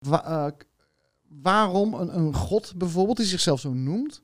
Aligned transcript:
Eh, 0.00 0.46
waarom 1.28 1.94
een, 1.94 2.16
een 2.16 2.34
god 2.34 2.72
bijvoorbeeld, 2.76 3.16
die 3.16 3.26
zichzelf 3.26 3.60
zo 3.60 3.72
noemt, 3.72 4.22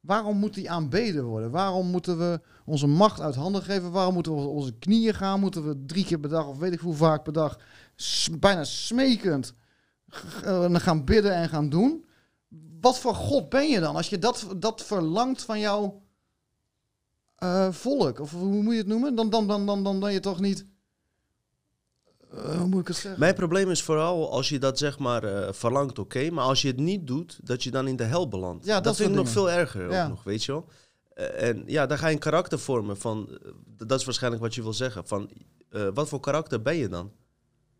waarom 0.00 0.36
moet 0.36 0.54
die 0.54 0.70
aanbeden 0.70 1.24
worden? 1.24 1.50
Waarom 1.50 1.86
moeten 1.86 2.18
we 2.18 2.40
onze 2.64 2.86
macht 2.86 3.20
uit 3.20 3.34
handen 3.34 3.62
geven? 3.62 3.90
Waarom 3.90 4.14
moeten 4.14 4.34
we 4.34 4.40
op 4.40 4.56
onze 4.56 4.78
knieën 4.78 5.14
gaan? 5.14 5.40
Moeten 5.40 5.68
we 5.68 5.84
drie 5.86 6.04
keer 6.04 6.18
per 6.18 6.30
dag, 6.30 6.46
of 6.46 6.58
weet 6.58 6.72
ik 6.72 6.80
hoe 6.80 6.94
vaak 6.94 7.22
per 7.22 7.32
dag, 7.32 7.58
bijna 8.38 8.64
smekend 8.64 9.54
eh, 10.42 10.74
gaan 10.74 11.04
bidden 11.04 11.34
en 11.34 11.48
gaan 11.48 11.68
doen? 11.68 12.04
Wat 12.80 12.98
voor 12.98 13.14
god 13.14 13.48
ben 13.48 13.68
je 13.68 13.80
dan 13.80 13.96
als 13.96 14.08
je 14.08 14.18
dat, 14.18 14.46
dat 14.56 14.82
verlangt 14.82 15.42
van 15.42 15.58
jouw 15.58 16.02
eh, 17.36 17.72
volk? 17.72 18.20
Of 18.20 18.30
hoe 18.30 18.62
moet 18.62 18.72
je 18.72 18.78
het 18.78 18.88
noemen? 18.88 19.14
Dan, 19.14 19.30
dan, 19.30 19.46
dan, 19.46 19.66
dan, 19.66 19.84
dan 19.84 20.00
ben 20.00 20.12
je 20.12 20.20
toch 20.20 20.40
niet... 20.40 20.66
eh, 22.30 22.58
hoe 22.58 22.66
moet 22.66 22.80
ik 22.80 22.86
het 22.86 22.96
zeggen? 22.96 23.20
Mijn 23.20 23.34
probleem 23.34 23.70
is 23.70 23.82
vooral 23.82 24.30
als 24.30 24.48
je 24.48 24.58
dat 24.58 24.78
zeg 24.78 24.98
maar 24.98 25.24
eh, 25.24 25.52
verlangt, 25.52 25.98
oké. 25.98 26.30
maar 26.30 26.44
als 26.44 26.62
je 26.62 26.68
het 26.68 26.76
niet 26.76 27.06
doet, 27.06 27.38
dat 27.42 27.62
je 27.62 27.70
dan 27.70 27.88
in 27.88 27.96
de 27.96 28.04
hel 28.04 28.28
belandt. 28.28 28.64
Ja, 28.64 28.74
dat 28.74 28.84
dat 28.84 28.96
vind 28.96 29.08
ik 29.08 29.14
nog 29.14 29.28
veel 29.28 29.50
erger, 29.50 29.90
Ja. 29.90 30.02
ook 30.02 30.08
nog, 30.08 30.22
weet 30.22 30.44
je 30.44 30.52
wel. 30.52 30.68
Eh, 31.14 31.48
en 31.48 31.62
ja, 31.66 31.86
dan 31.86 31.98
ga 31.98 32.06
je 32.06 32.14
een 32.14 32.20
karakter 32.20 32.58
vormen 32.58 32.96
van... 32.96 33.38
dat 33.78 33.98
is 33.98 34.04
waarschijnlijk 34.04 34.42
wat 34.42 34.54
je 34.54 34.62
wil 34.62 34.72
zeggen. 34.72 35.06
Van, 35.06 35.30
wat 35.94 36.08
voor 36.08 36.20
karakter 36.20 36.62
ben 36.62 36.76
je 36.76 36.88
dan? 36.88 37.12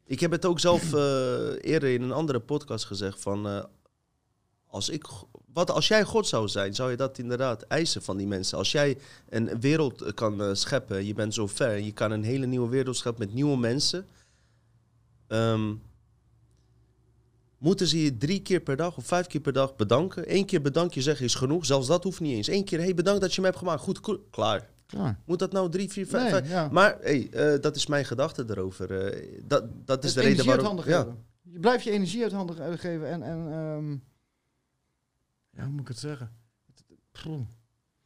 Ik 0.05 0.21
heb 0.21 0.31
het 0.31 0.45
ook 0.45 0.61
zelf 0.61 0.93
eerder 1.73 1.89
in 1.89 2.03
een 2.03 2.13
andere 2.13 2.41
podcast 2.41 2.85
gezegd 2.85 3.21
van... 3.21 3.69
als, 4.67 4.89
ik, 4.89 5.05
wat, 5.53 5.71
als 5.71 5.89
jij 5.89 6.05
God 6.05 6.27
zou 6.27 6.49
zijn, 6.49 6.75
zou 6.75 6.91
je 6.91 6.97
dat 6.97 7.19
inderdaad 7.19 7.63
eisen 7.63 8.03
van 8.03 8.17
die 8.17 8.27
mensen. 8.27 8.59
Als 8.59 8.73
jij 8.73 8.99
een 9.29 9.61
wereld 9.61 10.15
kan 10.15 10.57
scheppen, 10.57 11.07
je 11.07 11.15
bent 11.15 11.35
zo 11.35 11.47
ver... 11.47 11.75
en 11.75 11.85
je 11.85 11.93
kan 11.93 12.11
een 12.11 12.25
hele 12.25 12.47
nieuwe 12.47 12.69
wereld 12.69 12.97
scheppen 12.97 13.27
met 13.27 13.35
nieuwe 13.35 13.57
mensen... 13.57 14.07
Ehm, 15.27 15.75
moeten 17.59 17.87
ze 17.87 18.03
je 18.03 18.17
drie 18.17 18.43
keer 18.43 18.61
per 18.61 18.77
dag 18.77 18.97
of 18.97 19.07
vijf 19.07 19.27
keer 19.27 19.41
per 19.41 19.53
dag 19.53 19.77
bedanken? 19.77 20.35
Eén 20.35 20.45
keer 20.47 20.61
bedankje 20.63 21.03
zeggen 21.03 21.25
is 21.25 21.35
genoeg. 21.35 21.67
Zelfs 21.67 21.87
dat 21.87 22.05
hoeft 22.05 22.21
niet 22.21 22.35
eens. 22.37 22.49
Eén 22.49 22.65
keer, 22.65 22.79
hey, 22.79 22.95
bedankt 22.95 23.21
dat 23.21 23.35
je 23.35 23.41
me 23.41 23.47
hebt 23.47 23.59
gemaakt. 23.59 23.81
Goed, 23.83 24.01
klaar. 24.31 24.69
Klaar. 24.87 25.21
Moet 25.25 25.39
dat 25.39 25.53
nou 25.53 25.71
drie, 25.71 25.91
vier, 25.93 26.07
vijf? 26.07 26.23
Nee, 26.23 26.33
vijf? 26.33 26.49
ja. 26.51 26.69
Maar 26.73 26.97
hey, 27.01 27.29
eh, 27.31 27.61
dat 27.61 27.77
is 27.77 27.87
mijn 27.87 28.05
gedachte 28.05 28.45
erover. 28.49 29.01
Eh, 29.07 29.41
dat, 29.45 29.65
dat 29.87 30.05
is 30.05 30.15
Het 30.15 30.25
de 30.25 30.29
reden 30.31 30.47
waarom... 30.47 30.81
Ja. 30.85 31.17
Je 31.43 31.59
blijft 31.61 31.85
je 31.85 31.91
energie 31.91 32.23
uit 32.23 32.33
handen 32.33 32.57
ge- 32.57 32.79
geven 32.79 33.09
en... 33.09 33.23
en 33.23 33.39
ehm, 33.53 33.91
ja, 35.51 35.63
hoe 35.65 35.73
moet 35.73 35.81
ik 35.81 35.89
het 35.89 35.99
zeggen? 35.99 36.31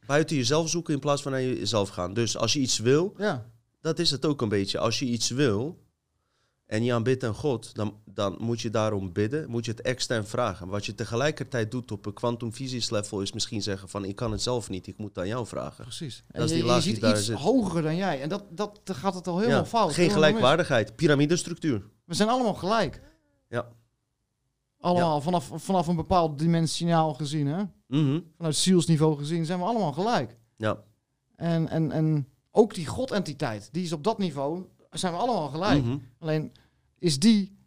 Buiten 0.05 0.35
jezelf 0.35 0.69
zoeken 0.69 0.93
in 0.93 0.99
plaats 0.99 1.21
van 1.21 1.31
naar 1.31 1.41
jezelf 1.41 1.89
gaan. 1.89 2.13
Dus 2.13 2.37
als 2.37 2.53
je 2.53 2.59
iets 2.59 2.79
wil, 2.79 3.13
Ja, 3.17 3.45
dat 3.81 3.99
is 3.99 4.11
het 4.11 4.25
ook 4.25 4.41
een 4.41 4.49
beetje. 4.49 4.79
Als 4.79 4.99
je 4.99 5.05
iets 5.05 5.29
wil 5.29 5.79
en 6.71 6.83
je 6.83 6.93
aanbidt 6.93 7.23
aan 7.23 7.33
God, 7.33 7.75
dan, 7.75 7.95
dan 8.05 8.35
moet 8.39 8.61
je 8.61 8.69
daarom 8.69 9.13
bidden. 9.13 9.49
Moet 9.49 9.65
je 9.65 9.71
het 9.71 9.81
extern 9.81 10.25
vragen. 10.25 10.67
Wat 10.67 10.85
je 10.85 10.95
tegelijkertijd 10.95 11.71
doet 11.71 11.91
op 11.91 12.05
een 12.05 12.13
quantum 12.13 12.53
physics 12.53 12.89
level 12.89 13.21
is 13.21 13.31
misschien 13.31 13.61
zeggen 13.61 13.89
van 13.89 14.05
ik 14.05 14.15
kan 14.15 14.31
het 14.31 14.41
zelf 14.41 14.69
niet, 14.69 14.87
ik 14.87 14.97
moet 14.97 15.09
het 15.09 15.17
aan 15.17 15.27
jou 15.27 15.47
vragen. 15.47 15.83
precies. 15.83 16.23
Dat 16.27 16.49
is 16.49 16.57
je, 16.57 16.63
die 16.63 16.73
je 16.73 16.81
ziet 16.81 17.01
daar 17.01 17.15
iets 17.15 17.25
zit. 17.25 17.37
hoger 17.37 17.81
dan 17.81 17.95
jij. 17.95 18.21
En 18.21 18.29
dat, 18.29 18.43
dat, 18.49 18.79
gaat 18.83 19.13
het 19.13 19.27
al 19.27 19.37
helemaal 19.37 19.59
Ja, 19.59 19.65
fout. 19.65 19.93
Geen 19.93 20.09
gelijkwaardigheid, 20.09 20.95
piramidestructuur. 20.95 21.85
We 22.05 22.13
zijn 22.13 22.29
allemaal 22.29 22.53
gelijk. 22.53 23.01
Ja. 23.49 23.67
Allemaal 24.79 25.21
vanaf, 25.21 25.51
vanaf 25.55 25.87
een 25.87 25.95
bepaald 25.95 26.39
dimensionaal 26.39 27.13
gezien, 27.13 27.47
hè? 27.47 27.63
Mhm. 27.87 28.19
Vanuit 28.37 28.55
zielsniveau 28.55 29.17
gezien 29.17 29.45
zijn 29.45 29.59
we 29.59 29.65
allemaal 29.65 29.93
gelijk. 29.93 30.37
Ja. 30.57 30.83
En, 31.35 31.69
en, 31.69 31.91
en 31.91 32.27
ook 32.51 32.73
die 32.73 32.85
godentiteit, 32.85 33.69
die 33.71 33.83
is 33.83 33.91
op 33.91 34.03
dat 34.03 34.17
niveau, 34.17 34.65
zijn 34.89 35.13
we 35.13 35.19
allemaal 35.19 35.49
gelijk. 35.49 35.83
Mhm. 35.83 35.97
Alleen 36.19 36.51
is 37.01 37.19
die 37.19 37.59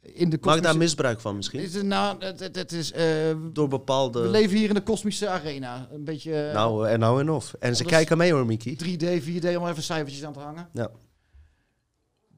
in 0.00 0.30
de 0.30 0.36
Maak 0.36 0.44
daar 0.44 0.54
kosmische- 0.54 0.78
misbruik 0.78 1.20
van 1.20 1.36
misschien? 1.36 1.60
Is 1.60 1.74
het, 1.74 1.84
nou, 1.84 2.24
het, 2.24 2.40
het, 2.40 2.56
het 2.56 2.72
is... 2.72 2.92
eh, 2.92 3.04
Door 3.52 3.68
bepaalde... 3.68 4.20
we 4.22 4.28
leven 4.28 4.56
hier 4.56 4.68
in 4.68 4.74
de 4.74 4.82
kosmische 4.82 5.28
arena. 5.28 5.88
Een 5.92 6.04
beetje 6.04 6.34
eh, 6.48 6.54
Nou, 6.54 6.88
en 6.88 6.98
nou 6.98 7.20
en 7.20 7.30
of. 7.30 7.52
En 7.58 7.76
ze 7.76 7.84
kijken 7.84 8.18
mee 8.18 8.32
hoor, 8.32 8.46
Miki. 8.46 8.76
3D, 8.84 9.22
4D, 9.22 9.56
om 9.56 9.66
even 9.66 9.82
cijfertjes 9.82 10.24
aan 10.24 10.32
te 10.32 10.38
hangen. 10.38 10.68
Ja. 10.72 10.90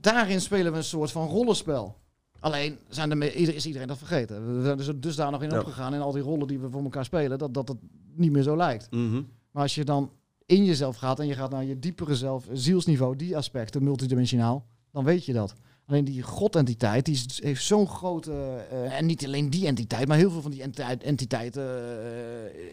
Daarin 0.01 0.41
spelen 0.41 0.73
we 0.73 0.79
een 0.79 0.85
soort 0.85 1.11
van 1.11 1.27
rollenspel. 1.29 1.97
Alleen 2.41 2.79
zijn 2.89 3.11
er 3.23 3.35
ieder- 3.35 3.55
is 3.55 3.67
iedereen 3.67 3.89
dat 3.89 3.99
vergeten. 3.99 4.57
We 4.57 4.63
zijn 4.63 4.79
er 4.79 4.85
zo 4.85 4.99
dusdanig 4.99 5.41
in 5.43 5.51
Ja. 5.51 5.59
opgegaan 5.59 5.95
in 5.95 6.01
al 6.01 6.13
die 6.13 6.23
rollen 6.23 6.47
die 6.47 6.59
we 6.59 6.71
voor 6.71 6.83
elkaar 6.83 7.05
spelen, 7.05 7.39
dat, 7.39 7.55
dat 7.55 7.69
het 7.69 7.77
niet 8.15 8.33
meer 8.33 8.43
zo 8.43 8.57
lijkt. 8.57 8.91
Mhm. 8.91 9.23
Maar 9.51 9.63
als 9.63 9.75
je 9.75 9.85
dan 9.85 10.13
in 10.47 10.65
jezelf 10.65 10.97
gaat 10.97 11.21
en 11.21 11.27
je 11.27 11.35
gaat 11.35 11.51
naar 11.51 11.65
je 11.65 11.79
diepere 11.79 12.17
zelf, 12.17 12.47
zielsniveau, 12.53 13.17
die 13.17 13.37
aspecten, 13.37 13.83
multidimensionaal, 13.85 14.67
dan 14.93 15.05
weet 15.05 15.25
je 15.25 15.33
dat. 15.33 15.55
Alleen 15.87 16.05
die 16.05 16.23
godentiteit, 16.23 17.05
die 17.05 17.15
is- 17.15 17.43
heeft 17.43 17.65
zo'n 17.65 17.87
grote, 17.89 18.33
eh, 18.71 18.99
en 18.99 19.07
niet 19.07 19.25
alleen 19.25 19.51
die 19.51 19.67
entiteit, 19.67 20.09
maar 20.09 20.17
heel 20.17 20.31
veel 20.31 20.43
van 20.43 20.51
die 20.51 20.63
enti- 20.63 20.83
entiteiten 21.05 21.63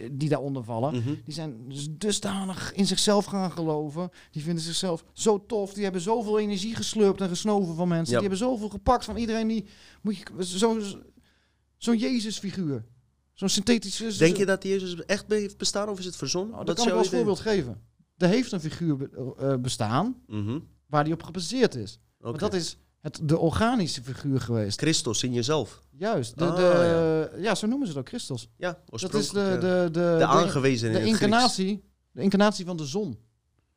eh, 0.01 0.09
die 0.11 0.29
daaronder 0.29 0.63
vallen, 0.63 0.95
Mhm. 0.95 1.13
die 1.25 1.33
zijn 1.33 1.69
dus 1.69 1.87
dusdanig 1.91 2.73
in 2.73 2.87
zichzelf 2.87 3.25
gaan 3.25 3.51
geloven. 3.51 4.09
Die 4.31 4.43
vinden 4.43 4.63
zichzelf 4.63 5.03
zo 5.13 5.45
tof. 5.45 5.73
Die 5.73 5.83
hebben 5.83 6.01
zoveel 6.01 6.39
energie 6.39 6.75
geslurpt 6.75 7.21
en 7.21 7.29
gesnoven 7.29 7.75
van 7.75 7.87
mensen. 7.87 8.11
Die 8.13 8.19
hebben 8.19 8.37
zoveel 8.37 8.69
gepakt 8.69 9.05
van 9.05 9.17
iedereen 9.17 9.47
die... 9.47 9.65
Moet 10.01 10.17
je, 10.17 10.23
zo, 10.45 10.79
zo'n 11.77 11.97
Jezus-figuur. 11.97 12.85
Zo'n 13.33 13.49
synthetische... 13.49 14.17
Denk 14.17 14.37
je 14.37 14.45
dat 14.45 14.63
Jezus 14.63 15.05
echt 15.05 15.25
heeft 15.27 15.57
bestaan 15.57 15.89
of 15.89 15.99
is 15.99 16.05
het 16.05 16.15
verzonnen? 16.15 16.51
Nou, 16.53 16.65
dat 16.65 16.75
kan 16.77 16.87
ik 16.87 16.93
als 16.93 17.09
voorbeeld 17.09 17.39
geven. 17.39 17.81
Er 18.17 18.27
heeft 18.27 18.51
een 18.51 18.59
figuur 18.61 18.97
be- 18.97 19.33
eh, 19.37 19.55
bestaan 19.55 20.15
Mhm. 20.27 20.59
waar 20.85 21.03
die 21.03 21.13
op 21.13 21.23
gebaseerd 21.23 21.75
is. 21.75 21.99
Maar 22.19 22.37
dat 22.37 22.53
is 22.53 22.77
het, 23.01 23.19
de 23.23 23.37
organische 23.37 24.01
figuur 24.03 24.41
geweest. 24.41 24.79
Christus 24.79 25.23
in 25.23 25.33
jezelf. 25.33 25.79
Juist. 25.91 26.37
De, 26.37 26.45
Ah, 26.45 26.55
de, 26.55 27.37
ja. 27.41 27.55
zo 27.55 27.67
noemen 27.67 27.87
ze 27.87 27.93
het 27.93 28.01
ook, 28.01 28.07
Christus. 28.07 28.49
Ja, 28.57 28.79
Dat 28.85 29.13
is 29.13 29.29
de, 29.29 29.41
eh, 29.41 29.51
de, 29.51 29.59
de, 29.59 29.89
de 29.91 30.15
de, 30.17 30.25
aangewezen 30.25 30.91
de 30.91 30.95
Grieks. 30.99 31.11
incarnatie, 31.11 31.83
de 32.11 32.21
incarnatie 32.21 32.65
van 32.65 32.77
de 32.77 32.85
zon. 32.85 33.19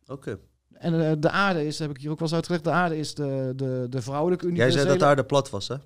Oké. 0.07 0.39
En 0.73 1.09
eh, 1.11 1.13
de 1.19 1.31
aarde 1.31 1.67
is, 1.67 1.79
heb 1.79 1.91
ik 1.91 1.97
hier 1.97 2.11
ook 2.11 2.19
wel 2.19 2.29
eens 2.29 2.37
uitgelegd, 2.37 2.65
de 2.65 2.71
aarde 2.71 2.99
is 2.99 3.15
de, 3.15 3.53
de, 3.57 3.87
de 3.91 4.03
vrouwelijke 4.03 4.45
Jij 4.45 4.53
universele... 4.55 4.85
zei 4.87 4.99
dat 4.99 5.09
aarde 5.09 5.25
plat 5.25 5.51
was, 5.51 5.69
hè? 5.69 5.77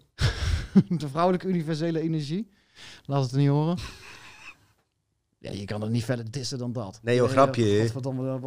de 0.99 1.09
vrouwelijke 1.09 1.47
universele 1.49 2.01
energie. 2.01 2.51
Laat 3.05 3.23
het 3.23 3.33
niet 3.33 3.49
horen. 3.49 3.79
Ja, 5.39 5.51
je 5.51 5.65
kan 5.65 5.81
het 5.81 5.91
niet 5.91 6.05
verder 6.05 6.31
dissen 6.31 6.59
dan 6.59 6.73
dat. 6.73 7.01
Nee, 7.03 7.17
joh, 7.17 7.29
grapje, 7.29 7.65
hè? 7.65 7.81
Godverdomme, 7.81 8.41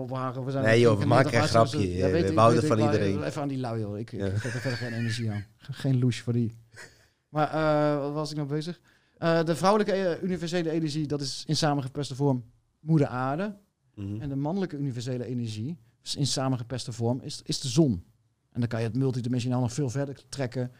we 0.46 0.52
zijn 0.52 0.64
Nee, 0.64 0.80
joh, 0.80 1.00
we 1.00 1.06
maken 1.06 1.42
een 1.42 1.48
grapje, 1.48 1.78
weet 1.78 1.90
We 1.90 2.18
ik, 2.18 2.36
weet 2.36 2.66
van 2.66 2.80
ik, 2.80 2.86
iedereen. 2.86 3.24
Even 3.24 3.42
aan 3.42 3.48
die 3.48 3.58
lui, 3.58 3.80
joh. 3.80 4.00
Ik, 4.00 4.12
Ja. 4.12 4.26
ik 4.26 4.42
heb 4.42 4.54
er 4.54 4.60
verder 4.60 4.78
geen 4.78 4.94
energie 4.94 5.32
aan. 5.32 5.46
Geen 5.58 6.00
louche 6.00 6.24
voor 6.24 6.34
die. 6.34 6.52
Maar 7.30 7.52
eh, 7.52 8.00
wat 8.00 8.14
was 8.14 8.30
ik 8.32 8.36
nou 8.36 8.48
bezig? 8.48 8.82
Eh, 9.18 9.44
de 9.44 9.56
vrouwelijke 9.56 9.92
eh, 9.94 10.24
universele 10.24 10.70
energie, 10.70 11.08
dat 11.08 11.22
is 11.22 11.44
in 11.48 11.56
samengepeste 11.56 12.16
vorm 12.16 12.44
moeder 12.80 13.08
aarde. 13.08 13.58
Mhm. 13.96 14.22
En 14.22 14.30
de 14.30 14.36
mannelijke 14.36 14.78
universele 14.78 15.26
energie, 15.26 15.78
dus 16.02 16.16
in 16.16 16.28
samengepeste 16.28 16.92
vorm, 16.92 17.22
is, 17.22 17.42
is 17.44 17.60
de 17.60 17.68
zon. 17.68 18.04
En 18.52 18.60
dan 18.60 18.70
kan 18.70 18.80
je 18.80 18.86
het 18.88 18.96
multidimensionaal 18.96 19.62
nog 19.62 19.74
veel 19.74 19.90
verder 19.90 20.22
trekken 20.30 20.72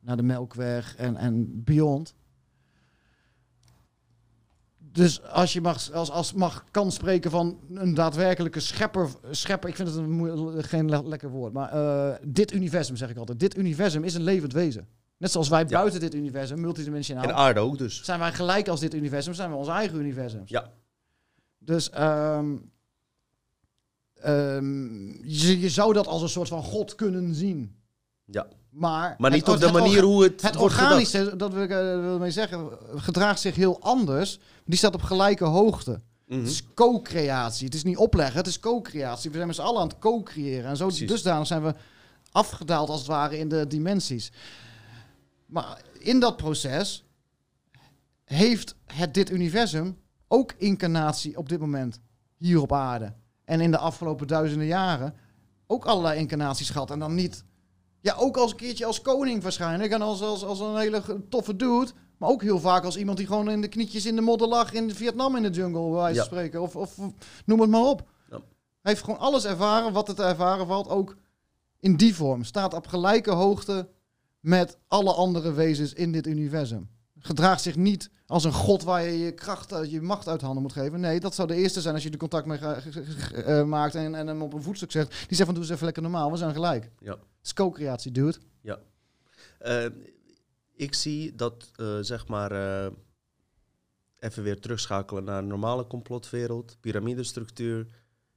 naar 0.00 0.16
de 0.16 0.22
Melkweg 0.22 0.96
en, 0.96 1.16
en 1.16 1.64
beyond. 1.64 2.14
Dus 4.94 5.22
als 5.22 5.52
je 5.52 5.60
mag, 5.60 5.92
als, 5.92 6.10
als 6.10 6.32
mag, 6.32 6.64
kan 6.70 6.92
spreken 6.92 7.30
van 7.30 7.58
een 7.74 7.94
daadwerkelijke 7.94 8.60
schepper, 8.60 9.08
schepper 9.30 9.68
ik 9.68 9.76
vind 9.76 9.88
het 9.88 9.96
een, 9.96 10.64
geen 10.64 10.88
le- 10.88 11.02
lekker 11.08 11.30
woord, 11.30 11.52
maar 11.52 11.72
eh, 11.72 12.14
dit 12.22 12.52
universum 12.52 12.96
zeg 12.96 13.10
ik 13.10 13.16
altijd. 13.16 13.40
Dit 13.40 13.56
universum 13.56 14.04
is 14.04 14.14
een 14.14 14.22
levend 14.22 14.52
wezen. 14.52 14.88
Net 15.16 15.30
zoals 15.30 15.48
wij 15.48 15.66
buiten 15.66 16.00
dit 16.00 16.14
universum, 16.14 16.60
multidimensionaal, 16.60 17.24
En 17.24 17.34
aarde 17.34 17.60
ook 17.60 17.78
dus. 17.78 18.02
zijn 18.04 18.18
wij 18.18 18.32
gelijk 18.32 18.68
als 18.68 18.80
dit 18.80 18.94
universum, 18.94 19.34
zijn 19.34 19.50
we 19.50 19.56
ons 19.56 19.68
eigen 19.68 19.98
universum. 19.98 20.42
Ja. 20.44 20.72
Dus 21.58 21.90
ehm, 21.90 22.56
ehm, 24.14 25.06
je, 25.28 25.60
je 25.60 25.68
zou 25.70 25.92
dat 25.92 26.06
als 26.06 26.22
een 26.22 26.28
soort 26.28 26.48
van 26.48 26.62
God 26.62 26.94
kunnen 26.94 27.34
zien. 27.34 27.76
Ja. 28.24 28.46
Maar, 28.74 29.14
Maar 29.18 29.30
niet 29.30 29.46
het- 29.46 29.54
op 29.54 29.60
de 29.60 29.72
manier 29.72 30.02
hoe 30.02 30.22
het, 30.22 30.42
Het 30.42 30.54
wordt 30.54 30.74
gedacht. 30.74 30.92
organische, 30.92 31.36
dat 31.36 31.52
wil 31.52 31.62
ik 31.62 31.70
eh, 31.70 31.78
wil 32.00 32.18
mee 32.18 32.30
zeggen, 32.30 32.68
gedraagt 32.96 33.40
zich 33.40 33.54
heel 33.54 33.80
anders. 33.80 34.38
Die 34.64 34.78
staat 34.78 34.94
op 34.94 35.02
gelijke 35.02 35.44
hoogte. 35.44 36.00
Mhm. 36.26 36.38
Het 36.38 36.48
is 36.48 36.62
co-creatie. 36.74 37.64
Het 37.64 37.74
is 37.74 37.82
niet 37.84 37.96
opleggen, 37.96 38.36
het 38.36 38.46
is 38.46 38.60
co-creatie. 38.60 39.30
We 39.30 39.36
zijn 39.36 39.46
met 39.46 39.56
z'n 39.56 39.62
allen 39.62 39.80
aan 39.80 39.88
het 39.88 39.98
co-creëren. 39.98 40.70
En 40.70 40.76
zo 40.76 40.86
Precies. 40.86 41.08
dusdanig 41.08 41.46
zijn 41.46 41.62
we 41.62 41.74
afgedaald 42.32 42.88
als 42.88 42.98
het 42.98 43.08
ware 43.08 43.38
in 43.38 43.48
de 43.48 43.66
dimensies. 43.66 44.32
Maar 45.46 45.80
in 45.98 46.20
dat 46.20 46.36
proces 46.36 47.04
heeft 48.24 48.74
het 48.86 49.14
dit 49.14 49.30
universum 49.30 49.96
ook 50.28 50.52
incarnatie 50.58 51.36
op 51.36 51.48
dit 51.48 51.60
moment 51.60 52.00
hier 52.36 52.60
op 52.60 52.72
aarde. 52.72 53.12
En 53.44 53.60
in 53.60 53.70
de 53.70 53.78
afgelopen 53.78 54.26
duizenden 54.26 54.66
jaren 54.66 55.14
ook 55.66 55.84
allerlei 55.84 56.18
incarnaties 56.18 56.70
gehad. 56.70 56.90
En 56.90 56.98
dan 56.98 57.14
niet, 57.14 57.44
ja, 58.04 58.14
ook 58.18 58.36
als 58.36 58.50
een 58.50 58.56
keertje 58.56 58.84
als 58.86 59.02
koning 59.02 59.42
waarschijnlijk. 59.42 59.92
En 59.92 60.02
als, 60.02 60.20
als, 60.22 60.44
als 60.44 60.60
een 60.60 60.76
hele 60.76 61.02
toffe 61.28 61.56
dude. 61.56 61.90
Maar 62.18 62.28
ook 62.28 62.42
heel 62.42 62.60
vaak 62.60 62.84
als 62.84 62.96
iemand 62.96 63.18
die 63.18 63.26
gewoon 63.26 63.50
in 63.50 63.60
de 63.60 63.68
knietjes 63.68 64.06
in 64.06 64.14
de 64.16 64.20
modder 64.22 64.48
lag 64.48 64.72
in 64.72 64.94
Vietnam 64.94 65.36
in 65.36 65.42
de 65.42 65.50
jungle, 65.50 65.80
bij 65.82 65.90
wijze 65.90 66.14
van 66.14 66.14
Ja. 66.14 66.22
spreken. 66.24 66.62
Of, 66.62 66.76
of 66.76 66.96
noem 67.46 67.60
het 67.60 67.70
maar 67.70 67.80
op. 67.84 68.08
Ja. 68.30 68.36
Hij 68.82 68.92
heeft 68.92 69.04
gewoon 69.04 69.18
alles 69.20 69.44
ervaren 69.44 69.92
wat 69.92 70.06
het 70.06 70.16
te 70.16 70.22
ervaren 70.22 70.66
valt, 70.66 70.88
ook 70.88 71.16
in 71.80 71.96
die 71.96 72.14
vorm. 72.14 72.44
Staat 72.44 72.74
op 72.74 72.86
gelijke 72.86 73.30
hoogte 73.30 73.88
met 74.40 74.78
alle 74.88 75.12
andere 75.12 75.52
wezens 75.52 75.92
in 75.92 76.12
dit 76.12 76.26
universum. 76.26 76.88
Gedraagt 77.18 77.62
zich 77.62 77.76
niet 77.76 78.10
als 78.26 78.44
een 78.44 78.52
god 78.52 78.82
waar 78.82 79.02
je 79.02 79.18
je 79.18 79.32
kracht, 79.32 79.72
uit- 79.72 79.90
je 79.90 80.00
macht 80.02 80.28
uit 80.28 80.40
handen 80.40 80.62
moet 80.62 80.72
geven. 80.72 81.00
Nee, 81.00 81.20
dat 81.20 81.34
zou 81.34 81.48
de 81.48 81.54
eerste 81.54 81.80
zijn 81.80 81.94
als 81.94 82.02
je 82.02 82.10
er 82.10 82.16
contact 82.16 82.46
mee 82.46 82.58
ge- 82.58 83.42
eh, 83.42 83.64
maakt 83.64 83.94
en, 83.94 84.14
en 84.14 84.26
hem 84.26 84.42
op 84.42 84.52
een 84.52 84.62
voetstuk 84.62 84.90
zegt. 84.90 85.08
Die 85.10 85.36
zegt 85.36 85.44
van 85.44 85.54
doe 85.54 85.62
eens 85.62 85.72
even 85.72 85.84
lekker 85.84 86.02
normaal, 86.02 86.30
we 86.30 86.36
zijn 86.36 86.52
gelijk. 86.52 86.90
Ja. 87.00 87.16
Is 87.44 87.52
co-creatie, 87.52 88.12
dude. 88.12 88.38
Eh, 89.58 89.86
ik 90.76 90.94
zie 90.94 91.34
dat, 91.34 91.70
eh, 91.76 91.98
zeg 92.00 92.26
maar, 92.28 92.52
eh, 92.52 92.92
even 94.18 94.42
weer 94.42 94.60
terugschakelen 94.60 95.24
naar 95.24 95.38
een 95.38 95.46
normale 95.46 95.86
complotwereld, 95.86 96.76
piramidestructuur. 96.80 97.86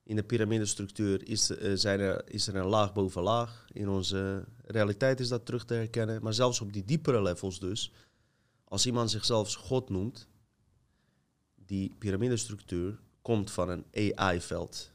In 0.03 0.15
de 0.15 0.23
piramidestructuur 0.23 1.27
is, 1.27 1.45
zijn 1.73 1.99
er, 1.99 2.31
is 2.31 2.47
er 2.47 2.55
een 2.55 2.65
laag 2.65 2.93
boven 2.93 3.21
laag. 3.21 3.65
In 3.71 3.89
onze 3.89 4.45
realiteit 4.65 5.19
is 5.19 5.27
dat 5.27 5.45
terug 5.45 5.65
te 5.65 5.73
herkennen. 5.73 6.23
Maar 6.23 6.33
zelfs 6.33 6.61
op 6.61 6.73
die 6.73 6.85
diepere 6.85 7.21
levels 7.21 7.59
dus, 7.59 7.91
als 8.63 8.85
iemand 8.85 9.11
zichzelf 9.11 9.53
God 9.53 9.89
noemt, 9.89 10.27
die 11.55 11.95
piramidestructuur 11.97 12.99
komt 13.21 13.51
van 13.51 13.69
een 13.69 13.85
AI-veld. 14.15 14.91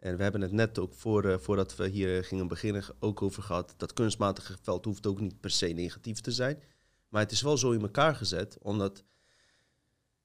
En 0.00 0.16
we 0.16 0.22
hebben 0.22 0.40
het 0.40 0.52
net 0.52 0.78
ook 0.78 0.94
voor, 0.94 1.24
eh, 1.24 1.38
voordat 1.38 1.76
we 1.76 1.88
hier 1.88 2.18
eh, 2.18 2.24
gingen 2.24 2.48
beginnen 2.48 2.84
ook 2.98 3.22
over 3.22 3.42
gehad. 3.42 3.74
Dat 3.76 3.92
kunstmatige 3.92 4.56
veld 4.62 4.84
hoeft 4.84 5.06
ook 5.06 5.20
niet 5.20 5.40
per 5.40 5.50
se 5.50 5.66
negatief 5.66 6.20
te 6.20 6.32
zijn. 6.32 6.62
Maar 7.08 7.22
het 7.22 7.32
is 7.32 7.42
wel 7.42 7.56
zo 7.56 7.70
in 7.70 7.80
elkaar 7.80 8.14
gezet, 8.14 8.58
omdat 8.62 9.04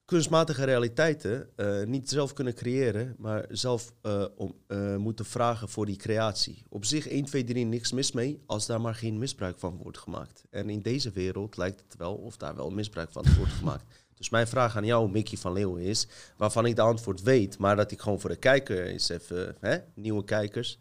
kunstmatige 0.06 0.64
realiteiten 0.64 1.50
eh, 1.56 1.84
niet 1.84 2.10
zelf 2.10 2.34
kunnen 2.34 2.54
creëren, 2.54 3.16
maar 3.18 3.46
zelf 3.50 3.94
om, 4.36 4.56
moeten 4.98 5.26
vragen 5.26 5.70
voor 5.70 5.86
die 5.86 5.96
creatie. 5.96 6.64
Op 6.70 6.86
zich 6.86 7.08
1, 7.08 7.26
2, 7.26 7.44
3 7.44 7.66
niks 7.66 7.92
mis 7.92 8.12
mee, 8.12 8.44
als 8.46 8.66
daar 8.66 8.82
maar 8.82 8.96
geen 8.96 9.18
misbruik 9.18 9.60
van 9.60 9.78
wordt 9.78 9.98
gemaakt. 9.98 10.44
En 10.50 10.70
in 10.70 10.82
deze 10.82 11.12
wereld 11.12 11.58
lijkt 11.58 11.84
het 11.88 11.96
wel 11.98 12.16
of 12.16 12.38
daar 12.38 12.56
wel 12.56 12.70
misbruik 12.70 13.12
van 13.12 13.26
wordt 13.38 13.52
gemaakt. 13.52 14.05
Dus 14.16 14.30
mijn 14.30 14.48
vraag 14.48 14.78
aan 14.78 14.86
jou, 14.86 15.10
Mickey 15.12 15.38
van 15.38 15.52
Leeuwen, 15.54 15.82
is, 15.82 16.08
waarvan 16.38 16.66
ik 16.66 16.76
de 16.76 16.82
antwoord 16.82 17.22
weet, 17.22 17.58
maar 17.58 17.76
dat 17.76 17.92
ik 17.92 18.02
gewoon 18.02 18.20
voor 18.20 18.30
de 18.30 18.36
kijker 18.36 18.86
eens 18.86 19.10
even, 19.10 19.56
hè, 19.60 19.78
nieuwe 19.94 20.24
kijkers, 20.24 20.78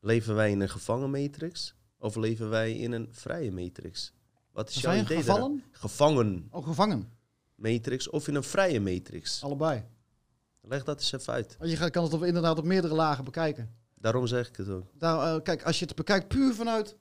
leven 0.00 0.34
wij 0.34 0.50
in 0.50 0.60
een 0.60 0.68
gevangen 0.70 1.10
matrix 1.10 1.74
of 1.98 2.16
leven 2.16 2.50
wij 2.50 2.72
in 2.78 2.92
een 2.92 3.08
vrije 3.10 3.52
matrix? 3.52 4.12
Wat 4.52 4.68
is 4.68 4.80
jouw 4.80 4.94
idee 4.94 5.16
gevallen? 5.16 5.62
Gevangen 5.70 6.46
Oh, 6.50 6.64
gevangen. 6.66 7.12
matrix 7.54 8.08
of 8.08 8.28
in 8.28 8.34
een 8.34 8.42
vrije 8.42 8.80
matrix? 8.80 9.42
Allebei. 9.42 9.84
Leg 10.60 10.84
dat 10.84 10.98
eens 11.00 11.12
even 11.12 11.32
uit. 11.32 11.56
Je 11.62 11.76
gaat- 11.76 11.90
kan 11.90 12.04
het 12.04 12.12
op, 12.12 12.24
inderdaad 12.24 12.58
op 12.58 12.64
meerdere 12.64 12.94
lagen 12.94 13.24
bekijken. 13.24 13.74
Daarom 13.94 14.26
zeg 14.26 14.48
ik 14.48 14.56
het 14.56 14.68
ook. 14.68 14.90
Daar, 14.98 15.34
eh, 15.36 15.42
kijk, 15.42 15.62
als 15.62 15.78
je 15.78 15.84
het 15.84 15.94
bekijkt 15.94 16.28
puur 16.28 16.54
vanuit 16.54 16.96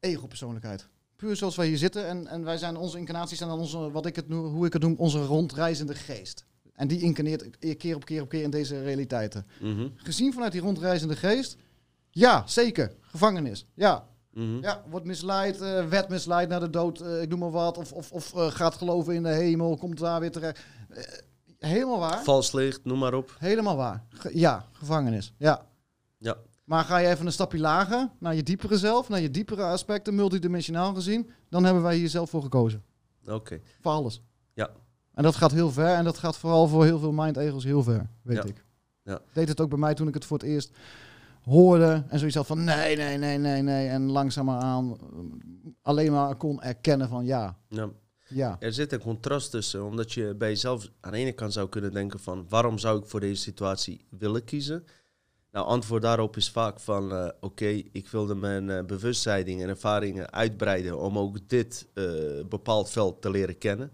ego-persoonlijkheid. 0.00 0.88
Puur 1.22 1.36
zoals 1.36 1.56
wij 1.56 1.66
hier 1.66 1.78
zitten. 1.78 2.06
En, 2.06 2.26
en 2.26 2.44
wij 2.44 2.58
zijn, 2.58 2.76
onze 2.76 2.98
incarnaties 2.98 3.38
zijn 3.38 3.50
dan 3.50 3.58
onze, 3.58 3.90
wat 3.90 4.06
ik 4.06 4.16
het 4.16 4.28
noem, 4.28 4.44
hoe 4.54 4.66
ik 4.66 4.72
het 4.72 4.82
noem, 4.82 4.94
onze 4.98 5.24
rondreizende 5.24 5.94
geest. 5.94 6.44
En 6.74 6.88
die 6.88 7.00
incarneert 7.00 7.58
keer 7.76 7.94
op 7.94 8.04
keer 8.04 8.22
op 8.22 8.28
keer 8.28 8.42
in 8.42 8.50
deze 8.50 8.82
realiteiten. 8.82 9.46
Mhm, 9.60 9.88
Gezien 9.96 10.32
vanuit 10.32 10.52
die 10.52 10.60
rondreizende 10.60 11.16
geest, 11.16 11.56
ja, 12.10 12.42
zeker. 12.46 12.92
Gevangenis. 13.00 13.66
Ja, 13.74 14.08
mhm. 14.30 14.60
ja 14.60 14.82
wordt 14.90 15.06
misleid, 15.06 15.60
eh 15.60 15.88
werd 15.88 16.08
misleid 16.08 16.48
naar 16.48 16.60
de 16.60 16.70
dood, 16.70 17.00
eh, 17.00 17.22
ik 17.22 17.28
noem 17.28 17.38
maar 17.38 17.50
wat. 17.50 17.78
Of, 17.78 17.92
of, 17.92 18.12
of 18.12 18.34
eh, 18.34 18.46
gaat 18.50 18.74
geloven 18.74 19.14
in 19.14 19.22
de 19.22 19.28
hemel, 19.34 19.76
komt 19.76 19.98
daar 19.98 20.20
weer 20.20 20.30
terecht. 20.30 20.60
Helemaal 21.58 21.98
waar. 21.98 22.22
Vals 22.22 22.52
licht, 22.52 22.84
noem 22.84 22.98
maar 22.98 23.14
op. 23.14 23.36
Helemaal 23.38 23.76
waar. 23.76 24.04
Ge- 24.08 24.38
ja, 24.38 24.68
gevangenis. 24.72 25.32
Ja. 25.38 25.66
Ja. 26.18 26.36
Maar 26.72 26.84
ga 26.84 26.98
je 26.98 27.08
even 27.08 27.26
een 27.26 27.32
stapje 27.32 27.58
lager, 27.58 28.10
naar 28.18 28.34
je 28.34 28.42
diepere 28.42 28.78
zelf, 28.78 29.08
naar 29.08 29.20
je 29.20 29.30
diepere 29.30 29.62
aspecten, 29.62 30.14
multidimensionaal 30.14 30.94
gezien, 30.94 31.30
dan 31.48 31.64
hebben 31.64 31.82
wij 31.82 31.96
hier 31.96 32.08
zelf 32.08 32.30
voor 32.30 32.42
gekozen. 32.42 32.82
Oké. 33.26 33.60
Voor 33.80 33.92
alles. 33.92 34.22
Ja. 34.54 34.70
En 35.14 35.22
dat 35.22 35.36
gaat 35.36 35.52
heel 35.52 35.70
ver 35.70 35.94
en 35.94 36.04
dat 36.04 36.18
gaat 36.18 36.36
vooral 36.36 36.68
voor 36.68 36.84
heel 36.84 36.98
veel 36.98 37.12
mind-egels 37.12 37.64
heel 37.64 37.82
ver, 37.82 38.10
weet 38.22 38.36
Ja. 38.36 38.44
ik. 38.44 38.64
Ja. 39.02 39.20
Deed 39.32 39.48
het 39.48 39.60
ook 39.60 39.68
bij 39.68 39.78
mij 39.78 39.94
toen 39.94 40.08
ik 40.08 40.14
het 40.14 40.24
voor 40.24 40.38
het 40.38 40.46
eerst 40.46 40.70
hoorde 41.42 42.04
en 42.08 42.18
zoiets 42.18 42.36
had 42.36 42.46
van 42.46 42.64
nee, 42.64 42.96
nee, 42.96 43.18
nee, 43.18 43.38
nee, 43.38 43.62
nee. 43.62 43.88
En 43.88 44.02
langzaamaan 44.10 44.90
eh, 45.00 45.18
alleen 45.82 46.12
maar 46.12 46.34
kon 46.36 46.62
erkennen 46.62 47.08
van 47.08 47.24
ja, 47.24 47.56
Ja. 47.68 47.88
ja. 48.28 48.56
Er 48.60 48.72
zit 48.72 48.92
een 48.92 49.00
contrast 49.00 49.50
tussen, 49.50 49.84
omdat 49.84 50.12
je 50.12 50.34
bij 50.38 50.48
jezelf 50.48 50.90
aan 51.00 51.12
de 51.12 51.18
ene 51.18 51.32
kant 51.32 51.52
zou 51.52 51.68
kunnen 51.68 51.92
denken 51.92 52.20
van 52.20 52.46
waarom 52.48 52.78
zou 52.78 52.98
ik 52.98 53.06
voor 53.06 53.20
deze 53.20 53.42
situatie 53.42 54.06
willen 54.10 54.44
kiezen? 54.44 54.84
Nou, 55.52 55.66
antwoord 55.66 56.02
daarop 56.02 56.36
is 56.36 56.50
vaak 56.50 56.80
van 56.80 57.12
eh, 57.12 57.28
oké, 57.40 57.66
ik 57.92 58.08
wilde 58.08 58.34
mijn 58.34 58.86
bewustzijn 58.86 59.46
en 59.46 59.68
ervaringen 59.68 60.32
uitbreiden 60.32 60.98
om 60.98 61.18
ook 61.18 61.48
dit 61.48 61.86
eh, 61.94 62.04
bepaald 62.48 62.90
veld 62.90 63.22
te 63.22 63.30
leren 63.30 63.58
kennen. 63.58 63.92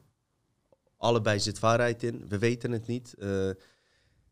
Allebei 0.96 1.40
zit 1.40 1.58
waarheid 1.58 2.02
in, 2.02 2.24
we 2.28 2.38
weten 2.38 2.72
het 2.72 2.86
niet. 2.86 3.14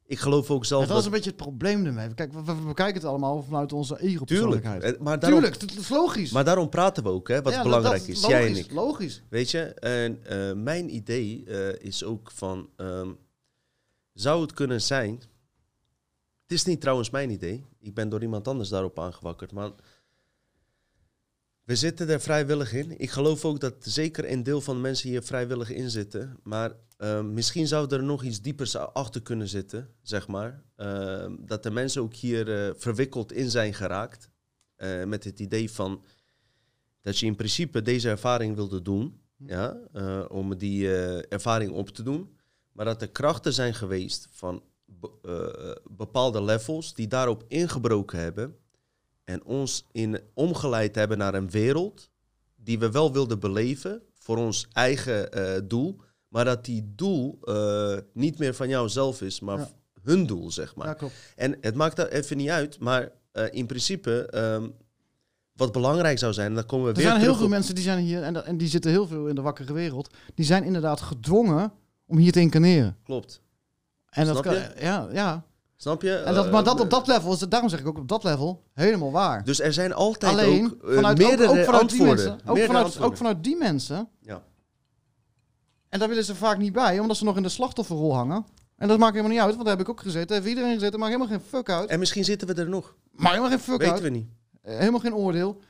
Ik 0.08 0.18
geloof 0.18 0.50
ook 0.50 0.64
zelf 0.64 0.80
dat 0.86 0.90
is 0.90 0.96
dat... 0.96 1.04
een 1.04 1.10
beetje 1.10 1.30
het 1.30 1.38
probleem 1.38 1.86
ermee. 1.86 2.14
Kijk, 2.14 2.32
we, 2.32 2.44
we 2.44 2.54
bekijken 2.66 2.94
het 2.94 3.04
allemaal 3.04 3.42
vanuit 3.42 3.72
onze 3.72 3.94
Tuurlijk, 3.94 4.14
ego-persoonlijkheid. 4.14 4.82
eh, 4.82 5.00
maar 5.00 5.18
daarom, 5.18 5.40
Tuurlijk, 5.40 5.60
dat 5.60 5.70
is 5.78 5.88
logisch. 5.88 6.30
maar 6.30 6.44
daarom 6.44 6.68
praten 6.68 7.02
we 7.02 7.08
ook, 7.08 7.28
hè, 7.28 7.42
wat 7.42 7.52
Ja, 7.52 7.62
dat- 7.62 7.62
belangrijk 7.62 8.00
dat 8.00 8.08
is, 8.08 8.22
logisch, 8.22 8.38
jij 8.38 8.46
en 8.48 8.56
ik. 8.56 8.72
Logisch. 8.72 9.22
Weet 9.28 9.50
je, 9.50 9.58
en 9.74 10.62
mijn 10.62 10.94
idee 10.94 11.44
is 11.78 12.04
ook 12.04 12.30
van, 12.30 12.68
ehm, 12.76 13.10
zou 14.12 14.42
het 14.42 14.52
kunnen 14.52 14.82
zijn, 14.82 15.22
het 16.46 16.52
is 16.52 16.64
niet 16.64 16.80
trouwens 16.80 17.10
mijn 17.10 17.30
idee, 17.30 17.64
ik 17.78 17.94
ben 17.94 18.08
door 18.08 18.22
iemand 18.22 18.48
anders 18.48 18.68
daarop 18.68 18.98
aangewakkerd, 18.98 19.52
maar 19.52 19.70
we 21.64 21.76
zitten 21.76 22.08
er 22.08 22.20
vrijwillig 22.20 22.72
in. 22.72 23.00
Ik 23.00 23.10
geloof 23.10 23.44
ook 23.44 23.60
dat 23.60 23.74
zeker 23.80 24.30
een 24.30 24.42
deel 24.42 24.60
van 24.60 24.74
de 24.74 24.80
mensen 24.80 25.08
hier 25.08 25.22
vrijwillig 25.22 25.70
in 25.70 25.90
zitten, 25.90 26.36
maar 26.42 26.72
ehm, 26.96 27.32
misschien 27.32 27.66
zou 27.66 27.94
er 27.94 28.02
nog 28.02 28.22
iets 28.22 28.42
diepers 28.42 28.76
achter 28.76 29.22
kunnen 29.22 29.48
zitten, 29.48 29.94
zeg 30.02 30.26
maar. 30.26 30.62
Ehm, 30.76 31.36
dat 31.38 31.62
de 31.62 31.70
mensen 31.70 32.02
ook 32.02 32.14
hier 32.14 32.66
eh, 32.66 32.74
verwikkeld 32.76 33.32
in 33.32 33.50
zijn 33.50 33.74
geraakt, 33.74 34.30
eh, 34.76 35.04
met 35.04 35.24
het 35.24 35.40
idee 35.40 35.70
van 35.70 36.04
dat 37.06 37.18
je 37.18 37.26
in 37.26 37.36
principe 37.36 37.82
deze 37.82 38.08
ervaring 38.08 38.54
wilde 38.54 38.82
doen, 38.82 39.20
ja, 39.36 39.76
eh, 39.92 40.24
om 40.28 40.56
die 40.56 40.94
eh, 40.94 41.32
ervaring 41.32 41.72
op 41.72 41.88
te 41.88 42.02
doen. 42.02 42.36
Maar 42.72 42.84
dat 42.84 43.02
er 43.02 43.10
krachten 43.10 43.52
zijn 43.52 43.74
geweest 43.74 44.28
van 44.30 44.62
be- 45.00 45.10
eh, 45.22 45.92
bepaalde 45.96 46.42
levels 46.42 46.94
die 46.94 47.06
daarop 47.06 47.44
ingebroken 47.48 48.18
hebben 48.18 48.56
en 49.24 49.44
ons 49.44 49.86
in 49.92 50.20
omgeleid 50.34 50.94
hebben 50.94 51.18
naar 51.18 51.34
een 51.34 51.50
wereld 51.50 52.10
die 52.56 52.78
we 52.78 52.90
wel 52.90 53.12
wilden 53.12 53.38
beleven 53.40 54.02
voor 54.18 54.36
ons 54.36 54.66
eigen 54.72 55.32
eh, 55.32 55.60
doel, 55.64 56.00
maar 56.28 56.44
dat 56.44 56.64
die 56.64 56.92
doel 56.94 57.38
eh, 57.42 57.96
niet 58.12 58.38
meer 58.38 58.54
van 58.54 58.68
jouzelf 58.68 59.22
is, 59.22 59.40
maar 59.40 59.58
Ja. 59.58 59.68
hun 60.02 60.26
doel, 60.26 60.50
zeg 60.50 60.74
maar. 60.74 60.96
Ja. 61.00 61.08
En 61.36 61.56
het 61.60 61.74
maakt 61.74 61.96
daar 61.96 62.08
even 62.08 62.36
niet 62.36 62.48
uit, 62.48 62.78
maar 62.78 63.12
eh, 63.32 63.44
in 63.50 63.66
principe, 63.66 64.26
ehm, 64.30 64.68
wat 65.52 65.72
belangrijk 65.72 66.18
zou 66.18 66.32
zijn, 66.32 66.48
en 66.48 66.54
dan 66.54 66.66
komen 66.66 66.84
we 66.86 66.90
Er 66.90 66.96
weer 66.96 67.06
zijn 67.06 67.20
heel 67.20 67.34
veel 67.34 67.44
op- 67.44 67.50
mensen 67.50 67.74
die 67.74 67.84
zijn 67.84 67.98
hier, 68.04 68.22
en 68.22 68.56
die 68.56 68.68
zitten 68.68 68.90
heel 68.90 69.06
veel 69.06 69.26
in 69.26 69.34
de 69.34 69.40
wakkere 69.40 69.72
wereld, 69.72 70.10
die 70.34 70.44
zijn 70.44 70.64
inderdaad 70.64 71.00
gedwongen 71.00 71.72
om 72.06 72.16
hier 72.18 72.32
te 72.32 72.40
incarneren. 72.40 72.96
Klopt. 73.04 73.40
En 74.16 74.26
dat 74.26 74.36
Snap 74.36 74.42
kan, 74.42 74.54
je? 74.54 74.70
ja, 74.78 75.08
ja. 75.12 75.44
Snap 75.76 76.02
je? 76.02 76.14
En 76.16 76.34
dat, 76.34 76.46
Eh, 76.46 76.52
maar 76.52 76.64
dat 76.64 76.80
op 76.80 76.90
dat 76.90 77.06
level, 77.06 77.32
is 77.32 77.40
het, 77.40 77.50
daarom 77.50 77.68
zeg 77.70 77.80
ik 77.80 77.86
ook 77.86 77.98
op 77.98 78.08
dat 78.08 78.24
level, 78.24 78.62
helemaal 78.72 79.10
waar. 79.12 79.44
Dus 79.44 79.60
er 79.60 79.72
zijn 79.72 79.92
altijd 79.92 80.32
Alleen, 80.32 80.64
ook 80.64 80.88
eh, 80.90 80.94
vanuit, 80.94 81.20
ook, 81.22 81.26
meerdere 81.26 81.48
ook 81.48 81.64
vanuit 81.64 81.66
die 81.90 82.00
antwoorden. 82.00 82.24
mensen, 82.26 82.48
ook 82.48 82.58
vanuit, 82.58 82.84
antwoorden. 82.84 83.10
ook 83.10 83.16
vanuit 83.16 83.44
die 83.44 83.56
mensen, 83.56 84.08
Ja. 84.20 84.42
en 85.88 85.98
daar 85.98 86.08
willen 86.08 86.24
ze 86.24 86.34
vaak 86.34 86.58
niet 86.58 86.72
bij, 86.72 86.98
omdat 86.98 87.16
ze 87.16 87.24
nog 87.24 87.36
in 87.36 87.42
de 87.42 87.48
slachtofferrol 87.48 88.14
hangen. 88.14 88.46
En 88.76 88.88
dat 88.88 88.98
maakt 88.98 89.10
helemaal 89.14 89.32
niet 89.32 89.42
uit, 89.44 89.54
want 89.54 89.66
daar 89.66 89.76
heb 89.76 89.86
ik 89.86 89.90
ook 89.92 90.00
gezeten, 90.00 90.26
daar 90.28 90.36
heeft 90.36 90.48
iedereen 90.48 90.74
gezeten, 90.74 90.98
maakt 90.98 91.12
helemaal 91.12 91.36
geen 91.38 91.46
fuck 91.48 91.70
uit. 91.70 91.88
En 91.88 91.98
misschien 91.98 92.24
zitten 92.24 92.48
we 92.48 92.54
er 92.54 92.68
nog. 92.68 92.94
Maakt 93.10 93.28
helemaal 93.28 93.50
geen 93.50 93.60
fuck 93.64 93.78
Weten 93.78 93.92
uit. 93.94 94.02
we 94.02 94.08
niet. 94.08 94.28
Eh, 94.62 94.76
helemaal 94.78 95.00
geen 95.00 95.14
oordeel. 95.14 95.60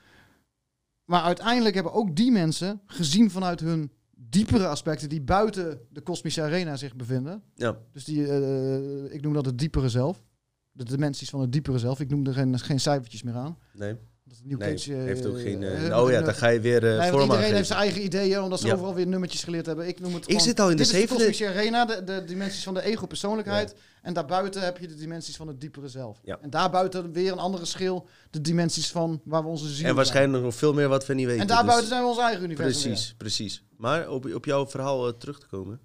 Maar 1.04 1.22
uiteindelijk 1.22 1.74
hebben 1.74 1.92
ook 1.92 2.16
die 2.16 2.30
mensen 2.32 2.80
gezien 2.86 3.30
vanuit 3.30 3.60
hun 3.60 3.92
diepere 4.18 4.66
aspecten 4.66 5.08
die 5.08 5.20
buiten 5.20 5.80
de 5.90 6.00
kosmische 6.00 6.42
arena 6.42 6.76
zich 6.76 6.96
bevinden. 6.96 7.42
Ja. 7.54 7.78
Dus 7.92 8.04
die, 8.04 8.28
eh, 8.28 9.14
ik 9.14 9.22
noem 9.22 9.32
dat 9.32 9.46
het 9.46 9.58
diepere 9.58 9.88
zelf. 9.88 10.24
De 10.72 10.84
dimensies 10.84 11.30
van 11.30 11.40
het 11.40 11.52
diepere 11.52 11.78
zelf. 11.78 12.00
Ik 12.00 12.08
noem 12.08 12.26
er 12.26 12.34
geen, 12.34 12.58
geen 12.58 12.80
cijfertjes 12.80 13.22
meer 13.22 13.34
aan. 13.34 13.58
Nee. 13.72 13.96
Dat 14.28 14.38
New 14.44 14.58
Nee. 14.58 14.96
Heeft 15.06 15.26
ook 15.26 15.40
geen. 15.40 15.64
oh 15.94 16.10
ja, 16.10 16.20
dan 16.20 16.34
ga 16.34 16.48
je 16.48 16.60
weer 16.60 16.92
eh 16.92 16.98
Nee, 16.98 17.10
vorm 17.10 17.22
iedereen 17.22 17.54
heeft 17.54 17.66
zijn 17.66 17.78
eigen 17.78 18.02
ideeën, 18.04 18.40
omdat 18.40 18.60
ze 18.60 18.66
Ja. 18.66 18.72
overal 18.74 18.94
weer 18.94 19.06
nummertjes 19.06 19.44
geleerd 19.44 19.66
hebben. 19.66 19.86
Ik 19.88 20.00
noem 20.00 20.14
het 20.14 20.30
Ik 20.30 20.40
zit 20.40 20.60
al 20.60 20.70
in 20.70 20.76
de 20.76 20.82
dit 20.82 20.92
is 20.94 21.08
de 21.08 21.16
zevende. 21.16 21.46
arena, 21.58 21.84
de, 21.84 22.04
de 22.04 22.24
dimensies 22.24 22.64
van 22.64 22.74
de 22.74 22.82
ego-persoonlijkheid. 22.82 23.74
En 24.02 24.12
daarbuiten 24.14 24.62
heb 24.62 24.78
je 24.78 24.86
de 24.86 24.94
dimensies 24.94 25.36
van 25.36 25.48
het 25.48 25.60
diepere 25.60 25.88
zelf. 25.88 26.20
Ja. 26.22 26.38
En 26.40 26.50
daarbuiten 26.50 27.12
weer 27.12 27.32
een 27.32 27.38
andere 27.38 27.64
schil, 27.64 28.08
de 28.30 28.40
dimensies 28.40 28.90
van 28.90 29.20
waar 29.24 29.42
we 29.42 29.48
onze 29.48 29.68
ziel 29.68 29.86
En 29.86 29.94
waarschijnlijk 29.94 30.44
nog 30.44 30.54
veel 30.54 30.74
meer 30.74 30.88
wat 30.88 31.06
we 31.06 31.14
niet 31.14 31.26
weten. 31.26 31.40
En 31.40 31.46
daarbuiten 31.46 31.80
dus- 31.80 31.88
zijn 31.88 32.02
we 32.02 32.08
ons 32.08 32.18
eigen 32.18 32.44
universum. 32.44 32.90
Precies, 32.90 33.14
precies. 33.16 33.64
Maar 33.76 34.08
op, 34.08 34.34
op 34.34 34.44
jouw 34.44 34.66
verhaal 34.66 35.16
terug 35.16 35.38
te 35.40 35.46
komen. 35.46 35.80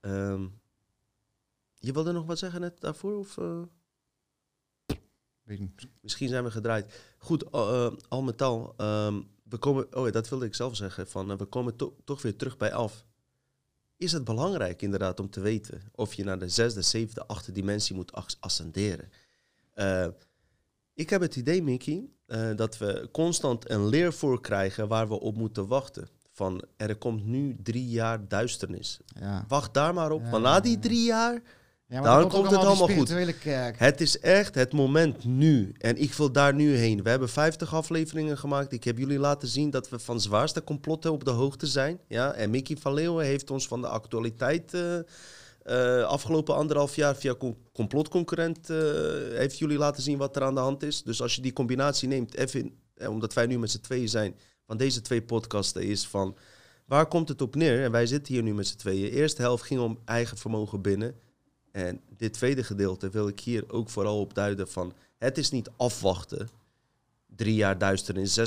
Ehm, 0.00 0.42
je 1.78 1.92
wilde 1.92 2.12
nog 2.12 2.26
wat 2.26 2.38
zeggen 2.38 2.60
net 2.60 2.80
daarvoor? 2.80 3.18
Of, 3.18 3.38
eh? 3.38 3.44
weer. 3.44 3.66
Weet 4.86 4.98
ik 4.98 4.98
niet. 4.98 5.00
Misschien 6.00 6.28
zijn 6.28 6.44
we 6.44 6.50
gedraaid. 6.50 7.14
Goed, 7.18 7.52
al- 7.52 7.90
eh, 7.92 7.96
al 8.08 8.22
met 8.22 8.42
al. 8.42 8.74
ehm, 8.76 9.20
we 9.48 9.58
komen, 9.58 9.96
oh 9.96 10.06
ja, 10.06 10.12
dat 10.12 10.28
wilde 10.28 10.46
ik 10.46 10.54
zelf 10.54 10.76
zeggen, 10.76 11.06
van 11.08 11.30
eh, 11.30 11.38
we 11.38 11.44
komen 11.44 11.76
to- 11.76 11.96
toch 12.04 12.22
weer 12.22 12.36
terug 12.36 12.56
bij 12.56 12.72
af. 12.72 13.04
Is 13.96 14.12
het 14.12 14.24
belangrijk 14.24 14.82
inderdaad 14.82 15.20
om 15.20 15.30
te 15.30 15.40
weten 15.40 15.82
of 15.94 16.14
je 16.14 16.24
naar 16.24 16.38
de 16.38 16.48
zesde, 16.48 16.82
zevende, 16.82 17.26
achtste 17.26 17.52
dimensie 17.52 17.94
moet 17.96 18.12
as- 18.12 18.36
ascenderen? 18.40 19.10
Eh, 19.72 20.06
ik 20.94 21.10
heb 21.10 21.20
het 21.20 21.36
idee, 21.36 21.62
Mickey, 21.62 22.08
eh, 22.26 22.56
dat 22.56 22.78
we 22.78 23.08
constant 23.12 23.70
een 23.70 23.86
leervoer 23.88 24.40
krijgen 24.40 24.88
waar 24.88 25.08
we 25.08 25.20
op 25.20 25.36
moeten 25.36 25.66
wachten. 25.66 26.08
Van 26.32 26.64
er 26.76 26.96
komt 26.96 27.24
nu 27.24 27.56
drie 27.62 27.88
jaar 27.88 28.28
duisternis. 28.28 29.00
Ja. 29.06 29.44
Wacht 29.48 29.74
daar 29.74 29.94
maar 29.94 30.10
op. 30.10 30.22
Ja, 30.22 30.30
Want 30.30 30.42
na 30.42 30.60
die 30.60 30.78
drie 30.78 31.04
jaar 31.04 31.42
Ja, 31.92 32.00
Dan 32.00 32.20
dan 32.20 32.28
komt 32.28 32.50
het 32.50 32.60
allemaal 32.60 32.88
goed. 32.88 33.38
kerk. 33.38 33.78
het 33.78 34.00
is 34.00 34.18
echt 34.20 34.54
het 34.54 34.72
moment 34.72 35.24
nu. 35.24 35.74
En 35.78 35.96
ik 35.96 36.12
wil 36.12 36.32
daar 36.32 36.54
nu 36.54 36.74
heen. 36.76 37.02
We 37.02 37.10
hebben 37.10 37.28
50 37.28 37.74
afleveringen 37.74 38.38
gemaakt. 38.38 38.72
Ik 38.72 38.84
heb 38.84 38.98
jullie 38.98 39.18
laten 39.18 39.48
zien 39.48 39.70
dat 39.70 39.88
we 39.88 39.98
van 39.98 40.20
zwaarste 40.20 40.64
complotten 40.64 41.12
op 41.12 41.24
de 41.24 41.30
hoogte 41.30 41.66
zijn. 41.66 41.98
Ja? 42.08 42.32
En 42.32 42.50
Mickey 42.50 42.76
van 42.76 42.94
Leeuwen 42.94 43.24
heeft 43.24 43.50
ons 43.50 43.66
van 43.66 43.80
de 43.80 43.86
actualiteit 43.86 44.74
eh, 44.74 44.98
eh, 45.62 46.04
afgelopen 46.04 46.54
anderhalf 46.54 46.96
jaar 46.96 47.16
via 47.16 47.34
com- 47.34 47.56
complotconcurrent 47.72 48.70
eh, 48.70 48.76
heeft 49.32 49.58
jullie 49.58 49.78
laten 49.78 50.02
zien 50.02 50.18
wat 50.18 50.36
er 50.36 50.42
aan 50.42 50.54
de 50.54 50.60
hand 50.60 50.82
is. 50.82 51.02
Dus 51.02 51.22
als 51.22 51.34
je 51.34 51.42
die 51.42 51.52
combinatie 51.52 52.08
neemt, 52.08 52.34
even, 52.34 52.72
eh, 52.94 53.08
omdat 53.10 53.34
wij 53.34 53.46
nu 53.46 53.58
met 53.58 53.70
z'n 53.70 53.80
tweeën 53.80 54.08
zijn, 54.08 54.34
van 54.66 54.76
deze 54.76 55.00
twee 55.00 55.22
podcasten 55.22 55.82
is 55.82 56.06
van 56.06 56.36
waar 56.86 57.06
komt 57.06 57.28
het 57.28 57.42
op 57.42 57.54
neer? 57.54 57.82
En 57.84 57.90
wij 57.90 58.06
zitten 58.06 58.34
hier 58.34 58.42
nu 58.42 58.54
met 58.54 58.66
z'n 58.66 58.76
tweeën. 58.76 59.02
De 59.02 59.10
eerste 59.10 59.42
helft 59.42 59.64
ging 59.64 59.80
om 59.80 59.98
eigen 60.04 60.36
vermogen 60.36 60.80
binnen. 60.80 61.14
En 61.72 62.00
dit 62.16 62.32
tweede 62.32 62.64
gedeelte 62.64 63.10
wil 63.10 63.28
ik 63.28 63.40
hier 63.40 63.64
ook 63.72 63.88
vooral 63.90 64.20
op 64.20 64.34
duiden 64.34 64.68
van... 64.68 64.92
het 65.18 65.38
is 65.38 65.50
niet 65.50 65.70
afwachten. 65.76 66.48
Drie 67.36 67.54
jaar 67.54 67.78
duisternis, 67.78 68.38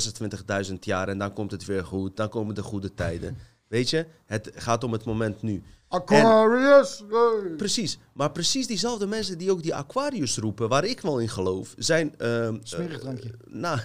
26.000 0.70 0.74
jaar 0.80 1.08
en 1.08 1.18
dan 1.18 1.34
komt 1.34 1.52
het 1.52 1.66
weer 1.66 1.86
goed. 1.86 2.18
Dan 2.18 2.30
komen 2.30 2.56
de 2.56 2.64
goede 2.64 2.94
tijden. 2.94 3.38
Weet 3.68 3.90
je, 3.90 4.06
het 4.26 4.52
gaat 4.56 4.84
om 4.84 4.92
het 4.92 5.06
moment 5.06 5.42
nu. 5.42 5.64
Aquarius! 5.88 7.04
Precies, 7.58 7.98
maar 8.14 8.32
precies 8.32 8.68
diezelfde 8.68 9.08
mensen 9.08 9.38
die 9.38 9.52
ook 9.52 9.64
die 9.64 9.76
Aquarius 9.76 10.38
roepen... 10.38 10.70
waar 10.70 10.86
ik 10.86 11.02
wel 11.02 11.20
in 11.20 11.30
geloof, 11.30 11.74
zijn... 11.78 12.18
ehm, 12.18 12.58
Smerig 12.64 12.94
eh, 12.96 13.00
drankje. 13.00 13.32
nou, 13.46 13.80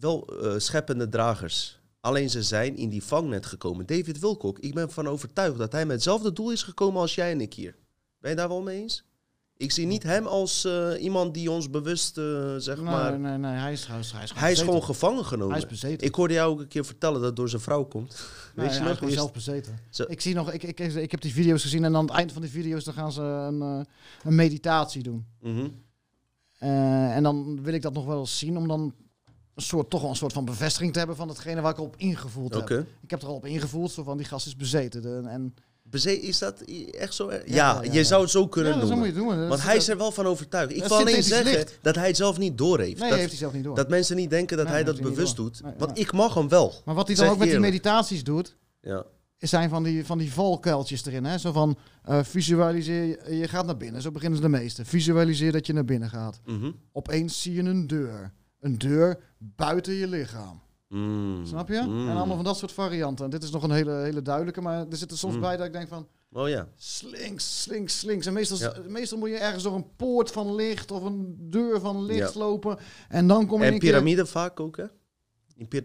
wel 0.00 0.26
eh, 0.26 0.58
scheppende 0.58 1.08
dragers. 1.08 1.80
Alleen 2.00 2.30
ze 2.30 2.42
zijn 2.42 2.76
in 2.76 2.88
die 2.88 3.04
vangnet 3.04 3.46
gekomen. 3.46 3.86
David 3.86 4.18
Wilcock, 4.18 4.58
ik 4.58 4.74
ben 4.74 4.82
ervan 4.82 5.08
overtuigd 5.08 5.58
dat 5.58 5.72
hij 5.72 5.86
met 5.86 5.94
hetzelfde 5.94 6.32
doel 6.32 6.52
is 6.52 6.62
gekomen 6.62 7.00
als 7.00 7.14
jij 7.14 7.30
en 7.30 7.40
ik 7.40 7.54
hier. 7.54 7.76
Ben 8.20 8.30
je 8.30 8.36
daar 8.36 8.48
wel 8.48 8.62
mee 8.62 8.80
eens? 8.82 9.04
Ik 9.56 9.72
zie 9.72 9.86
niet 9.86 10.02
hem 10.02 10.26
als 10.26 10.64
eh, 10.64 10.90
iemand 11.02 11.34
die 11.34 11.50
ons 11.50 11.70
bewust, 11.70 12.18
eh, 12.18 12.54
zeg 12.56 12.76
Nee, 12.76 12.84
maar... 12.84 13.18
nee, 13.18 13.36
nee, 13.38 13.52
hij 13.52 13.72
is, 13.72 13.86
hij 13.86 13.98
is, 13.98 14.12
hij 14.12 14.22
is, 14.22 14.32
Hij 14.34 14.52
is 14.52 14.60
gewoon 14.60 14.82
gevangen 14.84 15.24
genomen. 15.24 15.54
Hij 15.54 15.62
is 15.62 15.68
bezeten. 15.70 16.06
Ik 16.06 16.14
hoorde 16.14 16.34
jou 16.34 16.50
ook 16.52 16.60
een 16.60 16.68
keer 16.68 16.84
vertellen 16.84 17.14
dat 17.18 17.24
het 17.26 17.36
door 17.36 17.48
zijn 17.48 17.62
vrouw 17.62 17.84
komt. 17.84 18.28
Nee, 18.54 18.66
Weet 18.66 18.74
je 18.76 18.82
hij 18.82 18.88
nog? 18.92 19.00
is 19.02 19.14
zelf 19.14 19.32
bezeten. 19.32 19.78
Zo- 19.90 20.04
Ik 20.08 20.20
zie 20.20 20.34
nog, 20.34 20.52
ik, 20.52 20.62
ik, 20.62 20.78
ik 20.80 21.10
heb 21.10 21.20
die 21.20 21.32
video's 21.32 21.62
gezien 21.62 21.84
en 21.84 21.96
aan 21.96 22.04
het 22.06 22.14
eind 22.14 22.32
van 22.32 22.42
die 22.42 22.50
video's 22.50 22.84
dan 22.84 22.94
gaan 22.94 23.12
ze 23.12 23.22
een, 23.22 23.62
eh, 23.62 23.80
een 24.24 24.34
meditatie 24.34 25.02
doen. 25.02 25.26
Mhm. 25.40 25.68
En 26.58 27.22
dan 27.22 27.62
wil 27.62 27.72
ik 27.74 27.82
dat 27.82 27.92
nog 27.92 28.04
wel 28.06 28.18
eens 28.20 28.38
zien 28.38 28.56
om 28.56 28.68
dan 28.68 28.94
een 29.54 29.62
soort, 29.62 29.90
toch 29.90 30.00
wel 30.00 30.10
een 30.10 30.16
soort 30.16 30.32
van 30.32 30.44
bevestiging 30.44 30.92
te 30.92 30.98
hebben 30.98 31.16
van 31.16 31.28
hetgene 31.28 31.60
waar 31.60 31.72
ik 31.72 31.78
op 31.80 31.94
ingevoeld 31.96 32.54
heb. 32.54 32.68
Ik 33.00 33.10
heb 33.10 33.22
er 33.22 33.28
al 33.28 33.34
op 33.34 33.46
ingevoeld, 33.46 33.90
zo 33.90 34.02
van 34.02 34.16
die 34.16 34.26
gast 34.26 34.46
is 34.46 34.56
bezeten. 34.56 35.26
En, 35.26 35.54
Beze- 35.54 35.67
Is 35.90 36.38
dat 36.38 36.60
echt 36.90 37.14
zo? 37.14 37.32
Ja, 37.32 37.40
Ja, 37.46 37.80
ja, 37.82 37.92
je 37.92 38.04
zou 38.04 38.22
het 38.22 38.30
zo 38.30 38.48
kunnen 38.48 38.72
zo 38.72 38.78
noemen. 38.78 38.98
moet 38.98 39.06
je 39.06 39.12
doen. 39.12 39.28
Dat 39.28 39.48
Want 39.48 39.60
is- 39.60 39.66
hij 39.66 39.76
is 39.76 39.88
er 39.88 39.96
wel 39.96 40.12
van 40.12 40.26
overtuigd. 40.26 40.76
Ik 40.76 40.84
wil 40.84 40.96
alleen 40.96 41.22
zeggen 41.22 41.52
licht. 41.52 41.78
dat 41.82 41.94
hij 41.94 42.06
het 42.06 42.16
zelf 42.16 42.38
niet 42.38 42.58
doorheeft. 42.58 43.00
Nee, 43.00 43.08
dat, 43.08 43.18
heeft 43.18 43.30
hij 43.30 43.38
zelf 43.38 43.52
niet 43.52 43.64
door. 43.64 43.74
dat 43.76 43.88
mensen 43.88 44.16
niet 44.16 44.30
denken 44.30 44.56
dat 44.56 44.66
Nee, 44.66 44.74
hij 44.74 44.84
dat 44.84 45.00
bewust 45.00 45.36
doet. 45.36 45.62
Nee, 45.62 45.72
Want 45.78 45.96
ja. 45.98 46.02
ik 46.04 46.12
mag 46.12 46.34
hem 46.34 46.48
wel. 46.48 46.74
maar 46.84 46.94
wat 46.94 47.06
hij 47.06 47.16
dan 47.16 47.24
Zeg 47.24 47.34
ook 47.34 47.40
met 47.40 47.50
die 47.50 47.58
meditaties 47.58 48.24
doet, 48.24 48.56
Ja. 48.80 49.04
zijn 49.38 49.68
van 49.68 49.82
die, 49.82 50.06
van 50.06 50.18
die 50.18 50.32
valkuiltjes 50.32 51.04
erin. 51.06 51.24
Hè? 51.24 51.38
Zo 51.38 51.52
van 51.52 51.78
eh, 52.04 52.18
visualiseer, 52.22 53.04
je- 53.06 53.36
je 53.36 53.48
gaat 53.48 53.66
naar 53.66 53.76
binnen. 53.76 54.02
Zo 54.02 54.10
beginnen 54.10 54.36
ze 54.38 54.44
de 54.44 54.50
meeste. 54.50 54.84
Visualiseer 54.84 55.52
dat 55.52 55.66
je 55.66 55.72
naar 55.72 55.84
binnen 55.84 56.10
gaat. 56.10 56.40
Mhm. 56.46 56.70
Opeens 56.92 57.42
zie 57.42 57.54
je 57.54 57.62
een 57.62 57.86
deur. 57.86 58.32
Een 58.60 58.78
deur 58.78 59.18
buiten 59.38 59.92
je 59.94 60.08
lichaam. 60.08 60.60
Mm. 60.88 61.46
Snap 61.46 61.68
je? 61.68 61.80
Mm. 61.86 62.08
En 62.08 62.16
allemaal 62.16 62.36
van 62.36 62.44
dat 62.44 62.56
soort 62.58 62.72
varianten. 62.72 63.24
En 63.24 63.30
dit 63.30 63.42
is 63.42 63.50
nog 63.50 63.62
een 63.62 63.70
hele, 63.70 63.92
hele 63.92 64.22
duidelijke, 64.22 64.60
maar 64.60 64.78
er 64.90 64.96
zit 64.96 65.10
er 65.10 65.18
soms 65.18 65.34
Mm. 65.34 65.40
bij 65.40 65.56
dat 65.56 65.66
ik 65.66 65.72
denk 65.72 65.88
van... 65.88 66.08
Oh 66.32 66.48
ja. 66.48 66.68
Slinks, 66.76 67.62
slinks, 67.62 67.98
slinks. 67.98 68.26
En 68.26 68.32
meestal, 68.32 68.58
Ja. 68.58 68.74
meestal 68.88 69.18
moet 69.18 69.28
je 69.28 69.36
ergens 69.36 69.62
door 69.62 69.74
een 69.74 69.96
poort 69.96 70.30
van 70.30 70.54
licht 70.54 70.90
of 70.90 71.02
een 71.02 71.36
deur 71.38 71.80
van 71.80 72.04
licht 72.04 72.32
Ja. 72.34 72.38
lopen. 72.40 72.78
En 73.08 73.26
dan 73.26 73.46
kom 73.46 73.58
je 73.58 73.62
in 73.62 73.68
En 73.68 73.74
een 73.74 73.80
keer- 73.80 73.90
piramide 73.90 74.26
vaak 74.26 74.60
ook, 74.60 74.76
hè? 74.76 74.84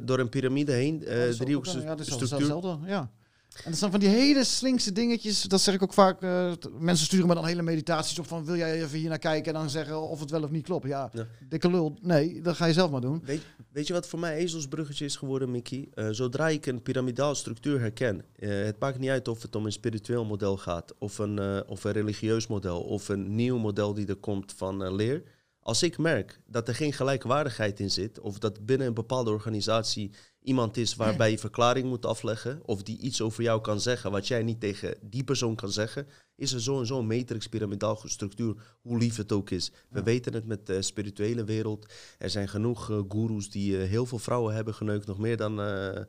Door 0.04 0.20
een 0.20 0.30
piramide 0.30 0.72
heen, 0.72 1.06
eh 1.06 1.30
Ja, 1.32 1.36
driehoekse 1.38 1.80
ja, 1.82 1.86
dat 1.88 2.00
is 2.00 2.06
structuur. 2.14 2.38
hetzelfde, 2.38 2.78
ja. 2.86 3.12
En 3.56 3.70
dat 3.70 3.80
zijn 3.80 3.92
van 3.92 4.00
die 4.00 4.10
hele 4.10 4.44
slinkse 4.44 4.92
dingetjes. 4.92 5.42
Dat 5.42 5.62
zeg 5.62 5.74
ik 5.74 5.84
ook 5.84 5.94
vaak. 5.94 6.22
eh, 6.22 6.52
mensen 6.80 7.06
sturen 7.06 7.28
me 7.28 7.34
dan 7.34 7.46
hele 7.46 7.62
meditaties 7.62 8.20
op 8.20 8.28
van... 8.28 8.46
wil 8.46 8.56
jij 8.56 8.84
even 8.84 9.00
hier 9.00 9.10
naar 9.10 9.20
kijken 9.20 9.54
en 9.54 9.60
dan 9.60 9.70
zeggen 9.70 10.02
of 10.02 10.20
het 10.20 10.30
wel 10.32 10.44
of 10.44 10.50
niet 10.50 10.64
klopt. 10.64 10.88
Ja, 10.88 11.10
Ja. 11.14 11.28
dikke 11.50 11.70
lul. 11.70 11.98
Nee, 12.02 12.42
dat 12.42 12.56
ga 12.56 12.66
je 12.66 12.74
zelf 12.74 12.92
maar 12.92 13.02
doen. 13.02 13.22
Weet, 13.26 13.42
weet 13.72 13.88
je 13.88 13.94
wat 13.94 14.08
voor 14.08 14.20
mij 14.20 14.36
ezelsbruggetje 14.36 15.06
is 15.06 15.16
geworden, 15.16 15.52
Mickey? 15.52 15.88
Eh, 15.94 16.08
zodra 16.12 16.50
ik 16.50 16.66
een 16.66 16.82
piramidaal 16.82 17.36
structuur 17.36 17.80
herken, 17.80 18.26
eh, 18.36 18.50
het 18.50 18.80
maakt 18.80 19.00
niet 19.00 19.10
uit 19.10 19.28
of 19.28 19.42
het 19.42 19.56
om 19.56 19.66
een 19.66 19.72
spiritueel 19.72 20.26
model 20.26 20.58
gaat, 20.58 20.94
of 21.00 21.18
een, 21.18 21.68
of 21.68 21.84
een 21.84 21.92
religieus 21.92 22.48
model, 22.48 22.82
of 22.82 23.10
een 23.10 23.36
nieuw 23.36 23.58
model 23.58 23.94
die 23.94 24.08
er 24.08 24.16
komt 24.16 24.54
van 24.56 24.96
leer. 24.96 25.24
Als 25.60 25.84
ik 25.84 25.98
merk 25.98 26.40
dat 26.48 26.68
er 26.68 26.76
geen 26.76 26.94
gelijkwaardigheid 26.94 27.80
in 27.80 27.92
zit, 27.92 28.20
of 28.20 28.40
dat 28.40 28.66
binnen 28.66 28.88
een 28.88 28.94
bepaalde 28.94 29.32
organisatie 29.32 30.12
iemand 30.44 30.78
is 30.78 30.96
waarbij 30.96 31.32
je 31.32 31.38
verklaring 31.38 31.88
moet 31.88 32.06
afleggen, 32.06 32.62
of 32.66 32.84
die 32.84 32.98
iets 32.98 33.22
over 33.22 33.44
jou 33.44 33.62
kan 33.62 33.82
zeggen 33.82 34.12
wat 34.12 34.28
jij 34.28 34.44
niet 34.44 34.60
tegen 34.60 34.96
die 35.02 35.24
persoon 35.24 35.56
kan 35.56 35.72
zeggen, 35.72 36.08
is 36.36 36.54
er 36.54 36.62
zo 36.62 36.80
en 36.80 36.86
zo 36.86 37.00
een 37.00 37.08
matrix 37.08 37.48
piramidaal 37.48 38.02
structuur, 38.06 38.56
hoe 38.82 38.98
lief 38.98 39.16
het 39.16 39.32
ook 39.32 39.50
is. 39.50 39.72
We 39.90 39.98
Ja. 39.98 40.04
weten 40.04 40.34
het 40.34 40.46
met 40.46 40.66
de 40.66 40.82
spirituele 40.82 41.44
wereld. 41.44 41.94
Er 42.18 42.30
zijn 42.30 42.48
genoeg 42.48 42.90
eh 42.92 43.00
goeroes 43.08 43.50
die 43.50 43.78
eh, 43.82 43.90
heel 43.90 44.06
veel 44.06 44.20
vrouwen 44.20 44.56
hebben 44.56 44.74
geneukt, 44.74 45.06
nog 45.08 45.18
meer 45.18 45.38
dan, 45.38 45.62
eh, 45.62 46.02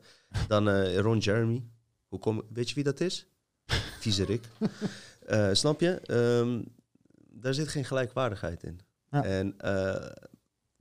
dan 0.47 0.69
Ron 0.95 1.17
Jeremy. 1.17 1.63
Hoe 2.07 2.19
kom, 2.19 2.43
weet 2.53 2.69
je 2.69 2.75
wie 2.75 2.83
dat 2.83 2.99
is? 2.99 3.27
Viezerik. 3.99 4.43
Snap 5.51 5.79
je? 5.79 5.91
Ehm, 5.99 6.61
daar 7.31 7.53
zit 7.53 7.67
geen 7.67 7.85
gelijkwaardigheid 7.85 8.63
in. 8.63 8.79
Ja. 9.11 9.23
En 9.23 9.55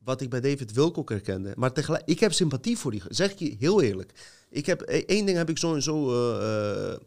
wat 0.04 0.20
ik 0.20 0.30
bij 0.30 0.40
David 0.40 0.73
Wilcock 0.73 1.08
herkende, 1.08 1.52
maar 1.56 1.73
tegelijk, 1.73 2.02
ik 2.06 2.20
heb 2.20 2.32
sympathie 2.32 2.78
voor 2.78 2.90
die, 2.90 3.02
zeg 3.08 3.30
ik 3.32 3.38
je 3.38 3.56
heel 3.58 3.82
eerlijk. 3.82 4.12
Ik 4.50 4.66
heb, 4.66 4.80
eh, 4.80 5.02
één 5.06 5.26
ding 5.26 5.37
heb 5.38 5.50
ik 5.50 5.58
zo 5.58 5.75
en 5.75 5.82
zo, 5.82 6.11
eh, 6.12 6.92
eh, 6.92 6.99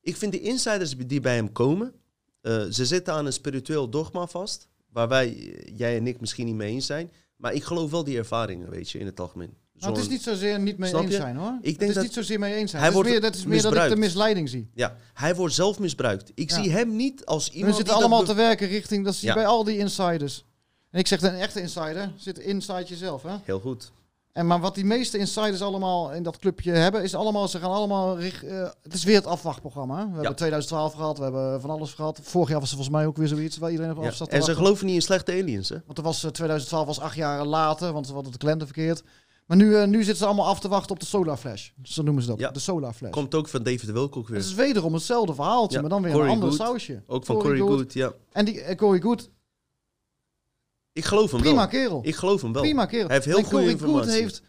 ik 0.00 0.16
vind 0.16 0.32
de 0.32 0.40
insiders 0.40 0.96
die 0.96 1.20
bij 1.20 1.34
hem 1.34 1.52
komen, 1.52 1.92
eh, 2.40 2.62
ze 2.70 2.86
zitten 2.86 3.14
aan 3.14 3.26
een 3.26 3.32
spiritueel 3.32 3.88
dogma 3.88 4.26
vast, 4.26 4.68
waar 4.92 5.08
wij, 5.08 5.54
jij 5.74 5.96
en 5.96 6.06
ik 6.06 6.20
misschien 6.20 6.46
niet 6.46 6.54
mee 6.54 6.72
eens 6.72 6.86
zijn, 6.86 7.10
maar 7.36 7.52
ik 7.52 7.64
geloof 7.64 7.90
wel 7.90 8.04
die 8.04 8.16
ervaringen, 8.18 8.70
weet 8.70 8.90
je, 8.90 8.98
in 8.98 9.06
het 9.06 9.20
algemeen. 9.20 9.54
Maar 9.80 9.90
het 9.90 9.98
is 9.98 10.08
niet 10.08 10.22
zozeer 10.22 10.60
niet 10.60 10.78
mee 10.78 10.94
eens 10.94 11.14
zijn 11.14 11.36
hoor. 11.36 11.58
Ik 11.60 11.70
het 11.70 11.78
denk 11.78 11.88
is 11.90 11.94
dat- 11.96 12.04
niet 12.04 12.12
zozeer 12.12 12.38
mee 12.38 12.54
eens 12.54 12.70
zijn. 12.70 12.82
Hij 12.82 12.90
Het 12.90 12.90
is 12.90 12.94
wordt 12.94 13.08
meer, 13.08 13.20
dat 13.20 13.34
is 13.34 13.46
meer 13.46 13.62
dat 13.62 13.84
ik 13.84 13.88
de 13.88 13.96
misleiding 13.96 14.48
zie. 14.48 14.70
Ja, 14.74 14.96
hij 15.14 15.34
wordt 15.34 15.54
zelf 15.54 15.78
misbruikt. 15.78 16.32
Ik 16.34 16.50
Ja. 16.50 16.62
zie 16.62 16.70
hem 16.70 16.96
niet 16.96 17.24
als 17.26 17.48
We 17.48 17.54
iemand 17.54 17.74
zitten 17.76 17.94
die 17.94 18.02
dat 18.02 18.10
allemaal 18.12 18.34
te 18.34 18.40
werken 18.42 18.68
richting, 18.68 19.04
dat 19.04 19.14
zie 19.14 19.22
je 19.28 19.34
Ja. 19.34 19.34
bij 19.34 19.46
al 19.46 19.64
die 19.64 19.78
insiders. 19.78 20.44
En 20.90 20.98
ik 20.98 21.06
zeg, 21.06 21.22
een 21.22 21.34
echte 21.34 21.60
insider 21.60 22.12
zit 22.16 22.38
inside 22.38 22.84
jezelf. 22.84 23.22
Hè? 23.22 23.34
Heel 23.44 23.60
goed. 23.60 23.92
En 24.32 24.46
maar 24.46 24.60
wat 24.60 24.74
die 24.74 24.84
meeste 24.84 25.18
insiders 25.18 25.62
allemaal 25.62 26.12
in 26.12 26.22
dat 26.22 26.38
clubje 26.38 26.72
hebben, 26.72 27.02
is 27.02 27.14
allemaal, 27.14 27.48
ze 27.48 27.58
gaan 27.58 27.70
allemaal, 27.70 28.18
richt- 28.18 28.42
eh, 28.44 28.68
het 28.82 28.94
is 28.94 29.04
weer 29.04 29.14
het 29.16 29.26
afwachtprogramma. 29.26 29.96
hè. 29.98 30.04
We 30.06 30.12
hebben 30.14 30.36
2012 30.36 30.92
gehad, 30.94 31.16
we 31.18 31.22
hebben 31.24 31.60
van 31.60 31.70
alles 31.70 31.92
gehad. 31.92 32.20
Vorig 32.22 32.48
jaar 32.48 32.60
was 32.60 32.68
er 32.70 32.76
volgens 32.76 32.96
mij 32.96 33.06
ook 33.06 33.16
weer 33.16 33.28
zoiets 33.28 33.56
waar 33.58 33.70
iedereen 33.70 33.96
op 33.96 34.02
Ja. 34.04 34.26
En 34.26 34.42
ze 34.42 34.54
geloven 34.54 34.86
niet 34.86 34.94
in 34.94 35.02
slechte 35.02 35.32
aliens, 35.32 35.68
hè? 35.68 35.76
Want 35.86 35.98
er 35.98 36.04
was, 36.04 36.24
eh, 36.24 36.30
2012 36.30 36.86
was 36.86 37.00
acht 37.00 37.16
jaar 37.16 37.44
later, 37.44 37.92
want 37.92 38.06
we 38.06 38.12
hadden 38.12 38.32
de 38.32 38.38
kalender 38.38 38.66
verkeerd. 38.66 39.02
Maar 39.46 39.56
nu, 39.56 39.76
eh, 39.76 39.86
nu 39.86 39.96
zitten 39.98 40.16
ze 40.16 40.24
allemaal 40.26 40.46
af 40.46 40.60
te 40.60 40.68
wachten 40.68 40.90
op 40.90 41.00
de 41.00 41.06
Solar 41.06 41.36
Flash. 41.36 41.68
Zo 41.82 42.02
noemen 42.02 42.22
ze 42.22 42.28
dat, 42.28 42.38
Ja. 42.38 42.50
de 42.50 42.58
Solar 42.58 42.92
Flash. 42.92 43.10
Komt 43.12 43.34
ook 43.34 43.48
van 43.48 43.62
David 43.62 43.84
Wilcock 43.92 44.28
weer. 44.28 44.36
Het 44.36 44.46
is 44.46 44.54
wederom 44.54 44.94
hetzelfde 44.94 45.34
verhaaltje, 45.34 45.80
maar 45.80 45.90
dan 45.90 46.02
weer 46.02 46.12
Corey 46.12 46.26
een 46.26 46.32
ander 46.34 46.48
Good. 46.48 46.58
sausje. 46.60 47.02
Ook 47.06 47.24
van 47.24 47.36
Corey 47.36 47.58
Corey 47.58 47.68
Good. 47.72 47.80
Good, 47.80 47.92
ja. 47.92 48.12
En 48.32 48.44
die 48.44 48.60
eh, 48.60 48.76
Corey 48.76 49.00
Good, 49.00 49.30
Ik 51.00 51.06
geloof 51.06 51.30
hem 51.30 51.40
prima 51.40 51.56
wel. 51.56 51.68
kerel. 51.68 52.00
Ik 52.04 52.14
geloof 52.16 52.42
hem 52.42 52.52
wel. 52.52 52.62
Prima 52.62 52.86
kerel. 52.86 53.06
Hij 53.06 53.14
heeft 53.14 53.26
heel 53.26 53.38
En 53.38 53.44
goede 53.44 53.68
informatie. 53.70 54.12
heeft 54.12 54.42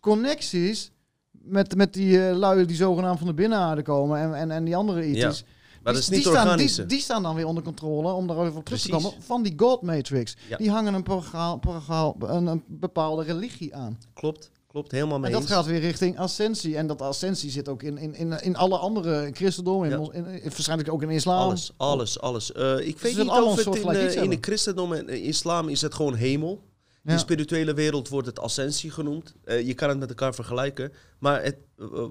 connecties 0.00 0.90
met, 1.30 1.76
met 1.76 1.92
die 1.92 2.28
eh, 2.28 2.36
lui 2.36 2.66
die 2.66 2.76
zogenaamd 2.76 3.18
van 3.18 3.26
de 3.26 3.34
binnenaarde 3.34 3.82
komen 3.82 4.18
en, 4.20 4.34
en, 4.34 4.50
en 4.50 4.64
die 4.64 4.76
andere 4.76 5.12
Ja, 5.14 5.28
IT's. 5.28 5.44
Maar 5.82 5.92
dat 5.92 6.02
Die- 6.02 6.02
is 6.02 6.08
niet 6.08 6.32
die 6.32 6.40
staan, 6.42 6.56
die, 6.58 6.86
die 6.86 7.00
staan 7.00 7.22
dan 7.22 7.34
weer 7.34 7.46
onder 7.46 7.62
controle, 7.62 8.12
om 8.12 8.26
daarover 8.26 8.56
op 8.56 8.64
terug 8.64 8.80
te 8.80 8.88
komen, 8.88 9.12
van 9.18 9.42
die 9.42 9.52
God 9.56 9.82
Matrix. 9.82 10.36
Ja. 10.48 10.56
Die 10.56 10.70
hangen 10.70 10.94
een, 12.20 12.46
een 12.46 12.62
bepaalde 12.66 13.22
religie 13.22 13.74
aan. 13.74 13.98
Klopt, 14.14 14.50
klopt. 14.74 14.90
Helemaal 14.92 15.18
mee 15.18 15.26
En 15.26 15.32
dat 15.32 15.42
eens. 15.42 15.50
gaat 15.50 15.66
weer 15.66 15.80
richting 15.80 16.18
ascensie. 16.18 16.76
En 16.76 16.86
dat 16.86 17.02
ascensie 17.02 17.50
zit 17.50 17.68
ook 17.68 17.82
in, 17.82 17.98
in, 17.98 18.14
in, 18.14 18.42
in 18.42 18.56
alle 18.56 18.78
andere 18.78 19.26
in 19.26 19.34
christendom, 19.34 19.84
in, 19.84 19.90
Ja. 19.90 19.96
in, 20.12 20.26
in- 20.26 20.40
waarschijnlijk 20.42 20.92
ook 20.92 21.02
in 21.02 21.10
islam. 21.10 21.38
Alles, 21.38 21.72
alles, 21.76 22.20
alles. 22.20 22.52
Eh, 22.52 22.78
ik 22.78 22.98
weet 22.98 23.16
niet 23.16 23.28
of 23.28 23.56
het 23.64 23.74
in, 23.76 24.04
iets 24.06 24.14
in 24.14 24.30
de 24.30 24.38
christendom 24.40 24.92
en 24.92 25.08
islam 25.08 25.68
is 25.68 25.80
het 25.80 25.94
gewoon 25.94 26.14
hemel. 26.14 26.62
In 27.04 27.12
de 27.12 27.18
spirituele 27.18 27.74
wereld 27.74 28.08
wordt 28.08 28.26
het 28.26 28.38
ascensie 28.40 28.90
genoemd. 28.90 29.34
Eh, 29.44 29.66
je 29.66 29.74
kan 29.74 29.88
het 29.88 29.98
met 29.98 30.08
elkaar 30.08 30.34
vergelijken. 30.34 30.92
Maar 31.18 31.42
het, 31.42 31.56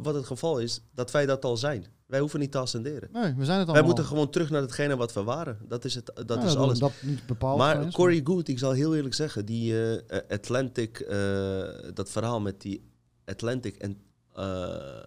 wat 0.01 0.15
het 0.15 0.25
geval 0.25 0.59
is, 0.59 0.81
dat 0.95 1.11
wij 1.11 1.25
dat 1.25 1.45
al 1.45 1.57
zijn. 1.57 1.85
Wij 2.13 2.21
hoeven 2.21 2.39
niet 2.39 2.51
te 2.51 2.57
ascenderen. 2.57 3.09
Nee, 3.11 3.23
we 3.23 3.29
zijn 3.29 3.39
het 3.39 3.47
allemaal. 3.49 3.73
Wij 3.73 3.83
moeten 3.83 4.05
gewoon 4.05 4.29
terug 4.29 4.49
naar 4.49 4.61
hetgene 4.61 4.95
wat 4.95 5.13
we 5.13 5.23
waren. 5.23 5.57
Dat 5.67 5.85
is, 5.85 5.95
het, 5.95 6.11
dat 6.25 6.41
Ja, 6.41 6.47
is 6.47 6.55
alles. 6.55 6.79
Dat 6.79 6.91
niet 7.01 7.25
bepaald. 7.25 7.57
Maar 7.57 7.75
geweest, 7.75 7.95
Corey 7.95 8.21
Good, 8.23 8.47
ik 8.47 8.59
zal 8.59 8.71
heel 8.71 8.95
eerlijk 8.95 9.13
zeggen, 9.13 9.45
die 9.45 9.93
eh, 9.95 10.19
Atlantic, 10.29 10.99
eh, 10.99 11.67
dat 11.93 12.09
verhaal 12.09 12.41
met 12.41 12.61
die 12.61 12.91
Atlantic 13.25 13.75
en. 13.75 14.01
eh, 14.33 15.03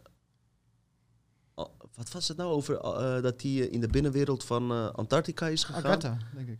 oh, 1.55 1.67
wat 1.95 2.13
was 2.13 2.29
het 2.29 2.37
nou 2.37 2.51
over 2.53 2.75
dat 3.23 3.43
hij 3.43 3.51
in 3.53 3.81
de 3.81 3.89
binnenwereld 3.89 4.45
van 4.45 4.93
Antarctica 4.95 5.47
is 5.49 5.65
gegaan? 5.65 5.85
Agatha, 5.85 6.17
denk 6.35 6.49
ik. 6.49 6.59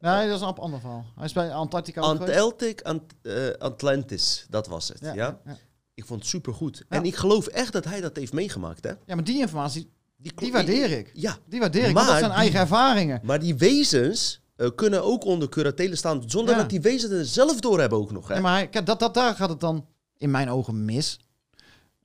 Nee, 0.00 0.28
dat 0.28 0.40
is 0.40 0.46
een 0.46 0.54
ander 0.54 0.80
verhaal. 0.80 1.04
Hij 1.16 1.24
is 1.24 1.32
bij 1.32 1.52
Antarctica. 1.54 2.00
Antarctic 2.00 2.80
Ant- 2.82 3.14
Atlantis, 3.58 4.46
dat 4.50 4.66
was 4.66 4.88
het. 4.88 5.00
Ja, 5.00 5.14
ja, 5.14 5.40
ja. 5.44 5.56
Ik 5.94 6.04
vond 6.04 6.20
het 6.20 6.28
supergoed. 6.28 6.76
Ja. 6.88 6.96
En 6.96 7.04
ik 7.04 7.14
geloof 7.16 7.46
echt 7.46 7.72
dat 7.72 7.84
hij 7.84 8.00
dat 8.00 8.16
heeft 8.16 8.32
meegemaakt. 8.32 8.84
Hè? 8.84 8.90
Ja, 8.90 9.14
maar 9.14 9.24
die 9.24 9.38
informatie, 9.40 9.90
Die, 10.16 10.32
die 10.36 10.52
waardeer 10.52 10.90
ik. 10.90 11.10
Ja, 11.14 11.36
Die 11.46 11.60
waardeer 11.60 11.88
ik, 11.88 11.94
want 11.94 11.96
dat 12.06 12.08
Maar 12.08 12.18
zijn 12.18 12.30
die- 12.30 12.40
eigen 12.40 12.60
ervaringen. 12.60 13.20
maar 13.22 13.40
die 13.40 13.54
wezens 13.56 14.40
eh, 14.56 14.68
kunnen 14.74 15.04
ook 15.04 15.24
onder 15.24 15.48
curatele 15.48 15.96
staan, 15.96 16.22
zonder 16.26 16.54
Ja. 16.54 16.60
dat 16.60 16.70
die 16.70 16.80
wezens 16.80 17.12
het 17.12 17.26
zelf 17.28 17.60
doorhebben 17.60 17.98
ook 17.98 18.12
nog. 18.12 18.28
Hè? 18.28 18.34
Nee, 18.34 18.42
maar 18.42 18.66
kijk, 18.68 18.86
dat, 18.86 18.98
dat, 19.00 19.14
daar 19.14 19.34
gaat 19.34 19.48
het 19.48 19.60
dan 19.60 19.86
in 20.16 20.30
mijn 20.30 20.50
ogen 20.50 20.84
mis. 20.84 21.18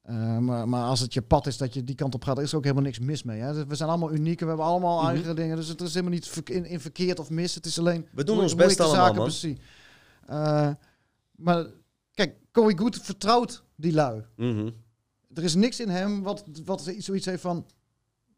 Eh, 0.02 0.38
maar, 0.38 0.68
maar 0.70 0.84
als 0.84 1.00
het 1.00 1.14
je 1.14 1.22
pad 1.22 1.48
is 1.48 1.58
dat 1.58 1.74
je 1.74 1.84
die 1.84 1.96
kant 1.96 2.14
op 2.16 2.24
gaat, 2.24 2.40
is 2.40 2.52
er 2.52 2.58
ook 2.58 2.64
helemaal 2.64 2.84
niks 2.86 3.00
mis 3.00 3.24
mee. 3.24 3.40
Hè? 3.42 3.66
We 3.66 3.76
zijn 3.76 3.90
allemaal 3.90 4.12
uniek 4.14 4.40
en 4.40 4.44
we 4.46 4.52
hebben 4.52 4.66
allemaal 4.66 5.02
Mhm. 5.02 5.08
eigen 5.14 5.36
dingen. 5.36 5.56
Dus 5.56 5.68
het 5.68 5.82
is 5.82 5.94
helemaal 5.94 6.14
niet 6.14 6.42
in, 6.50 6.66
in 6.66 6.80
verkeerd 6.80 7.20
of 7.20 7.30
mis. 7.30 7.56
Het 7.56 7.66
is 7.66 7.80
alleen... 7.80 8.08
We 8.12 8.24
doen 8.24 8.36
hoe- 8.36 8.44
ons 8.44 8.56
best 8.56 8.80
allemaal, 8.80 9.30
zaken 9.32 9.58
man. 10.28 10.38
Eh, 10.40 10.70
maar 11.36 11.66
kijk, 12.18 12.36
Corey 12.52 12.78
Good 12.78 12.96
vertrouwt 13.02 13.64
die 13.76 13.94
lui. 13.94 14.24
Mhm. 14.36 14.70
Er 15.34 15.44
is 15.44 15.56
niks 15.56 15.80
in 15.80 15.90
hem 15.90 16.24
wat, 16.24 16.44
wat 16.66 16.94
zoiets 16.98 17.26
heeft 17.26 17.42
van... 17.42 17.66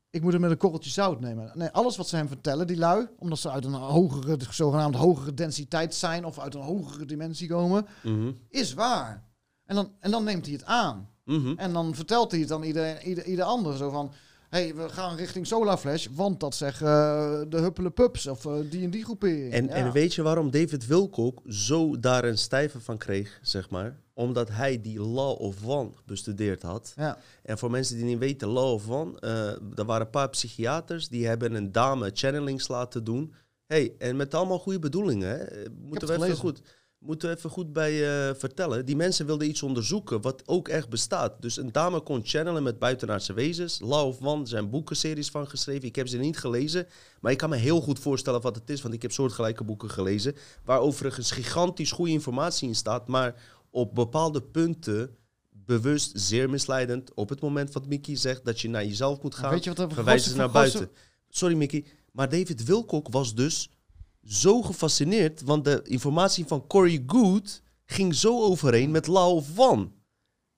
Ik 0.09 0.21
moet 0.21 0.31
het 0.31 0.41
met 0.41 0.51
een 0.51 0.57
korreltje 0.57 0.89
zout 0.89 1.19
nemen. 1.19 1.51
Nee, 1.53 1.69
alles 1.69 1.98
wat 1.98 2.07
ze 2.07 2.15
hem 2.15 2.27
vertellen, 2.27 2.67
die 2.67 2.77
lui... 2.77 3.07
omdat 3.17 3.39
ze 3.39 3.51
uit 3.51 3.65
een 3.65 3.74
hogere, 3.74 4.38
zogenaamd 4.50 4.95
hogere 4.95 5.33
densiteit 5.33 5.95
zijn... 5.95 6.25
of 6.25 6.39
uit 6.39 6.55
een 6.55 6.62
hogere 6.62 7.05
dimensie 7.05 7.48
komen... 7.48 7.88
Mhm. 8.03 8.31
is 8.50 8.74
waar. 8.74 9.27
En 9.65 9.75
dan, 9.75 9.91
en 10.00 10.12
dan 10.12 10.24
neemt 10.24 10.45
hij 10.45 10.53
het 10.53 10.65
aan. 10.65 11.09
Mhm. 11.25 11.53
En 11.57 11.74
dan 11.74 11.95
vertelt 11.95 12.31
hij 12.31 12.39
het 12.39 12.51
aan 12.51 12.63
ieder, 12.63 13.03
ieder, 13.03 13.25
ieder 13.25 13.45
ander. 13.45 13.77
Zo 13.77 13.89
van, 13.89 14.12
hey, 14.50 14.75
we 14.75 14.89
gaan 14.89 15.15
richting 15.15 15.48
Solar 15.48 15.77
Flash, 15.77 16.08
want 16.15 16.39
dat 16.39 16.56
zeggen 16.56 16.88
eh, 16.88 17.41
de 17.50 17.58
Huppele 17.58 17.89
Pups 17.89 18.27
of 18.27 18.46
eh, 18.46 18.53
die 18.70 18.84
en 18.84 18.89
die 18.89 19.03
groepering. 19.03 19.53
En, 19.53 19.65
Ja. 19.65 19.70
en 19.72 19.91
weet 19.91 20.13
je 20.13 20.22
waarom 20.22 20.51
David 20.51 20.88
Wilcock 20.88 21.39
zo 21.48 22.00
daar 22.00 22.24
een 22.24 22.38
stijve 22.38 22.79
van 22.79 22.98
kreeg, 22.98 23.39
zeg 23.41 23.70
maar? 23.70 24.00
Omdat 24.13 24.50
hij 24.50 24.82
die 24.82 25.00
Law 25.01 25.41
of 25.41 25.65
One 25.65 25.89
bestudeerd 26.06 26.62
had. 26.62 26.94
Ja. 26.96 27.18
En 27.44 27.58
voor 27.58 27.72
mensen 27.72 27.96
die 27.96 28.06
niet 28.06 28.18
weten, 28.20 28.48
Law 28.48 28.74
of 28.74 28.89
One, 28.89 29.20
eh 29.20 29.48
er 29.75 29.86
waren 29.86 30.06
een 30.06 30.12
paar 30.12 30.29
psychiaters 30.29 31.08
die 31.08 31.27
hebben 31.27 31.53
een 31.53 31.72
dame 31.72 32.10
channelings 32.13 32.68
laten 32.68 33.03
doen. 33.03 33.34
Hey, 33.65 33.94
en 33.98 34.15
met 34.15 34.34
allemaal 34.34 34.60
goede 34.60 34.79
bedoelingen, 34.79 35.29
hè? 35.29 35.46
Moeten 35.82 36.08
we 36.08 36.13
even 36.25 36.36
goed, 36.38 36.62
moeten 37.00 37.29
we 37.29 37.36
even 37.36 37.50
goed 37.50 37.74
bij 37.74 38.27
eh, 38.29 38.36
vertellen. 38.36 38.86
Die 38.86 38.96
mensen 38.96 39.25
wilden 39.25 39.48
iets 39.48 39.63
onderzoeken 39.63 40.22
wat 40.22 40.44
ook 40.46 40.68
echt 40.68 40.89
bestaat. 40.89 41.41
Dus 41.41 41.58
een 41.58 41.72
dame 41.72 42.00
kon 42.00 42.22
channelen 42.24 42.63
met 42.63 42.79
buitenaardse 42.79 43.34
wezens. 43.34 43.79
Law 43.79 44.08
of 44.08 44.22
One, 44.22 44.41
er 44.41 44.48
zijn 44.48 44.70
boekenseries 44.70 45.29
van 45.29 45.48
geschreven. 45.48 45.88
Ik 45.88 45.96
heb 45.96 46.08
ze 46.08 46.18
niet 46.18 46.38
gelezen, 46.38 46.88
maar 47.22 47.32
ik 47.32 47.38
kan 47.38 47.50
me 47.50 47.56
heel 47.56 47.82
goed 47.82 48.00
voorstellen 48.00 48.41
wat 48.41 48.56
het 48.56 48.70
is, 48.70 48.82
want 48.82 48.94
ik 48.94 49.01
heb 49.01 49.12
soortgelijke 49.12 49.63
boeken 49.63 49.89
gelezen. 49.89 50.36
Waar 50.63 50.79
overigens 50.79 51.32
gigantisch 51.32 51.91
goede 51.91 52.12
informatie 52.12 52.68
in 52.68 52.75
staat, 52.75 53.08
maar 53.08 53.36
op 53.70 53.96
bepaalde 53.96 54.41
punten 54.41 55.18
bewust 55.50 56.12
zeer 56.13 56.50
misleidend. 56.50 57.13
Op 57.13 57.29
het 57.29 57.41
moment 57.41 57.74
wat 57.74 57.88
Mickey 57.88 58.15
zegt 58.15 58.46
dat 58.46 58.62
je 58.62 58.70
naar 58.70 58.86
jezelf 58.86 59.22
moet 59.22 59.36
gaan, 59.36 59.51
Weet 59.51 59.63
je 59.63 59.74
wat 59.74 59.89
de 59.89 59.96
verwijzen 59.96 60.32
ze 60.32 60.38
naar 60.38 60.51
buiten. 60.51 60.89
Sorry 61.29 61.56
Mickey, 61.56 61.86
maar 62.12 62.29
David 62.29 62.64
Wilcock 62.64 63.07
was 63.12 63.35
dus 63.35 63.70
zo 64.29 64.61
gefascineerd, 64.61 65.42
want 65.42 65.63
de 65.65 65.81
informatie 65.83 66.46
van 66.48 66.68
Corey 66.68 67.03
Good 67.07 67.61
ging 67.85 68.15
zo 68.15 68.42
overeen 68.44 68.92
met 68.92 69.07
Law 69.07 69.35
of 69.35 69.46
One. 69.55 69.87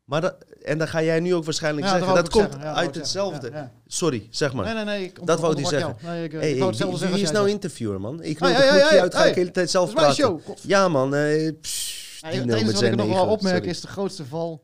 Maar 0.04 0.22
dat, 0.22 0.36
en 0.64 0.78
dan 0.78 0.88
ga 0.88 1.04
jij 1.04 1.20
nu 1.20 1.36
ook 1.36 1.44
waarschijnlijk 1.44 1.86
Ja, 1.88 1.92
zeggen, 1.98 2.16
dat 2.16 2.30
komt 2.30 2.44
zeggen. 2.52 2.62
Ja, 2.70 2.74
uit 2.74 2.96
hetzelfde. 2.96 3.50
Ja, 3.50 3.58
ja. 3.58 3.72
Sorry, 3.88 4.28
zeg 4.30 4.54
maar. 4.54 4.66
Nee, 4.66 4.74
nee, 4.74 4.84
nee. 4.84 5.04
ik 5.04 5.26
Dat 5.26 5.40
wou 5.40 5.54
hij 5.54 5.66
zeggen. 5.66 5.96
Nee, 6.04 6.24
ik, 6.24 6.32
Hey, 6.32 6.52
ik 6.52 6.58
wou 6.58 6.70
hetzelfde 6.70 7.10
wie, 7.10 7.22
is 7.22 7.32
nou 7.32 7.50
interviewer, 7.50 8.02
man? 8.02 8.24
Ik 8.24 8.40
hey, 8.40 8.52
hey, 8.52 8.68
hey, 8.68 9.02
uit, 9.02 9.16
ga 9.16 9.26
ik 9.26 9.34
de 9.34 9.40
hele 9.40 9.52
tijd 9.52 9.70
zelf 9.70 9.94
praten. 9.94 10.42
Ja, 10.62 10.88
man. 10.88 11.16
eh, 11.16 11.52
pssst, 11.62 12.22
het 12.22 12.34
enige 12.34 12.72
wat 12.72 12.82
ik 12.82 12.96
nog 12.96 13.08
wel 13.08 13.28
opmerk 13.28 13.56
sorry. 13.56 13.70
is 13.70 13.82
de 13.82 13.88
grootste 13.88 14.26
val 14.26 14.64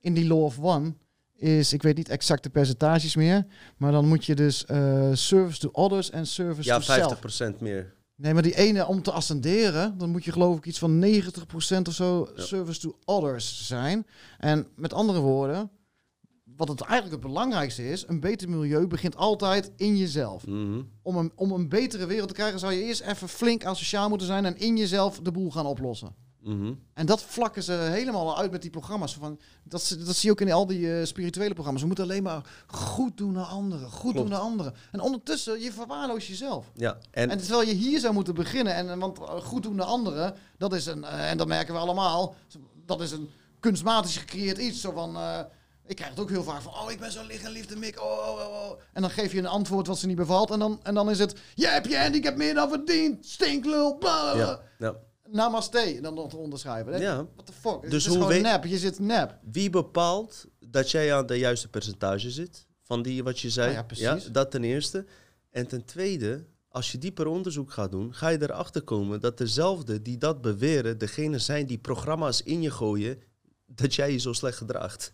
in 0.00 0.14
die 0.14 0.26
Law 0.26 0.42
of 0.42 0.58
One. 0.60 0.94
Is, 1.36 1.72
ik 1.72 1.82
weet 1.82 1.96
niet 1.96 2.08
exact 2.08 2.42
de 2.42 2.50
percentages 2.50 3.16
meer, 3.16 3.46
maar 3.76 3.92
dan 3.92 4.08
moet 4.08 4.24
je 4.24 4.34
dus 4.34 4.64
eh, 4.64 5.08
service 5.12 5.58
to 5.58 5.68
others 5.72 6.10
en 6.10 6.26
service 6.26 6.68
Ja, 6.68 6.76
to 6.78 6.82
self. 6.82 7.18
50% 7.54 7.58
meer. 7.58 7.94
Nee, 8.16 8.32
maar 8.34 8.42
die 8.42 8.56
ene 8.56 8.86
om 8.86 9.02
te 9.02 9.10
ascenderen, 9.12 9.98
dan 9.98 10.10
moet 10.10 10.24
je 10.24 10.32
geloof 10.32 10.56
ik 10.56 10.66
iets 10.66 10.78
van 10.78 10.98
90% 10.98 11.88
of 11.88 11.94
zo 11.94 12.28
Ja. 12.36 12.42
service 12.42 12.80
to 12.80 12.98
others 13.04 13.66
zijn. 13.66 14.06
En 14.38 14.66
met 14.76 14.92
andere 14.92 15.20
woorden, 15.20 15.70
wat 16.56 16.68
het 16.68 16.80
eigenlijk 16.80 17.22
het 17.22 17.32
belangrijkste 17.32 17.90
is, 17.90 18.04
een 18.06 18.20
beter 18.20 18.48
milieu 18.48 18.86
begint 18.86 19.16
altijd 19.16 19.72
in 19.76 19.96
jezelf. 19.96 20.46
Mhm. 20.46 20.82
Om 21.02 21.16
een, 21.16 21.32
om 21.34 21.50
een 21.52 21.68
betere 21.68 22.06
wereld 22.06 22.28
te 22.28 22.34
krijgen, 22.34 22.58
zou 22.58 22.72
je 22.72 22.82
eerst 22.82 23.00
even 23.00 23.28
flink 23.28 23.64
asociaal 23.64 24.08
moeten 24.08 24.26
zijn 24.26 24.44
en 24.44 24.56
in 24.58 24.76
jezelf 24.76 25.20
de 25.20 25.30
boel 25.32 25.50
gaan 25.50 25.66
oplossen. 25.66 26.14
Mhm. 26.46 26.72
En 26.94 27.06
dat 27.06 27.22
vlakken 27.22 27.62
ze 27.62 27.72
helemaal 27.72 28.38
uit 28.38 28.50
met 28.50 28.62
die 28.62 28.70
programma's. 28.70 29.14
Van, 29.14 29.40
dat, 29.62 29.96
dat 30.06 30.16
zie 30.16 30.24
je 30.24 30.30
ook 30.30 30.40
in 30.40 30.52
al 30.52 30.66
die 30.66 30.98
eh, 30.98 31.04
spirituele 31.04 31.52
programma's. 31.54 31.80
We 31.80 31.86
moeten 31.86 32.04
alleen 32.04 32.22
maar 32.22 32.42
goed 32.66 33.16
doen 33.16 33.32
naar 33.32 33.44
anderen, 33.44 33.90
goed 33.90 34.00
Klopt. 34.00 34.16
doen 34.16 34.28
naar 34.28 34.38
anderen. 34.38 34.74
En 34.92 35.00
ondertussen, 35.00 35.60
je 35.60 35.72
verwaarloos 35.72 36.26
jezelf. 36.26 36.66
Ja, 36.74 36.98
en, 37.10 37.30
En 37.30 37.38
terwijl 37.38 37.62
je 37.62 37.74
hier 37.74 38.00
zou 38.00 38.14
moeten 38.14 38.34
beginnen, 38.34 38.74
en, 38.74 38.90
en 38.90 38.98
want 38.98 39.18
eh, 39.18 39.36
goed 39.36 39.62
doen 39.62 39.74
naar 39.76 39.86
anderen, 39.86 40.34
dat 40.58 40.74
is 40.74 40.86
een, 40.86 41.04
eh, 41.04 41.30
en 41.30 41.36
dat 41.36 41.46
merken 41.46 41.74
we 41.74 41.80
allemaal, 41.80 42.34
dat 42.86 43.00
is 43.00 43.10
een 43.10 43.30
kunstmatig 43.60 44.12
gecreëerd 44.12 44.58
iets. 44.58 44.80
Zo 44.80 44.92
van, 44.92 45.16
eh, 45.16 45.40
ik 45.86 45.96
krijg 45.96 46.10
het 46.10 46.20
ook 46.20 46.30
heel 46.30 46.42
vaak 46.42 46.62
van, 46.62 46.72
oh, 46.72 46.90
ik 46.90 46.98
ben 47.00 47.12
zo 47.12 47.26
licht 47.26 47.44
en 47.44 47.50
liefde, 47.50 47.76
Mick, 47.76 48.00
oh, 48.00 48.10
oh, 48.10 48.28
oh, 48.28 48.70
oh. 48.70 48.80
En 48.92 49.00
dan 49.00 49.10
geef 49.10 49.32
je 49.32 49.38
een 49.38 49.46
antwoord 49.46 49.86
wat 49.86 49.98
ze 49.98 50.06
niet 50.06 50.16
bevalt, 50.16 50.50
en 50.50 50.58
dan, 50.58 50.80
en 50.82 50.94
dan 50.94 51.10
is 51.10 51.18
het, 51.18 51.34
jij 51.54 51.72
hebt 51.72 51.88
je 51.88 51.98
handicap 51.98 52.36
meer 52.36 52.54
dan 52.54 52.68
verdiend, 52.68 53.26
stinklul, 53.26 53.96
bla, 53.96 54.22
bla, 54.22 54.32
bla. 54.32 54.44
ja, 54.44 54.60
ja. 54.78 54.94
Namaste, 55.30 55.78
en 55.78 56.02
dan 56.02 56.14
nog 56.14 56.30
te 56.30 56.36
onderschrijven. 56.36 57.00
Ja. 57.00 57.26
What 57.34 57.46
the 57.46 57.52
fuck? 57.52 57.80
Dus 57.82 57.92
het 57.92 57.92
is 57.92 58.06
hoe 58.06 58.16
gewoon 58.16 58.28
weet- 58.28 58.42
nep, 58.42 58.64
je 58.64 58.78
zit 58.78 58.98
nep. 58.98 59.38
Wie 59.50 59.70
bepaalt 59.70 60.46
dat 60.60 60.90
jij 60.90 61.14
aan 61.14 61.26
de 61.26 61.38
juiste 61.38 61.68
percentage 61.68 62.30
zit? 62.30 62.66
Van 62.82 63.02
die 63.02 63.24
wat 63.24 63.40
je 63.40 63.50
zei? 63.50 63.68
Ah 63.68 63.74
ja, 63.74 63.82
precies. 63.82 64.24
dat 64.32 64.50
ten 64.50 64.64
eerste. 64.64 65.04
En 65.50 65.66
ten 65.66 65.84
tweede, 65.84 66.44
als 66.68 66.92
je 66.92 66.98
dieper 66.98 67.26
onderzoek 67.26 67.70
gaat 67.72 67.90
doen, 67.90 68.14
ga 68.14 68.28
je 68.28 68.42
erachter 68.42 68.82
komen 68.82 69.20
dat 69.20 69.38
dezelfde 69.38 70.02
die 70.02 70.18
dat 70.18 70.40
beweren, 70.40 70.98
degene 70.98 71.38
zijn 71.38 71.66
die 71.66 71.78
programma's 71.78 72.42
in 72.42 72.62
je 72.62 72.70
gooien, 72.70 73.18
dat 73.66 73.94
jij 73.94 74.12
je 74.12 74.18
zo 74.18 74.32
slecht 74.32 74.56
gedraagt. 74.58 75.12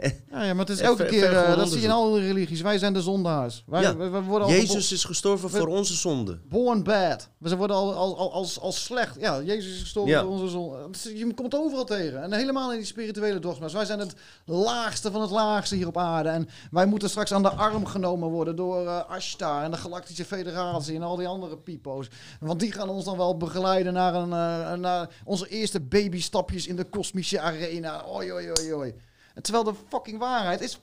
Ja, 0.30 0.44
ja, 0.44 0.54
maar 0.54 0.66
het 0.66 0.74
is 0.74 0.80
elke 0.80 0.96
ver- 0.96 1.06
keer, 1.06 1.20
ver 1.28 1.44
eh, 1.44 1.56
dat 1.56 1.68
zie 1.68 1.78
je 1.80 1.84
in 1.84 1.90
alle 1.92 2.20
religies. 2.20 2.60
Wij 2.60 2.78
zijn 2.78 2.92
de 2.92 3.02
zondaars. 3.02 3.62
Wij, 3.66 3.82
Ja. 3.82 4.22
worden 4.22 4.48
Jezus 4.48 4.92
is 4.92 5.04
gestorven 5.04 5.50
voor 5.50 5.66
onze 5.66 5.94
zonde. 5.94 6.38
born 6.48 6.82
bad. 6.82 7.28
We 7.38 7.56
worden 7.56 7.76
al, 7.76 7.94
al, 7.94 8.18
al 8.18 8.32
als, 8.32 8.60
als 8.60 8.84
slecht. 8.84 9.16
Ja, 9.20 9.42
Jezus 9.42 9.72
is 9.74 9.80
gestorven 9.80 10.12
Ja. 10.12 10.20
voor 10.22 10.30
onze 10.30 10.48
zon. 10.48 10.94
Je 11.14 11.34
komt 11.34 11.54
overal 11.54 11.84
tegen. 11.84 12.22
En 12.22 12.32
helemaal 12.32 12.70
in 12.72 12.76
die 12.78 12.86
spirituele 12.86 13.38
dogma's. 13.38 13.72
Wij 13.72 13.84
zijn 13.84 13.98
het 13.98 14.14
laagste 14.44 15.10
van 15.10 15.20
het 15.20 15.30
laagste 15.30 15.74
hier 15.74 15.86
op 15.86 15.96
aarde. 15.98 16.28
En 16.28 16.48
wij 16.70 16.86
moeten 16.86 17.08
straks 17.10 17.32
aan 17.32 17.42
de 17.42 17.50
arm 17.50 17.86
genomen 17.86 18.28
worden 18.28 18.56
door 18.56 18.86
eh 18.86 19.08
Ashtar 19.08 19.62
en 19.62 19.70
de 19.70 19.76
Galactische 19.76 20.24
Federatie 20.24 20.94
en 20.94 21.02
al 21.02 21.16
die 21.16 21.26
andere 21.28 21.56
pipo's. 21.58 22.08
Want 22.40 22.60
die 22.60 22.72
gaan 22.72 22.88
ons 22.88 23.04
dan 23.04 23.16
wel 23.16 23.36
begeleiden 23.36 23.92
naar, 23.92 24.14
een, 24.14 24.32
eh, 24.32 24.72
naar 24.78 25.08
onze 25.24 25.48
eerste 25.48 25.80
babystapjes 25.80 26.66
in 26.66 26.76
de 26.76 26.84
kosmische 26.84 27.40
arena. 27.40 27.76
Oi, 27.86 28.32
oi, 28.32 28.50
oi, 28.50 28.74
oi. 28.74 28.94
En 29.34 29.42
terwijl 29.42 29.64
de 29.64 29.74
fucking 29.88 30.18
waarheid 30.18 30.60
is 30.60 30.78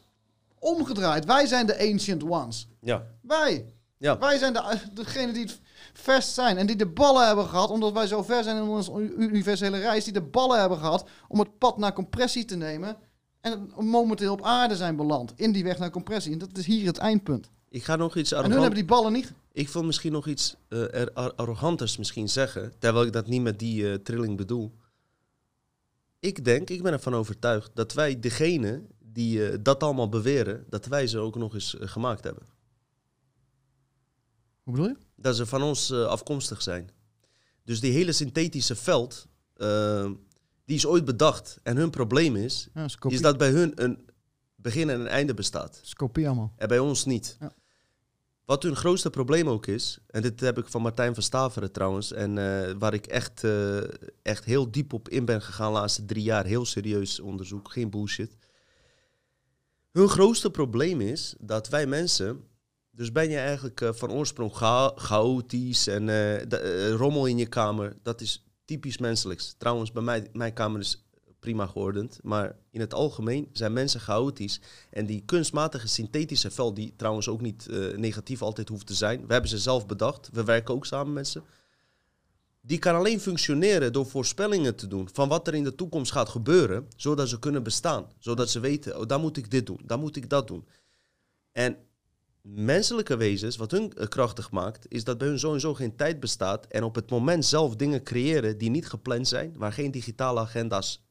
omgedraaid. 0.59 1.25
Wij 1.25 1.45
zijn 1.45 1.65
de 1.65 1.79
ancient 1.91 2.23
ones. 2.23 2.67
Ja. 2.81 3.07
Wij. 3.21 3.73
Ja. 3.97 4.17
Wij 4.17 4.37
zijn 4.37 4.53
de, 4.53 4.77
degene 4.93 5.31
die 5.31 5.43
het 5.43 5.59
verst 5.93 6.33
zijn. 6.33 6.57
En 6.57 6.65
die 6.65 6.75
de 6.75 6.85
ballen 6.87 7.27
hebben 7.27 7.45
gehad, 7.45 7.69
omdat 7.69 7.93
wij 7.93 8.07
zo 8.07 8.23
ver 8.23 8.43
zijn 8.43 8.57
in 8.57 8.63
onze 8.63 8.91
universele 9.17 9.77
reis, 9.77 10.03
die 10.03 10.13
de 10.13 10.21
ballen 10.21 10.59
hebben 10.59 10.77
gehad 10.77 11.05
om 11.27 11.39
het 11.39 11.57
pad 11.57 11.77
naar 11.77 11.93
compressie 11.93 12.45
te 12.45 12.55
nemen. 12.55 12.97
En 13.41 13.71
momenteel 13.79 14.33
op 14.33 14.43
aarde 14.43 14.75
zijn 14.75 14.95
beland. 14.95 15.33
In 15.35 15.51
die 15.51 15.63
weg 15.63 15.77
naar 15.77 15.89
compressie. 15.89 16.31
En 16.31 16.37
dat 16.37 16.57
is 16.57 16.65
hier 16.65 16.85
het 16.85 16.97
eindpunt. 16.97 17.49
Ik 17.69 17.83
ga 17.83 17.95
nog 17.95 18.15
iets 18.15 18.31
En 18.31 18.37
hun 18.37 18.45
arrogant... 18.45 18.67
hebben 18.67 18.85
die 18.87 18.95
ballen 18.95 19.13
niet. 19.13 19.33
Ik 19.51 19.69
wil 19.69 19.83
misschien 19.83 20.11
nog 20.11 20.27
iets 20.27 20.55
ar- 21.13 21.33
arroganters 21.35 21.97
misschien 21.97 22.29
zeggen, 22.29 22.73
terwijl 22.79 23.05
ik 23.05 23.13
dat 23.13 23.27
niet 23.27 23.41
met 23.41 23.59
die 23.59 23.89
eh, 23.89 23.93
trilling 23.97 24.37
bedoel. 24.37 24.75
Ik 26.25 26.45
denk, 26.45 26.69
ik 26.69 26.83
ben 26.83 26.93
ervan 26.93 27.13
overtuigd, 27.15 27.71
dat 27.73 27.93
wij 27.93 28.19
degene 28.19 28.83
die 28.99 29.47
eh, 29.49 29.57
dat 29.61 29.83
allemaal 29.83 30.09
beweren, 30.09 30.65
dat 30.69 30.85
wij 30.85 31.07
ze 31.07 31.19
ook 31.19 31.35
nog 31.35 31.53
eens 31.53 31.77
eh, 31.77 31.87
gemaakt 31.87 32.23
hebben. 32.23 32.43
Hoe 34.63 34.73
bedoel 34.73 34.87
je? 34.87 34.95
Dat 35.15 35.35
ze 35.35 35.45
van 35.45 35.61
ons 35.61 35.89
eh, 35.89 36.05
afkomstig 36.05 36.61
zijn. 36.61 36.89
Dus 37.63 37.79
die 37.79 37.91
hele 37.91 38.11
synthetische 38.11 38.75
veld, 38.75 39.27
die 40.65 40.75
is 40.75 40.85
ooit 40.85 41.05
bedacht. 41.05 41.59
En 41.63 41.77
hun 41.77 41.89
probleem 41.89 42.35
is, 42.35 42.67
Ja, 42.73 42.83
is 42.83 42.97
is 43.07 43.21
dat 43.21 43.37
bij 43.37 43.49
hun 43.49 43.71
een 43.83 44.09
begin 44.55 44.89
en 44.89 44.99
een 44.99 45.07
einde 45.07 45.33
bestaat. 45.33 45.79
is 45.83 45.93
kopie 45.93 46.27
allemaal. 46.27 46.53
En 46.57 46.67
bij 46.67 46.79
ons 46.79 47.05
niet. 47.05 47.37
Ja. 47.39 47.55
Wat 48.45 48.63
hun 48.63 48.75
grootste 48.75 49.09
probleem 49.09 49.49
ook 49.49 49.67
is, 49.67 49.97
en 50.07 50.21
dit 50.21 50.39
heb 50.39 50.57
ik 50.57 50.67
van 50.67 50.81
Martijn 50.81 51.13
van 51.13 51.23
Staveren 51.23 51.71
trouwens, 51.71 52.11
en 52.11 52.37
eh, 52.37 52.73
waar 52.79 52.93
ik 52.93 53.05
echt, 53.05 53.43
eh, 53.43 53.77
echt 54.21 54.45
heel 54.45 54.71
diep 54.71 54.93
op 54.93 55.09
in 55.09 55.25
ben 55.25 55.41
gegaan 55.41 55.73
de 55.73 55.79
laatste 55.79 56.05
drie 56.05 56.23
jaar, 56.23 56.45
heel 56.45 56.65
serieus 56.65 57.19
onderzoek, 57.19 57.71
geen 57.71 57.89
bullshit. 57.89 58.37
Hun 59.91 60.09
grootste 60.09 60.51
probleem 60.51 61.01
is 61.01 61.35
dat 61.39 61.69
wij 61.69 61.87
mensen, 61.87 62.43
dus 62.91 63.11
ben 63.11 63.29
je 63.29 63.37
eigenlijk 63.37 63.81
eh, 63.81 63.93
van 63.93 64.11
oorsprong 64.11 64.53
cha- 64.55 64.93
chaotisch 64.95 65.87
en 65.87 66.09
rommel 66.95 67.25
in 67.25 67.37
je 67.37 67.47
kamer, 67.47 67.97
dat 68.03 68.21
is 68.21 68.45
typisch 68.65 68.97
menselijks. 68.97 69.55
Trouwens, 69.57 69.91
bij 69.91 70.03
mij, 70.03 70.29
mijn 70.33 70.53
kamer 70.53 70.79
is 70.79 71.04
prima 71.45 71.67
geordend, 71.67 72.19
maar 72.23 72.55
in 72.71 72.79
het 72.79 72.93
algemeen 72.93 73.49
zijn 73.51 73.73
mensen 73.73 73.99
chaotisch. 73.99 74.59
En 74.89 75.05
die 75.05 75.23
kunstmatige 75.25 75.87
synthetische 75.87 76.51
vel, 76.51 76.73
die 76.73 76.93
trouwens 76.95 77.27
ook 77.27 77.41
niet 77.41 77.67
eh, 77.67 77.97
negatief 77.97 78.41
altijd 78.41 78.69
hoeft 78.69 78.87
te 78.87 78.93
zijn, 78.93 79.27
we 79.27 79.33
hebben 79.33 79.49
ze 79.49 79.57
zelf 79.57 79.85
bedacht, 79.85 80.29
we 80.33 80.43
werken 80.43 80.73
ook 80.73 80.85
samen 80.85 81.13
met 81.13 81.27
ze. 81.27 81.41
Die 82.61 82.79
kan 82.79 82.95
alleen 82.95 83.19
functioneren 83.19 83.93
door 83.93 84.05
voorspellingen 84.05 84.75
te 84.75 84.87
doen 84.87 85.09
van 85.13 85.29
wat 85.29 85.47
er 85.47 85.53
in 85.53 85.63
de 85.63 85.75
toekomst 85.75 86.11
gaat 86.11 86.29
gebeuren, 86.29 86.87
zodat 86.95 87.29
ze 87.29 87.39
kunnen 87.39 87.63
bestaan. 87.63 88.07
Zodat 88.19 88.49
ze 88.49 88.59
weten, 88.59 88.99
oh, 88.99 89.07
dan 89.07 89.21
moet 89.21 89.37
ik 89.37 89.51
dit 89.51 89.65
doen, 89.65 89.79
dan 89.83 89.99
moet 89.99 90.15
ik 90.15 90.29
dat 90.29 90.47
doen. 90.47 90.65
En 91.51 91.77
menselijke 92.47 93.17
wezens, 93.17 93.55
wat 93.55 93.71
hun 93.71 93.93
eh, 93.93 94.07
krachtig 94.07 94.51
maakt, 94.51 94.85
is 94.89 95.03
dat 95.03 95.17
bij 95.17 95.27
hun 95.27 95.39
sowieso 95.39 95.73
geen 95.73 95.95
tijd 95.95 96.19
bestaat 96.19 96.65
en 96.67 96.83
op 96.83 96.95
het 96.95 97.09
moment 97.09 97.45
zelf 97.45 97.75
dingen 97.75 98.03
creëren 98.03 98.57
die 98.57 98.69
niet 98.69 98.87
gepland 98.87 99.27
zijn, 99.27 99.53
waar 99.57 99.73
geen 99.73 99.91
digitale 99.91 100.39
agenda's 100.39 101.05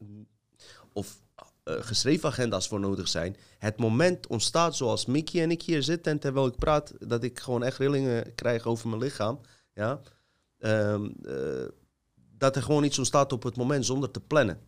of 0.92 1.20
eh, 1.62 1.74
geschreven 1.78 2.28
agenda's 2.28 2.68
voor 2.68 2.80
nodig 2.80 3.08
zijn. 3.08 3.36
Het 3.58 3.78
moment 3.78 4.26
ontstaat 4.26 4.76
zoals 4.76 5.06
Mickey 5.06 5.42
en 5.42 5.50
ik 5.50 5.62
hier 5.62 5.82
zitten 5.82 6.12
en 6.12 6.18
terwijl 6.18 6.46
ik 6.46 6.58
praat, 6.58 6.92
dat 6.98 7.24
ik 7.24 7.38
gewoon 7.38 7.62
echt 7.62 7.78
rillingen 7.78 8.34
krijg 8.34 8.66
over 8.66 8.88
mijn 8.88 9.02
lichaam. 9.02 9.40
Ja? 9.74 10.00
Ehm, 10.58 11.10
eh, 11.22 11.68
dat 12.36 12.56
er 12.56 12.62
gewoon 12.62 12.84
iets 12.84 12.98
ontstaat 12.98 13.32
op 13.32 13.42
het 13.42 13.56
moment 13.56 13.86
zonder 13.86 14.10
te 14.10 14.20
plannen. 14.20 14.60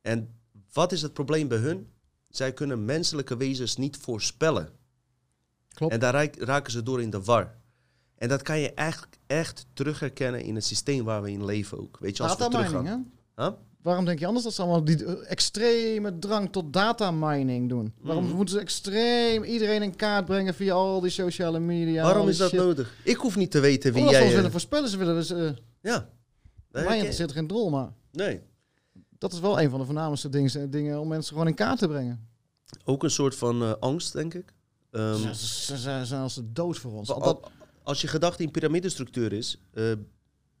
En 0.00 0.40
wat 0.72 0.92
is 0.92 1.02
het 1.02 1.12
probleem 1.12 1.48
bij 1.48 1.58
hun? 1.58 1.90
Zij 2.28 2.52
kunnen 2.52 2.84
menselijke 2.84 3.36
wezens 3.36 3.76
niet 3.76 3.96
voorspellen. 3.96 4.79
Klopt. 5.74 5.92
En 5.92 6.00
daar 6.00 6.28
raken 6.38 6.72
ze 6.72 6.82
door 6.82 7.02
in 7.02 7.10
de 7.10 7.22
war. 7.22 7.58
En 8.16 8.28
dat 8.28 8.42
kan 8.42 8.58
je 8.58 8.72
eigenlijk 8.74 9.16
echt 9.26 9.66
terugherkennen 9.72 10.42
in 10.42 10.54
het 10.54 10.64
systeem 10.64 11.04
waar 11.04 11.22
we 11.22 11.30
in 11.30 11.44
leven 11.44 11.78
ook. 11.80 11.98
Weet 12.00 12.16
je, 12.16 12.22
als 12.22 12.36
we 12.36 12.48
teruggaan. 12.48 12.86
hè? 12.86 12.96
Huh? 13.36 13.52
Waarom 13.82 14.04
denk 14.04 14.18
je 14.18 14.26
anders 14.26 14.44
dat 14.44 14.54
ze 14.54 14.62
allemaal 14.62 14.84
die 14.84 15.04
eh, 15.04 15.30
extreme 15.30 16.18
drang 16.18 16.52
tot 16.52 16.72
datamining 16.72 17.68
doen? 17.68 17.94
Waarom 18.00 18.24
Mhm. 18.24 18.34
moeten 18.36 18.54
ze 18.54 18.60
extreem 18.60 19.42
iedereen 19.44 19.82
in 19.82 19.96
kaart 19.96 20.24
brengen 20.24 20.54
via 20.54 20.72
al 20.74 21.00
die 21.00 21.10
sociale 21.10 21.58
media? 21.60 22.02
Waarom 22.04 22.28
is 22.28 22.36
dat 22.36 22.48
shit? 22.48 22.58
nodig? 22.58 22.94
Ik 23.04 23.16
hoef 23.16 23.36
niet 23.36 23.50
te 23.50 23.60
weten 23.60 23.92
wie 23.92 24.00
Omdat 24.00 24.08
ze 24.14 24.18
jij... 24.18 24.20
ons 24.20 24.30
eh, 24.30 24.36
willen 24.36 24.50
voorspellen, 24.50 24.88
ze 24.88 24.96
willen 24.96 25.14
dus... 25.14 25.30
eh 25.30 25.50
Ja. 25.82 26.08
mij 26.70 26.96
interesseert 26.96 27.32
geen 27.32 27.46
drol, 27.46 27.70
maar 27.70 27.92
Nee. 28.12 28.40
dat 29.18 29.32
is 29.32 29.40
wel 29.40 29.60
een 29.60 29.70
van 29.70 29.78
de 29.78 29.84
voornaamste 29.84 30.28
dingen, 30.28 30.70
dingen 30.70 31.00
om 31.00 31.08
mensen 31.08 31.32
gewoon 31.32 31.48
in 31.48 31.54
kaart 31.54 31.78
te 31.78 31.88
brengen. 31.88 32.28
Ook 32.84 33.02
een 33.02 33.10
soort 33.10 33.34
van 33.36 33.80
angst, 33.80 34.12
denk 34.12 34.34
ik. 34.34 34.52
Ehm, 34.90 35.16
ze, 35.16 35.34
ze- 35.34 35.78
ze 35.78 36.04
zijn 36.04 36.22
als 36.22 36.34
de 36.34 36.52
dood 36.52 36.78
voor 36.78 36.92
ons. 36.92 37.08
dat, 37.08 37.50
Als 37.82 38.00
je 38.00 38.06
gedachte 38.08 38.42
in 38.42 38.50
piramidestructuur 38.50 39.32
is, 39.32 39.58
eh, 39.72 39.92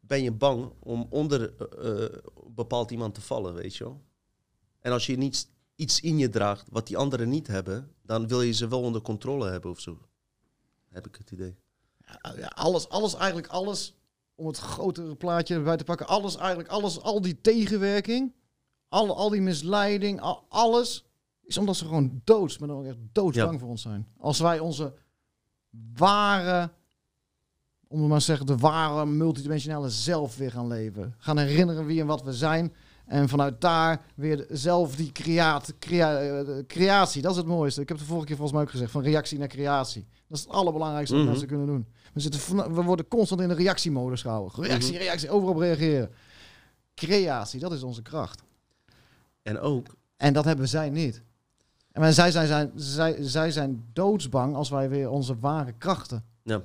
ben 0.00 0.22
je 0.22 0.32
bang 0.32 0.72
om 0.80 1.06
onder 1.10 1.56
eh, 1.56 2.18
bepaald 2.46 2.90
iemand 2.90 3.14
te 3.14 3.20
vallen, 3.20 3.54
weet 3.54 3.76
je 3.76 3.84
wel. 3.84 4.00
En 4.80 4.92
als 4.92 5.06
je 5.06 5.16
niets, 5.16 5.48
iets 5.74 6.00
in 6.00 6.18
je 6.18 6.28
draagt 6.28 6.66
wat 6.70 6.86
die 6.86 6.96
anderen 6.96 7.28
niet 7.28 7.46
hebben, 7.46 7.94
dan 8.02 8.28
wil 8.28 8.42
je 8.42 8.52
ze 8.52 8.68
wel 8.68 8.80
onder 8.82 9.00
controle 9.02 9.50
hebben 9.50 9.70
of 9.70 9.80
zo. 9.80 9.98
Heb 10.88 11.06
ik 11.06 11.16
het 11.16 11.30
idee. 11.30 11.56
ja, 12.36 12.46
alles, 12.46 12.88
alles, 12.88 13.14
eigenlijk 13.14 13.46
alles, 13.48 13.94
om 14.34 14.46
het 14.46 14.58
grotere 14.58 15.14
plaatje 15.14 15.54
erbij 15.54 15.76
te 15.76 15.84
pakken, 15.84 16.06
alles, 16.06 16.36
eigenlijk 16.36 16.68
alles, 16.68 17.00
al 17.00 17.20
die 17.20 17.40
tegenwerking, 17.40 18.34
al, 18.88 19.16
al 19.16 19.28
die 19.30 19.40
misleiding, 19.42 20.20
al- 20.20 20.44
alles, 20.48 21.04
is 21.50 21.58
omdat 21.58 21.76
ze 21.76 21.84
gewoon 21.84 22.20
doods, 22.24 22.58
maar 22.58 22.68
dan 22.68 22.76
ook 22.78 22.84
echt 22.84 22.96
doodsbang 23.12 23.52
Ja. 23.52 23.58
voor 23.58 23.68
ons 23.68 23.82
zijn. 23.82 24.06
Als 24.18 24.38
wij 24.40 24.58
onze 24.58 24.94
ware, 25.96 26.70
om 27.88 28.00
het 28.00 28.08
maar 28.08 28.18
te 28.18 28.24
zeggen, 28.24 28.46
de 28.46 28.56
ware 28.56 29.06
multidimensionale 29.06 29.88
zelf 29.90 30.36
weer 30.36 30.50
gaan 30.50 30.66
leven. 30.66 31.14
Gaan 31.18 31.38
herinneren 31.38 31.86
wie 31.86 32.00
en 32.00 32.06
wat 32.06 32.22
we 32.22 32.32
zijn. 32.32 32.74
En 33.06 33.28
vanuit 33.28 33.60
daar 33.60 34.04
weer 34.14 34.46
zelf 34.48 34.96
die 34.96 35.12
creaat, 35.12 35.74
crea- 35.78 36.18
eh, 36.20 36.66
creatie, 36.66 37.22
dat 37.22 37.30
is 37.30 37.36
het 37.36 37.46
mooiste. 37.46 37.80
Ik 37.80 37.88
heb 37.88 37.96
het 37.96 38.06
de 38.06 38.12
vorige 38.12 38.28
keer 38.28 38.36
volgens 38.36 38.56
mij 38.58 38.66
ook 38.66 38.72
gezegd, 38.72 38.90
van 38.92 39.02
reactie 39.02 39.38
naar 39.38 39.48
creatie. 39.48 40.06
Dat 40.28 40.38
is 40.38 40.44
het 40.44 40.52
allerbelangrijkste 40.52 41.14
wat 41.14 41.22
Mhm. 41.22 41.30
mensen 41.30 41.48
kunnen 41.48 41.66
doen. 41.66 41.86
We, 42.12 42.20
zitten 42.20 42.74
we 42.74 42.82
worden 42.82 43.08
constant 43.08 43.40
in 43.40 43.48
de 43.48 43.54
reactiemodus 43.54 44.20
gehouden. 44.22 44.64
Reactie, 44.64 44.92
Mhm. 44.92 45.02
reactie, 45.02 45.30
overal 45.30 45.54
op 45.54 45.60
reageren. 45.60 46.10
Creatie, 46.94 47.60
dat 47.60 47.72
is 47.72 47.82
onze 47.82 48.02
kracht. 48.02 48.42
En 49.42 49.58
ook, 49.60 49.86
En 50.16 50.32
dat 50.32 50.44
hebben 50.44 50.68
zij 50.68 50.90
niet. 50.90 51.22
En 51.92 52.14
zij, 52.14 52.30
zijn, 52.30 52.46
zijn, 52.46 52.72
zij, 52.74 53.22
zij 53.22 53.50
zijn 53.50 53.88
doodsbang 53.92 54.54
als 54.54 54.68
wij 54.70 54.88
weer 54.88 55.10
onze 55.10 55.38
ware 55.38 55.72
krachten. 55.72 56.24
ja, 56.42 56.62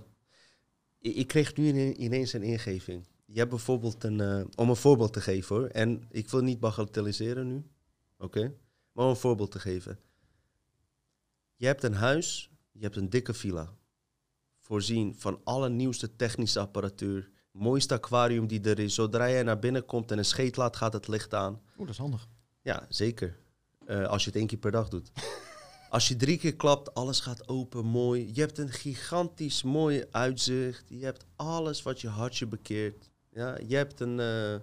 ik, 0.99 1.27
kreeg 1.27 1.55
nu 1.55 1.67
ine- 1.67 1.93
ineens 1.95 2.33
een 2.33 2.43
ingeving. 2.43 3.05
Je 3.25 3.37
hebt 3.37 3.49
bijvoorbeeld 3.49 4.03
een, 4.03 4.19
eh, 4.19 4.43
om 4.55 4.69
een 4.69 4.75
voorbeeld 4.75 5.13
te 5.13 5.21
geven 5.21 5.55
hoor, 5.55 5.67
en 5.67 6.03
ik 6.09 6.29
wil 6.29 6.41
niet 6.41 6.59
bagatelliseren 6.59 7.47
nu, 7.47 7.63
oké, 8.17 8.53
maar 8.91 9.03
om 9.03 9.09
een 9.09 9.15
voorbeeld 9.15 9.51
te 9.51 9.59
geven. 9.59 9.99
Je 11.55 11.65
hebt 11.65 11.83
een 11.83 11.93
huis, 11.93 12.51
je 12.71 12.83
hebt 12.83 12.95
een 12.95 13.09
dikke 13.09 13.33
villa, 13.33 13.73
voorzien 14.59 15.15
van 15.17 15.39
alle 15.43 15.69
nieuwste 15.69 16.15
technische 16.15 16.59
apparatuur, 16.59 17.29
mooiste 17.51 17.93
aquarium 17.93 18.47
die 18.47 18.61
er 18.61 18.79
is. 18.79 18.93
Zodra 18.93 19.29
jij 19.29 19.43
naar 19.43 19.59
binnen 19.59 19.85
komt 19.85 20.11
en 20.11 20.17
een 20.17 20.25
scheet 20.25 20.57
laat, 20.57 20.75
gaat 20.75 20.93
het 20.93 21.07
licht 21.07 21.33
aan. 21.33 21.53
Oeh, 21.53 21.77
dat 21.77 21.89
is 21.89 21.97
handig. 21.97 22.27
Ja, 22.61 22.85
zeker. 22.89 23.37
Eh, 23.85 24.05
als 24.05 24.23
je 24.23 24.29
het 24.29 24.39
één 24.39 24.47
keer 24.47 24.57
per 24.57 24.71
dag 24.71 24.89
doet. 24.89 25.11
Als 25.89 26.07
je 26.07 26.15
drie 26.15 26.37
keer 26.37 26.55
klapt, 26.55 26.93
alles 26.93 27.19
gaat 27.19 27.47
open, 27.47 27.85
mooi. 27.85 28.31
Je 28.33 28.41
hebt 28.41 28.57
een 28.57 28.71
gigantisch 28.71 29.63
mooi 29.63 30.05
uitzicht. 30.11 30.85
Je 30.89 31.05
hebt 31.05 31.25
alles 31.35 31.81
wat 31.81 32.01
je 32.01 32.07
hartje 32.07 32.47
bekeert. 32.47 33.09
Ja, 33.29 33.57
je 33.67 33.75
hebt 33.75 33.99
een 33.99 34.19
eh, 34.19 34.55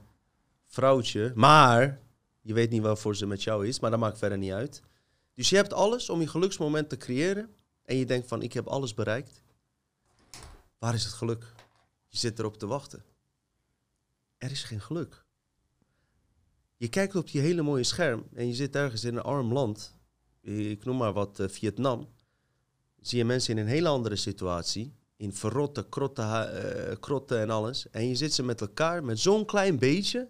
vrouwtje, 0.66 1.32
maar 1.34 2.00
je 2.40 2.54
weet 2.54 2.70
niet 2.70 2.82
waarvoor 2.82 3.16
ze 3.16 3.26
met 3.26 3.42
jou 3.42 3.66
is, 3.66 3.80
maar 3.80 3.90
dat 3.90 4.00
maakt 4.00 4.18
verder 4.18 4.38
niet 4.38 4.52
uit. 4.52 4.82
Dus 5.34 5.50
je 5.50 5.56
hebt 5.56 5.72
alles 5.72 6.10
om 6.10 6.20
je 6.20 6.26
geluksmoment 6.28 6.88
te 6.88 6.96
creëren. 6.96 7.54
En 7.84 7.96
je 7.96 8.06
denkt 8.06 8.28
van, 8.28 8.42
ik 8.42 8.52
heb 8.52 8.66
alles 8.66 8.94
bereikt. 8.94 9.42
Waar 10.78 10.94
is 10.94 11.04
het 11.04 11.12
geluk? 11.12 11.52
Je 12.08 12.18
zit 12.18 12.38
erop 12.38 12.58
te 12.58 12.66
wachten. 12.66 13.04
Er 14.38 14.50
is 14.50 14.64
geen 14.64 14.80
geluk. 14.80 15.24
Je 16.82 16.88
kijkt 16.88 17.16
op 17.16 17.30
die 17.30 17.40
hele 17.40 17.62
mooie 17.62 17.84
scherm 17.84 18.24
en 18.34 18.46
je 18.46 18.54
zit 18.54 18.76
ergens 18.76 19.04
in 19.04 19.16
een 19.16 19.22
arm 19.22 19.52
land. 19.52 19.94
Ik 20.40 20.84
noem 20.84 20.96
maar 20.96 21.12
wat 21.12 21.40
eh, 21.40 21.48
Vietnam. 21.48 22.08
Zie 23.00 23.18
je 23.18 23.24
mensen 23.24 23.56
in 23.56 23.62
een 23.62 23.70
hele 23.70 23.88
andere 23.88 24.16
situatie. 24.16 24.94
In 25.16 25.32
verrotte 25.32 25.88
krotten, 25.88 26.24
eh, 26.24 26.96
krotten 27.00 27.40
en 27.40 27.50
alles. 27.50 27.90
En 27.90 28.08
je 28.08 28.14
zit 28.14 28.34
ze 28.34 28.42
met 28.42 28.60
elkaar 28.60 29.04
met 29.04 29.18
zo'n 29.18 29.44
klein 29.44 29.78
beetje. 29.78 30.28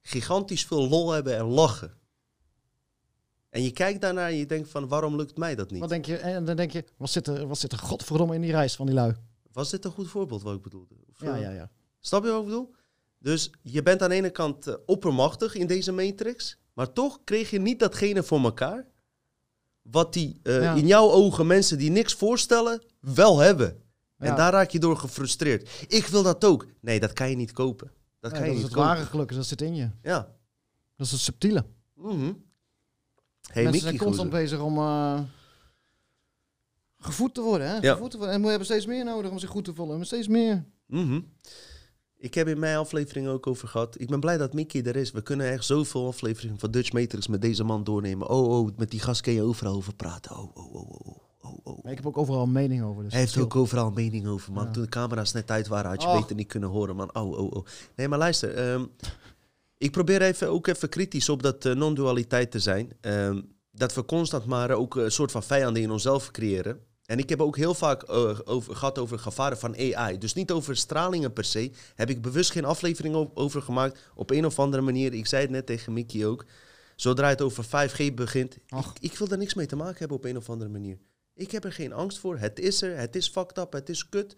Gigantisch 0.00 0.64
veel 0.64 0.88
lol 0.88 1.10
hebben 1.10 1.36
en 1.36 1.44
lachen. 1.44 1.98
En 3.48 3.62
je 3.62 3.70
kijkt 3.72 4.00
daarnaar 4.00 4.28
en 4.28 4.36
je 4.36 4.46
denkt 4.46 4.68
van 4.68 4.88
waarom 4.88 5.16
lukt 5.16 5.36
mij 5.36 5.54
dat 5.54 5.70
niet? 5.70 5.80
Wat 5.80 5.88
denk 5.88 6.04
je? 6.04 6.16
En 6.16 6.44
dan 6.44 6.56
denk 6.56 6.70
je, 6.70 6.84
wat 6.96 7.10
zit 7.10 7.26
er, 7.26 7.46
wat 7.46 7.58
zit 7.58 7.72
er 7.72 7.78
godverdomme 7.78 8.34
in 8.34 8.40
die 8.40 8.52
reis 8.52 8.74
van 8.74 8.86
die 8.86 8.94
lui? 8.94 9.14
Was 9.52 9.70
dit 9.70 9.84
een 9.84 9.90
goed 9.90 10.08
voorbeeld 10.08 10.42
wat 10.42 10.54
ik 10.54 10.62
bedoelde? 10.62 10.94
Of, 11.10 11.20
Ja, 11.20 11.34
eh, 11.34 11.40
ja, 11.40 11.50
ja. 11.50 11.70
Snap 12.00 12.24
je 12.24 12.30
wat 12.30 12.40
ik 12.40 12.46
bedoel? 12.46 12.74
Dus 13.24 13.50
je 13.62 13.82
bent 13.82 14.02
aan 14.02 14.08
de 14.08 14.14
ene 14.14 14.30
kant 14.30 14.66
eh, 14.66 14.74
oppermachtig 14.86 15.54
in 15.54 15.66
deze 15.66 15.92
matrix, 15.92 16.58
maar 16.72 16.92
toch 16.92 17.20
kreeg 17.24 17.50
je 17.50 17.60
niet 17.60 17.78
datgene 17.78 18.22
voor 18.22 18.40
elkaar 18.42 18.86
wat 19.82 20.12
die 20.12 20.40
eh, 20.42 20.62
Ja. 20.62 20.74
in 20.74 20.86
jouw 20.86 21.10
ogen 21.10 21.46
mensen 21.46 21.78
die 21.78 21.90
niks 21.90 22.14
voorstellen 22.14 22.82
wel 23.00 23.38
hebben. 23.38 23.82
En 24.18 24.26
Ja. 24.26 24.34
daar 24.36 24.52
raak 24.52 24.70
je 24.70 24.78
door 24.78 24.96
gefrustreerd. 24.96 25.84
Ik 25.88 26.06
wil 26.06 26.22
dat 26.22 26.44
ook. 26.44 26.66
Nee, 26.80 27.00
dat 27.00 27.12
kan 27.12 27.30
je 27.30 27.36
niet 27.36 27.52
kopen. 27.52 27.90
Dat 28.20 28.32
kan 28.32 28.40
je 28.40 28.46
dat 28.46 28.54
is 28.56 28.62
niet 28.62 28.70
het 28.72 28.74
kopen. 28.80 28.88
ware 28.94 29.04
geluk, 29.06 29.34
dat 29.34 29.46
zit 29.46 29.62
in 29.62 29.74
je. 29.74 29.90
Ja. 30.02 30.18
Dat 30.96 31.06
is 31.06 31.12
het 31.12 31.20
subtiele. 31.20 31.64
Mhm. 31.94 32.10
Hey, 32.14 32.32
Mensen 33.62 33.64
Mickey 33.64 33.80
zijn 33.80 33.96
constant 33.96 34.30
bezig 34.30 34.60
om 34.60 34.76
eh, 34.78 35.20
gevoed 36.98 37.34
te 37.34 37.40
worden. 37.40 37.66
Hè? 37.68 37.76
Ja. 37.78 37.92
Gevoed 37.92 38.10
te 38.10 38.16
worden. 38.16 38.34
En 38.34 38.42
we 38.42 38.48
hebben 38.48 38.66
steeds 38.66 38.86
meer 38.86 39.04
nodig 39.04 39.30
om 39.30 39.38
zich 39.38 39.50
goed 39.50 39.64
te 39.64 39.74
voelen. 39.74 39.96
Maar 39.96 40.06
steeds 40.06 40.28
meer. 40.28 40.64
Mhm. 40.86 41.20
Ik 42.24 42.34
heb 42.34 42.48
in 42.48 42.58
mijn 42.58 42.76
aflevering 42.76 43.28
ook 43.28 43.46
over 43.46 43.68
gehad. 43.68 44.00
Ik 44.00 44.08
ben 44.08 44.20
blij 44.20 44.36
dat 44.36 44.52
Mickey 44.52 44.82
er 44.82 44.96
is. 44.96 45.10
We 45.10 45.22
kunnen 45.22 45.50
echt 45.50 45.64
zoveel 45.64 46.06
afleveringen 46.06 46.58
van 46.58 46.70
Dutch 46.70 46.92
Matrix 46.92 47.26
met 47.26 47.42
deze 47.42 47.64
man 47.64 47.84
doornemen. 47.84 48.28
Oh, 48.28 48.58
oh, 48.58 48.68
met 48.76 48.90
die 48.90 49.00
gast 49.00 49.20
kun 49.20 49.32
je 49.32 49.42
overal 49.42 49.74
over 49.74 49.94
praten. 49.94 50.36
Oh, 50.36 50.56
oh, 50.56 50.74
oh, 50.74 50.90
oh, 50.90 51.16
oh, 51.40 51.58
oh. 51.64 51.82
Maar 51.82 51.92
ik 51.92 51.98
heb 51.98 52.06
ook 52.06 52.18
overal 52.18 52.42
een 52.42 52.52
mening 52.52 52.82
over. 52.82 53.02
Dus 53.02 53.12
Hij 53.12 53.20
heeft 53.20 53.36
ook 53.38 53.56
overal 53.56 53.86
een 53.86 53.94
mening 53.94 54.26
over, 54.26 54.52
man. 54.52 54.64
Ja. 54.64 54.70
Toen 54.70 54.82
de 54.82 54.88
camera's 54.88 55.32
net 55.32 55.50
uit 55.50 55.68
waren, 55.68 55.90
had 55.90 56.02
je 56.02 56.08
Och. 56.08 56.20
beter 56.20 56.36
niet 56.36 56.46
kunnen 56.48 56.68
horen, 56.68 56.96
man. 56.96 57.14
Oh, 57.14 57.38
oh, 57.38 57.52
oh. 57.52 57.64
Nee, 57.96 58.08
maar 58.08 58.18
luister. 58.18 58.54
ehm, 58.54 58.84
Ik 59.78 59.90
probeer 59.90 60.22
even, 60.22 60.48
ook 60.48 60.66
even 60.66 60.88
kritisch 60.88 61.28
op 61.28 61.42
dat 61.42 61.64
eh, 61.64 61.74
non-dualiteit 61.74 62.50
te 62.50 62.58
zijn. 62.58 62.92
Ehm, 63.00 63.40
dat 63.70 63.94
we 63.94 64.04
constant 64.04 64.44
maar 64.46 64.70
ook 64.70 64.94
een 64.96 65.10
soort 65.12 65.30
van 65.30 65.42
vijanden 65.42 65.82
in 65.82 65.90
onszelf 65.90 66.30
creëren. 66.30 66.78
En 67.04 67.18
ik 67.18 67.28
heb 67.28 67.40
ook 67.40 67.56
heel 67.56 67.74
vaak 67.74 68.02
eh, 68.02 68.38
over, 68.44 68.76
gehad 68.76 68.98
over 68.98 69.18
gevaren 69.18 69.58
van 69.58 69.76
AI. 69.76 70.18
Dus 70.18 70.34
niet 70.34 70.50
over 70.50 70.76
stralingen 70.76 71.32
per 71.32 71.44
se. 71.44 71.70
Heb 71.94 72.10
ik 72.10 72.22
bewust 72.22 72.50
geen 72.50 72.64
aflevering 72.64 73.30
over 73.34 73.62
gemaakt. 73.62 74.00
Op 74.14 74.30
een 74.30 74.46
of 74.46 74.58
andere 74.58 74.82
manier. 74.82 75.12
Ik 75.12 75.26
zei 75.26 75.42
het 75.42 75.50
net 75.50 75.66
tegen 75.66 75.92
Mickey 75.92 76.26
ook. 76.26 76.44
Zodra 76.96 77.28
het 77.28 77.42
over 77.42 77.64
5G 77.64 78.14
begint. 78.14 78.54
Ik, 78.54 78.86
ik 79.00 79.18
wil 79.18 79.28
daar 79.28 79.38
niks 79.38 79.54
mee 79.54 79.66
te 79.66 79.76
maken 79.76 79.98
hebben 79.98 80.16
op 80.16 80.24
een 80.24 80.36
of 80.36 80.50
andere 80.50 80.70
manier. 80.70 80.98
Ik 81.34 81.50
heb 81.50 81.64
er 81.64 81.72
geen 81.72 81.92
angst 81.92 82.18
voor. 82.18 82.38
Het 82.38 82.58
is 82.58 82.82
er. 82.82 82.96
Het 82.98 83.16
is 83.16 83.28
fucked 83.28 83.58
up. 83.58 83.72
Het 83.72 83.88
is 83.88 84.08
kut. 84.08 84.34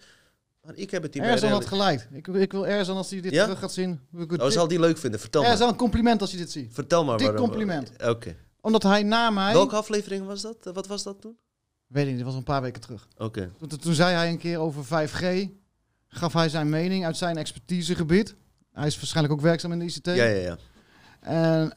Maar 0.62 0.74
ik 0.76 0.90
heb 0.90 1.02
het 1.02 1.14
niet 1.14 1.22
Erzan 1.22 1.50
had 1.50 1.66
gelijk. 1.66 2.08
Ik, 2.12 2.26
ik 2.26 2.52
wil 2.52 2.66
Erzan 2.66 2.96
als 2.96 3.10
hij 3.10 3.20
dit 3.20 3.32
Ja? 3.32 3.42
terug 3.44 3.58
gaat 3.58 3.72
zien. 3.72 4.00
Oh, 4.38 4.48
zal 4.48 4.68
die 4.68 4.80
leuk 4.80 4.98
vinden? 4.98 5.20
Vertel 5.20 5.42
maar. 5.42 5.50
Erzan, 5.50 5.68
een 5.68 5.76
compliment 5.76 6.20
als 6.20 6.30
je 6.30 6.36
dit 6.36 6.50
ziet. 6.50 6.74
Vertel 6.74 7.04
maar. 7.04 7.18
waarom- 7.18 7.36
compliment. 7.36 7.90
Oké. 8.04 8.36
Omdat 8.60 8.82
hij 8.82 9.02
na 9.02 9.30
mij... 9.30 9.52
Welke 9.52 9.76
aflevering 9.76 10.26
was 10.26 10.42
dat? 10.42 10.56
Wat 10.72 10.86
was 10.86 11.02
dat 11.02 11.20
toen? 11.20 11.36
Weet 11.86 12.04
ik 12.04 12.08
niet, 12.08 12.18
dat 12.18 12.26
was 12.26 12.36
een 12.36 12.42
paar 12.42 12.62
weken 12.62 12.80
terug. 12.80 13.08
Oké. 13.16 13.50
Toen, 13.58 13.78
toen 13.78 13.94
zei 13.94 14.14
hij 14.14 14.30
een 14.30 14.38
keer 14.38 14.58
over 14.58 14.84
5G. 14.84 15.50
Gaf 16.08 16.32
hij 16.32 16.48
zijn 16.48 16.68
mening 16.68 17.04
uit 17.04 17.16
zijn 17.16 17.36
expertisegebied. 17.36 18.34
Hij 18.72 18.86
is 18.86 18.96
waarschijnlijk 18.96 19.34
ook 19.34 19.40
werkzaam 19.40 19.72
in 19.72 19.78
de 19.78 19.84
ICT. 19.84 20.06
Ja, 20.06 20.14
ja, 20.14 20.24
ja. 20.24 20.58
En 21.20 21.76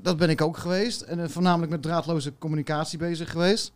dat 0.00 0.16
ben 0.16 0.30
ik 0.30 0.40
ook 0.40 0.56
geweest. 0.56 1.00
En 1.00 1.20
eh, 1.20 1.28
voornamelijk 1.28 1.72
met 1.72 1.82
draadloze 1.82 2.38
communicatie 2.38 2.98
bezig 2.98 3.30
geweest. 3.30 3.72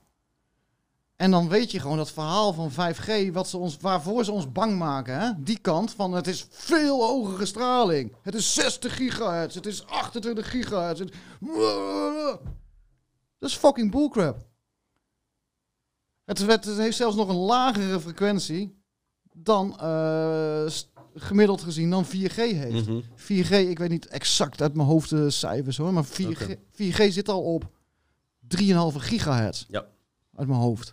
En 1.17 1.31
dan 1.31 1.49
weet 1.49 1.71
je 1.71 1.81
gewoon 1.81 1.97
dat 1.97 2.11
verhaal 2.11 2.53
van 2.53 2.71
5G, 2.71 3.33
wat 3.33 3.49
ze 3.49 3.57
ons, 3.57 3.77
waarvoor 3.77 4.25
ze 4.25 4.33
ons 4.33 4.53
bang 4.53 4.79
maken. 4.79 5.21
Hè? 5.21 5.31
Die 5.39 5.59
kant 5.59 5.91
van 5.91 6.13
het 6.13 6.27
is 6.27 6.47
veel 6.51 7.03
hogere 7.03 7.47
straling. 7.47 8.17
Het 8.23 8.35
is 8.35 8.55
60 8.55 8.97
gigahertz, 8.97 9.55
het 9.55 9.67
is 9.67 9.87
28 9.87 10.51
gigahertz. 10.51 11.01
Het... 11.01 11.13
Dat 13.39 13.51
is 13.51 13.57
fucking 13.57 13.91
bullcrap. 13.91 14.47
Het, 16.27 16.39
het, 16.39 16.65
het 16.65 16.77
heeft 16.79 16.97
zelfs 16.97 17.17
nog 17.17 17.29
een 17.29 17.37
lagere 17.37 18.01
frequentie 18.01 18.75
dan 19.33 19.79
eh, 19.81 20.67
gemiddeld 21.15 21.63
gezien 21.63 21.91
dan 21.91 22.07
4G 22.07 22.35
heeft. 22.35 22.87
Mhm. 22.87 23.01
4G, 23.17 23.51
ik 23.51 23.79
weet 23.79 23.91
niet 23.91 24.07
exact 24.07 24.63
uit 24.63 24.75
mijn 24.75 24.89
hoofd 24.89 25.11
de 25.11 25.31
cijfers 25.31 25.77
hoor, 25.77 25.93
maar 25.93 26.05
4G, 26.07 26.43
Oké. 26.43 26.57
4G 26.73 27.13
zit 27.13 27.29
al 27.29 27.43
op 27.43 27.65
3,5 28.61 28.77
gigahertz. 28.97 29.65
Ja. 29.69 29.87
Uit 30.37 30.49
mijn 30.49 30.61
hoofd. 30.61 30.93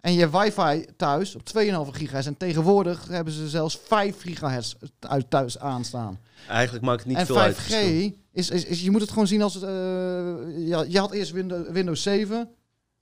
En 0.00 0.12
je 0.12 0.30
wifi 0.30 0.84
thuis 0.96 1.34
op 1.34 1.42
2,5 1.42 1.90
gigahertz. 1.90 2.26
En 2.26 2.36
tegenwoordig 2.36 3.08
hebben 3.08 3.32
ze 3.32 3.48
zelfs 3.48 3.78
5 3.84 4.20
gigahertz 4.20 4.74
uit 5.00 5.30
thuis 5.30 5.58
aanstaan. 5.58 6.18
Eigenlijk 6.48 6.84
maakt 6.84 6.98
het 6.98 7.08
niet 7.08 7.16
en 7.16 7.26
veel 7.26 7.40
uit. 7.40 7.56
5G 7.56 7.72
is, 8.32 8.50
is, 8.50 8.64
is, 8.64 8.82
je 8.82 8.90
moet 8.90 9.00
het 9.00 9.10
gewoon 9.10 9.26
zien 9.26 9.42
als 9.42 9.54
het. 9.54 9.62
eh, 9.62 10.66
ja, 10.66 10.82
je 10.88 10.98
had 10.98 11.12
eerst 11.12 11.30
Windows, 11.32 11.68
Windows 11.68 12.02
7, 12.02 12.48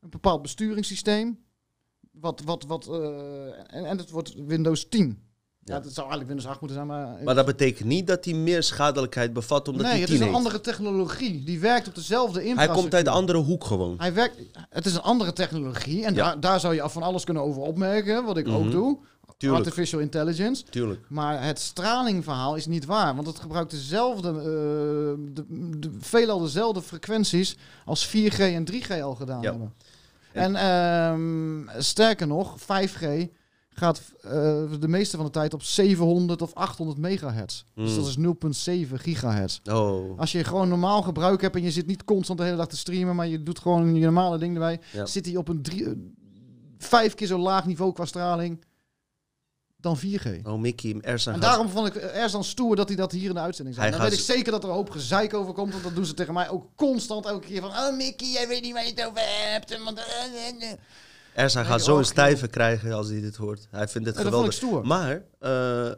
een 0.06 0.10
bepaald 0.12 0.42
besturingssysteem. 0.42 1.38
Wat, 2.12 2.42
wat, 2.44 2.64
wat, 2.66 2.86
eh, 2.86 3.46
en, 3.76 3.84
en 3.84 3.98
het 3.98 4.10
wordt 4.10 4.34
Windows 4.46 4.88
10. 4.88 5.18
Ja. 5.64 5.74
Ja. 5.74 5.82
het 5.82 5.94
zou 5.94 6.08
eigenlijk 6.08 6.26
Windows 6.28 6.46
8 6.48 6.60
moeten 6.60 6.76
zijn, 6.78 6.88
maar... 6.88 7.22
Maar 7.24 7.34
dat 7.34 7.46
betekent 7.46 7.88
niet 7.88 8.06
dat 8.06 8.24
hij 8.24 8.34
meer 8.34 8.62
schadelijkheid 8.62 9.32
bevat 9.32 9.68
omdat 9.68 9.82
nee, 9.82 9.90
hij 9.92 10.00
het 10.00 10.10
10 10.10 10.20
is 10.20 10.26
een 10.26 10.34
andere 10.34 10.60
technologie. 10.60 11.44
Die 11.44 11.58
werkt 11.60 11.88
op 11.88 11.94
dezelfde 11.94 12.38
Hij 12.38 12.48
infrastructuur. 12.48 12.82
komt 12.82 12.94
uit 12.94 13.06
een 13.06 13.12
andere 13.12 13.38
hoek 13.38 13.64
gewoon. 13.64 13.94
Hij 13.98 14.14
werkt, 14.14 14.36
het 14.70 14.86
is 14.86 14.94
een 14.94 15.02
andere 15.02 15.32
technologie. 15.32 16.04
En 16.04 16.14
Ja. 16.14 16.24
daar, 16.24 16.40
daar 16.40 16.60
zou 16.60 16.74
je 16.74 16.82
af 16.82 16.92
van 16.92 17.02
alles 17.02 17.24
kunnen 17.24 17.42
over 17.42 17.62
opmerken, 17.62 18.24
wat 18.24 18.36
ik 18.36 18.48
ook 18.48 18.62
Mhm. 18.62 18.70
doe. 18.70 18.98
Tuurlijk, 19.36 19.64
Artificial 19.64 20.00
intelligence. 20.00 20.64
tuurlijk. 20.64 21.00
Maar 21.08 21.42
het 21.44 21.58
stralingverhaal 21.60 22.54
is 22.54 22.66
niet 22.66 22.84
waar. 22.84 23.14
Want 23.14 23.26
het 23.26 23.38
gebruikt 23.38 23.70
dezelfde, 23.70 24.28
eh, 24.28 24.34
de, 25.34 25.44
de, 25.78 25.90
veelal 25.98 26.38
dezelfde 26.40 26.82
frequenties 26.82 27.56
als 27.84 28.06
4G 28.06 28.38
en 28.38 28.64
3G 28.64 28.90
al 29.02 29.14
gedaan 29.14 29.42
Ja. 29.42 29.50
hebben. 29.50 29.72
En 30.36 30.56
ehm, 30.56 31.80
sterker 31.82 32.26
nog, 32.26 32.56
5G 32.60 33.28
gaat 33.70 34.02
eh, 34.22 34.30
de 34.80 34.88
meeste 34.88 35.16
van 35.16 35.24
de 35.26 35.30
tijd 35.32 35.54
op 35.54 35.62
700 35.62 36.42
of 36.42 36.54
800 36.54 36.98
megahertz. 36.98 37.64
Dus 37.74 37.90
Mm. 37.90 37.96
dat 37.96 38.06
is 38.06 38.16
0,7 38.16 38.98
gigahertz. 38.98 39.60
Oh, 39.70 40.18
Als 40.18 40.32
je 40.32 40.44
gewoon 40.44 40.68
normaal 40.68 41.02
gebruik 41.02 41.40
hebt 41.40 41.56
en 41.56 41.62
je 41.62 41.70
zit 41.70 41.86
niet 41.86 42.04
constant 42.04 42.38
de 42.38 42.44
hele 42.44 42.56
dag 42.56 42.68
te 42.68 42.76
streamen, 42.76 43.16
maar 43.16 43.26
je 43.26 43.42
doet 43.42 43.58
gewoon 43.58 43.94
je 43.94 44.04
normale 44.04 44.38
ding 44.38 44.54
erbij, 44.54 44.80
Ja. 44.92 45.06
zit 45.06 45.26
hij 45.26 45.36
op 45.36 45.48
een 45.48 45.62
drie, 45.62 45.84
eh, 45.84 45.92
vijf 46.78 47.14
keer 47.14 47.26
zo 47.26 47.38
laag 47.38 47.66
niveau 47.66 47.92
qua 47.92 48.04
straling 48.04 48.64
dan 49.86 49.98
4G. 49.98 50.46
oh 50.46 50.58
Mickey, 50.58 50.96
Ersan 51.00 51.34
En 51.34 51.40
daarom 51.40 51.68
vond 51.68 51.86
ik 51.86 51.94
ergens 51.94 52.32
dan 52.32 52.44
stoer 52.44 52.76
dat 52.76 52.88
hij 52.88 52.96
dat 52.96 53.12
hier 53.12 53.28
in 53.28 53.34
de 53.34 53.40
uitzending 53.40 53.76
zei. 53.76 53.88
Hij 53.88 53.98
Dan 53.98 54.08
weet 54.08 54.18
ik 54.18 54.24
zeker 54.24 54.52
dat 54.52 54.62
er 54.62 54.68
een 54.68 54.74
hoop 54.74 54.90
gezeik 54.90 55.34
over 55.34 55.52
komt, 55.52 55.72
want 55.72 55.84
dat 55.84 55.94
doen 55.94 56.06
ze 56.06 56.14
tegen 56.14 56.34
mij 56.34 56.48
ook 56.48 56.66
constant 56.76 57.26
elke 57.26 57.46
keer 57.46 57.60
van, 57.60 57.70
oh 57.70 57.96
Mickey, 57.96 58.28
jij 58.28 58.48
weet 58.48 58.62
niet 58.62 58.72
waar 58.72 58.84
je 58.84 58.90
het 58.90 59.06
over 59.06 59.22
hebt. 59.22 59.82
Want, 59.84 59.98
eh, 59.98 60.04
eh, 60.04 60.70
eh." 60.70 60.78
Ersan 61.34 61.64
gaat 61.64 61.82
zo 61.82 61.98
een 61.98 62.04
stijve 62.04 62.48
krijgen 62.48 62.92
als 62.92 63.08
hij 63.08 63.20
dit 63.20 63.36
hoort. 63.36 63.66
Hij 63.70 63.88
vindt 63.88 64.08
het 64.08 64.16
geweldig. 64.16 64.52
stoer. 64.52 64.86
Maar, 64.86 65.22
eh, 65.38 65.90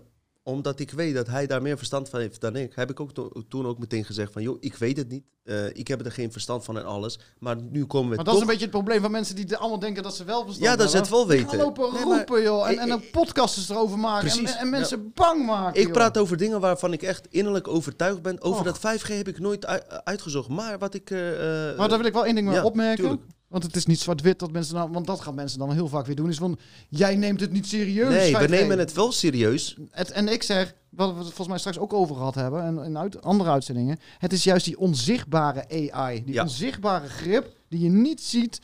omdat 0.49 0.81
ik 0.81 0.91
weet 0.91 1.15
dat 1.15 1.27
hij 1.27 1.47
daar 1.47 1.63
meer 1.63 1.77
verstand 1.77 2.09
van 2.09 2.21
heeft 2.21 2.41
dan 2.41 2.57
ik, 2.57 2.73
heb 2.75 2.91
ik 2.91 3.01
ook 3.01 3.13
to- 3.13 3.31
toen 3.49 3.67
ook 3.67 3.79
meteen 3.79 4.05
gezegd 4.05 4.33
van, 4.33 4.43
joh, 4.43 4.57
ik 4.61 4.75
weet 4.77 4.97
het 4.97 5.09
niet. 5.09 5.25
Eh, 5.45 5.67
ik 5.67 5.89
heb 5.89 6.05
er 6.05 6.13
geen 6.13 6.33
verstand 6.33 6.65
van 6.65 6.79
en 6.79 6.85
alles. 6.85 7.19
Maar 7.39 7.57
nu 7.63 7.85
komen 7.87 8.11
we 8.11 8.15
Maar 8.17 8.25
dat 8.25 8.27
toch... 8.27 8.35
is 8.35 8.41
een 8.41 8.47
beetje 8.47 8.63
het 8.63 8.71
probleem 8.71 9.01
van 9.01 9.11
mensen 9.11 9.37
die 9.37 9.57
allemaal 9.57 9.79
denken 9.79 10.03
dat 10.03 10.17
ze 10.17 10.25
wel 10.25 10.43
verstand 10.45 10.65
Ja, 10.67 10.77
dat 10.77 10.91
ze 10.91 10.97
hebben. 10.97 11.19
het 11.19 11.27
wel 11.29 11.37
Die 11.37 11.37
weten. 11.45 11.59
gaan 11.59 11.67
lopen 11.67 11.93
Nee, 11.93 12.05
maar- 12.05 12.17
roepen, 12.17 12.43
joh. 12.43 12.67
En, 12.67 12.73
Ik- 12.73 12.79
en 12.79 12.89
dan 12.89 13.03
podcasts 13.13 13.69
erover 13.69 13.99
maken. 13.99 14.29
En, 14.31 14.37
Precies, 14.37 14.57
en 14.57 14.71
mensen 14.71 15.11
bang 15.15 15.47
maken, 15.47 15.81
Ik 15.81 15.87
joh. 15.87 15.93
praat 15.97 16.19
over 16.19 16.37
dingen 16.37 16.61
waarvan 16.61 16.93
ik 16.93 17.03
echt 17.03 17.27
innerlijk 17.31 17.69
overtuigd 17.69 18.23
ben. 18.23 18.43
Over 18.43 18.59
Och. 18.59 18.65
dat 18.65 18.79
5G 18.79 19.09
heb 19.09 19.29
ik 19.29 19.39
nooit 19.39 19.67
ui- 19.67 19.83
uitgezocht. 20.05 20.49
Maar 20.49 20.79
wat 20.79 20.95
ik... 20.95 21.11
eh, 21.11 21.71
eh, 21.71 21.77
Maar 21.79 21.89
daar 21.89 21.99
wil 21.99 22.07
ik 22.07 22.13
wel 22.13 22.27
één 22.27 22.35
ding 22.35 22.53
ja, 22.53 22.65
opmerken. 22.65 22.97
tuurlijk. 23.05 23.23
Want 23.49 23.63
het 23.63 23.77
is 23.77 23.87
niet 23.87 24.01
zwart-wit 24.01 24.39
dat 24.39 24.53
mensen 24.53 24.75
dan... 24.75 24.93
Want 24.93 25.07
dat 25.07 25.21
gaan 25.21 25.35
mensen 25.35 25.59
dan 25.59 25.73
heel 25.73 25.89
vaak 25.89 26.07
weer 26.07 26.15
doen. 26.15 26.29
Is 26.29 26.37
van, 26.37 26.59
jij 26.89 27.17
neemt 27.17 27.41
het 27.41 27.53
niet 27.53 27.67
serieus. 27.67 28.09
nee, 28.09 28.37
we 28.37 28.47
5G. 28.47 28.51
nemen 28.51 28.79
het 28.79 28.93
wel 28.93 29.13
serieus. 29.13 29.77
Het, 29.91 30.11
en 30.11 30.29
ik 30.29 30.43
zeg, 30.43 30.75
wat 30.89 31.09
we 31.11 31.15
het 31.17 31.25
volgens 31.27 31.49
mij 31.49 31.59
straks 31.59 31.79
ook 31.79 31.93
over 31.93 32.17
gehad 32.17 32.35
hebben, 32.35 32.63
en 32.63 32.79
in 32.85 32.99
uit, 32.99 33.23
andere 33.23 33.51
uitzendingen, 33.51 33.99
het 34.19 34.33
is 34.33 34.45
juist 34.45 34.65
die 34.65 34.79
onzichtbare 34.79 35.91
AI, 35.93 36.25
die 36.25 36.35
Ja. 36.35 36.43
onzichtbare 36.43 37.09
grip 37.09 37.53
die 37.69 37.81
je 37.81 37.89
niet 37.91 38.21
ziet, 38.21 38.61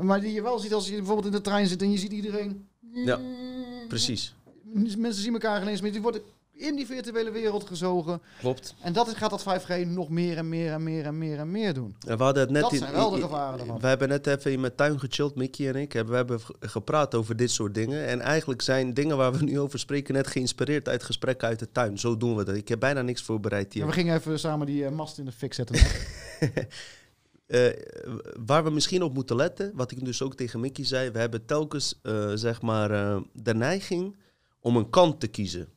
maar 0.00 0.20
die 0.20 0.32
je 0.32 0.42
wel 0.42 0.58
ziet 0.58 0.74
als 0.74 0.88
je 0.88 0.96
bijvoorbeeld 0.96 1.26
in 1.26 1.32
de 1.32 1.40
trein 1.40 1.66
zit 1.66 1.82
en 1.82 1.90
je 1.92 1.98
ziet 1.98 2.12
iedereen. 2.12 2.66
Ja, 2.92 3.20
Precies, 3.88 4.34
Mensen 4.98 5.22
zien 5.22 5.32
elkaar 5.32 5.62
ineens 5.62 5.80
meer, 5.80 5.92
die 5.92 6.02
worden 6.02 6.22
in 6.56 6.76
die 6.76 6.86
virtuele 6.86 7.30
wereld 7.30 7.66
gezogen. 7.66 8.20
klopt. 8.40 8.74
En 8.80 8.92
dat 8.92 9.06
is, 9.06 9.12
gaat 9.14 9.30
dat 9.30 9.42
5G 9.62 9.86
nog 9.86 10.08
meer 10.08 10.36
en 10.36 10.48
meer 10.48 10.72
en 10.72 10.82
meer 10.82 11.04
en 11.04 11.18
meer 11.18 11.38
en 11.38 11.50
meer 11.50 11.74
doen. 11.74 11.96
En 12.06 12.16
we 12.16 12.22
hadden 12.22 12.42
het 12.42 12.52
net 12.52 12.62
Dat 12.62 12.72
in- 12.72 12.78
zijn 12.78 12.92
wel 12.92 13.10
de 13.10 13.20
gevaren 13.20 13.58
daarvan. 13.58 13.80
We 13.80 13.86
hebben 13.86 14.08
net 14.08 14.26
even 14.26 14.52
in 14.52 14.60
mijn 14.60 14.74
tuin 14.74 14.98
gechilled, 15.00 15.34
Mickey 15.34 15.68
en 15.68 15.76
ik. 15.76 15.92
We 15.92 16.14
hebben 16.14 16.40
ge- 16.40 16.54
gepraat 16.60 17.14
over 17.14 17.36
dit 17.36 17.50
soort 17.50 17.74
dingen. 17.74 18.06
En 18.06 18.20
eigenlijk 18.20 18.62
zijn 18.62 18.94
dingen 18.94 19.16
waar 19.16 19.32
we 19.32 19.44
nu 19.44 19.60
over 19.60 19.78
spreken 19.78 20.14
net 20.14 20.26
geïnspireerd 20.26 20.88
uit 20.88 21.02
gesprekken 21.02 21.48
uit 21.48 21.58
de 21.58 21.72
tuin. 21.72 21.98
Zo 21.98 22.16
doen 22.16 22.36
we 22.36 22.44
dat. 22.44 22.54
Ik 22.56 22.68
heb 22.68 22.80
bijna 22.80 23.02
niks 23.02 23.22
voorbereid 23.22 23.72
hier. 23.72 23.86
We 23.86 23.92
gingen 23.92 24.14
even 24.16 24.38
samen 24.38 24.66
die 24.66 24.84
eh, 24.84 24.90
mast 24.90 25.18
in 25.18 25.24
de 25.24 25.32
fik 25.32 25.54
zetten. 25.54 25.76
Eh, 27.46 27.68
waar 28.46 28.64
we 28.64 28.70
misschien 28.70 29.02
op 29.02 29.14
moeten 29.14 29.36
letten, 29.36 29.70
wat 29.74 29.90
ik 29.90 30.04
dus 30.04 30.22
ook 30.22 30.34
tegen 30.34 30.60
Mickey 30.60 30.84
zei, 30.84 31.10
we 31.10 31.18
hebben 31.18 31.44
telkens 31.44 31.98
eh, 32.02 32.30
zeg 32.34 32.62
maar 32.62 32.88
de 33.32 33.54
neiging 33.54 34.16
om 34.60 34.76
een 34.76 34.90
kant 34.90 35.20
te 35.20 35.26
kiezen. 35.26 35.68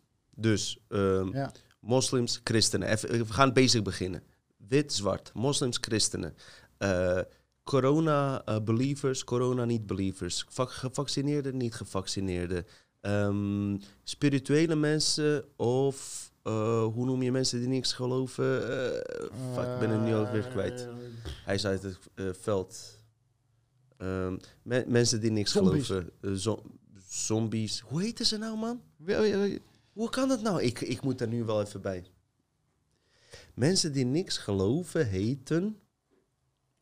Dus 0.41 0.77
ehm, 0.89 1.33
ja. 1.35 1.51
moslims, 1.79 2.41
christenen. 2.43 2.87
Even, 2.89 3.09
we 3.09 3.33
gaan 3.33 3.53
basic 3.53 3.83
beginnen. 3.83 4.23
Wit, 4.67 4.93
zwart, 4.93 5.31
moslims, 5.33 5.77
christenen. 5.81 6.35
Eh, 6.77 7.19
corona 7.63 8.41
eh, 8.45 8.59
believers, 8.63 9.23
corona 9.23 9.65
niet 9.65 9.85
believers. 9.85 10.45
Vac- 10.49 10.71
gevaccineerden, 10.71 11.57
niet 11.57 11.73
gevaccineerden. 11.73 12.65
Ehm, 13.01 13.77
spirituele 14.03 14.75
mensen 14.75 15.45
of 15.57 16.27
eh, 16.43 16.83
hoe 16.83 17.05
noem 17.05 17.21
je 17.21 17.31
mensen 17.31 17.59
die 17.59 17.67
niks 17.67 17.93
geloven? 17.93 18.69
Eh, 18.69 18.91
fuck, 19.53 19.73
ik 19.73 19.79
ben 19.79 19.89
het 19.89 20.01
nu 20.01 20.13
alweer 20.13 20.47
kwijt. 20.47 20.87
Hij 21.45 21.55
is 21.55 21.65
uit 21.65 21.83
het 21.83 21.97
eh, 22.15 22.25
veld. 22.41 22.97
Ehm, 23.97 24.37
me- 24.63 24.85
mensen 24.87 25.21
die 25.21 25.31
niks 25.31 25.51
Zombies. 25.51 25.85
geloven. 25.85 26.09
Eh, 26.21 26.31
zo- 26.33 26.63
zombies. 27.07 27.79
Hoe 27.79 28.01
heten 28.01 28.25
ze 28.25 28.37
nou, 28.37 28.57
man? 28.57 28.81
Hoe 29.99 30.09
kan 30.09 30.27
dat 30.27 30.41
nou? 30.41 30.61
Ik, 30.63 30.81
ik 30.81 31.01
moet 31.01 31.21
er 31.21 31.27
nu 31.27 31.43
wel 31.43 31.61
even 31.61 31.81
bij. 31.81 32.03
Mensen 33.53 33.91
die 33.93 34.05
niks 34.05 34.37
geloven 34.37 35.07
heten 35.07 35.79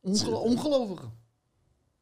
Ongelo- 0.00 0.38
ongelovigen. 0.38 1.12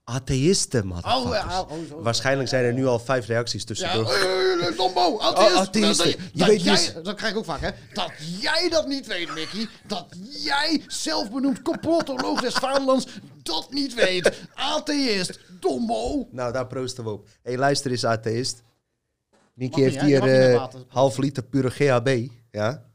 atheïsten, 0.05 0.81
Oh, 0.83 0.87
motherfuckers. 0.89 1.45
ja, 1.53 1.63
oh, 1.63 1.89
zo. 1.89 2.03
Waarschijnlijk 2.03 2.49
zijn 2.49 2.65
er 2.65 2.73
nu 2.73 2.87
al 2.87 2.99
vijf 2.99 3.27
reacties 3.27 3.61
Ja, 3.61 3.67
tussendoor. 3.67 4.13
eh, 4.13 4.77
Dombo, 4.77 5.19
atheïst. 5.19 5.53
Oh, 5.55 5.59
atheïsten. 5.61 6.07
Dat, 6.11 6.21
Je 6.33 6.39
dat 6.39 6.49
weet 6.49 6.63
jij, 6.63 6.73
niet- 6.95 7.05
dat 7.05 7.15
krijg 7.17 7.33
ik 7.33 7.39
ook 7.39 7.45
vaak, 7.45 7.61
hè. 7.61 7.71
Dat 7.93 8.11
jij 8.41 8.69
dat 8.69 8.87
niet 8.87 9.07
weet, 9.07 9.35
Mickey. 9.35 9.69
Dat 9.87 10.07
jij, 10.29 10.83
zelfbenoemd 10.87 11.63
complotoloog 11.63 12.41
des 12.41 12.55
vaderlands, 12.55 13.07
dat 13.43 13.73
niet 13.73 13.95
weet. 13.95 14.33
Atheïst, 14.55 15.39
Dombo. 15.61 16.29
Nou, 16.31 16.53
daar 16.53 16.67
proosten 16.67 17.05
we 17.05 17.11
op. 17.11 17.27
Hé, 17.27 17.33
hey, 17.43 17.59
luister 17.59 17.91
eens, 17.91 18.05
atheïst. 18.05 18.63
Nicky 19.57 19.81
heeft 19.81 19.95
niet, 19.95 20.05
hier 20.05 20.55
water. 20.55 20.85
half 20.89 21.19
liter 21.19 21.43
pure 21.43 21.71
GHB. 21.71 22.29
Ja? 22.51 22.91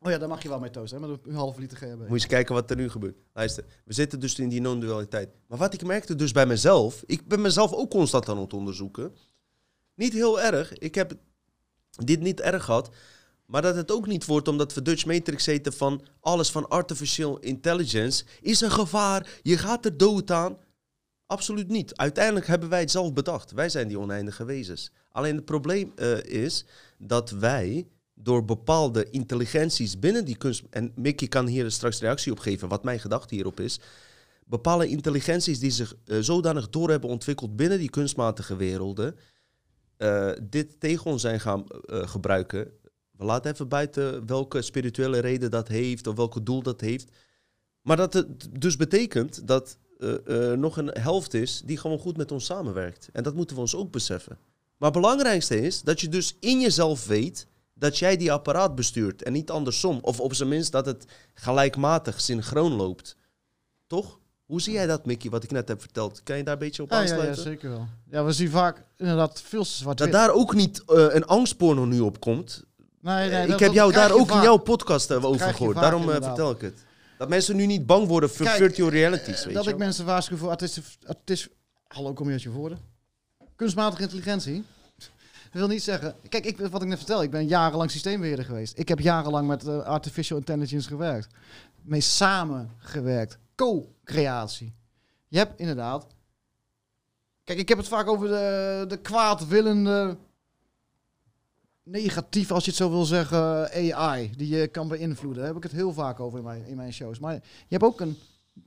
Oh 0.00 0.10
ja, 0.10 0.18
daar 0.18 0.28
mag 0.28 0.42
je 0.42 0.48
wel 0.48 0.58
mee 0.58 0.70
toasten, 0.70 1.02
hè, 1.02 1.08
met 1.08 1.18
een 1.26 1.34
halve 1.34 1.60
liter 1.60 1.76
GHB. 1.76 1.98
Moet 1.98 2.06
je 2.06 2.12
eens 2.12 2.26
kijken 2.26 2.54
wat 2.54 2.70
er 2.70 2.76
nu 2.76 2.90
gebeurt. 2.90 3.16
Luister, 3.32 3.64
we 3.84 3.92
zitten 3.92 4.20
dus 4.20 4.38
in 4.38 4.48
die 4.48 4.60
non-dualiteit. 4.60 5.28
Maar 5.46 5.58
wat 5.58 5.74
ik 5.74 5.84
merkte 5.84 6.14
dus 6.14 6.32
bij 6.32 6.46
mezelf, 6.46 7.02
ik 7.06 7.28
ben 7.28 7.40
mezelf 7.40 7.72
ook 7.72 7.90
constant 7.90 8.28
aan 8.28 8.38
het 8.38 8.52
onderzoeken. 8.52 9.12
Niet 9.94 10.12
heel 10.12 10.40
erg. 10.40 10.72
Ik 10.72 10.94
heb 10.94 11.14
dit 11.90 12.20
niet 12.20 12.40
erg 12.40 12.64
gehad. 12.64 12.90
Maar 13.46 13.62
dat 13.62 13.74
het 13.74 13.90
ook 13.90 14.06
niet 14.06 14.24
wordt 14.24 14.48
omdat 14.48 14.74
we 14.74 14.82
Dutch 14.82 15.06
Matrix 15.06 15.46
heten 15.46 15.72
van 15.72 16.06
alles 16.20 16.50
van 16.50 16.68
artificial 16.68 17.38
intelligence 17.38 18.24
is 18.40 18.60
een 18.60 18.70
gevaar. 18.70 19.40
Je 19.42 19.58
gaat 19.58 19.84
er 19.84 19.96
dood 19.96 20.30
aan. 20.30 20.58
Absoluut 21.26 21.68
niet. 21.68 21.96
Uiteindelijk 21.96 22.46
hebben 22.46 22.68
wij 22.68 22.80
het 22.80 22.90
zelf 22.90 23.12
bedacht. 23.12 23.52
Wij 23.52 23.68
zijn 23.68 23.88
die 23.88 23.98
oneindige 23.98 24.44
wezens. 24.44 24.90
Alleen 25.14 25.36
het 25.36 25.44
probleem 25.44 25.92
eh, 25.96 26.22
is 26.22 26.64
dat 26.98 27.30
wij 27.30 27.86
door 28.14 28.44
bepaalde 28.44 29.10
intelligenties 29.10 29.98
binnen 29.98 30.24
die 30.24 30.36
kunst... 30.36 30.62
En 30.70 30.92
Mickey 30.94 31.28
kan 31.28 31.46
hier 31.46 31.70
straks 31.70 32.00
reactie 32.00 32.32
op 32.32 32.38
geven 32.38 32.68
wat 32.68 32.84
mijn 32.84 33.00
gedachte 33.00 33.34
hierop 33.34 33.60
is. 33.60 33.80
Bepaalde 34.44 34.88
intelligenties 34.88 35.58
die 35.58 35.70
zich 35.70 35.94
eh, 36.04 36.18
zodanig 36.20 36.68
door 36.68 36.90
hebben 36.90 37.10
ontwikkeld 37.10 37.56
binnen 37.56 37.78
die 37.78 37.90
kunstmatige 37.90 38.56
werelden... 38.56 39.16
eh, 39.96 40.30
dit 40.42 40.80
tegen 40.80 41.10
ons 41.10 41.20
zijn 41.22 41.40
gaan 41.40 41.64
gebruiken. 41.88 42.70
We 43.10 43.24
laten 43.24 43.52
even 43.52 43.68
buiten 43.68 44.26
welke 44.26 44.62
spirituele 44.62 45.18
reden 45.18 45.50
dat 45.50 45.68
heeft 45.68 46.06
of 46.06 46.16
welke 46.16 46.42
doel 46.42 46.62
dat 46.62 46.80
heeft. 46.80 47.10
Maar 47.80 47.96
dat 47.96 48.12
het 48.12 48.60
dus 48.60 48.76
betekent 48.76 49.46
dat 49.46 49.78
eh, 49.98 50.52
nog 50.52 50.76
een 50.76 50.90
helft 51.00 51.34
is 51.34 51.62
die 51.64 51.76
gewoon 51.76 51.98
goed 51.98 52.16
met 52.16 52.32
ons 52.32 52.44
samenwerkt. 52.44 53.08
En 53.12 53.22
dat 53.22 53.34
moeten 53.34 53.56
we 53.56 53.62
ons 53.62 53.74
ook 53.74 53.90
beseffen. 53.90 54.38
Maar 54.84 54.92
het 54.92 55.02
belangrijkste 55.02 55.60
is 55.60 55.82
dat 55.82 56.00
je 56.00 56.08
dus 56.08 56.36
in 56.40 56.60
jezelf 56.60 57.06
weet 57.06 57.46
dat 57.74 57.98
jij 57.98 58.16
die 58.16 58.32
apparaat 58.32 58.74
bestuurt 58.74 59.22
en 59.22 59.32
niet 59.32 59.50
andersom. 59.50 59.98
Of 60.02 60.20
op 60.20 60.34
zijn 60.34 60.48
minst 60.48 60.72
dat 60.72 60.86
het 60.86 61.04
gelijkmatig 61.34 62.20
synchroon 62.20 62.72
loopt. 62.72 63.16
Toch? 63.86 64.18
Hoe 64.44 64.60
zie 64.60 64.72
jij 64.72 64.86
dat, 64.86 65.06
Mickey, 65.06 65.30
wat 65.30 65.44
ik 65.44 65.50
net 65.50 65.68
heb 65.68 65.80
verteld? 65.80 66.22
Kan 66.22 66.36
je 66.36 66.42
daar 66.44 66.52
een 66.52 66.58
beetje 66.58 66.82
op 66.82 66.90
Ja, 66.90 66.96
ja, 66.96 67.02
ja, 67.04 67.10
aansluiten? 67.10 67.42
zeker 67.42 67.70
wel. 67.70 67.86
Ja, 68.10 68.24
we 68.24 68.32
zien 68.32 68.50
vaak 68.50 68.84
inderdaad 68.96 69.40
veel 69.42 69.62
te 69.64 69.70
zwart 69.70 69.98
dat 69.98 70.12
daar 70.12 70.30
ook 70.30 70.54
niet 70.54 70.82
eh, 70.86 71.06
een 71.08 71.26
angstporno 71.26 71.84
nu 71.84 72.00
op 72.00 72.20
komt. 72.20 72.64
Nee, 73.00 73.30
nee, 73.30 73.42
ik 73.42 73.48
dat- 73.48 73.60
heb 73.60 73.72
jou 73.72 73.92
daar 73.92 74.12
ook 74.12 74.30
in 74.30 74.42
jouw 74.42 74.56
podcast 74.56 75.10
eh, 75.10 75.24
over 75.24 75.54
gehoord. 75.54 75.74
vaak, 75.74 75.82
Daarom 75.82 76.10
eh, 76.10 76.22
vertel 76.22 76.50
ik 76.50 76.60
het. 76.60 76.84
Dat 77.18 77.28
mensen 77.28 77.56
nu 77.56 77.66
niet 77.66 77.86
bang 77.86 78.06
worden 78.08 78.30
voor 78.30 78.46
Kijk, 78.46 78.56
virtual 78.58 78.88
realities, 78.88 79.44
weet 79.44 79.54
dat 79.54 79.64
je 79.64 79.70
ik 79.70 79.76
wel. 79.76 79.86
mensen 79.86 80.04
waarschuw 80.04 80.36
voor 80.36 80.56
hallo, 81.86 82.12
kom 82.12 82.26
je 82.26 82.32
uit 82.32 82.42
je 82.42 82.50
woorden? 82.50 82.78
Kunstmatige 83.56 84.02
intelligentie. 84.02 84.64
Dat 85.54 85.62
wil 85.62 85.72
niet 85.72 85.82
zeggen... 85.82 86.14
Kijk, 86.28 86.44
ik, 86.44 86.58
wat 86.58 86.82
ik 86.82 86.88
net 86.88 86.98
vertel, 86.98 87.22
ik 87.22 87.30
ben 87.30 87.46
jarenlang 87.46 87.90
systeembeheerder 87.90 88.44
geweest. 88.44 88.78
Ik 88.78 88.88
heb 88.88 89.00
jarenlang 89.00 89.48
met 89.48 89.66
eh, 89.66 89.78
artificial 89.78 90.38
intelligence 90.38 90.88
gewerkt. 90.88 91.34
Mee 91.82 92.00
samengewerkt. 92.00 93.38
Co-creatie. 93.54 94.74
Je 95.28 95.38
hebt 95.38 95.60
inderdaad... 95.60 96.06
Kijk, 97.44 97.58
ik 97.58 97.68
heb 97.68 97.78
het 97.78 97.88
vaak 97.88 98.06
over 98.06 98.28
de, 98.28 98.84
de 98.88 98.96
kwaadwillende... 98.96 100.16
Negatief, 101.82 102.50
als 102.50 102.64
je 102.64 102.70
het 102.70 102.78
zo 102.78 102.90
wil 102.90 103.04
zeggen, 103.04 103.70
AI, 103.94 104.30
die 104.36 104.56
je 104.56 104.68
kan 104.68 104.88
beïnvloeden. 104.88 105.38
Daar 105.38 105.52
heb 105.52 105.56
ik 105.56 105.70
het 105.70 105.80
heel 105.80 105.92
vaak 105.92 106.20
over 106.20 106.38
in 106.38 106.44
mijn, 106.44 106.66
in 106.66 106.76
mijn 106.76 106.92
shows. 106.92 107.18
Maar 107.18 107.34
je 107.34 107.40
hebt 107.68 107.84
ook 107.84 108.00
een, 108.00 108.18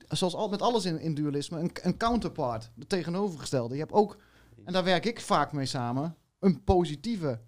zoals 0.08 0.34
al, 0.34 0.48
met 0.48 0.62
alles 0.62 0.84
in, 0.84 1.00
in 1.00 1.14
dualisme, 1.14 1.60
een, 1.60 1.70
een 1.82 1.96
counterpart, 1.96 2.70
de 2.74 2.86
tegenovergestelde. 2.86 3.74
Je 3.74 3.80
hebt 3.80 3.92
ook, 3.92 4.16
en 4.64 4.72
daar 4.72 4.84
werk 4.84 5.06
ik 5.06 5.20
vaak 5.20 5.52
mee 5.52 5.66
samen, 5.66 6.16
een 6.38 6.64
positieve, 6.64 7.40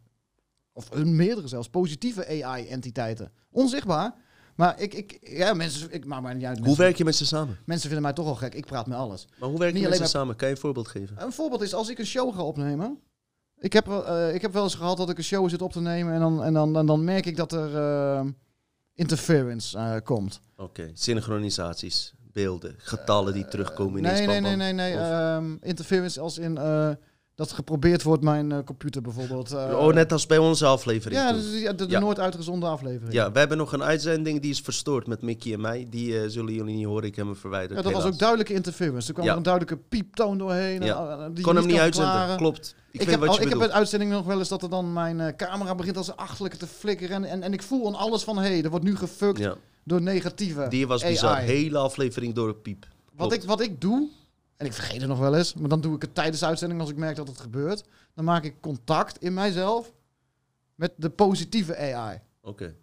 of 0.72 0.88
een 0.90 1.16
meerdere 1.16 1.48
zelfs, 1.48 1.68
positieve 1.68 2.26
AI-entiteiten. 2.44 3.32
Onzichtbaar, 3.50 4.14
maar 4.56 4.80
ik, 4.80 4.94
ik 4.94 5.18
ja, 5.20 5.54
mensen, 5.54 5.92
ik 5.92 6.04
maak 6.04 6.22
mij 6.22 6.34
niet 6.34 6.44
uit. 6.44 6.56
Hoe 6.56 6.66
Mensen, 6.66 6.82
werk 6.84 6.96
je 6.96 7.04
met 7.04 7.16
ze 7.16 7.26
samen? 7.26 7.58
mensen 7.64 7.84
vinden 7.86 8.02
mij 8.02 8.12
toch 8.12 8.26
al 8.26 8.34
gek, 8.34 8.54
ik 8.54 8.66
praat 8.66 8.86
met 8.86 8.98
alles. 8.98 9.26
Maar 9.38 9.48
hoe 9.48 9.58
werk 9.58 9.72
je 9.74 9.78
Niet 9.80 9.88
met 9.88 9.98
ze 9.98 10.04
samen? 10.04 10.36
Kan 10.36 10.48
je 10.48 10.54
een 10.54 10.60
voorbeeld 10.60 10.88
geven? 10.88 11.22
Een 11.22 11.32
voorbeeld 11.32 11.62
is 11.62 11.74
als 11.74 11.88
ik 11.88 11.98
een 11.98 12.06
show 12.06 12.34
ga 12.34 12.42
opnemen. 12.42 12.98
Ik 13.58 13.72
heb, 13.72 13.86
wel- 13.86 14.06
eh, 14.06 14.34
ik 14.34 14.42
heb 14.42 14.52
wel 14.52 14.62
eens 14.62 14.74
gehad 14.74 14.96
dat 14.96 15.10
ik 15.10 15.18
een 15.18 15.24
show 15.24 15.48
zit 15.50 15.62
op 15.62 15.72
te 15.72 15.80
nemen 15.80 16.14
en 16.14 16.20
dan, 16.20 16.42
en 16.44 16.52
dan, 16.52 16.76
en 16.76 16.86
dan 16.86 17.04
merk 17.04 17.26
ik 17.26 17.36
dat 17.36 17.52
er 17.52 17.76
eh, 17.76 18.26
interference 18.94 19.78
eh, 19.78 19.96
komt. 20.04 20.40
Oké, 20.56 20.90
synchronisaties, 20.94 22.12
beelden, 22.32 22.74
getallen 22.78 23.32
die 23.32 23.48
terugkomen 23.48 23.96
in 23.96 24.02
Nee, 24.02 24.16
iets. 24.22 24.26
nee, 24.26 24.40
nee, 24.40 24.56
nee, 24.56 24.72
nee. 24.72 24.94
Of- 24.94 25.00
ehm, 25.00 25.56
interference 25.60 26.20
als 26.20 26.38
in 26.38 26.58
dat 27.40 27.52
geprobeerd 27.52 28.02
wordt 28.02 28.22
mijn 28.22 28.52
eh, 28.52 28.58
computer 28.64 29.02
bijvoorbeeld. 29.02 29.52
eh, 29.52 29.78
oh, 29.78 29.94
net 29.94 30.12
als 30.12 30.26
bij 30.26 30.38
onze 30.38 30.66
aflevering. 30.66 31.20
Ja, 31.20 31.32
dus 31.32 31.50
die- 31.50 31.64
de, 31.74 31.74
de 31.74 31.88
Ja. 31.88 31.98
nooit 32.00 32.18
uitgezonden 32.18 32.68
aflevering. 32.68 33.12
Ja, 33.12 33.32
we 33.32 33.38
hebben 33.38 33.56
nog 33.56 33.72
een 33.72 33.82
uitzending 33.82 34.40
die 34.40 34.50
is 34.50 34.60
verstoord 34.60 35.06
met 35.06 35.22
Mickey 35.22 35.52
en 35.52 35.60
mij. 35.60 35.86
Die 35.90 36.20
eh, 36.20 36.28
zullen 36.28 36.54
jullie 36.54 36.74
niet 36.76 36.84
horen, 36.86 37.04
ik 37.04 37.16
heb 37.16 37.26
hem 37.26 37.36
verwijderd. 37.36 37.78
Ja, 37.78 37.82
dat 37.82 37.92
was 37.92 38.04
ook 38.04 38.18
duidelijke 38.18 38.52
interference. 38.54 39.08
Er 39.08 39.12
kwam 39.14 39.24
Ja. 39.26 39.30
er 39.30 39.36
een 39.36 39.42
duidelijke 39.42 39.82
pieptoon 39.88 40.38
doorheen. 40.38 40.82
Ja. 40.82 41.18
en, 41.18 41.34
die 41.34 41.44
kon 41.44 41.56
hem 41.56 41.66
niet 41.66 41.78
uitzenden, 41.78 42.36
klopt. 42.36 42.74
Ik, 42.90 43.00
heb, 43.10 43.22
al- 43.26 43.40
ik 43.42 43.48
heb 43.48 43.58
bij 43.58 43.70
uitzending 43.70 44.10
nog 44.10 44.24
wel 44.26 44.38
eens 44.38 44.48
dat 44.48 44.62
er 44.62 44.70
dan 44.70 44.92
mijn 44.92 45.36
camera 45.36 45.74
begint 45.74 45.96
als 45.96 46.08
een 46.08 46.16
achterlijke 46.16 46.56
te 46.58 46.66
flikkeren. 46.66 47.16
En, 47.16 47.24
en, 47.24 47.42
en 47.42 47.52
ik 47.52 47.62
voel 47.62 47.86
aan 47.86 47.94
alles 47.94 48.22
van, 48.22 48.36
hé, 48.38 48.48
hey, 48.48 48.62
er 48.62 48.70
wordt 48.70 48.84
nu 48.84 48.96
gefukt 48.96 49.38
Ja, 49.38 49.54
door 49.84 50.02
negatieve 50.02 50.66
die 50.68 50.86
was 50.86 51.02
bizar. 51.04 51.34
AI. 51.36 51.46
Hele 51.46 51.78
aflevering 51.78 52.34
door 52.34 52.48
een 52.48 52.60
piep. 52.62 52.86
Wat 53.16 53.32
ik, 53.32 53.42
wat 53.44 53.60
ik 53.60 53.80
doe, 53.80 54.08
en 54.60 54.66
ik 54.66 54.72
vergeet 54.72 55.00
het 55.00 55.08
nog 55.08 55.18
wel 55.18 55.36
eens, 55.36 55.54
maar 55.54 55.68
dan 55.68 55.80
doe 55.80 55.94
ik 55.94 56.02
het 56.02 56.14
tijdens 56.14 56.40
de 56.40 56.46
uitzending 56.46 56.80
als 56.80 56.90
ik 56.90 56.96
merk 56.96 57.16
dat 57.16 57.28
het 57.28 57.38
gebeurt. 57.38 57.84
Dan 58.14 58.24
maak 58.24 58.44
ik 58.44 58.60
contact 58.60 59.22
in 59.22 59.34
mijzelf 59.34 59.92
met 60.74 60.92
de 60.96 61.10
positieve 61.10 61.76
AI. 61.76 62.20
Oké. 62.42 62.76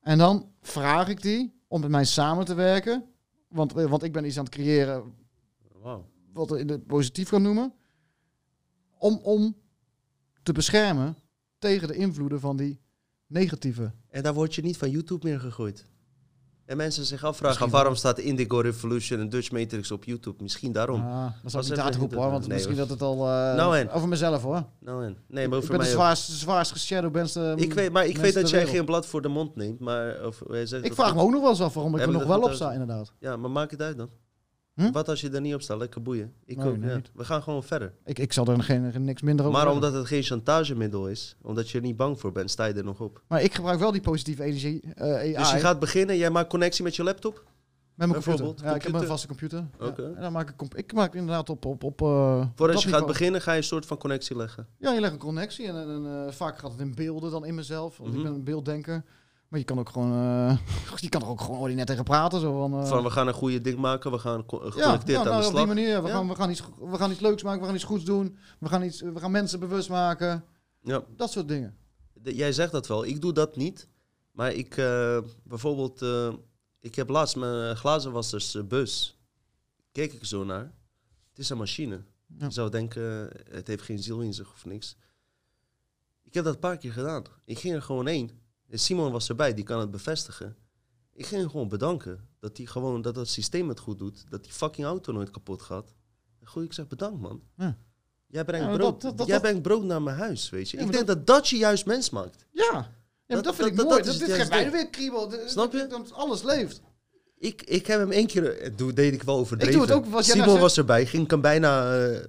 En 0.00 0.18
dan 0.18 0.52
vraag 0.60 1.08
ik 1.08 1.22
die 1.22 1.60
om 1.68 1.80
met 1.80 1.90
mij 1.90 2.04
samen 2.04 2.44
te 2.44 2.54
werken. 2.54 3.04
Want, 3.48 3.74
eh, 3.74 3.84
want 3.84 4.02
ik 4.02 4.12
ben 4.12 4.24
iets 4.24 4.38
aan 4.38 4.44
het 4.44 4.54
creëren 4.54 5.14
wat 6.32 6.50
we 6.50 6.58
in 6.58 6.68
het 6.68 6.86
positief 6.86 7.28
gaan 7.28 7.42
noemen. 7.42 7.72
Om, 8.98 9.20
om 9.22 9.56
te 10.42 10.52
beschermen 10.52 11.16
tegen 11.58 11.88
de 11.88 11.94
invloeden 11.96 12.40
van 12.40 12.56
die 12.56 12.80
negatieve. 13.26 13.92
En 14.08 14.22
daar 14.22 14.34
word 14.34 14.54
je 14.54 14.62
niet 14.62 14.76
van 14.76 14.90
YouTube 14.90 15.28
meer 15.28 15.40
gegooid. 15.40 15.86
En 16.66 16.76
mensen 16.76 17.04
zich 17.04 17.24
afvragen 17.24 17.70
waarom 17.70 17.94
staat 17.94 18.18
Indigo 18.18 18.58
Revolution 18.58 19.20
en 19.20 19.28
Dutch 19.28 19.50
Matrix 19.50 19.90
op 19.90 20.04
YouTube? 20.04 20.42
Misschien 20.42 20.72
daarom. 20.72 21.00
Ah, 21.00 21.26
dat 21.42 21.50
zal 21.50 21.60
ik 21.60 21.68
niet 21.68 21.78
uitroepen 21.78 22.18
hoor, 22.18 22.30
want 22.30 22.46
nee, 22.46 22.56
misschien 22.56 22.76
hoor. 22.76 22.86
dat 22.86 22.98
het 22.98 23.08
al... 23.08 23.28
eh, 23.28 23.54
Nou, 23.56 23.88
over 23.88 24.08
mezelf 24.08 24.42
hoor. 24.42 24.64
Nou 24.80 25.04
en? 25.04 25.16
Nee, 25.26 25.48
maar 25.48 25.58
ik 25.58 25.64
over 25.64 25.76
ben 25.78 25.86
de 25.86 25.94
mij 25.94 26.08
ook. 26.10 26.16
zwaarst, 26.40 26.72
geshadowbanste 26.72 27.52
Ik 27.56 27.72
weet, 27.74 27.92
maar 27.92 28.06
ik 28.06 28.16
weet 28.18 28.34
dat 28.34 28.50
jij 28.50 28.66
geen 28.66 28.84
blad 28.84 29.06
voor 29.06 29.22
de 29.22 29.28
mond 29.28 29.56
neemt, 29.56 29.80
maar... 29.80 30.26
Of, 30.26 30.42
zegt 30.64 30.84
Ik 30.84 30.94
vraag 30.94 31.14
me 31.14 31.20
ook 31.20 31.30
nog 31.30 31.40
wel 31.40 31.50
eens 31.50 31.60
af 31.60 31.74
waarom 31.74 31.94
ik 31.94 32.00
er 32.00 32.06
ik 32.06 32.12
nog 32.12 32.24
wel 32.26 32.40
op 32.42 32.52
sta, 32.52 32.72
inderdaad. 32.72 33.12
Ja, 33.18 33.36
maar 33.36 33.50
maak 33.50 33.70
het 33.70 33.82
uit 33.82 33.96
dan. 33.96 34.08
Hm? 34.74 34.90
Wat 34.92 35.08
als 35.08 35.20
je 35.20 35.30
er 35.30 35.40
niet 35.40 35.54
op 35.54 35.62
staat? 35.62 35.78
Lekker 35.78 36.02
boeien. 36.02 36.32
Ik 36.44 36.56
Nee, 36.56 36.66
ook, 36.68 36.76
nee, 36.76 36.88
ja. 36.90 36.94
niet. 36.96 37.10
We 37.14 37.24
gaan 37.24 37.42
gewoon 37.42 37.62
verder. 37.62 37.92
Ik, 38.04 38.18
ik 38.18 38.32
zal 38.32 38.46
er 38.46 38.62
geen, 38.62 39.04
niks 39.04 39.22
minder 39.22 39.46
over 39.46 39.58
Maar 39.58 39.72
omdat 39.72 39.92
het 39.92 40.06
geen 40.06 40.22
chantagemiddel 40.22 41.08
is, 41.08 41.36
omdat 41.42 41.70
je 41.70 41.78
er 41.78 41.84
niet 41.84 41.96
bang 41.96 42.20
voor 42.20 42.32
bent, 42.32 42.50
sta 42.50 42.64
je 42.64 42.74
er 42.74 42.84
nog 42.84 43.00
op. 43.00 43.22
Maar 43.28 43.42
ik 43.42 43.54
gebruik 43.54 43.78
wel 43.78 43.92
die 43.92 44.00
positieve 44.00 44.42
energie, 44.42 44.80
eh, 44.94 45.38
Dus 45.38 45.50
je 45.50 45.58
gaat 45.58 45.78
beginnen, 45.78 46.16
jij 46.16 46.30
maakt 46.30 46.48
connectie 46.48 46.84
met 46.84 46.96
je 46.96 47.02
laptop? 47.02 47.44
met 47.94 48.08
mijn 48.08 48.22
computer. 48.22 48.46
Ja, 48.46 48.52
ik 48.52 48.62
heb 48.64 48.74
een 48.74 48.80
computer. 48.82 49.06
vaste 49.08 49.26
computer. 49.26 49.64
Ja. 49.78 49.86
Oké. 49.86 50.12
En 50.16 50.20
dan 50.22 50.32
maak 50.32 50.50
ik, 50.50 50.74
ik 50.74 50.92
maak 50.92 51.14
inderdaad 51.14 51.50
op... 51.50 51.64
op, 51.64 51.84
op 51.84 52.02
eh, 52.02 52.06
Voordat 52.06 52.56
dat 52.56 52.68
je 52.68 52.74
gaat 52.74 52.84
niveau. 52.84 53.06
beginnen, 53.06 53.40
ga 53.40 53.50
je 53.52 53.56
een 53.58 53.64
soort 53.64 53.86
van 53.86 53.98
connectie 53.98 54.36
leggen. 54.36 54.66
Ja, 54.78 54.92
je 54.92 55.00
legt 55.00 55.12
een 55.12 55.18
connectie 55.18 55.66
en, 55.66 55.76
en, 55.76 56.26
eh, 56.26 56.32
vaak 56.32 56.58
gaat 56.58 56.70
het 56.72 56.80
in 56.80 56.94
beelden 56.94 57.30
dan 57.30 57.44
in 57.44 57.54
mezelf, 57.54 57.96
want 57.96 58.10
Mhm. 58.10 58.18
ik 58.18 58.24
ben 58.24 58.34
een 58.34 58.44
beelddenker. 58.44 59.04
Maar 59.48 59.58
je 59.58 59.64
kan 59.64 59.78
ook 59.78 59.88
gewoon, 59.88 60.12
eh, 60.12 60.58
je 60.96 61.08
kan 61.08 61.22
er 61.22 61.28
ook 61.28 61.40
gewoon 61.40 61.58
ordinair 61.60 61.86
tegen 61.86 62.04
praten. 62.04 62.40
Zo 62.40 62.58
van, 62.60 62.80
eh, 62.80 62.86
Van 62.88 63.02
we 63.02 63.10
gaan 63.10 63.28
een 63.28 63.34
goede 63.34 63.60
ding 63.60 63.78
maken, 63.78 64.10
we 64.10 64.18
gaan 64.18 64.36
ja, 64.36 64.42
geconnecteerd 64.42 65.06
ja, 65.06 65.18
aan 65.18 65.24
nou, 65.24 65.24
de 65.24 65.30
op 65.36 65.40
die 65.42 65.50
slag. 65.50 65.66
manier. 65.66 66.02
We, 66.02 66.08
Ja. 66.08 66.14
gaan, 66.14 66.28
we, 66.28 66.34
gaan 66.34 66.50
iets, 66.50 66.62
we 66.80 66.96
gaan 66.96 67.10
iets 67.10 67.20
leuks 67.20 67.42
maken, 67.42 67.60
we 67.60 67.66
gaan 67.66 67.74
iets 67.74 67.84
goeds 67.84 68.04
doen. 68.04 68.36
We 68.58 68.68
gaan, 68.68 68.82
iets, 68.82 69.00
we 69.00 69.18
gaan 69.20 69.30
mensen 69.30 69.60
bewust 69.60 69.88
maken. 69.88 70.44
Ja. 70.82 71.02
Dat 71.16 71.30
soort 71.30 71.48
dingen. 71.48 71.76
De- 72.12 72.34
jij 72.34 72.52
zegt 72.52 72.72
dat 72.72 72.86
wel, 72.86 73.04
ik 73.04 73.20
doe 73.20 73.32
dat 73.32 73.56
niet. 73.56 73.88
Maar 74.30 74.52
ik, 74.52 74.76
eh, 74.76 75.18
bijvoorbeeld, 75.42 76.02
eh, 76.02 76.32
ik 76.80 76.94
heb 76.94 77.08
laatst 77.08 77.36
mijn 77.36 77.76
glazenwassers 77.76 78.54
eh, 78.54 78.62
bus. 78.62 79.18
Keek 79.92 80.12
ik 80.12 80.24
zo 80.24 80.44
naar. 80.44 80.72
Het 81.28 81.38
is 81.38 81.50
een 81.50 81.58
machine. 81.58 82.02
Ja. 82.38 82.46
Je 82.46 82.52
zou 82.52 82.70
denken, 82.70 83.30
eh, 83.32 83.54
het 83.54 83.66
heeft 83.66 83.82
geen 83.82 83.98
ziel 84.02 84.20
in 84.20 84.34
zich 84.34 84.52
of 84.52 84.64
niks. 84.64 84.96
Ik 86.22 86.34
heb 86.34 86.44
dat 86.44 86.54
een 86.54 86.60
paar 86.60 86.76
keer 86.76 86.92
gedaan. 86.92 87.22
Ik 87.44 87.58
ging 87.58 87.74
er 87.74 87.82
gewoon 87.82 88.06
heen. 88.06 88.30
En 88.74 88.80
Simon 88.80 89.12
was 89.12 89.28
erbij, 89.28 89.54
die 89.54 89.64
kan 89.64 89.80
het 89.80 89.90
bevestigen. 89.90 90.56
Ik 91.12 91.26
ging 91.26 91.40
hem 91.40 91.50
gewoon 91.50 91.68
bedanken. 91.68 92.28
Dat 92.40 92.56
hij 92.56 92.66
gewoon, 92.66 93.02
dat 93.02 93.16
het 93.16 93.28
systeem 93.28 93.68
het 93.68 93.78
goed 93.78 93.98
doet. 93.98 94.24
Dat 94.28 94.42
die 94.44 94.52
fucking 94.52 94.86
auto 94.86 95.12
nooit 95.12 95.30
kapot 95.30 95.62
gaat. 95.62 95.94
Goed, 96.44 96.64
ik 96.64 96.72
zeg 96.72 96.86
bedankt 96.86 97.20
man. 97.20 97.42
Ja. 97.56 97.76
Jij 98.26 98.44
brengt 98.44 98.66
Ja, 98.66 98.72
brood, 98.76 98.90
dat- 98.92 99.00
dat- 99.00 99.18
dat- 99.18 99.26
jij 99.26 99.36
dat- 99.36 99.44
brengt 99.44 99.62
brood 99.62 99.82
naar 99.84 100.02
mijn 100.02 100.16
huis, 100.16 100.50
weet 100.50 100.70
je. 100.70 100.76
Ja, 100.76 100.82
ik 100.84 100.92
denk 100.92 101.06
dat 101.06 101.26
dat 101.26 101.48
je 101.48 101.56
juist 101.56 101.86
mens 101.86 102.10
maakt. 102.10 102.46
Ja, 102.50 102.64
ja 103.26 103.34
Dat- 103.34 103.44
dat, 103.44 103.54
vind 103.54 103.56
dat- 103.58 103.66
ik 103.68 103.76
dat- 103.76 103.84
mooi. 103.86 103.96
dat 103.96 104.06
Dat, 104.06 104.14
is 104.14 104.26
dit 104.28 104.36
geeft 104.36 104.48
mij 104.50 104.70
weer 104.70 104.90
kriebel. 104.90 105.28
Dat- 105.28 105.50
Snap 105.50 105.72
je? 105.72 105.78
Dat, 105.78 105.90
dat 105.90 106.12
alles 106.12 106.42
leeft. 106.42 106.80
Ik, 107.38 107.62
ik 107.62 107.86
heb 107.86 107.98
hem 108.00 108.10
één 108.10 108.26
keer, 108.26 108.58
eh, 108.58 108.70
doe, 108.76 108.92
deed 108.92 109.12
ik 109.12 109.22
wel 109.22 109.36
overdreven. 109.36 109.80
Ik 109.80 109.86
doe 109.88 109.96
het 109.96 110.14
ook, 110.14 110.22
Simon 110.22 110.46
nou 110.46 110.58
was 110.60 110.76
erbij, 110.76 111.06
ging 111.06 111.24
ik 111.24 111.30
hem 111.30 111.40
bijna 111.40 111.96
eh, 112.06 112.24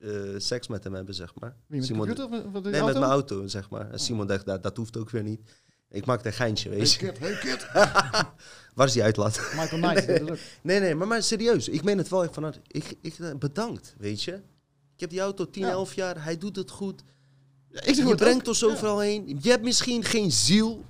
eh, 0.00 0.10
seks 0.38 0.66
met 0.66 0.84
hem 0.84 0.94
hebben, 0.94 1.14
zeg 1.14 1.34
maar. 1.34 1.56
Wie, 1.66 1.78
met 1.78 1.88
de 1.88 1.94
Simon, 1.94 2.06
computer 2.06 2.24
of 2.24 2.52
met, 2.52 2.62
nee, 2.62 2.72
auto? 2.72 2.86
met 2.86 2.98
mijn 2.98 3.10
auto, 3.10 3.46
zeg 3.46 3.70
maar. 3.70 3.90
En 3.90 3.98
Simon 3.98 4.26
dacht, 4.26 4.46
dat, 4.46 4.62
dat 4.62 4.76
hoeft 4.76 4.96
ook 4.96 5.10
weer 5.10 5.22
niet. 5.22 5.40
Ik 5.90 6.04
maakte 6.06 6.26
een 6.26 6.32
geintje, 6.34 6.68
Hey 6.68 6.78
weet 6.78 6.92
je. 6.92 6.98
kid, 6.98 7.18
hey 7.18 7.38
kid. 7.38 7.66
Waar 8.74 8.86
is 8.86 8.92
die 8.92 9.02
uitlaat? 9.02 9.52
Michael 9.56 9.80
Knight. 9.80 10.20
ook. 10.30 10.38
Nee, 10.62 10.80
nee, 10.80 10.94
maar, 10.94 11.06
maar 11.06 11.22
serieus. 11.22 11.68
Ik 11.68 11.84
meen 11.84 11.98
het 11.98 12.08
wel 12.08 12.22
echt 12.22 12.34
vanuit. 12.34 12.60
Ik, 12.66 12.94
ik, 13.00 13.18
eh, 13.18 13.34
bedankt, 13.34 13.94
weet 13.98 14.22
je. 14.22 14.32
Ik 14.94 15.00
heb 15.00 15.10
die 15.10 15.20
auto 15.20 15.50
10, 15.50 15.62
Ja. 15.62 15.70
11 15.70 15.94
jaar. 15.94 16.24
Hij 16.24 16.38
doet 16.38 16.56
het 16.56 16.70
goed. 16.70 17.02
Ik 17.70 17.94
Je 17.94 18.06
het 18.06 18.16
brengt 18.16 18.48
ons 18.48 18.60
Ja. 18.60 18.66
overal 18.66 18.98
heen. 19.00 19.38
Je 19.42 19.50
hebt 19.50 19.62
misschien 19.62 20.04
geen 20.04 20.32
ziel. 20.32 20.84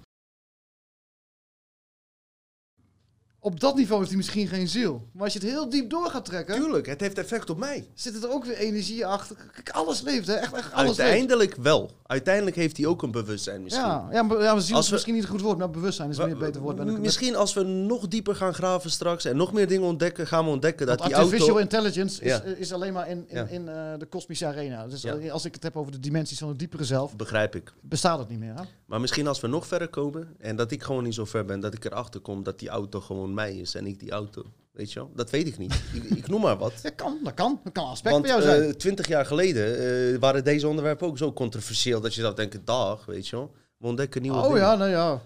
Op 3.41 3.61
dat 3.61 3.75
niveau 3.77 3.99
heeft 3.99 4.09
hij 4.09 4.19
misschien 4.19 4.47
geen 4.49 4.69
ziel. 4.69 5.09
Maar 5.13 5.25
als 5.25 5.33
je 5.33 5.39
het 5.39 5.49
heel 5.49 5.69
diep 5.69 5.91
door 5.91 6.07
gaat 6.07 6.25
trekken, 6.25 6.55
Tuurlijk, 6.55 6.87
het 6.87 7.01
heeft 7.01 7.19
effect 7.19 7.51
op 7.51 7.59
mij. 7.59 7.89
zit 7.95 8.23
er 8.23 8.31
ook 8.31 8.45
weer 8.45 8.57
energie 8.57 9.07
achter. 9.07 9.37
Kijk, 9.55 9.71
alles 9.71 10.01
leeft, 10.01 10.27
hè? 10.27 10.33
Echt, 10.35 10.53
echt 10.53 10.73
alles 10.73 10.87
leeft. 10.89 11.01
Uiteindelijk 11.01 11.55
wel. 11.57 11.91
Uiteindelijk 12.07 12.57
heeft 12.57 12.77
hij 12.77 12.87
ook 12.87 13.03
een 13.03 13.11
bewustzijn 13.11 13.63
misschien. 13.63 13.85
Ja, 13.87 14.09
ja, 14.13 14.23
maar, 14.23 14.43
ja, 14.43 14.53
maar 14.53 14.63
ziel 14.63 14.75
Als 14.75 14.85
is 14.85 14.89
we- 14.89 14.95
misschien 14.95 15.15
niet 15.15 15.23
een 15.23 15.29
goed 15.29 15.41
woord, 15.41 15.59
maar 15.59 15.71
bewustzijn 15.71 16.11
is 16.11 16.19
meer 16.19 16.27
een 16.31 16.39
beter 16.39 16.61
woord. 16.61 16.77
Ben 16.77 16.89
ik- 16.89 16.99
Misschien 16.99 17.37
als 17.37 17.55
we 17.55 17.63
nog 17.63 18.09
dieper 18.09 18.35
gaan 18.35 18.55
graven 18.55 18.91
straks 18.91 19.25
en 19.25 19.37
nog 19.37 19.53
meer 19.53 19.69
dingen 19.69 19.87
ontdekken, 19.87 20.27
gaan 20.27 20.45
we 20.45 20.51
ontdekken 20.51 20.87
dat 20.87 20.99
die 21.03 21.17
artificial 21.17 21.49
auto... 21.49 21.63
intelligence 21.63 22.23
is, 22.23 22.31
Ja. 22.31 22.43
is 22.43 22.73
alleen 22.73 22.93
maar 22.93 23.09
in, 23.09 23.25
in, 23.29 23.37
Ja. 23.37 23.45
in 23.47 23.69
eh, 23.69 23.75
de 23.99 24.07
kosmische 24.07 24.47
arena. 24.47 24.87
Dus 24.87 25.03
Ja. 25.03 25.31
als 25.31 25.45
ik 25.45 25.55
het 25.55 25.63
heb 25.63 25.77
over 25.77 25.93
de 25.93 26.01
dimensies 26.01 26.39
van 26.39 26.49
het 26.49 26.59
diepere 26.59 26.85
zelf, 26.85 27.17
Begrijp 27.17 27.55
ik. 27.55 27.73
bestaat 27.81 28.19
het 28.19 28.29
niet 28.29 28.39
meer. 28.39 28.55
Hè? 28.55 28.63
Maar 28.87 29.01
misschien 29.01 29.27
als 29.27 29.41
we 29.41 29.47
nog 29.47 29.67
verder 29.67 29.89
komen 29.89 30.35
en 30.39 30.57
dat 30.57 30.71
ik 30.71 30.83
gewoon 30.83 31.05
niet 31.05 31.15
zo 31.15 31.25
ver 31.25 31.45
ben, 31.45 31.61
dat 31.61 31.75
ik 31.75 31.85
erachter 31.85 32.21
kom 32.21 32.43
dat 32.43 32.59
die 32.59 32.69
auto 32.69 33.01
gewoon 33.01 33.28
mij 33.35 33.57
is 33.57 33.75
en 33.75 33.87
ik 33.87 33.99
die 33.99 34.11
auto. 34.11 34.43
Weet 34.73 34.93
je 34.93 34.99
wel? 34.99 35.11
Dat 35.15 35.31
weet 35.31 35.47
ik 35.47 35.59
niet. 35.59 35.73
ik, 35.95 36.05
ik 36.05 36.29
noem 36.29 36.41
maar 36.41 36.59
wat. 36.59 36.73
Dat 36.83 36.95
kan, 36.95 37.19
dat 37.25 37.35
kan. 37.35 37.61
Dat 37.65 37.73
kan 37.73 37.85
een 37.85 37.91
aspect 37.91 38.13
Want 38.13 38.27
bij 38.27 38.33
jou 38.33 38.43
zijn. 38.43 38.63
eh, 38.63 38.71
twintig 38.71 39.09
jaar 39.09 39.27
geleden 39.27 39.79
eh, 39.79 40.19
waren 40.19 40.45
deze 40.45 40.69
onderwerpen 40.69 41.07
ook 41.07 41.19
zo 41.19 41.33
controversieel 41.33 42.01
dat 42.01 42.15
je 42.15 42.21
zou 42.21 42.35
denken, 42.35 42.65
dag, 42.65 43.05
weet 43.05 43.29
je 43.29 43.37
wel. 43.37 43.55
We 43.77 43.87
ontdekken 43.87 44.23
nieuwe 44.23 44.37
oh 44.37 44.43
dingen. 44.43 44.59
ja, 44.59 44.75
nou 44.75 44.91
ja. 44.91 45.23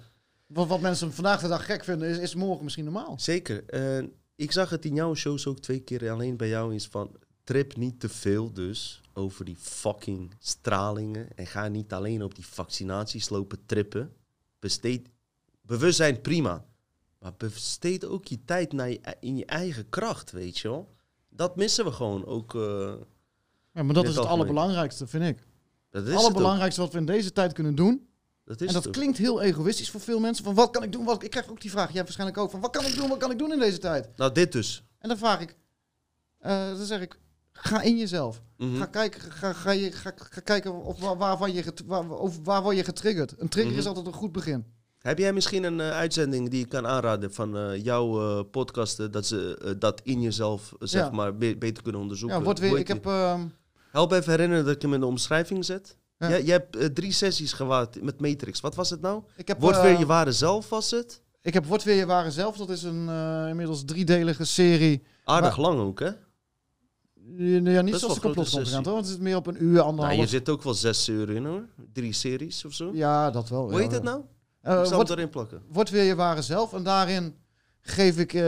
Wat, 0.46 0.66
wat 0.68 0.80
mensen 0.80 1.12
vandaag 1.12 1.40
de 1.40 1.48
dag 1.48 1.64
gek 1.64 1.84
vinden, 1.84 2.08
is, 2.08 2.18
is 2.18 2.34
morgen 2.34 2.62
misschien 2.64 2.84
normaal. 2.84 3.14
Zeker. 3.18 3.64
Eh, 3.66 4.04
ik 4.36 4.52
zag 4.52 4.70
het 4.70 4.84
in 4.84 4.94
jouw 4.94 5.14
shows 5.14 5.46
ook 5.46 5.60
twee 5.60 5.80
keer 5.80 6.10
alleen 6.10 6.36
bij 6.36 6.48
jou 6.48 6.74
is 6.74 6.86
van 6.86 7.16
trip 7.44 7.76
niet 7.76 8.00
te 8.00 8.08
veel 8.08 8.52
dus 8.52 9.00
over 9.14 9.44
die 9.44 9.56
fucking 9.58 10.34
stralingen 10.38 11.28
en 11.34 11.46
ga 11.46 11.68
niet 11.68 11.92
alleen 11.92 12.22
op 12.22 12.34
die 12.34 12.46
vaccinaties 12.46 13.28
lopen 13.28 13.66
trippen. 13.66 14.12
Besteed 14.58 15.08
bewustzijn 15.62 16.20
prima, 16.20 16.64
maar 17.22 17.32
besteed 17.36 18.04
ook 18.04 18.26
je 18.26 18.44
tijd 18.44 18.72
naar 18.72 18.90
je, 18.90 19.00
in 19.20 19.36
je 19.36 19.44
eigen 19.46 19.88
kracht, 19.88 20.30
weet 20.30 20.58
je 20.58 20.68
wel. 20.68 20.94
Dat 21.28 21.56
missen 21.56 21.84
we 21.84 21.92
gewoon 21.92 22.26
ook. 22.26 22.54
eh, 22.54 22.92
Ja, 23.72 23.82
maar 23.82 23.94
dat 23.94 24.04
is 24.04 24.08
het 24.08 24.18
algemeen. 24.18 24.28
allerbelangrijkste, 24.28 25.06
vind 25.06 25.24
ik. 25.24 25.46
dat 25.90 26.02
is 26.02 26.08
het 26.08 26.18
allerbelangrijkste 26.18 26.80
wat 26.80 26.92
we 26.92 26.98
in 26.98 27.06
deze 27.06 27.32
tijd 27.32 27.52
kunnen 27.52 27.74
doen. 27.74 28.06
Dat 28.44 28.60
is 28.60 28.66
en 28.68 28.74
dat 28.74 28.90
klinkt 28.90 29.18
heel 29.18 29.42
egoïstisch 29.42 29.90
voor 29.90 30.00
veel 30.00 30.20
mensen. 30.20 30.44
Van 30.44 30.54
wat 30.54 30.70
kan 30.70 30.82
ik 30.82 30.92
doen? 30.92 31.04
Wat, 31.04 31.22
ik 31.22 31.30
krijg 31.30 31.48
ook 31.50 31.60
die 31.60 31.70
vraag, 31.70 31.92
jij 31.92 32.02
waarschijnlijk 32.02 32.38
ook. 32.38 32.50
Van 32.50 32.60
wat 32.60 32.70
kan 32.70 32.84
ik 32.86 32.94
doen? 32.96 33.08
Wat 33.08 33.18
kan 33.18 33.30
ik 33.30 33.38
doen 33.38 33.52
in 33.52 33.58
deze 33.58 33.78
tijd? 33.78 34.16
Nou, 34.16 34.32
dit 34.32 34.52
dus. 34.52 34.84
En 34.98 35.08
dan 35.08 35.18
vraag 35.18 35.40
ik, 35.40 35.56
eh, 36.38 36.66
dan 36.76 36.84
zeg 36.86 37.00
ik, 37.00 37.18
ga 37.52 37.80
in 37.82 37.98
jezelf. 37.98 38.42
Mhm. 38.56 38.76
Ga 38.76 38.86
kijken, 38.86 39.20
ga, 39.20 39.52
ga, 39.52 39.70
je, 39.70 39.92
ga, 39.92 40.12
ga 40.16 40.40
kijken 40.40 40.82
of 40.82 41.00
waar, 41.00 41.16
waarvan 41.16 41.52
je, 41.52 41.62
get- 41.62 41.82
waar, 41.86 42.10
of 42.10 42.38
waar 42.44 42.62
word 42.62 42.76
je 42.76 42.84
getriggerd. 42.84 43.40
Een 43.40 43.48
trigger 43.48 43.70
Mhm. 43.72 43.80
is 43.80 43.86
altijd 43.86 44.06
een 44.06 44.12
goed 44.12 44.32
begin. 44.32 44.64
Heb 45.02 45.18
jij 45.18 45.32
misschien 45.32 45.64
een 45.64 45.80
eh, 45.80 45.90
uitzending 45.90 46.48
die 46.50 46.58
je 46.58 46.66
kan 46.66 46.86
aanraden 46.86 47.32
van 47.34 47.56
eh, 47.56 47.84
jouw 47.84 48.20
eh, 48.38 48.44
podcasten, 48.50 49.10
dat 49.12 49.26
ze 49.26 49.74
dat 49.78 50.00
in 50.04 50.20
jezelf, 50.20 50.72
zeg 50.78 51.02
Ja. 51.04 51.10
maar, 51.10 51.36
be- 51.36 51.56
beter 51.56 51.82
kunnen 51.82 52.00
onderzoeken? 52.00 52.38
Ja, 52.38 52.44
wordt 52.44 52.58
weer, 52.60 52.78
ik 52.78 52.86
die? 52.86 52.94
heb, 52.94 53.06
ehm, 53.06 53.40
Help 53.90 54.12
even 54.12 54.30
herinneren 54.30 54.64
dat 54.64 54.74
ik 54.74 54.82
hem 54.82 54.94
in 54.94 55.00
de 55.00 55.06
omschrijving 55.06 55.64
zet. 55.64 55.96
Ja. 56.18 56.28
Jij, 56.28 56.42
jij 56.42 56.66
hebt 56.72 56.94
drie 56.94 57.12
sessies 57.12 57.52
gehad 57.52 57.98
met 58.02 58.20
Matrix. 58.20 58.60
Wat 58.60 58.74
was 58.74 58.90
het 58.90 59.00
nou? 59.00 59.22
ik 59.36 59.48
heb, 59.48 59.60
Word 59.60 59.82
weer 59.82 59.98
je 59.98 60.06
ware 60.06 60.32
zelf, 60.32 60.68
was 60.68 60.90
het? 60.90 61.22
ik 61.42 61.54
heb 61.54 61.66
Word 61.66 61.82
weer 61.82 61.96
je 61.96 62.06
ware 62.06 62.30
zelf. 62.30 62.56
Dat 62.56 62.70
is 62.70 62.82
een 62.82 63.08
inmiddels 63.48 63.84
driedelige 63.84 64.44
serie. 64.44 65.02
Aardig 65.24 65.56
lang 65.56 65.80
ook, 65.80 66.00
hè? 66.00 66.10
Ja, 67.36 67.80
niet 67.82 67.94
zoals 67.96 68.14
de 68.14 68.20
complotconferentie, 68.20 68.74
hoor. 68.84 68.92
want 68.94 69.06
het 69.06 69.14
is 69.16 69.22
meer 69.22 69.36
op 69.36 69.46
een 69.46 69.62
uur, 69.64 69.72
Nou, 69.72 69.86
anderhalf. 69.86 70.18
je 70.20 70.26
zit 70.26 70.48
ook 70.48 70.62
wel 70.62 70.74
zes 70.74 71.08
uur 71.08 71.30
in, 71.30 71.44
hoor. 71.44 71.64
Drie 71.92 72.12
series 72.12 72.64
of 72.64 72.72
zo. 72.72 72.90
Ja, 72.94 73.30
dat 73.30 73.48
wel. 73.48 73.70
Hoe 73.70 73.80
heet 73.80 73.92
het 73.92 74.02
nou? 74.02 74.20
Eh, 74.62 74.78
ik 74.80 74.84
zal 74.86 74.96
Word- 74.96 75.08
het 75.08 75.18
erin 75.18 75.30
plakken. 75.30 75.62
Word 75.68 75.90
weer 75.90 76.02
je 76.04 76.14
ware 76.14 76.42
zelf. 76.42 76.72
En 76.72 76.82
daarin 76.82 77.34
geef 77.80 78.18
ik 78.18 78.32
eh, 78.34 78.42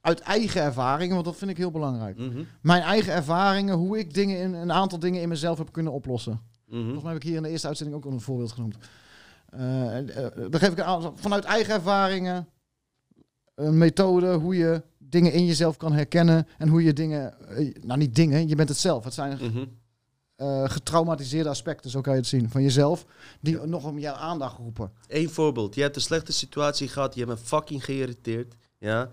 uit 0.00 0.20
eigen 0.20 0.62
ervaringen, 0.62 1.14
want 1.14 1.26
dat 1.26 1.36
vind 1.36 1.50
ik 1.50 1.56
heel 1.56 1.70
belangrijk. 1.70 2.18
Mhm, 2.18 2.42
Mijn 2.62 2.82
eigen 2.82 3.12
ervaringen, 3.12 3.74
hoe 3.76 3.98
ik 3.98 4.14
dingen 4.14 4.38
in, 4.40 4.54
een 4.54 4.72
aantal 4.72 4.98
dingen 4.98 5.22
in 5.22 5.28
mezelf 5.28 5.58
heb 5.58 5.72
kunnen 5.72 5.92
oplossen. 5.92 6.40
mhm. 6.66 6.80
Volgens 6.82 7.02
mij 7.02 7.12
heb 7.12 7.22
ik 7.22 7.28
hier 7.28 7.36
in 7.36 7.42
de 7.42 7.48
eerste 7.48 7.66
uitzending 7.66 7.96
ook 7.98 8.04
al 8.04 8.12
een 8.12 8.20
voorbeeld 8.20 8.52
genoemd. 8.52 8.76
Eh, 9.46 9.58
dan 10.50 10.60
geef 10.60 10.70
ik 10.70 10.78
een 10.78 10.84
aantal, 10.84 11.12
vanuit 11.16 11.44
eigen 11.44 11.74
ervaringen 11.74 12.48
een 13.54 13.78
methode 13.78 14.32
hoe 14.34 14.56
je 14.56 14.82
dingen 14.98 15.32
in 15.32 15.46
jezelf 15.46 15.76
kan 15.76 15.92
herkennen 15.92 16.46
en 16.58 16.68
hoe 16.68 16.82
je 16.82 16.92
dingen, 16.92 17.34
nou 17.82 17.98
niet 17.98 18.14
dingen, 18.14 18.48
je 18.48 18.54
bent 18.54 18.68
het 18.68 18.78
zelf. 18.78 19.04
Het 19.04 19.14
zijn 19.14 19.38
Mhm. 19.42 19.64
Eh, 20.36 20.70
getraumatiseerde 20.70 21.48
aspecten, 21.48 21.90
zo 21.90 22.00
kan 22.00 22.12
je 22.12 22.18
het 22.18 22.28
zien, 22.28 22.50
van 22.50 22.62
jezelf, 22.62 23.06
die 23.40 23.60
nog 23.60 23.84
om 23.84 23.98
jouw 23.98 24.14
aandacht 24.14 24.58
roepen. 24.58 24.92
Eén 25.08 25.30
voorbeeld. 25.30 25.74
Je 25.74 25.80
hebt 25.80 25.96
een 25.96 26.02
slechte 26.02 26.32
situatie 26.32 26.88
gehad. 26.88 27.14
Je 27.14 27.24
hebt 27.24 27.40
me 27.40 27.46
fucking 27.46 27.84
geïrriteerd. 27.84 28.54
Ja. 28.78 29.10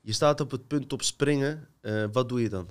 Je 0.00 0.12
staat 0.12 0.40
op 0.40 0.50
het 0.50 0.66
punt 0.66 0.92
op 0.92 1.02
springen. 1.02 1.68
Eh, 1.80 2.04
wat 2.12 2.28
doe 2.28 2.42
je 2.42 2.48
dan? 2.48 2.68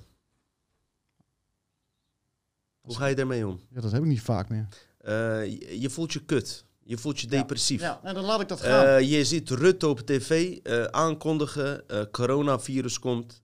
Hoe 2.80 2.96
ga 2.96 3.06
je 3.06 3.14
daarmee 3.14 3.46
om? 3.46 3.60
Ja, 3.70 3.80
dat 3.80 3.92
heb 3.92 4.02
ik 4.02 4.08
niet 4.08 4.20
vaak 4.20 4.48
meer. 4.48 4.68
Eh, 4.98 5.12
je, 5.44 5.80
je 5.80 5.90
voelt 5.90 6.12
je 6.12 6.24
kut. 6.24 6.64
Je 6.82 6.98
voelt 6.98 7.20
je 7.20 7.26
depressief. 7.26 7.80
Ja, 7.80 8.00
en 8.02 8.14
dan 8.14 8.24
laat 8.24 8.40
ik 8.40 8.48
dat 8.48 8.60
gaan. 8.60 9.06
Je 9.06 9.24
ziet 9.24 9.50
Rutte 9.50 9.88
op 9.88 10.00
tv 10.00 10.58
aankondigen, 10.90 11.84
coronavirus 12.10 12.98
komt, 12.98 13.42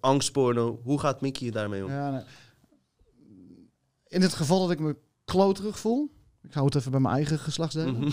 angstporno. 0.00 0.80
Hoe 0.82 1.00
gaat 1.00 1.20
Mickey 1.20 1.50
daarmee 1.50 1.84
om? 1.84 1.90
Ja, 1.90 2.10
nee. 2.10 2.22
In 4.08 4.22
het 4.22 4.34
geval 4.34 4.60
dat 4.60 4.70
ik 4.70 4.78
me 4.78 4.96
kloterig 5.24 5.78
voel, 5.78 6.10
ik 6.42 6.52
hou 6.52 6.66
het 6.66 6.74
even 6.74 6.90
bij 6.90 7.00
mijn 7.00 7.14
eigen 7.14 7.38
geslachtsdelen. 7.38 7.94
Mhm. 7.98 8.10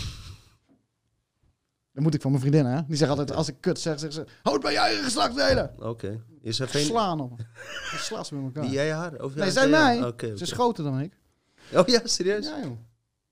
Dan 1.91 2.03
moet 2.03 2.13
ik 2.13 2.21
van 2.21 2.31
mijn 2.31 2.43
vriendin, 2.43 2.65
hè? 2.65 2.81
Die 2.87 2.95
zegt 2.97 3.09
altijd, 3.09 3.31
als 3.31 3.47
ik 3.47 3.55
kut 3.59 3.79
zeg, 3.79 3.99
zeggen 3.99 4.25
ze, 4.25 4.31
houd 4.43 4.61
bij 4.61 4.71
je 4.71 4.77
eigen 4.77 5.03
geslachtsdelen. 5.03 5.73
Oké. 5.79 6.23
Is 6.41 6.59
er 6.59 6.67
geen... 6.67 6.85
Slaan 6.85 7.19
op. 7.19 7.37
Dan 7.37 7.99
slaan 7.99 8.25
ze 8.25 8.35
met 8.35 8.43
elkaar. 8.43 8.63
Die 8.63 8.71
jij 8.71 8.91
haar? 8.93 9.23
Of 9.23 9.35
Nee, 9.35 9.51
zij 9.51 9.67
mij. 9.67 9.97
Ze 9.97 10.07
oké. 10.07 10.27
is 10.27 10.51
groter 10.51 10.83
dan 10.83 10.99
ik. 10.99 11.17
Oh 11.73 11.87
ja, 11.87 12.01
serieus? 12.03 12.45
Ja, 12.45 12.59
joh. 12.63 12.77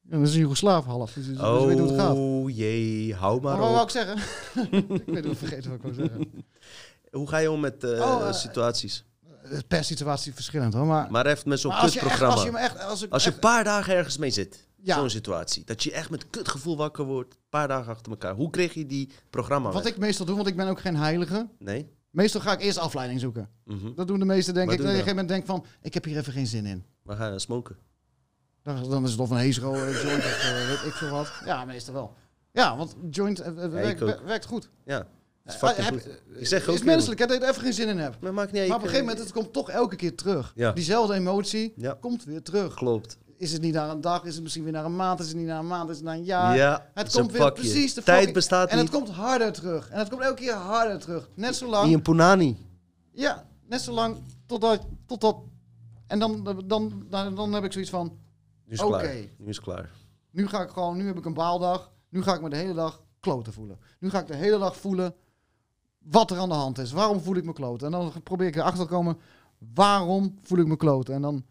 Ja, 0.02 0.18
dat 0.18 0.28
is 0.28 0.34
een 0.34 0.40
Joegoslaaf 0.40 0.86
half. 0.86 1.14
Dus, 1.14 1.26
dus 1.28 1.38
weet 1.38 1.80
hoe 1.80 1.88
het 1.88 2.00
gaat. 2.00 2.16
Oh 2.16 2.50
jee, 2.56 3.16
hou 3.16 3.42
Maar 3.42 3.58
maar 3.58 3.62
wat 3.62 3.70
wou 3.70 3.82
op. 3.82 3.90
ik 3.90 3.90
zeggen? 3.90 4.18
ik 5.08 5.14
weet 5.14 5.26
hoe 5.26 5.36
vergeten 5.36 5.70
wat 5.70 5.78
ik 5.80 5.84
wou 5.84 5.94
zeggen. 5.94 6.46
Hoe 7.12 7.28
ga 7.28 7.38
je 7.38 7.52
om 7.52 7.60
met 7.60 7.84
eh, 7.84 7.90
Oh, 7.92 8.28
eh, 8.28 8.34
situaties? 8.34 9.06
Per 9.68 9.84
situatie 9.84 10.34
verschillend 10.34 10.74
hoor. 10.74 10.86
Maar, 10.86 11.12
Maar 11.12 11.26
even 11.26 11.50
met 11.50 11.60
zo'n 11.60 11.72
maar 11.72 11.80
als, 11.82 11.94
je 11.94 12.00
echt, 12.00 12.08
kutprogramma. 12.10 12.44
als 12.52 12.52
je 12.52 12.58
echt... 12.66 12.80
Als, 12.84 13.02
ik 13.02 13.12
Als 13.12 13.24
je 13.24 13.28
echt- 13.30 13.38
een 13.38 13.50
paar 13.50 13.64
dagen 13.64 13.96
ergens 13.96 14.18
mee 14.18 14.30
zit, 14.30 14.68
Ja. 14.82 14.96
zo'n 14.96 15.10
situatie. 15.10 15.64
Dat 15.66 15.84
je 15.84 15.92
echt 15.92 16.10
met 16.10 16.30
kutgevoel 16.30 16.78
wakker 16.78 17.06
wordt, 17.06 17.34
een 17.34 17.40
paar 17.50 17.68
dagen 17.68 17.92
achter 17.92 18.12
elkaar. 18.12 18.34
Hoe 18.36 18.50
kreeg 18.50 18.74
je 18.74 18.86
die 18.86 19.10
programma 19.30 19.72
wat 19.72 19.84
weg? 19.84 19.92
ik 19.94 19.98
meestal 20.00 20.26
doe, 20.26 20.36
want 20.36 20.48
ik 20.48 20.56
ben 20.56 20.68
ook 20.68 20.80
geen 20.80 20.96
heilige. 20.96 21.50
Nee? 21.60 21.90
Meestal 22.10 22.42
ga 22.42 22.52
ik 22.52 22.62
eerst 22.62 22.78
afleiding 22.78 23.20
zoeken. 23.20 23.50
Mhm. 23.66 23.94
Dat 23.96 24.08
doen 24.08 24.20
de 24.20 24.26
meesten 24.26 24.54
denk 24.54 24.66
Wat 24.70 24.76
ik. 24.80 24.82
Dat 24.86 24.92
je 24.92 25.02
op 25.02 25.08
een 25.08 25.14
gegeven 25.14 25.28
moment 25.28 25.28
denkt 25.48 25.48
van, 25.48 25.66
ik 25.82 25.94
heb 25.94 26.04
hier 26.04 26.18
even 26.18 26.34
geen 26.34 26.48
zin 26.48 26.66
in. 26.66 26.86
We 27.04 27.16
gaan 27.16 27.40
smoken. 27.40 27.78
Dan, 28.64 28.90
dan 28.90 29.04
is 29.04 29.12
het 29.12 29.20
of 29.20 29.30
een 29.30 29.38
hetero 29.38 29.74
eh, 29.74 30.02
joint 30.04 30.24
of 30.24 30.44
eh, 30.44 30.68
weet 30.68 30.86
ik 30.86 30.94
veel 30.94 31.10
wat. 31.10 31.32
Ja, 31.46 31.66
meestal 31.66 31.94
wel. 31.94 32.14
Ja, 32.52 32.78
want 32.78 32.96
joint 33.10 33.40
eh, 33.40 33.64
eh, 33.64 33.72
werkt, 33.72 34.24
werkt 34.24 34.46
goed. 34.46 34.70
Ja, 34.86 35.08
is 35.46 35.56
Eh, 35.62 35.70
heb- 35.76 35.94
goed. 35.94 36.08
eh, 36.08 36.40
Ik 36.42 36.48
zeg 36.48 36.68
is 36.68 36.84
menselijk 36.84 37.20
hè, 37.20 37.26
dat 37.26 37.38
je 37.38 37.44
er 37.44 37.50
even 37.50 37.62
geen 37.62 37.74
zin 37.74 37.88
in 37.88 37.98
hebt. 37.98 38.20
Maar 38.22 38.34
maakt 38.34 38.52
niet. 38.52 38.68
Maar 38.68 38.70
op 38.70 38.76
een 38.76 38.82
je 38.82 38.88
gegeven 38.88 39.06
moment, 39.06 39.24
het 39.24 39.34
komt 39.34 39.54
toch 39.54 39.70
elke 39.70 39.96
keer 39.96 40.16
terug. 40.16 40.52
Ja. 40.56 40.72
Diezelfde 40.72 41.14
emotie 41.14 41.74
Ja. 41.76 41.98
komt 42.00 42.24
weer 42.24 42.42
terug. 42.42 42.74
Klopt. 42.74 43.18
Is 43.38 43.52
het 43.54 43.62
niet 43.62 43.74
na 43.74 43.90
een 43.90 44.02
dag, 44.02 44.24
is 44.24 44.34
het 44.34 44.44
misschien 44.44 44.64
weer 44.64 44.74
na 44.74 44.84
een 44.84 44.96
maand, 44.96 45.20
is 45.20 45.28
het 45.28 45.36
niet 45.38 45.46
na 45.46 45.60
een 45.60 45.68
maand, 45.68 45.90
is 45.90 45.96
het 45.96 46.06
na 46.06 46.14
een 46.14 46.24
jaar. 46.24 46.56
Ja, 46.56 46.90
het 46.94 47.12
komt 47.12 47.32
weer 47.32 47.52
precies 47.52 47.94
de 47.94 48.04
Tijd 48.04 48.34
bestaat 48.34 48.70
En 48.70 48.78
het 48.78 48.92
niet. 48.92 48.96
komt 48.96 49.10
harder 49.16 49.52
terug. 49.52 49.90
En 49.90 50.00
het 50.00 50.10
komt 50.10 50.22
elke 50.22 50.42
keer 50.42 50.54
harder 50.54 51.00
terug. 51.00 51.30
Net 51.36 51.56
zo 51.56 51.68
lang. 51.70 51.94
Een 51.94 52.02
punani. 52.02 52.58
Ja, 53.12 53.46
net 53.68 53.82
zo 53.82 53.92
lang 53.92 54.18
totdat... 54.46 54.86
totdat 55.06 55.38
en 56.08 56.20
dan, 56.20 56.44
dan, 56.66 57.04
dan, 57.10 57.36
dan 57.36 57.54
heb 57.54 57.64
ik 57.64 57.72
zoiets 57.72 57.90
van... 57.92 58.18
Nu 58.66 58.74
is 58.74 58.82
Oké. 58.82 58.90
klaar. 59.00 59.16
Nu 59.38 59.48
is 59.50 59.60
klaar. 59.62 59.90
Nu 60.32 60.48
ga 60.48 60.62
ik 60.62 60.70
gewoon, 60.70 60.98
nu 60.98 61.06
heb 61.08 61.18
ik 61.18 61.26
een 61.26 61.34
baaldag. 61.34 61.92
Nu 62.10 62.24
ga 62.24 62.34
ik 62.34 62.42
me 62.42 62.50
de 62.50 62.56
hele 62.56 62.74
dag 62.74 63.02
kloten 63.20 63.54
voelen. 63.54 63.80
Nu 64.00 64.10
ga 64.10 64.20
ik 64.20 64.28
de 64.28 64.36
hele 64.36 64.58
dag 64.60 64.78
voelen 64.78 65.16
wat 66.04 66.32
er 66.32 66.38
aan 66.38 66.50
de 66.50 66.56
hand 66.56 66.78
is. 66.78 66.92
Waarom 66.92 67.20
voel 67.20 67.36
ik 67.36 67.46
me 67.46 67.54
kloten? 67.54 67.86
En 67.86 67.92
dan 67.92 68.14
probeer 68.24 68.48
ik 68.48 68.56
erachter 68.56 68.84
te 68.84 68.94
komen, 68.94 69.18
waarom 69.74 70.38
voel 70.42 70.60
ik 70.60 70.68
me 70.68 70.76
kloten? 70.76 71.14
En 71.14 71.22
dan 71.22 71.44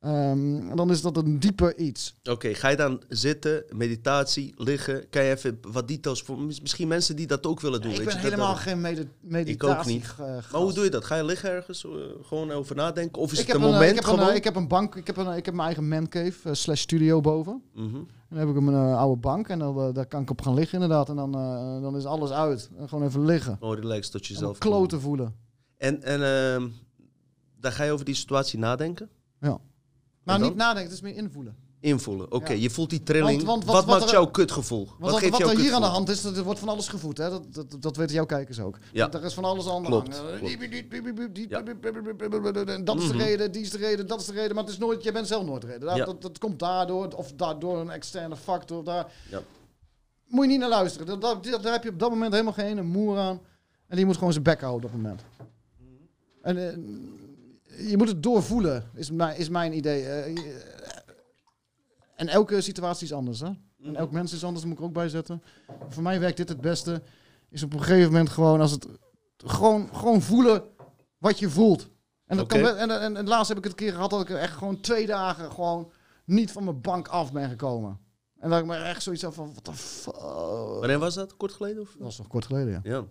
Ehm, 0.00 0.76
dan 0.76 0.90
is 0.90 1.02
dat 1.02 1.16
een 1.16 1.38
dieper 1.38 1.76
iets. 1.78 2.14
Oké, 2.30 2.54
ga 2.54 2.68
je 2.68 2.76
dan 2.76 3.02
zitten, 3.08 3.64
meditatie, 3.76 4.54
liggen? 4.56 5.08
Kan 5.08 5.24
je 5.24 5.30
even 5.30 5.58
wat 5.72 5.88
details 5.88 6.22
voor 6.22 6.38
mis- 6.38 6.60
misschien 6.60 6.88
mensen 6.88 7.16
die 7.16 7.26
dat 7.26 7.46
ook 7.46 7.60
willen 7.60 7.80
doen? 7.80 7.90
ik 7.90 7.96
weet 7.96 8.06
ben 8.06 8.16
je, 8.16 8.20
helemaal 8.22 8.52
dat- 8.52 8.58
geen 8.62 8.80
medi 8.80 9.08
meditatie. 9.20 9.92
niet. 9.92 10.06
ge- 10.08 10.22
Maar 10.22 10.42
gast. 10.42 10.62
hoe 10.64 10.72
doe 10.72 10.84
je 10.84 10.90
dat? 10.90 11.04
Ga 11.04 11.16
je 11.16 11.24
liggen 11.24 11.50
ergens, 11.50 11.84
eh, 11.84 11.90
gewoon 12.22 12.50
over 12.50 12.76
nadenken? 12.76 13.22
Of 13.22 13.32
is 13.32 13.40
ik 13.40 13.46
het 13.46 13.56
een 13.56 13.62
een, 13.62 13.66
eh, 13.68 13.72
moment 13.72 13.90
ik 13.90 13.96
heb 13.96 14.04
een, 14.06 14.10
gewoon? 14.18 14.30
eh, 14.30 14.36
ik 14.36 14.44
heb 14.44 14.56
een 14.56 14.68
bank, 14.68 14.94
ik 14.94 15.06
heb, 15.06 15.16
een, 15.16 15.36
ik 15.36 15.44
heb 15.44 15.54
mijn 15.54 15.66
eigen 15.66 15.88
mancave 15.88 16.54
slash 16.54 16.80
studio 16.80 17.20
boven. 17.20 17.62
Mhm. 17.74 17.96
En 17.96 18.06
dan 18.28 18.38
heb 18.38 18.48
ik 18.48 18.56
een 18.56 18.74
oude 18.74 19.20
bank 19.20 19.48
en 19.48 19.58
dan, 19.58 19.92
daar 19.92 20.06
kan 20.06 20.22
ik 20.22 20.30
op 20.30 20.42
gaan 20.42 20.54
liggen 20.54 20.80
inderdaad. 20.80 21.08
En 21.08 21.16
dan, 21.16 21.34
eh, 21.34 21.82
dan 21.82 21.96
is 21.96 22.04
alles 22.04 22.30
uit. 22.30 22.70
En 22.78 22.88
gewoon 22.88 23.06
even 23.06 23.24
liggen. 23.24 23.56
Gewoon 23.58 23.76
relaxed 23.76 24.12
tot 24.12 24.26
jezelf. 24.26 24.58
kloten 24.58 25.00
voelen. 25.00 25.34
En, 25.76 26.02
en 26.02 26.22
ehm, 26.22 26.68
dan 27.60 27.72
ga 27.72 27.84
je 27.84 27.92
over 27.92 28.04
die 28.04 28.14
situatie 28.14 28.58
nadenken? 28.58 29.08
Maar 29.38 29.50
dan? 30.24 30.40
niet 30.40 30.54
nadenken, 30.54 30.82
het 30.84 30.92
is 30.92 31.00
meer 31.00 31.14
invoelen. 31.16 31.56
Invoelen. 31.80 32.32
Oké, 32.32 32.52
Ja. 32.52 32.58
je 32.58 32.70
voelt 32.70 32.90
die 32.90 33.02
trilling. 33.02 33.36
Want- 33.42 33.46
want 33.46 33.64
wat, 33.64 33.74
wat- 33.74 33.84
wat 33.84 33.94
maakt 33.98 34.10
er- 34.10 34.16
jouw 34.16 34.26
kutgevoel? 34.30 34.88
Wat, 34.98 35.16
geeft 35.18 35.32
wat 35.38 35.40
er 35.50 35.58
hier 35.58 35.72
aan 35.74 35.80
de 35.80 35.86
hand 35.86 36.08
is, 36.08 36.22
dat 36.22 36.36
er 36.36 36.42
wordt 36.44 36.58
van 36.60 36.68
alles 36.68 36.88
gevoed. 36.88 37.18
Hè? 37.18 37.30
Dat, 37.30 37.54
dat, 37.54 37.76
dat 37.82 37.96
weten 37.96 38.14
jouw 38.14 38.26
kijkers 38.26 38.60
ook. 38.60 38.78
Ja. 38.92 39.12
Er 39.12 39.24
is 39.24 39.34
van 39.34 39.44
alles 39.44 39.68
aan 39.68 39.82
de 39.82 39.88
hand. 39.88 40.06
Dat 42.86 42.98
is 42.98 43.08
de 43.08 43.14
Mhm. 43.14 43.22
reden, 43.22 43.52
die 43.52 43.62
is 43.62 43.70
de 43.70 43.78
reden, 43.78 44.06
dat 44.06 44.20
is 44.20 44.26
de 44.26 44.32
reden. 44.32 44.54
Maar 44.54 44.64
het 44.64 44.72
is 44.72 44.78
nooit, 44.78 45.02
je 45.02 45.12
bent 45.12 45.26
zelf 45.26 45.44
nooit 45.44 45.60
de 45.60 45.66
reden. 45.66 45.88
Dat, 45.88 45.96
Ja. 45.96 46.04
dat, 46.04 46.22
dat 46.22 46.38
komt 46.38 46.58
daardoor, 46.58 47.08
of 47.08 47.32
daardoor 47.32 47.78
een 47.80 47.90
externe 47.90 48.36
factor. 48.36 48.84
Daar. 48.84 49.12
Ja. 49.30 49.40
Moet 50.26 50.44
je 50.44 50.50
niet 50.50 50.60
naar 50.60 50.68
luisteren. 50.68 51.20
Dat, 51.20 51.44
daar 51.62 51.72
heb 51.72 51.82
je 51.82 51.90
op 51.90 51.98
dat 51.98 52.10
moment 52.10 52.32
helemaal 52.32 52.52
geen 52.52 52.86
moer 52.86 53.18
aan. 53.18 53.40
En 53.86 53.96
die 53.96 54.06
moet 54.06 54.16
gewoon 54.16 54.32
zijn 54.32 54.44
bek 54.44 54.60
houden 54.60 54.84
op 54.90 54.92
dat 54.92 55.02
moment. 55.02 55.22
En 56.42 56.68
eh, 56.70 56.76
je 57.88 57.96
moet 57.96 58.08
het 58.08 58.22
doorvoelen, 58.22 58.90
is 58.94 59.10
mijn, 59.10 59.36
is 59.36 59.48
mijn 59.48 59.76
idee. 59.76 60.06
Eh, 60.06 60.36
en 62.14 62.28
elke 62.28 62.60
situatie 62.60 63.06
is 63.06 63.12
anders, 63.12 63.40
hè? 63.40 63.50
En 63.82 63.96
elk 63.96 64.10
mens 64.10 64.32
is 64.32 64.44
anders, 64.44 64.64
moet 64.64 64.78
ik 64.78 64.84
ook 64.84 64.92
bij 64.92 65.08
zetten. 65.08 65.42
Voor 65.88 66.02
mij 66.02 66.20
werkt 66.20 66.36
dit 66.36 66.48
het 66.48 66.60
beste. 66.60 67.02
Is 67.48 67.62
op 67.62 67.72
een 67.72 67.82
gegeven 67.82 68.10
moment 68.10 68.30
gewoon 68.30 68.60
als 68.60 68.70
het 68.70 68.86
gewoon, 69.36 69.88
gewoon 69.94 70.22
voelen 70.22 70.62
wat 71.18 71.38
je 71.38 71.50
voelt. 71.50 71.88
En, 72.26 72.36
dat 72.36 72.46
kan, 72.46 72.66
en, 72.66 73.00
en, 73.00 73.16
en 73.16 73.28
laatst 73.28 73.48
heb 73.48 73.58
ik 73.58 73.64
het 73.64 73.72
een 73.72 73.78
keer 73.78 73.92
gehad 73.92 74.10
dat 74.10 74.20
ik 74.20 74.30
echt 74.30 74.56
gewoon 74.56 74.80
twee 74.80 75.06
dagen 75.06 75.52
gewoon 75.52 75.92
niet 76.24 76.52
van 76.52 76.64
mijn 76.64 76.80
bank 76.80 77.08
af 77.08 77.32
ben 77.32 77.48
gekomen. 77.48 78.00
En 78.38 78.50
dat 78.50 78.58
ik 78.58 78.66
me 78.66 78.76
echt 78.76 79.02
zoiets 79.02 79.22
had 79.22 79.34
van, 79.34 79.54
wat 79.54 79.64
de 79.64 79.72
fuck. 79.72 80.14
Wanneer 80.14 80.98
was 80.98 81.14
dat? 81.14 81.36
Kort 81.36 81.52
geleden? 81.52 81.82
Of? 81.82 81.92
Dat 81.92 82.02
was 82.02 82.18
nog 82.18 82.26
kort 82.26 82.46
geleden, 82.46 82.72
ja. 82.72 82.80
Ja. 82.82 83.04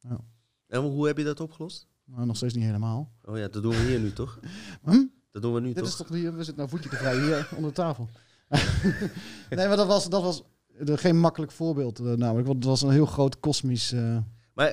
Ja. 0.00 0.18
En 0.66 0.80
hoe 0.80 1.06
heb 1.06 1.18
je 1.18 1.24
dat 1.24 1.40
opgelost? 1.40 1.86
Maar 2.04 2.26
nog 2.26 2.36
steeds 2.36 2.54
niet 2.54 2.64
helemaal. 2.64 3.12
Oh 3.24 3.38
ja, 3.38 3.48
dat 3.48 3.62
doen 3.62 3.72
we 3.72 3.82
hier 3.82 4.00
nu 4.00 4.12
toch? 4.12 4.38
Hm? 4.84 5.04
Dat 5.32 5.42
doen 5.42 5.54
we 5.54 5.60
nu 5.60 5.66
Dit 5.66 5.76
toch? 5.76 5.86
is 5.86 5.96
toch 5.96 6.08
hier, 6.08 6.30
we 6.36 6.44
zitten 6.44 6.56
nou 6.56 6.68
voetje 6.68 6.88
te 6.88 6.96
vrij 6.96 7.20
hier 7.20 7.48
onder 7.56 7.70
de 7.70 7.76
tafel. 7.76 8.08
nee, 9.50 9.66
maar 9.68 9.76
dat 9.76 9.86
was, 9.86 10.08
dat 10.08 10.22
was 10.22 10.42
eh, 10.78 10.96
geen 10.96 11.18
makkelijk 11.20 11.52
voorbeeld 11.52 11.98
eh, 11.98 12.04
namelijk. 12.12 12.46
Want 12.46 12.58
het 12.58 12.66
was 12.66 12.82
een 12.82 12.90
heel 12.90 13.06
groot 13.06 13.40
kosmisch... 13.40 13.92
eh, 13.92 14.18
Maar 14.54 14.72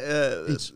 Iets. 0.49 0.73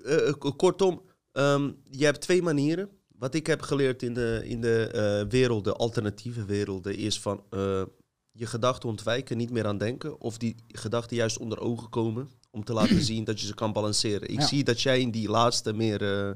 kortom, 0.57 1.01
ehm, 1.31 1.71
je 1.89 2.05
hebt 2.05 2.21
twee 2.21 2.41
manieren. 2.41 2.89
Wat 3.07 3.33
ik 3.35 3.47
heb 3.47 3.61
geleerd 3.61 4.03
in 4.03 4.13
de, 4.13 4.41
in 4.43 4.61
de 4.61 4.87
eh 4.87 5.29
werelden, 5.31 5.75
alternatieve 5.75 6.45
werelden, 6.45 6.95
is 6.97 7.19
van 7.19 7.43
eh, 7.49 7.83
je 8.31 8.45
gedachten 8.45 8.89
ontwijken, 8.89 9.37
niet 9.37 9.51
meer 9.51 9.65
aan 9.67 9.77
denken. 9.77 10.19
Of 10.21 10.37
die 10.37 10.55
gedachten 10.67 11.15
juist 11.17 11.37
onder 11.37 11.59
ogen 11.59 11.89
komen 11.89 12.29
om 12.55 12.63
te 12.63 12.73
laten 12.73 13.01
zien 13.01 13.23
dat 13.23 13.39
je 13.39 13.45
ze 13.47 13.53
kan 13.53 13.73
balanceren. 13.73 14.29
Ik 14.29 14.39
Ja. 14.39 14.45
zie 14.45 14.63
dat 14.63 14.81
jij 14.81 14.99
in 15.01 15.11
die 15.11 15.29
laatste 15.29 15.73
meer... 15.73 16.01
Eh, 16.01 16.31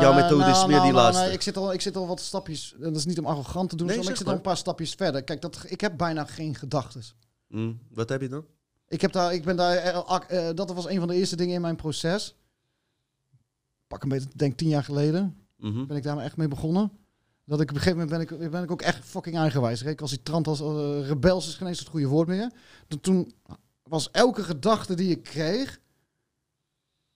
Jouw 0.00 0.14
methode 0.14 0.50
is 0.50 0.66
meer 0.66 0.80
die 0.80 0.92
laatste. 0.92 1.22
nee, 1.24 1.32
ik, 1.32 1.42
zit 1.42 1.56
al, 1.56 1.72
ik 1.72 1.80
zit 1.80 1.96
al 1.96 2.06
wat 2.06 2.20
stapjes, 2.20 2.74
en 2.74 2.80
dat 2.82 2.96
is 2.96 3.04
niet 3.04 3.18
om 3.18 3.26
arrogant 3.26 3.68
te 3.70 3.76
doen, 3.76 3.86
Nee, 3.86 3.96
maar 3.98 4.08
ik 4.10 4.16
zit 4.16 4.26
al 4.26 4.32
een 4.32 4.40
paar 4.40 4.56
stapjes 4.56 4.94
verder. 4.94 5.22
Kijk, 5.22 5.40
dat, 5.40 5.64
ik 5.66 5.80
heb 5.80 5.96
bijna 5.96 6.24
geen 6.24 6.54
gedachten. 6.54 7.02
mm, 7.48 7.78
wat 7.90 8.08
heb 8.08 8.20
je 8.20 8.28
dan? 8.28 8.44
Ik, 8.88 9.00
heb 9.00 9.12
daar, 9.12 9.34
ik 9.34 9.44
ben 9.44 9.56
daar, 9.56 9.76
eh, 9.76 10.48
dat 10.54 10.72
was 10.72 10.86
een 10.88 10.98
van 10.98 11.08
de 11.08 11.14
eerste 11.14 11.36
dingen 11.36 11.54
in 11.54 11.60
mijn 11.60 11.76
proces. 11.76 12.34
Pak 13.86 14.02
een 14.02 14.08
beetje, 14.08 14.28
denk 14.34 14.56
tien 14.56 14.68
jaar 14.68 14.84
geleden, 14.84 15.36
Mhm. 15.56 15.86
ben 15.86 15.96
ik 15.96 16.02
daar 16.02 16.14
maar 16.14 16.24
echt 16.24 16.36
mee 16.36 16.48
begonnen. 16.48 16.90
Dat 17.44 17.60
ik 17.60 17.68
op 17.70 17.76
een 17.76 17.82
gegeven 17.82 18.06
moment 18.08 18.28
ben 18.28 18.38
ik, 18.40 18.50
ben 18.50 18.62
ik 18.62 18.70
ook 18.70 18.82
echt 18.82 19.04
fucking 19.04 19.36
eigenwijs. 19.36 19.82
Ik 19.82 20.00
als 20.00 20.10
die 20.10 20.22
trant 20.22 20.46
als 20.46 20.60
eh, 20.60 21.06
rebels 21.08 21.48
is 21.48 21.54
geen 21.54 21.68
eens 21.68 21.78
het 21.78 21.88
goede 21.88 22.06
woord 22.06 22.28
meer. 22.28 22.50
Toen- 22.88 23.00
Toen 23.00 23.32
was 23.88 24.10
elke 24.10 24.42
gedachte 24.44 24.94
die 24.94 25.10
ik 25.10 25.22
kreeg, 25.22 25.80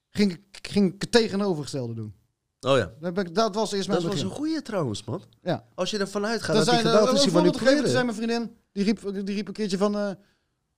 ging 0.09 0.31
ik, 0.31 0.67
ging 0.67 0.93
ik 0.93 1.01
het 1.01 1.11
tegenovergestelde 1.11 1.93
doen. 1.93 2.15
Oh 2.59 2.77
ja. 2.77 2.91
Dat, 2.99 3.13
ben 3.13 3.25
ik- 3.25 3.35
dat 3.35 3.55
was 3.55 3.71
eerst 3.71 3.87
mijn 3.87 3.99
Dat 4.01 4.09
was 4.11 4.19
begin. 4.19 4.31
een 4.31 4.37
goede 4.37 4.61
trouwens, 4.61 5.03
man. 5.03 5.23
Ja. 5.41 5.65
Als 5.75 5.89
je 5.91 5.97
ervan 5.97 6.25
uitgaat 6.25 6.55
dat 6.55 6.65
die 6.65 6.73
zijn, 6.73 6.85
gedachten 6.85 7.07
gegeven, 7.17 7.31
toen 7.33 7.59
zei 7.59 7.63
manipuleren. 7.63 8.05
mijn 8.05 8.15
vriendin, 8.17 8.57
die 8.71 8.83
riep, 8.83 9.25
die 9.25 9.35
riep 9.35 9.47
een 9.47 9.53
keertje 9.53 9.77
van... 9.77 9.97
eh, 9.97 10.11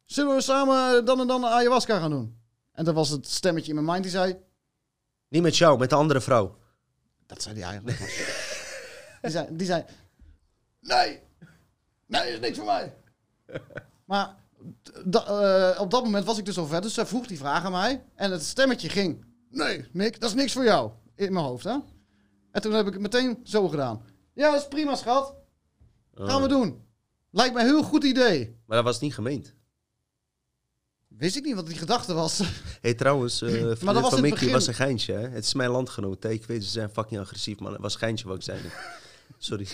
zullen 0.06 0.36
we 0.36 0.42
samen 0.42 1.06
dan 1.06 1.20
en 1.20 1.28
dan 1.28 1.46
ayahuasca 1.46 2.00
gaan 2.00 2.10
doen? 2.10 2.38
En 2.72 2.86
dat 2.86 2.94
was 2.94 3.10
het 3.10 3.28
stemmetje 3.30 3.70
in 3.70 3.76
mijn 3.76 3.88
mind 3.88 4.02
die 4.04 4.12
zei... 4.12 4.38
Niet 5.28 5.42
met 5.42 5.58
jou, 5.58 5.78
met 5.80 5.90
de 5.90 5.96
andere 5.96 6.22
vrouw. 6.22 6.58
Dat 7.26 7.42
zei 7.42 7.56
die 7.56 7.64
eigenlijk. 7.64 7.98
die, 9.22 9.32
zei, 9.32 9.48
die 9.52 9.68
zei... 9.68 9.86
Nee! 10.80 11.22
Nee, 12.06 12.32
is 12.34 12.40
niks 12.40 12.58
voor 12.58 12.66
mij! 12.66 12.96
maar 14.06 14.36
da- 15.06 15.26
eh, 15.74 15.82
op 15.82 15.92
dat 15.92 16.04
moment 16.04 16.26
was 16.26 16.38
ik 16.38 16.46
dus 16.46 16.58
al 16.58 16.66
ver. 16.68 16.82
Dus 16.82 16.94
zij 16.94 17.06
vroeg 17.06 17.28
die 17.28 17.38
vraag 17.38 17.64
aan 17.64 17.72
mij. 17.72 18.04
En 18.16 18.32
het 18.32 18.44
stemmetje 18.44 18.90
ging... 18.90 19.26
Nee, 19.50 19.86
Nick, 19.92 20.20
dat 20.20 20.30
is 20.30 20.36
niks 20.36 20.54
voor 20.54 20.64
jou. 20.64 20.92
In 21.16 21.34
mijn 21.34 21.46
hoofd, 21.46 21.64
hè? 21.64 21.78
En 22.52 22.62
toen 22.62 22.74
heb 22.74 22.88
ik 22.88 22.94
het 22.94 23.02
meteen 23.02 23.40
zo 23.44 23.68
gedaan. 23.68 24.06
Ja, 24.34 24.52
dat 24.52 24.62
is 24.62 24.68
prima, 24.68 24.96
schat. 24.96 25.36
Gaan 26.14 26.42
we 26.42 26.48
Oh. 26.48 26.62
doen. 26.62 26.84
Lijkt 27.32 27.54
me 27.54 27.60
een 27.60 27.66
heel 27.66 27.84
goed 27.84 28.04
idee. 28.04 28.58
Maar 28.66 28.76
dat 28.78 28.86
was 28.86 29.00
niet 29.00 29.14
gemeend. 29.14 29.54
Wist 31.08 31.36
ik 31.36 31.44
niet 31.46 31.56
wat 31.56 31.68
die 31.68 31.78
gedachte 31.78 32.14
was. 32.14 32.42
hey, 32.82 32.94
trouwens, 32.94 33.42
eh 33.42 33.50
vriendin 33.50 33.86
was 33.86 33.96
in 34.04 34.10
van 34.10 34.22
Mickey 34.22 34.30
begin. 34.40 34.52
was 34.52 34.68
een 34.68 34.74
geintje, 34.74 35.14
hè? 35.14 35.28
Het 35.28 35.44
is 35.44 35.54
mijn 35.54 35.70
landgenoot? 35.70 36.24
Ik 36.24 36.46
weet, 36.46 36.64
ze 36.64 36.70
zijn 36.70 36.90
fucking 36.90 37.20
agressief, 37.22 37.60
man. 37.60 37.72
Het 37.72 37.82
was 37.82 37.94
een 37.94 38.00
geintje 38.00 38.28
wat 38.28 38.36
ik 38.36 38.42
zei. 38.44 38.60
Sorry. 39.38 39.68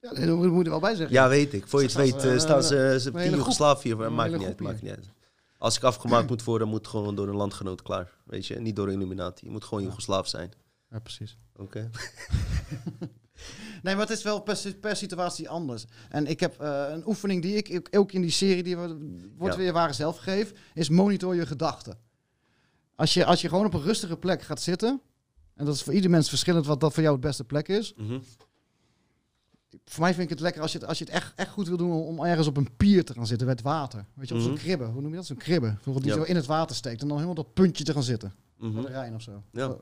Ja, 0.00 0.12
daar 0.12 0.36
moet 0.36 0.64
je 0.64 0.70
wel 0.70 0.80
bij 0.80 0.94
zeggen. 0.94 1.14
Ja, 1.16 1.28
weet 1.28 1.52
ik. 1.52 1.66
Voor 1.66 1.80
je 1.80 1.86
het 1.86 1.94
weet 1.96 2.24
eh, 2.24 2.38
staan 2.38 2.62
ze, 2.62 2.96
groep. 3.00 3.20
Joegoslavië. 3.20 3.94
Maakt 3.94 4.32
niet 4.36 4.46
uit, 4.46 4.60
maakt 4.60 4.82
niet 4.82 4.90
uit. 4.90 5.10
Als 5.58 5.76
ik 5.76 5.82
afgemaakt 5.82 6.28
moet 6.30 6.44
worden, 6.44 6.68
moet 6.68 6.78
het 6.78 6.86
gewoon 6.88 7.14
door 7.14 7.28
een 7.28 7.36
landgenoot 7.36 7.82
klaar. 7.82 8.12
Weet 8.24 8.46
je, 8.46 8.60
niet 8.60 8.76
door 8.76 8.86
een 8.88 8.92
Illuminati. 8.94 9.44
Je 9.44 9.50
moet 9.50 9.64
gewoon 9.64 9.82
Joegoslaaf 9.82 10.28
zijn. 10.28 10.52
Ja, 10.90 10.98
precies. 10.98 11.36
Oké. 11.56 11.90
Nee, 13.82 13.94
maar 13.94 14.06
het 14.06 14.16
is 14.16 14.22
wel 14.22 14.40
per, 14.40 14.74
per 14.80 14.96
situatie 14.96 15.48
anders. 15.48 15.84
En 16.08 16.26
ik 16.26 16.40
heb 16.40 16.60
eh, 16.60 16.84
een 16.90 17.06
oefening 17.06 17.42
die 17.42 17.54
ik 17.54 17.88
ook- 17.96 18.12
in 18.12 18.20
die 18.20 18.30
serie, 18.30 18.62
die 18.62 18.76
we- 18.76 19.28
wordt 19.36 19.54
Ja. 19.54 19.60
weer 19.60 19.72
ware 19.72 19.92
zelf 19.92 20.16
gegeven, 20.16 20.56
is 20.74 20.88
monitor 20.88 21.34
je 21.34 21.46
gedachten. 21.46 21.98
Als 22.94 23.14
je, 23.14 23.24
als 23.24 23.40
je 23.40 23.48
gewoon 23.48 23.64
op 23.66 23.74
een 23.74 23.82
rustige 23.82 24.16
plek 24.16 24.42
gaat 24.42 24.60
zitten, 24.60 25.00
en 25.54 25.64
dat 25.64 25.74
is 25.74 25.82
voor 25.82 25.92
ieder 25.92 26.10
mens 26.10 26.28
verschillend 26.28 26.66
wat 26.66 26.80
dat 26.80 26.92
voor 26.92 27.02
jou 27.02 27.14
het 27.14 27.24
beste 27.24 27.44
plek 27.44 27.68
is. 27.68 27.94
Mhm. 27.96 28.18
Voor 29.84 30.02
mij 30.02 30.10
vind 30.14 30.22
ik 30.24 30.30
het 30.30 30.40
lekker 30.40 30.62
als 30.62 30.72
je 30.72 30.78
het, 30.78 30.86
als 30.86 30.98
je 30.98 31.04
het 31.04 31.12
echt, 31.12 31.32
echt 31.36 31.50
goed 31.50 31.68
wil 31.68 31.76
doen 31.76 31.92
om 31.92 32.24
ergens 32.24 32.46
op 32.46 32.56
een 32.56 32.76
pier 32.76 33.04
te 33.04 33.14
gaan 33.14 33.26
zitten 33.26 33.46
met 33.46 33.62
water. 33.62 34.04
Weet 34.14 34.28
je, 34.28 34.34
op 34.34 34.40
zo'n 34.40 34.50
Mhm. 34.52 34.60
kribbe. 34.60 34.84
Hoe 34.84 35.00
noem 35.02 35.10
je 35.10 35.16
dat? 35.16 35.26
Zo'n 35.26 35.36
kribbe. 35.36 35.66
Bijvoorbeeld 35.66 36.04
die 36.04 36.12
Ja. 36.14 36.18
zo 36.20 36.24
in 36.24 36.36
het 36.36 36.46
water 36.46 36.76
steekt 36.76 37.00
en 37.02 37.06
dan 37.08 37.16
helemaal 37.16 37.44
dat 37.44 37.54
puntje 37.54 37.84
te 37.84 37.92
gaan 37.92 38.02
zitten. 38.02 38.34
Van 38.58 38.82
de 38.82 38.88
Rijn 38.88 39.14
of 39.14 39.22
zo. 39.22 39.42
Ja. 39.52 39.76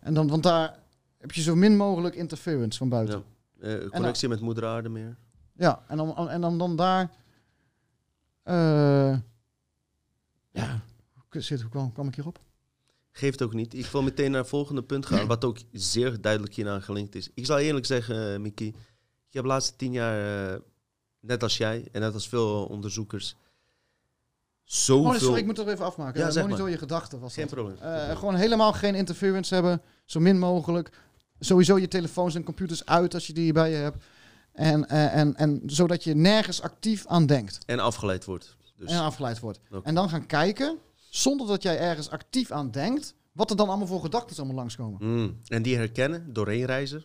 En 0.00 0.14
dan, 0.14 0.28
want 0.28 0.42
daar 0.42 0.78
heb 1.18 1.32
je 1.32 1.42
zo 1.42 1.54
min 1.54 1.76
mogelijk 1.76 2.14
interference 2.14 2.78
van 2.78 2.88
buiten. 2.88 3.22
Ja. 3.60 3.66
Eh, 3.66 3.88
connectie 3.90 4.28
met 4.28 4.40
moeder 4.40 4.66
aarde 4.66 4.88
meer. 4.88 5.16
Ja, 5.56 5.82
en 5.88 5.96
dan, 5.96 6.28
en 6.28 6.40
dan, 6.40 6.58
dan 6.58 6.76
daar. 6.76 7.10
eh 8.42 9.18
ja, 10.50 10.80
zit, 11.30 11.60
hoe 11.60 11.70
kwam, 11.70 11.92
kwam 11.92 12.08
ik 12.08 12.14
hierop? 12.14 12.40
Geeft 13.12 13.42
ook 13.42 13.52
niet. 13.54 13.74
Ik 13.74 13.86
wil 13.86 14.02
meteen 14.02 14.30
naar 14.30 14.40
het 14.40 14.48
volgende 14.48 14.82
punt 14.82 15.06
gaan, 15.06 15.26
wat 15.34 15.44
ook 15.44 15.58
zeer 15.72 16.20
duidelijk 16.20 16.54
hieraan 16.54 16.82
gelinkt 16.82 17.14
is. 17.14 17.30
Ik 17.34 17.46
zal 17.46 17.58
eerlijk 17.58 17.86
zeggen, 17.86 18.32
uh, 18.34 18.38
Mickey, 18.40 18.74
ik 19.32 19.38
heb 19.38 19.42
de 19.46 19.54
laatste 19.54 19.76
tien 19.76 19.92
jaar, 19.92 20.52
uh, 20.52 20.60
net 21.20 21.42
als 21.42 21.56
jij 21.56 21.88
en 21.92 22.00
net 22.00 22.14
als 22.14 22.28
veel 22.28 22.64
onderzoekers, 22.66 23.36
zoveel... 24.64 25.10
Oh, 25.10 25.16
sorry, 25.16 25.38
ik 25.40 25.46
moet 25.46 25.58
er 25.58 25.68
even 25.68 25.84
afmaken. 25.84 26.20
Ja, 26.20 26.26
Ja, 26.26 26.32
zeg 26.32 26.42
Monitor 26.42 26.62
maar. 26.64 26.72
je 26.72 26.78
gedachten 26.78 27.20
was 27.20 27.34
Geen 27.34 27.46
dat. 27.46 27.54
probleem. 27.54 27.76
Eh, 27.78 28.16
gewoon 28.18 28.34
helemaal 28.34 28.72
geen 28.72 28.94
interference 28.94 29.54
hebben, 29.54 29.82
zo 30.04 30.20
min 30.20 30.38
mogelijk. 30.38 30.90
Sowieso 31.38 31.78
je 31.78 31.88
telefoons 31.88 32.34
en 32.34 32.44
computers 32.44 32.86
uit 32.86 33.14
als 33.14 33.26
je 33.26 33.32
die 33.32 33.52
bij 33.52 33.70
je 33.70 33.76
hebt. 33.76 34.04
En, 34.52 34.88
eh, 34.88 35.16
en, 35.16 35.36
en 35.36 35.62
zodat 35.66 36.04
je 36.04 36.14
nergens 36.14 36.62
actief 36.62 37.06
aan 37.06 37.26
denkt 37.26 37.58
En 37.66 37.78
afgeleid 37.78 38.24
wordt. 38.24 38.56
Dus, 38.76 38.90
en 38.90 38.98
afgeleid 39.00 39.40
wordt. 39.40 39.60
En 39.82 39.94
dan 39.94 40.08
gaan 40.08 40.26
kijken, 40.26 40.78
zonder 41.10 41.46
dat 41.46 41.62
jij 41.62 41.78
ergens 41.78 42.10
actief 42.10 42.50
aan 42.50 42.70
denkt, 42.70 43.14
wat 43.32 43.50
er 43.50 43.56
dan 43.56 43.68
allemaal 43.68 43.86
voor 43.86 44.00
gedachten 44.00 44.36
allemaal 44.36 44.56
langskomen. 44.56 44.98
Mm, 45.16 45.40
En 45.46 45.62
die 45.62 45.76
herkennen, 45.76 46.32
doorheen 46.32 46.64
reizen. 46.64 47.04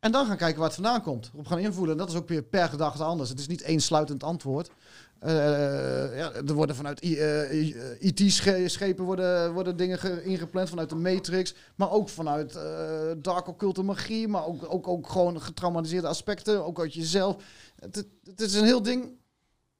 En 0.00 0.12
dan 0.12 0.26
gaan 0.26 0.36
kijken 0.36 0.56
waar 0.58 0.66
het 0.66 0.74
vandaan 0.74 1.02
komt. 1.02 1.30
Op 1.34 1.46
gaan 1.46 1.58
invoelen. 1.58 1.92
En 1.92 1.98
dat 1.98 2.08
is 2.08 2.14
ook 2.16 2.28
weer 2.28 2.42
per 2.42 2.68
gedachte 2.68 3.02
anders. 3.04 3.28
Het 3.30 3.38
is 3.38 3.46
niet 3.46 3.62
één 3.62 3.80
sluitend 3.80 4.22
antwoord. 4.24 4.70
Eh, 5.18 5.32
ja, 6.16 6.32
er 6.32 6.52
worden 6.54 6.76
vanuit 6.76 7.04
I- 7.04 7.16
eh, 7.18 7.98
IT-schepen 8.00 9.04
worden, 9.04 9.52
worden 9.52 9.76
dingen 9.76 9.98
ge- 9.98 10.24
ingepland. 10.24 10.68
Vanuit 10.68 10.88
de 10.88 10.94
Matrix. 10.94 11.54
Maar 11.76 11.90
ook 11.90 12.08
vanuit 12.08 12.56
eh, 12.56 13.10
dark 13.16 13.48
occulte 13.48 13.82
magie. 13.82 14.28
Maar 14.28 14.46
ook, 14.46 14.64
ook, 14.72 14.88
ook 14.88 15.08
gewoon 15.08 15.40
getraumatiseerde 15.42 16.06
aspecten. 16.08 16.64
Ook 16.64 16.80
uit 16.80 16.94
jezelf. 16.94 17.36
Het, 17.78 18.06
het 18.24 18.40
is 18.40 18.54
een 18.54 18.64
heel 18.64 18.82
ding. 18.82 19.10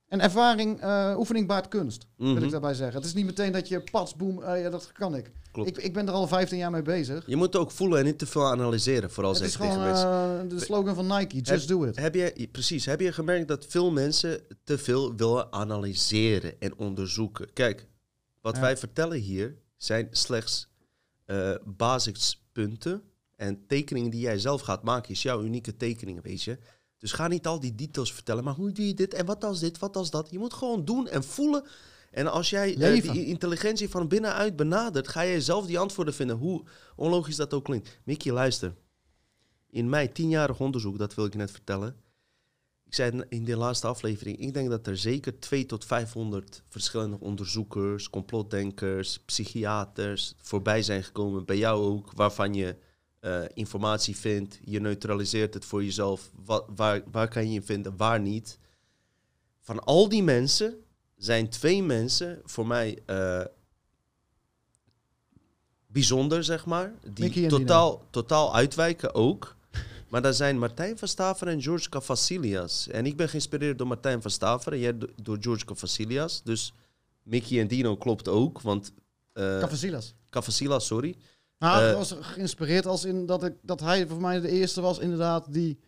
En 0.09 0.20
ervaring, 0.20 0.80
eh, 0.80 1.14
oefening 1.18 1.46
baart 1.46 1.68
kunst. 1.68 2.06
Wil 2.16 2.34
Mhm. 2.34 2.44
ik 2.44 2.50
daarbij 2.50 2.74
zeggen. 2.74 2.96
Het 2.96 3.04
is 3.06 3.14
niet 3.14 3.26
meteen 3.26 3.52
dat 3.52 3.68
je 3.68 3.80
pats, 3.80 4.14
boem, 4.16 4.42
eh, 4.42 4.62
ja, 4.62 4.70
dat 4.70 4.92
kan 4.92 5.14
ik. 5.16 5.30
Klopt. 5.52 5.68
ik. 5.68 5.76
Ik 5.84 5.92
ben 5.92 6.06
er 6.06 6.12
al 6.12 6.26
15 6.26 6.59
jaar 6.59 6.70
mee 6.70 6.82
bezig. 6.82 7.26
Je 7.26 7.36
moet 7.36 7.56
ook 7.56 7.70
voelen 7.70 7.98
en 7.98 8.04
niet 8.04 8.18
te 8.18 8.26
veel 8.26 8.46
analyseren, 8.46 9.11
vooral 9.11 9.32
Het 9.32 9.40
zeg 9.40 9.48
ik 9.50 9.56
tegen 9.56 9.72
gewoon 9.72 9.86
mensen. 9.88 10.42
eh, 10.44 10.48
de 10.59 10.64
slogan 10.64 10.94
van 10.94 11.06
Nike, 11.06 11.36
just 11.36 11.48
Heb- 11.68 11.78
do 11.78 11.84
it. 11.84 11.96
Heb 11.96 12.14
je, 12.14 12.48
precies, 12.52 12.86
heb 12.86 13.00
je 13.00 13.12
gemerkt 13.12 13.48
dat 13.48 13.66
veel 13.68 13.90
mensen 13.90 14.40
te 14.64 14.78
veel 14.78 15.14
willen 15.16 15.52
analyseren 15.52 16.61
en 16.61 16.76
onderzoeken? 16.78 17.52
Kijk, 17.52 17.86
wat 18.40 18.54
Ja. 18.54 18.61
wij 18.61 18.76
vertellen 18.76 19.18
hier 19.18 19.56
zijn 19.76 20.09
slechts 20.11 20.68
basispunten 21.64 23.02
en 23.36 23.66
tekeningen 23.66 24.11
die 24.11 24.20
jij 24.20 24.38
zelf 24.38 24.61
gaat 24.61 24.82
maken. 24.82 25.11
Is 25.11 25.22
jouw 25.22 25.42
unieke 25.42 25.76
tekeningen, 25.76 26.22
weet 26.22 26.42
je. 26.42 26.59
Dus 26.99 27.12
ga 27.12 27.28
niet 27.28 27.46
al 27.46 27.61
die 27.61 27.74
details 27.74 28.12
vertellen, 28.12 28.44
maar 28.44 28.55
hoe 28.55 28.72
doe 28.72 28.86
je 28.86 28.94
dit 28.94 29.14
en 29.14 29.26
wat 29.26 29.44
als 29.44 29.61
dit, 29.61 29.78
wat 29.78 29.96
als 29.96 30.11
dat. 30.11 30.28
Je 30.30 30.38
moet 30.38 30.55
gewoon 30.55 30.84
doen 30.84 31.09
en 31.09 31.24
voelen. 31.24 31.64
En 32.11 32.26
als 32.32 32.51
jij 32.51 32.76
Leven. 32.76 33.12
die 33.12 33.26
intelligentie 33.26 33.88
van 33.88 34.09
binnenuit 34.09 34.57
benadert, 34.57 35.09
ga 35.09 35.24
jij 35.24 35.40
zelf 35.40 35.66
die 35.66 35.78
antwoorden 35.78 36.14
vinden, 36.14 36.36
hoe 36.36 36.62
onlogisch 36.96 37.36
dat 37.36 37.55
ook 37.55 37.64
klinkt. 37.64 37.99
Mickey, 38.05 38.32
luister. 38.32 38.74
In 39.70 39.88
mijn 39.88 40.12
tienjarig 40.12 40.61
onderzoek, 40.61 40.99
dat 40.99 41.14
wil 41.14 41.24
ik 41.24 41.32
je 41.32 41.38
net 41.38 41.51
vertellen. 41.51 41.96
Ik 42.84 42.94
zei 42.94 43.24
in 43.28 43.44
de 43.44 43.57
laatste 43.57 43.86
aflevering, 43.86 44.38
ik 44.38 44.55
denk 44.55 44.70
dat 44.70 44.86
er 44.86 44.96
zeker 44.96 45.40
2 45.40 45.66
tot 45.66 45.84
500 45.84 46.62
verschillende 46.68 47.20
onderzoekers, 47.20 48.11
complotdenkers, 48.11 49.18
psychiaters 49.18 50.34
voorbij 50.40 50.82
zijn 50.82 51.05
gekomen. 51.05 51.44
Bij 51.44 51.59
jou 51.59 51.82
ook, 51.82 52.12
waarvan 52.12 52.55
je 52.55 52.76
eh, 53.28 53.48
informatie 53.54 54.16
vindt. 54.16 54.58
Je 54.64 54.80
neutraliseert 54.80 55.54
het 55.54 55.64
voor 55.64 55.84
jezelf. 55.84 56.30
Wat, 56.44 56.64
waar, 56.76 57.02
waar 57.10 57.28
kan 57.28 57.46
je 57.46 57.52
je 57.52 57.62
vinden, 57.62 57.96
waar 57.96 58.20
niet. 58.20 58.58
Van 59.60 59.84
al 59.84 60.08
die 60.08 60.22
mensen 60.22 60.74
zijn 61.16 61.48
twee 61.48 61.82
mensen 61.82 62.40
voor 62.44 62.66
mij 62.66 62.98
eh, 63.06 63.44
bijzonder, 65.86 66.44
zeg 66.44 66.66
maar. 66.66 66.94
Die 67.12 67.30
Dino. 67.30 67.48
totaal, 67.48 68.04
totaal 68.10 68.54
uitwijken 68.54 69.14
ook. 69.14 69.56
Maar 70.08 70.22
dat 70.22 70.36
zijn 70.36 70.58
Martijn 70.58 70.98
van 70.98 71.08
Staveren 71.08 71.52
en 71.54 71.62
George 71.62 71.88
Cafasilias. 71.88 72.88
En 72.88 73.06
ik 73.06 73.16
ben 73.16 73.28
geïnspireerd 73.28 73.78
door 73.78 73.86
Martijn 73.86 74.22
van 74.22 74.30
Staveren. 74.30 74.78
Jij 74.78 74.98
do- 74.98 75.06
door 75.22 75.36
George 75.40 75.64
Cafasilias. 75.64 76.42
Dus 76.44 76.72
Mickey 77.22 77.60
en 77.60 77.68
Dino 77.68 77.96
klopt 77.96 78.28
ook. 78.28 78.60
Want 78.60 78.92
eh 79.32 79.58
Cafasilas. 79.58 80.14
Cafasilas, 80.30 80.86
sorry. 80.86 81.16
Nou, 81.59 81.82
Eh, 81.82 81.90
ik 81.90 81.96
was 81.96 82.14
geïnspireerd 82.20 82.86
als 82.86 83.04
in 83.04 83.26
dat, 83.26 83.44
ik, 83.44 83.54
dat 83.62 83.80
hij 83.80 84.06
voor 84.06 84.20
mij 84.20 84.40
de 84.40 84.48
eerste 84.48 84.80
was 84.80 84.98
inderdaad 84.98 85.52
die 85.52 85.78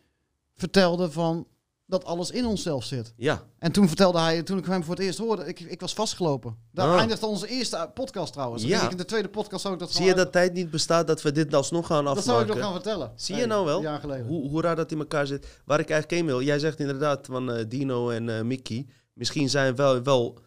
vertelde 0.56 1.10
van 1.10 1.46
dat 1.86 2.04
alles 2.04 2.30
in 2.30 2.46
onszelf 2.46 2.84
zit. 2.84 3.12
Ja, 3.16 3.42
En 3.58 3.72
toen 3.72 3.86
vertelde 3.88 4.18
hij, 4.18 4.42
toen 4.42 4.58
ik 4.58 4.64
hem 4.66 4.84
voor 4.84 4.94
het 4.94 5.04
eerst 5.04 5.18
hoorde, 5.18 5.44
ik, 5.46 5.60
ik 5.60 5.80
was 5.80 5.94
vastgelopen. 5.94 6.56
Daar 6.72 6.88
Ah. 6.88 6.98
eindigde 6.98 7.26
onze 7.26 7.48
eerste 7.48 7.90
podcast 7.94 8.32
trouwens. 8.32 8.62
Ja. 8.62 8.84
Ik- 8.84 8.90
In 8.90 8.96
de 8.96 9.04
tweede 9.04 9.28
podcast 9.28 9.62
zou 9.62 9.74
ik 9.74 9.80
dat 9.80 9.92
zie 9.92 10.04
je 10.04 10.14
dat 10.14 10.32
tijd 10.32 10.52
niet 10.52 10.70
bestaat 10.70 11.06
dat 11.06 11.22
we 11.22 11.32
dit 11.32 11.54
alsnog 11.54 11.86
gaan 11.86 12.06
uit- 12.06 12.14
Dat 12.16 12.24
zou 12.24 12.36
ik 12.36 12.42
afmaken? 12.42 12.62
nog 12.62 12.72
gaan 12.72 12.82
vertellen. 12.82 13.12
Zie 13.16 13.36
je 13.36 13.46
nou 13.46 13.64
wel? 13.64 13.80
Jaar 13.82 14.00
geleden. 14.00 14.26
Hoe, 14.26 14.48
hoe 14.48 14.62
raar 14.62 14.76
dat 14.76 14.92
in 14.92 14.98
elkaar 14.98 15.26
zit. 15.26 15.46
Waar 15.64 15.80
ik 15.80 15.90
eigenlijk 15.90 16.20
heen 16.20 16.26
wil. 16.30 16.42
Jij 16.46 16.58
zegt 16.58 16.80
inderdaad 16.80 17.26
van 17.26 17.52
eh, 17.52 17.64
Dino 17.68 18.10
en 18.10 18.28
eh, 18.36 18.42
Mickey. 18.42 18.86
Misschien 19.12 19.48
zijn 19.48 19.74
wel, 19.76 20.02
wel 20.02 20.38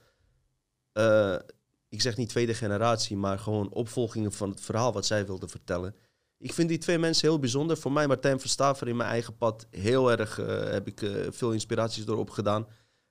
eh, 0.91 1.35
ik 1.93 2.01
zeg 2.01 2.17
niet 2.17 2.29
tweede 2.29 2.53
generatie, 2.53 3.17
maar 3.17 3.39
gewoon 3.39 3.69
opvolgingen 3.69 4.31
van 4.31 4.49
het 4.49 4.61
verhaal 4.61 4.93
wat 4.93 5.05
zij 5.05 5.25
wilden 5.25 5.49
vertellen. 5.49 5.95
Ik 6.37 6.53
vind 6.53 6.69
die 6.69 6.77
twee 6.77 6.97
mensen 6.97 7.27
heel 7.27 7.39
bijzonder. 7.39 7.77
Voor 7.77 7.91
mij, 7.91 8.07
Martijn 8.07 8.39
Verstaver 8.39 8.87
in 8.87 8.95
mijn 8.95 9.09
eigen 9.09 9.37
pad, 9.37 9.67
heel 9.69 10.11
erg 10.11 10.39
eh, 10.39 10.71
heb 10.71 10.87
ik 10.87 11.01
eh, 11.01 11.11
veel 11.29 11.51
inspiraties 11.51 12.05
door 12.05 12.17
opgedaan. 12.17 12.67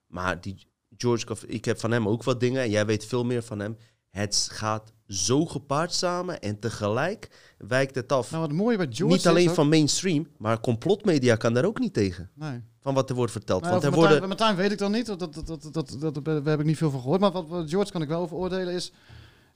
Maar 0.07 0.41
die 0.41 0.67
George, 0.97 1.27
ik 1.47 1.65
heb 1.65 1.81
van 1.81 1.91
hem 1.91 2.09
ook 2.09 2.23
wat 2.23 2.41
dingen 2.41 2.63
en 2.63 2.71
jij 2.71 2.87
weet 2.87 3.05
veel 3.05 3.25
meer 3.25 3.43
van 3.43 3.59
hem. 3.59 3.77
Het 4.13 4.49
gaat 4.53 4.93
zo 5.09 5.47
gepaard 5.47 5.93
samen 5.93 6.41
en 6.41 6.59
tegelijk 6.59 7.29
wijkt 7.59 7.95
het 7.95 8.13
af. 8.13 8.31
Nou, 8.31 8.43
wat 8.43 8.53
mooi 8.57 8.77
bij 8.77 8.87
George 8.91 9.15
niet 9.17 9.27
alleen 9.27 9.49
ook- 9.49 9.55
van 9.55 9.69
mainstream, 9.69 10.29
maar 10.37 10.61
complotmedia 10.61 11.37
kan 11.37 11.55
daar 11.55 11.65
ook 11.65 11.79
niet 11.79 11.95
tegen. 11.95 12.31
Nee. 12.35 12.61
Van 12.81 12.95
wat 12.95 13.11
er 13.11 13.17
wordt 13.17 13.33
verteld. 13.33 13.61
Nou, 13.61 13.73
Want 13.73 13.85
er 13.85 13.91
Martijn, 13.91 14.11
worden... 14.11 14.29
Martijn 14.29 14.57
weet 14.57 14.73
ik 14.73 14.79
dan 14.79 14.93
niet. 14.93 15.07
Dat, 15.07 15.19
dat, 15.19 15.35
dat, 15.35 15.47
dat, 15.47 15.73
dat, 15.73 16.15
dat, 16.15 16.25
daar 16.25 16.45
heb 16.45 16.61
ik 16.61 16.67
niet 16.67 16.77
veel 16.77 16.91
van 16.91 17.01
gehoord. 17.01 17.21
Maar 17.21 17.33
wat, 17.33 17.49
wat 17.49 17.71
George 17.71 17.93
kan 17.93 18.03
ik 18.03 18.09
wel 18.09 18.21
over 18.21 18.37
oordelen 18.37 18.75
is, 18.75 18.93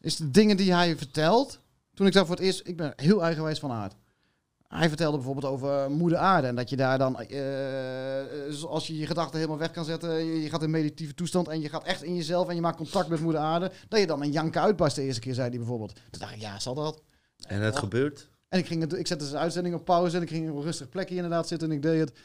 is 0.01 0.17
de 0.17 0.31
dingen 0.31 0.57
die 0.57 0.73
hij 0.73 0.97
vertelt. 0.97 1.61
Toen 1.95 2.07
ik 2.07 2.13
daar 2.13 2.27
voor 2.27 2.35
het 2.35 2.45
eerst, 2.45 2.61
ik 2.65 2.77
ben 2.77 2.93
heel 2.97 3.23
eigenwijs 3.23 3.59
van 3.59 3.71
aard. 3.71 3.95
Hij 4.77 4.89
vertelde 4.89 5.17
bijvoorbeeld 5.17 5.53
over 5.53 5.91
moeder 5.91 6.19
aarde. 6.19 6.47
En 6.47 6.55
dat 6.55 6.71
je 6.71 6.77
daar 6.77 6.99
dan, 6.99 7.21
eh, 7.21 8.65
als 8.65 8.87
je 8.87 8.99
je 8.99 9.07
gedachten 9.07 9.37
helemaal 9.39 9.59
weg 9.59 9.71
kan 9.71 9.85
zetten, 9.85 10.25
je, 10.25 10.49
gaat 10.49 10.63
in 10.63 10.71
meditatieve 10.71 11.15
toestand 11.15 11.49
en 11.49 11.61
je 11.61 11.69
gaat 11.69 11.85
echt 11.85 12.03
in 12.03 12.17
jezelf 12.17 12.49
en 12.49 12.55
je 12.55 12.61
maakt 12.61 12.77
contact 12.77 13.09
met 13.09 13.21
moeder 13.21 13.41
aarde. 13.41 13.73
Dat 13.89 14.01
je 14.01 14.07
dan 14.07 14.23
een 14.23 14.33
janken 14.33 14.61
uitbarst 14.61 14.97
de 14.97 15.03
eerste 15.03 15.21
keer, 15.21 15.35
zei 15.35 15.49
hij 15.49 15.59
bijvoorbeeld. 15.59 15.95
Toen 15.95 16.21
dacht 16.21 16.35
ik, 16.35 16.41
ja, 16.41 16.59
zal 16.59 16.75
dat? 16.75 17.03
En 17.47 17.61
het 17.61 17.77
gebeurt. 17.77 18.29
En 18.49 18.59
ik, 18.59 18.67
ging 18.67 18.81
het, 18.81 18.93
ik 18.93 19.07
zette 19.07 19.27
zijn 19.27 19.43
uitzending 19.43 19.75
op 19.75 19.85
pauze 19.85 20.17
en 20.17 20.23
ik 20.23 20.29
ging 20.29 20.51
op 20.51 20.57
een 20.57 20.63
rustig 20.63 20.89
plekje 20.89 21.15
inderdaad 21.15 21.49
zitten 21.49 21.71
en 21.71 21.75
ik 21.75 21.83
deed 21.83 22.01
het. 22.01 22.19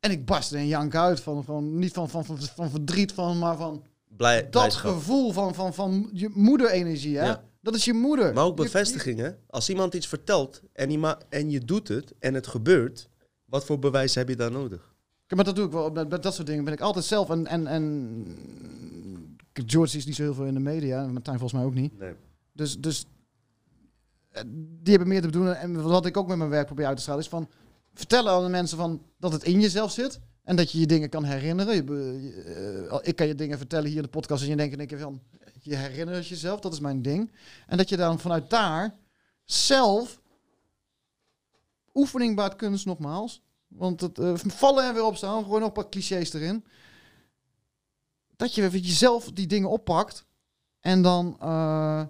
En 0.00 0.10
ik 0.10 0.26
barstte 0.26 0.58
een 0.58 0.66
jank 0.66 0.94
uit 0.94 1.20
van, 1.20 1.44
van 1.44 1.78
niet 1.78 1.92
van, 1.92 2.08
van, 2.08 2.24
van, 2.24 2.38
van 2.38 2.70
verdriet, 2.70 3.12
van, 3.12 3.38
maar 3.38 3.56
van 3.56 3.84
Blij, 4.16 4.40
dat 4.40 4.50
blijdschap. 4.50 4.92
gevoel 4.92 5.32
van, 5.32 5.54
van, 5.54 5.74
van 5.74 6.10
je 6.12 6.30
moederenergie. 6.32 7.18
Hè? 7.18 7.26
Ja. 7.26 7.42
Dat 7.62 7.74
is 7.74 7.84
je 7.84 7.92
moeder. 7.92 8.34
Maar 8.34 8.44
ook 8.44 8.56
bevestiging, 8.56 9.18
hè? 9.18 9.30
Als 9.46 9.68
iemand 9.68 9.94
iets 9.94 10.06
vertelt 10.06 10.62
en, 10.72 11.04
en 11.28 11.50
je 11.50 11.60
doet 11.60 11.88
het 11.88 12.12
en 12.18 12.34
het 12.34 12.46
gebeurt, 12.46 13.08
wat 13.44 13.64
voor 13.64 13.78
bewijs 13.78 14.14
heb 14.14 14.28
je 14.28 14.36
daar 14.36 14.50
nodig? 14.50 14.94
je- 15.26 15.34
maar 15.36 15.44
dat 15.44 15.56
doe 15.56 15.66
ik 15.66 15.72
wel. 15.72 15.90
Met, 15.90 16.22
dat 16.22 16.34
soort 16.34 16.46
dingen 16.46 16.64
ben 16.64 16.72
ik 16.72 16.80
altijd 16.80 17.04
zelf. 17.04 17.30
En, 17.30 17.46
en, 17.46 17.66
en 17.66 18.36
George 19.66 19.96
is 19.96 20.04
niet 20.06 20.14
zo 20.14 20.22
heel 20.22 20.34
veel 20.34 20.44
in 20.44 20.54
de 20.54 20.60
media. 20.60 21.02
En 21.02 21.12
Martijn 21.12 21.38
volgens 21.38 21.60
mij 21.60 21.68
ook 21.70 21.74
niet. 21.74 21.98
Nee. 21.98 22.12
Dus, 22.52 22.78
dus 22.78 23.06
eh, 24.30 24.42
die 24.54 24.90
hebben 24.90 25.08
meer 25.08 25.20
te 25.20 25.26
bedoelen. 25.26 25.58
En 25.58 25.82
wat 25.82 26.06
ik 26.06 26.16
ook 26.16 26.28
met 26.28 26.36
mijn 26.36 26.50
werk 26.50 26.66
probeer 26.66 26.86
uit 26.86 26.96
te 26.96 27.02
stralen 27.02 27.22
is 27.22 27.28
van 27.28 27.48
vertellen 27.94 28.32
aan 28.32 28.44
de 28.44 28.50
mensen 28.50 28.76
van 28.78 29.02
dat 29.18 29.32
het 29.32 29.42
in 29.42 29.60
jezelf 29.60 29.92
zit. 29.92 30.20
En 30.42 30.56
dat 30.56 30.70
je 30.72 30.78
je 30.80 30.86
dingen 30.86 31.08
kan 31.08 31.24
herinneren. 31.24 31.74
Je, 31.74 31.84
be- 31.84 32.18
je, 32.22 32.42
eh, 32.90 32.98
ik 33.08 33.16
kan 33.16 33.26
je 33.26 33.34
dingen 33.34 33.58
vertellen 33.58 33.86
hier 33.88 33.96
in 33.96 34.02
de 34.02 34.08
podcast 34.08 34.42
en 34.42 34.48
je 34.48 34.56
denkt 34.56 34.72
in 34.72 34.78
één 34.78 34.88
keer 34.88 34.98
van 34.98 35.20
je 35.64 35.76
herinnert 35.76 36.26
jezelf. 36.26 36.60
Dat 36.60 36.72
is 36.72 36.80
mijn 36.80 37.02
ding. 37.02 37.32
En 37.66 37.76
dat 37.76 37.88
je 37.88 37.96
dan 37.96 38.18
vanuit 38.18 38.50
daar 38.50 38.94
zelf 39.44 40.20
oefening 41.94 42.36
baart 42.36 42.56
kunst 42.56 42.86
nogmaals. 42.86 43.42
Want 43.68 44.00
het 44.00 44.18
eh, 44.18 44.34
vallen 44.34 44.84
en 44.84 44.94
weer 44.94 45.04
opstaan, 45.04 45.42
gewoon 45.42 45.58
nog 45.58 45.68
een 45.68 45.74
paar 45.74 45.88
clichés 45.88 46.32
erin. 46.32 46.64
Dat 48.36 48.54
je 48.54 48.80
jezelf 48.80 49.30
die 49.32 49.46
dingen 49.46 49.70
oppakt 49.70 50.24
en 50.80 51.02
dan 51.02 51.36
eh, 51.40 52.02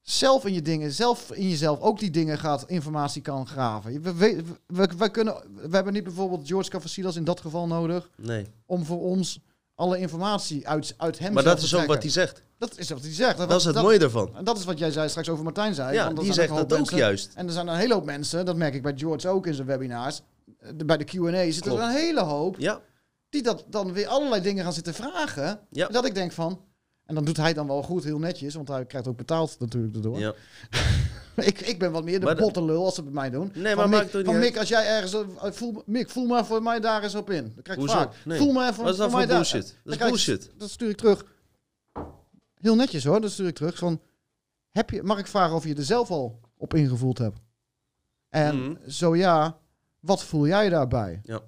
zelf 0.00 0.44
in 0.44 0.52
je 0.54 0.62
dingen, 0.62 0.92
zelf 0.92 1.32
in 1.32 1.48
jezelf 1.48 1.80
ook 1.80 1.98
die 1.98 2.10
dingen 2.10 2.38
gaat, 2.38 2.68
informatie 2.68 3.22
kan 3.22 3.46
graven. 3.46 4.02
We, 4.02 4.14
we, 4.14 4.44
we, 4.66 4.88
we 4.96 5.10
kunnen, 5.10 5.34
we 5.54 5.74
hebben 5.74 5.92
niet 5.92 6.04
bijvoorbeeld 6.04 6.46
George 6.48 6.70
Cafasilas 6.70 7.16
in 7.16 7.24
dat 7.24 7.40
geval 7.40 7.66
nodig 7.66 8.10
Nee. 8.16 8.46
om 8.66 8.84
voor 8.84 9.00
ons 9.00 9.40
alle 9.78 9.98
informatie 9.98 10.68
uit, 10.68 10.94
uit 10.96 11.18
hem 11.18 11.32
Maar 11.32 11.42
dat 11.44 11.62
is 11.62 11.74
ook 11.74 11.86
wat 11.86 12.02
hij 12.02 12.10
zegt. 12.10 12.42
Dat 12.58 12.78
is 12.78 12.90
wat 12.90 13.00
hij 13.02 13.12
zegt. 13.12 13.38
Dat 13.38 13.50
is 13.52 13.64
het 13.64 13.74
mooie 13.74 13.98
ervan. 13.98 14.36
En 14.36 14.44
dat 14.44 14.58
is 14.58 14.64
wat 14.64 14.78
jij 14.78 14.90
zei 14.90 15.08
straks 15.08 15.28
over 15.28 15.44
Martijn 15.44 15.74
zei. 15.74 15.94
Ja, 15.94 16.04
want 16.04 16.20
die 16.20 16.32
zegt 16.32 16.54
dat 16.54 16.72
ook 16.78 16.90
juist. 16.90 17.32
En 17.34 17.46
er 17.46 17.52
zijn 17.52 17.68
een 17.68 17.76
hele 17.76 17.94
hoop 17.94 18.04
mensen, 18.04 18.46
dat 18.46 18.56
merk 18.56 18.74
ik 18.74 18.82
bij 18.82 18.92
George 18.96 19.28
ook 19.28 19.46
in 19.46 19.54
zijn 19.54 19.66
webinars. 19.66 20.20
eh, 20.58 20.70
Bij 20.86 20.96
de 20.96 21.04
Q&A 21.04 21.44
zitten 21.44 21.62
Klopt. 21.62 21.78
er 21.80 21.86
een 21.86 21.92
hele 21.94 22.20
hoop 22.20 22.56
Ja, 22.58 22.80
die 23.30 23.42
dat 23.42 23.64
dan 23.68 23.92
weer 23.92 24.06
allerlei 24.06 24.42
dingen 24.42 24.64
gaan 24.64 24.72
zitten 24.72 24.94
vragen. 24.94 25.60
Ja. 25.70 25.86
Dat 25.88 26.04
ik 26.04 26.14
denk 26.14 26.32
van, 26.32 26.60
en 27.08 27.14
dan 27.14 27.24
doet 27.24 27.36
hij 27.36 27.52
dan 27.52 27.66
wel 27.66 27.82
goed, 27.82 28.04
heel 28.04 28.18
netjes, 28.18 28.54
want 28.54 28.68
hij 28.68 28.84
krijgt 28.86 29.08
ook 29.08 29.16
betaald 29.16 29.56
natuurlijk 29.58 29.94
erdoor. 29.94 30.18
ja. 30.18 30.34
ik, 31.50 31.60
ik 31.60 31.78
ben 31.78 31.92
wat 31.92 32.04
meer 32.04 32.18
de 32.20 32.24
Maar 32.26 32.36
bottenlul 32.36 32.84
als 32.84 32.94
ze 32.94 33.02
bij 33.02 33.12
mij 33.12 33.30
doen. 33.30 33.50
Nee, 33.54 33.74
van 33.74 33.90
maar 33.90 34.02
Mick, 34.12 34.24
van 34.26 34.38
Mick, 34.38 34.56
als 34.58 34.68
jij 34.68 34.86
ergens, 34.86 35.12
eh, 35.14 35.52
voel, 35.52 35.82
Mick, 35.86 36.10
voel 36.10 36.26
maar 36.26 36.46
voor 36.46 36.62
mij 36.62 36.80
daar 36.80 37.02
eens 37.02 37.14
op 37.14 37.30
in. 37.30 37.52
Dat 37.54 37.64
krijg 37.64 37.78
ik 37.78 37.84
Hoezo? 37.84 37.98
vaak. 37.98 38.14
Nee. 38.24 38.38
Voel 38.38 38.52
maar 38.52 38.68
even 38.70 38.82
Wat 38.82 38.92
is 38.92 38.98
dat 38.98 39.10
voor 39.10 39.18
voor 39.18 39.26
mij 39.28 39.36
bullshit? 39.36 39.62
daar. 39.66 39.80
Dat 39.84 39.98
Dan 39.98 40.12
is 40.14 40.26
ik- 40.26 40.26
bullshit. 40.36 40.50
Dat 40.60 40.70
stuur 40.70 40.88
ik 40.88 40.96
terug. 40.96 41.24
Heel 42.60 42.74
netjes 42.74 43.04
hoor, 43.04 43.20
dat 43.20 43.30
stuur 43.30 43.46
ik 43.48 43.54
terug. 43.54 43.78
Van, 43.78 44.00
heb 44.70 44.90
je, 44.90 45.02
mag 45.02 45.18
ik 45.18 45.26
vragen 45.26 45.54
of 45.56 45.64
je 45.64 45.74
er 45.74 45.84
zelf 45.84 46.10
al 46.10 46.40
op 46.56 46.74
ingevoeld 46.74 47.18
hebt? 47.18 47.38
En 48.28 48.56
Mhm. 48.62 48.90
zo 48.90 49.16
ja, 49.16 49.58
wat 50.00 50.24
voel 50.24 50.46
jij 50.46 50.68
daarbij? 50.68 51.20
Ja. 51.22 51.40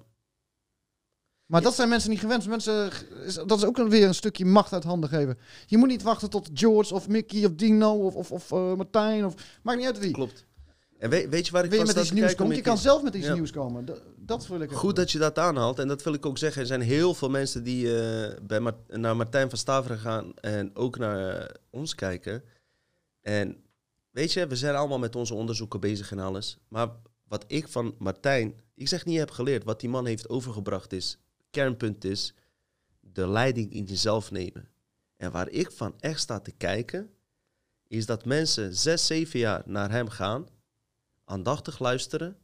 Maar 1.51 1.61
dat 1.61 1.75
zijn 1.75 1.89
mensen 1.89 2.09
niet 2.09 2.19
gewend. 2.19 2.47
Mensen, 2.47 2.91
dat 3.47 3.57
is 3.57 3.65
ook 3.65 3.77
weer 3.77 4.07
een 4.07 4.15
stukje 4.15 4.45
macht 4.45 4.73
uit 4.73 4.83
handen 4.83 5.09
geven. 5.09 5.37
Je 5.65 5.77
moet 5.77 5.87
niet 5.87 6.01
wachten 6.03 6.29
tot 6.29 6.49
George 6.53 6.93
of 6.93 7.07
Mickey 7.07 7.45
of 7.45 7.51
Dino 7.55 7.93
of, 7.93 8.15
of, 8.15 8.31
of 8.31 8.51
eh, 8.51 8.73
Martijn 8.75 9.25
of 9.25 9.33
maakt 9.63 9.77
niet 9.77 9.87
uit 9.87 9.99
wie. 9.99 10.11
Klopt. 10.11 10.45
En 10.97 11.09
weet, 11.09 11.29
weet 11.29 11.45
je 11.45 11.51
waar 11.51 11.63
ik 11.63 11.71
je 11.71 11.77
van 11.77 11.85
met 11.85 11.95
iets 11.95 12.11
nieuws 12.11 12.35
komen? 12.35 12.55
Je 12.55 12.61
kan 12.61 12.77
zelf 12.77 13.03
met 13.03 13.13
iets 13.13 13.25
Ja. 13.25 13.33
nieuws 13.33 13.51
komen. 13.51 13.85
Dat, 13.85 14.01
dat 14.17 14.47
wil 14.47 14.61
ik. 14.61 14.71
Goed 14.71 14.95
dat 14.95 15.11
je 15.11 15.17
dat 15.17 15.39
aanhaalt. 15.39 15.79
En 15.79 15.87
dat 15.87 16.03
wil 16.03 16.13
ik 16.13 16.25
ook 16.25 16.37
zeggen. 16.37 16.61
Er 16.61 16.67
zijn 16.67 16.81
heel 16.81 17.13
veel 17.13 17.29
mensen 17.29 17.63
die 17.63 17.99
eh, 18.01 18.37
bij 18.41 18.59
Mart- 18.59 18.97
naar 18.97 19.15
Martijn 19.15 19.49
van 19.49 19.57
Staveren 19.57 19.97
gaan 19.99 20.33
en 20.35 20.75
ook 20.75 20.97
naar 20.97 21.35
eh, 21.39 21.55
ons 21.69 21.95
kijken. 21.95 22.43
En 23.21 23.63
weet 24.11 24.33
je, 24.33 24.47
we 24.47 24.55
zijn 24.55 24.75
allemaal 24.75 24.99
met 24.99 25.15
onze 25.15 25.33
onderzoeken 25.33 25.79
bezig 25.79 26.11
en 26.11 26.19
alles. 26.19 26.57
Maar 26.67 26.89
wat 27.27 27.43
ik 27.47 27.67
van 27.67 27.95
Martijn, 27.97 28.53
ik 28.75 28.87
zeg 28.87 29.05
niet 29.05 29.17
heb 29.17 29.31
geleerd, 29.31 29.63
wat 29.63 29.79
die 29.79 29.89
man 29.89 30.05
heeft 30.05 30.29
overgebracht 30.29 30.93
is, 30.93 31.17
kernpunt 31.51 32.03
is, 32.03 32.33
de 32.99 33.27
leiding 33.27 33.73
in 33.73 33.83
jezelf 33.83 34.31
nemen. 34.31 34.69
En 35.17 35.31
waar 35.31 35.49
ik 35.49 35.71
van 35.71 35.93
echt 35.99 36.19
sta 36.19 36.39
te 36.39 36.51
kijken, 36.51 37.09
is 37.87 38.05
dat 38.05 38.25
mensen 38.25 38.75
zes, 38.75 39.05
zeven 39.05 39.39
jaar 39.39 39.63
naar 39.65 39.91
hem 39.91 40.09
gaan, 40.09 40.47
aandachtig 41.23 41.79
luisteren 41.79 42.37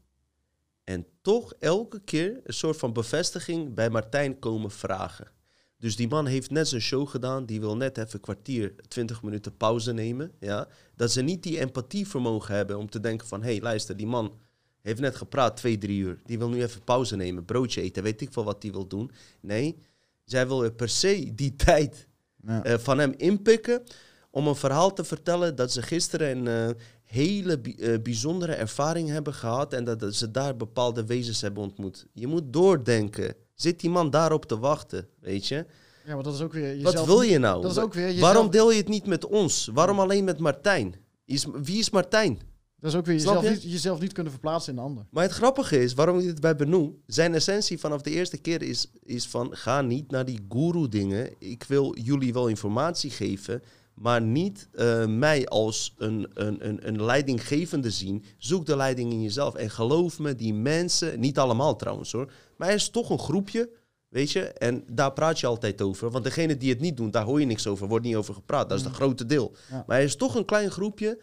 en 0.84 1.08
toch 1.22 1.53
elke 1.53 1.99
keer 1.99 2.39
een 2.43 2.53
soort 2.53 2.78
van 2.78 2.93
bevestiging 2.93 3.74
bij 3.74 3.89
Martijn 3.89 4.39
komen 4.39 4.72
vragen. 4.72 5.32
Dus 5.78 5.95
die 5.95 6.08
man 6.08 6.26
heeft 6.26 6.49
net 6.51 6.68
zijn 6.68 6.82
show 6.82 7.08
gedaan. 7.08 7.45
Die 7.45 7.60
wil 7.60 7.78
net 7.78 7.97
even 7.97 8.14
een 8.14 8.20
kwartier, 8.20 8.76
20 8.88 9.24
minuten 9.24 9.58
pauze 9.58 9.93
nemen. 9.93 10.32
Ja? 10.39 10.68
Dat 10.95 11.12
ze 11.12 11.22
niet 11.22 11.43
die 11.43 11.60
empathievermogen 11.60 12.55
hebben 12.55 12.78
om 12.78 12.89
te 12.89 12.99
denken 12.99 13.28
van... 13.28 13.43
hé, 13.43 13.51
hey, 13.51 13.62
luister, 13.62 13.97
die 13.97 14.08
man 14.08 14.39
heeft 14.88 15.00
net 15.02 15.16
gepraat 15.16 15.58
twee, 15.58 15.78
drie 15.78 16.00
uur. 16.00 16.22
Die 16.26 16.38
wil 16.38 16.50
nu 16.50 16.62
even 16.62 16.84
pauze 16.84 17.16
nemen, 17.16 17.46
broodje 17.46 17.82
eten. 17.82 18.04
Weet 18.04 18.22
ik 18.22 18.34
veel 18.34 18.44
wat 18.44 18.62
die 18.62 18.72
wil 18.72 18.88
doen. 18.88 19.12
Nee, 19.42 19.78
zij 20.26 20.48
wil 20.48 20.72
per 20.72 20.90
se 20.90 21.32
die 21.36 21.56
tijd 21.56 22.08
Ja. 22.48 22.64
eh, 22.64 22.78
van 22.78 22.98
hem 23.00 23.14
inpikken 23.18 23.84
om 24.30 24.48
een 24.48 24.56
verhaal 24.56 24.94
te 24.94 25.04
vertellen 25.04 25.56
dat 25.56 25.72
ze 25.72 25.82
gisteren 25.82 26.38
een 26.38 26.70
eh, 26.76 26.76
hele 27.04 27.60
bi- 27.60 27.76
eh, 27.76 28.00
bijzondere 28.02 28.54
ervaring 28.54 29.10
hebben 29.10 29.34
gehad 29.34 29.74
en 29.74 29.84
dat, 29.84 30.00
dat 30.00 30.16
ze 30.16 30.32
daar 30.32 30.56
bepaalde 30.58 31.06
wezens 31.06 31.42
hebben 31.42 31.64
ontmoet. 31.64 32.06
Je 32.14 32.28
moet 32.28 32.54
doordenken. 32.54 33.36
Zit 33.54 33.80
die 33.80 33.90
man 33.90 34.10
daarop 34.10 34.46
te 34.46 34.58
wachten, 34.60 35.08
weet 35.20 35.48
je? 35.48 35.66
ja, 36.06 36.14
maar 36.14 36.24
dat 36.24 36.34
is 36.34 36.42
ook 36.42 36.54
weer 36.54 36.76
jezelf. 36.76 36.94
Wat 36.96 37.06
wil 37.06 37.22
je 37.22 37.38
nou? 37.38 37.62
Dat 37.62 37.72
is 37.72 37.78
ook 37.78 37.94
weer 37.94 38.06
jezelf, 38.06 38.22
Waarom 38.22 38.50
deel 38.52 38.72
je 38.72 38.78
het 38.78 38.88
niet 38.88 39.06
met 39.08 39.26
ons? 39.26 39.70
Waarom 39.74 40.00
alleen 40.00 40.24
met 40.24 40.40
Martijn? 40.40 40.96
Is, 41.26 41.46
wie 41.62 41.80
is 41.80 41.90
Martijn? 41.90 42.40
Dat 42.80 42.92
is 42.92 42.98
ook 42.98 43.06
weer 43.06 43.16
jezelf 43.16 43.44
je? 43.44 43.50
niet, 43.50 43.64
jezelf 43.64 44.00
niet 44.00 44.14
kunnen 44.14 44.32
verplaatsen 44.32 44.74
in 44.74 44.80
de 44.80 44.86
ander. 44.86 45.06
Maar 45.10 45.24
het 45.24 45.32
grappige 45.32 45.84
is, 45.84 45.94
waarom 45.94 46.20
ik 46.20 46.26
dit 46.26 46.42
bij 46.42 46.56
benoem, 46.56 47.02
zijn 47.06 47.34
essentie 47.34 47.80
vanaf 47.80 48.02
de 48.02 48.10
eerste 48.12 48.38
keer 48.38 48.62
is, 48.62 48.92
is 49.04 49.28
van 49.28 49.56
ga 49.56 49.82
niet 49.82 50.12
naar 50.12 50.26
die 50.26 50.46
guru 50.50 50.88
dingen. 50.88 51.34
Ik 51.40 51.64
wil 51.64 51.98
jullie 52.00 52.34
wel 52.34 52.48
informatie 52.48 53.10
geven, 53.12 53.64
maar 53.94 54.22
niet 54.22 54.70
eh, 54.72 55.06
mij 55.06 55.48
als 55.48 55.94
een, 55.98 56.30
een, 56.34 56.68
een, 56.68 56.88
een 56.88 57.04
leidinggevende 57.04 57.92
zien. 57.92 58.24
Zoek 58.38 58.66
de 58.66 58.76
leiding 58.76 59.12
in 59.12 59.22
jezelf. 59.22 59.56
En 59.56 59.70
geloof 59.70 60.20
me, 60.20 60.36
die 60.36 60.54
mensen, 60.54 61.20
niet 61.20 61.40
allemaal 61.40 61.76
trouwens 61.76 62.12
hoor, 62.12 62.32
maar 62.58 62.68
er 62.68 62.76
is 62.76 62.90
toch 62.90 63.10
een 63.10 63.20
groepje, 63.20 63.70
weet 64.08 64.32
je, 64.32 64.42
en 64.42 64.84
daar 64.92 65.14
praat 65.14 65.40
je 65.40 65.48
altijd 65.48 65.82
over. 65.82 66.12
Want 66.12 66.24
degene 66.24 66.58
die 66.58 66.70
het 66.70 66.80
niet 66.80 66.98
doen, 66.98 67.12
daar 67.12 67.26
hoor 67.26 67.40
je 67.40 67.46
niks 67.46 67.68
over, 67.68 67.88
wordt 67.88 68.06
niet 68.06 68.16
over 68.16 68.34
gepraat. 68.34 68.70
Dat 68.70 68.80
is 68.80 68.86
het 68.86 68.94
grote 68.94 69.26
deel. 69.26 69.56
Ja. 69.70 69.84
Maar 69.88 69.98
er 69.98 70.04
is 70.04 70.16
toch 70.16 70.36
een 70.36 70.46
klein 70.46 70.72
groepje 70.72 71.20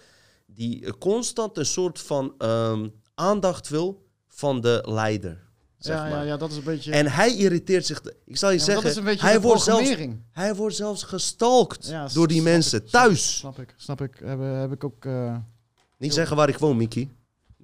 die 0.55 0.85
eh, 0.87 0.93
constant 0.99 1.59
een 1.59 1.67
soort 1.67 2.01
van 2.01 2.35
ehm, 2.39 2.89
aandacht 3.15 3.69
wil 3.69 4.07
van 4.29 4.61
de 4.61 4.85
leider. 4.89 5.43
Zeg 5.79 5.97
ja, 5.97 6.03
maar. 6.03 6.11
ja, 6.11 6.23
ja, 6.23 6.37
dat 6.37 6.51
is 6.51 6.57
een 6.57 6.65
beetje. 6.65 6.93
En 6.93 7.07
hij 7.07 7.37
irriteert 7.37 7.87
zich. 7.87 8.03
Ik 8.25 8.37
zal 8.37 8.51
je 8.51 8.59
ja, 8.59 8.65
zeggen, 8.65 8.83
dat 8.83 8.93
is 8.93 8.99
een 8.99 9.05
beetje 9.05 9.27
hij, 9.27 9.41
wordt 9.41 9.63
zelfs, 9.63 9.95
hij 10.31 10.55
wordt 10.55 10.77
zelfs 10.77 11.03
gestalkt 11.03 11.87
Ja, 11.87 12.09
door 12.13 12.29
die 12.29 12.43
mensen 12.43 12.83
ik, 12.83 12.89
thuis. 12.91 13.37
Snap 13.39 13.59
ik, 13.59 13.75
snap 13.77 14.01
ik. 14.01 14.21
Heb, 14.25 14.39
heb 14.41 14.73
ik 14.73 14.85
ook. 14.85 15.05
eh, 15.05 15.37
Niet 15.99 16.15
zeggen 16.15 16.37
waar 16.37 16.49
ik 16.49 16.59
woon, 16.59 16.77
Mickey. 16.77 17.11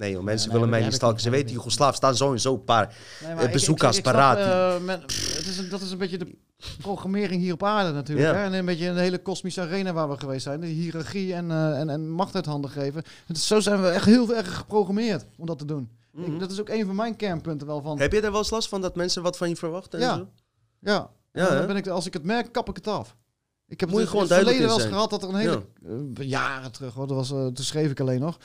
Nee, 0.00 0.10
joh, 0.12 0.22
mensen 0.22 0.48
nee, 0.48 0.56
willen 0.58 0.70
mij 0.72 0.82
niet 0.84 0.94
stalken. 0.94 1.20
Ze 1.20 1.30
weten. 1.30 1.52
Joegoslaaf 1.52 1.94
staan 1.94 2.16
sowieso 2.16 2.54
een 2.54 2.64
paar. 2.64 2.96
Nee, 3.24 3.32
Eh, 3.46 3.52
bezoekers 3.52 3.98
ik, 3.98 4.04
ik, 4.04 4.06
ik 4.06 4.12
paraat 4.12 4.38
snap, 4.38 4.80
men- 4.86 5.00
het 5.00 5.46
is 5.46 5.58
een, 5.58 5.68
dat 5.68 5.80
is 5.80 5.90
een 5.90 5.98
beetje 5.98 6.18
de 6.18 6.36
programmering 6.78 7.42
hier 7.42 7.52
op 7.52 7.62
aarde 7.62 7.92
natuurlijk. 7.92 8.28
Ja. 8.28 8.34
Hè? 8.34 8.44
En 8.44 8.52
een 8.52 8.64
beetje 8.64 8.86
een 8.88 8.96
hele 8.96 9.18
kosmische 9.22 9.60
arena 9.60 9.92
waar 9.92 10.08
we 10.08 10.18
geweest 10.18 10.42
zijn. 10.42 10.60
De 10.60 10.66
hiërarchie 10.66 11.34
en, 11.34 11.50
eh, 11.50 11.78
en, 11.80 11.90
en 11.90 12.10
macht 12.10 12.34
uit 12.34 12.46
handen 12.46 12.70
geven. 12.70 13.02
Zo 13.32 13.60
zijn 13.60 13.82
we 13.82 13.88
echt 13.88 14.04
heel 14.04 14.34
erg 14.34 14.56
geprogrammeerd 14.56 15.24
om 15.36 15.46
dat 15.46 15.58
te 15.58 15.64
doen. 15.64 15.90
Mhm. 16.12 16.32
Ik- 16.32 16.40
dat 16.40 16.50
is 16.50 16.60
ook 16.60 16.68
een 16.68 16.86
van 16.86 16.94
mijn 16.94 17.16
kernpunten 17.16 17.66
wel 17.66 17.80
van. 17.82 17.98
Heb 17.98 18.12
je 18.12 18.20
er 18.20 18.30
wel 18.30 18.38
eens 18.40 18.50
last 18.50 18.68
van 18.68 18.80
dat 18.80 18.96
mensen 18.96 19.22
wat 19.22 19.36
van 19.36 19.48
je 19.48 19.56
verwachten? 19.56 19.98
En 20.00 20.04
Ja. 20.06 20.16
zo? 20.16 20.28
Ja, 20.80 21.10
Ja, 21.32 21.48
En 21.48 21.56
dan 21.56 21.66
ben 21.66 21.76
ik, 21.76 21.86
als 21.88 22.06
ik 22.06 22.12
het 22.12 22.24
merk, 22.24 22.52
kap 22.52 22.68
ik 22.68 22.76
het 22.76 22.86
af. 22.86 23.16
Ik 23.68 23.80
heb 23.80 23.88
Moet 23.88 23.98
je 23.98 24.04
het 24.04 24.10
gewoon 24.10 24.26
in 24.26 24.32
het 24.32 24.42
verleden 24.42 24.66
wel 24.68 24.76
in 24.78 24.82
eens 24.84 24.92
gehad 24.92 25.10
dat 25.10 25.22
er 25.22 25.28
een 25.28 25.34
hele... 25.34 25.62
eh, 26.18 26.28
jaren 26.28 26.72
terug, 26.72 26.94
hoor, 26.94 27.06
dat 27.06 27.16
was, 27.16 27.30
eh, 27.30 27.36
toen 27.46 27.64
schreef 27.64 27.90
ik 27.90 28.00
alleen 28.00 28.20
nog. 28.20 28.38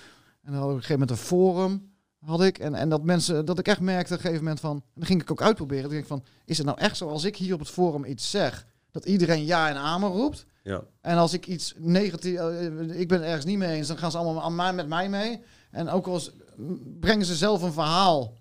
En 0.46 0.52
dan 0.52 0.62
had 0.62 0.70
ik 0.70 0.76
op 0.76 0.76
een 0.76 0.86
gegeven 0.86 1.00
moment 1.00 1.10
een 1.10 1.26
forum, 1.26 1.94
had 2.20 2.42
ik. 2.42 2.58
En, 2.58 2.76
en 2.76 2.90
dat 2.90 3.04
mensen, 3.04 3.46
dat 3.46 3.60
ik 3.60 3.68
echt 3.68 3.80
merkte 3.80 4.14
op 4.14 4.20
een 4.20 4.26
gegeven 4.26 4.44
moment 4.44 4.60
van... 4.60 4.76
En 4.76 4.92
dan 4.94 5.06
ging 5.06 5.22
ik 5.22 5.32
ook 5.32 5.42
uitproberen. 5.42 5.84
Dan 5.84 5.92
denk 5.92 6.02
ik 6.02 6.10
van, 6.10 6.24
is 6.46 6.58
het 6.58 6.66
nou 6.66 6.80
echt 6.80 6.98
zo 6.98 7.10
als 7.10 7.24
ik 7.24 7.36
hier 7.36 7.54
op 7.54 7.60
het 7.60 7.70
forum 7.70 8.06
iets 8.06 8.30
zeg... 8.30 8.66
dat 8.92 9.06
iedereen 9.06 9.46
ja 9.46 9.70
en 9.70 9.76
amen 9.76 10.10
roept? 10.10 10.46
Ja. 10.64 10.84
En 11.02 11.18
als 11.18 11.34
ik 11.34 11.48
iets 11.48 11.74
negatief... 11.78 12.40
eh, 12.40 13.00
ik 13.00 13.08
ben 13.08 13.24
ergens 13.24 13.46
niet 13.46 13.58
mee 13.58 13.76
eens, 13.76 13.88
dan 13.88 13.98
gaan 13.98 14.12
ze 14.12 14.18
allemaal 14.18 14.44
aan 14.44 14.56
mij, 14.56 14.74
met 14.74 14.88
mij 14.88 15.10
mee. 15.10 15.42
En 15.72 15.90
ook 15.90 16.08
al 16.08 16.14
eens, 16.14 16.32
mm, 16.56 16.98
brengen 17.00 17.26
ze 17.26 17.36
zelf 17.36 17.62
een 17.62 17.74
verhaal... 17.74 18.34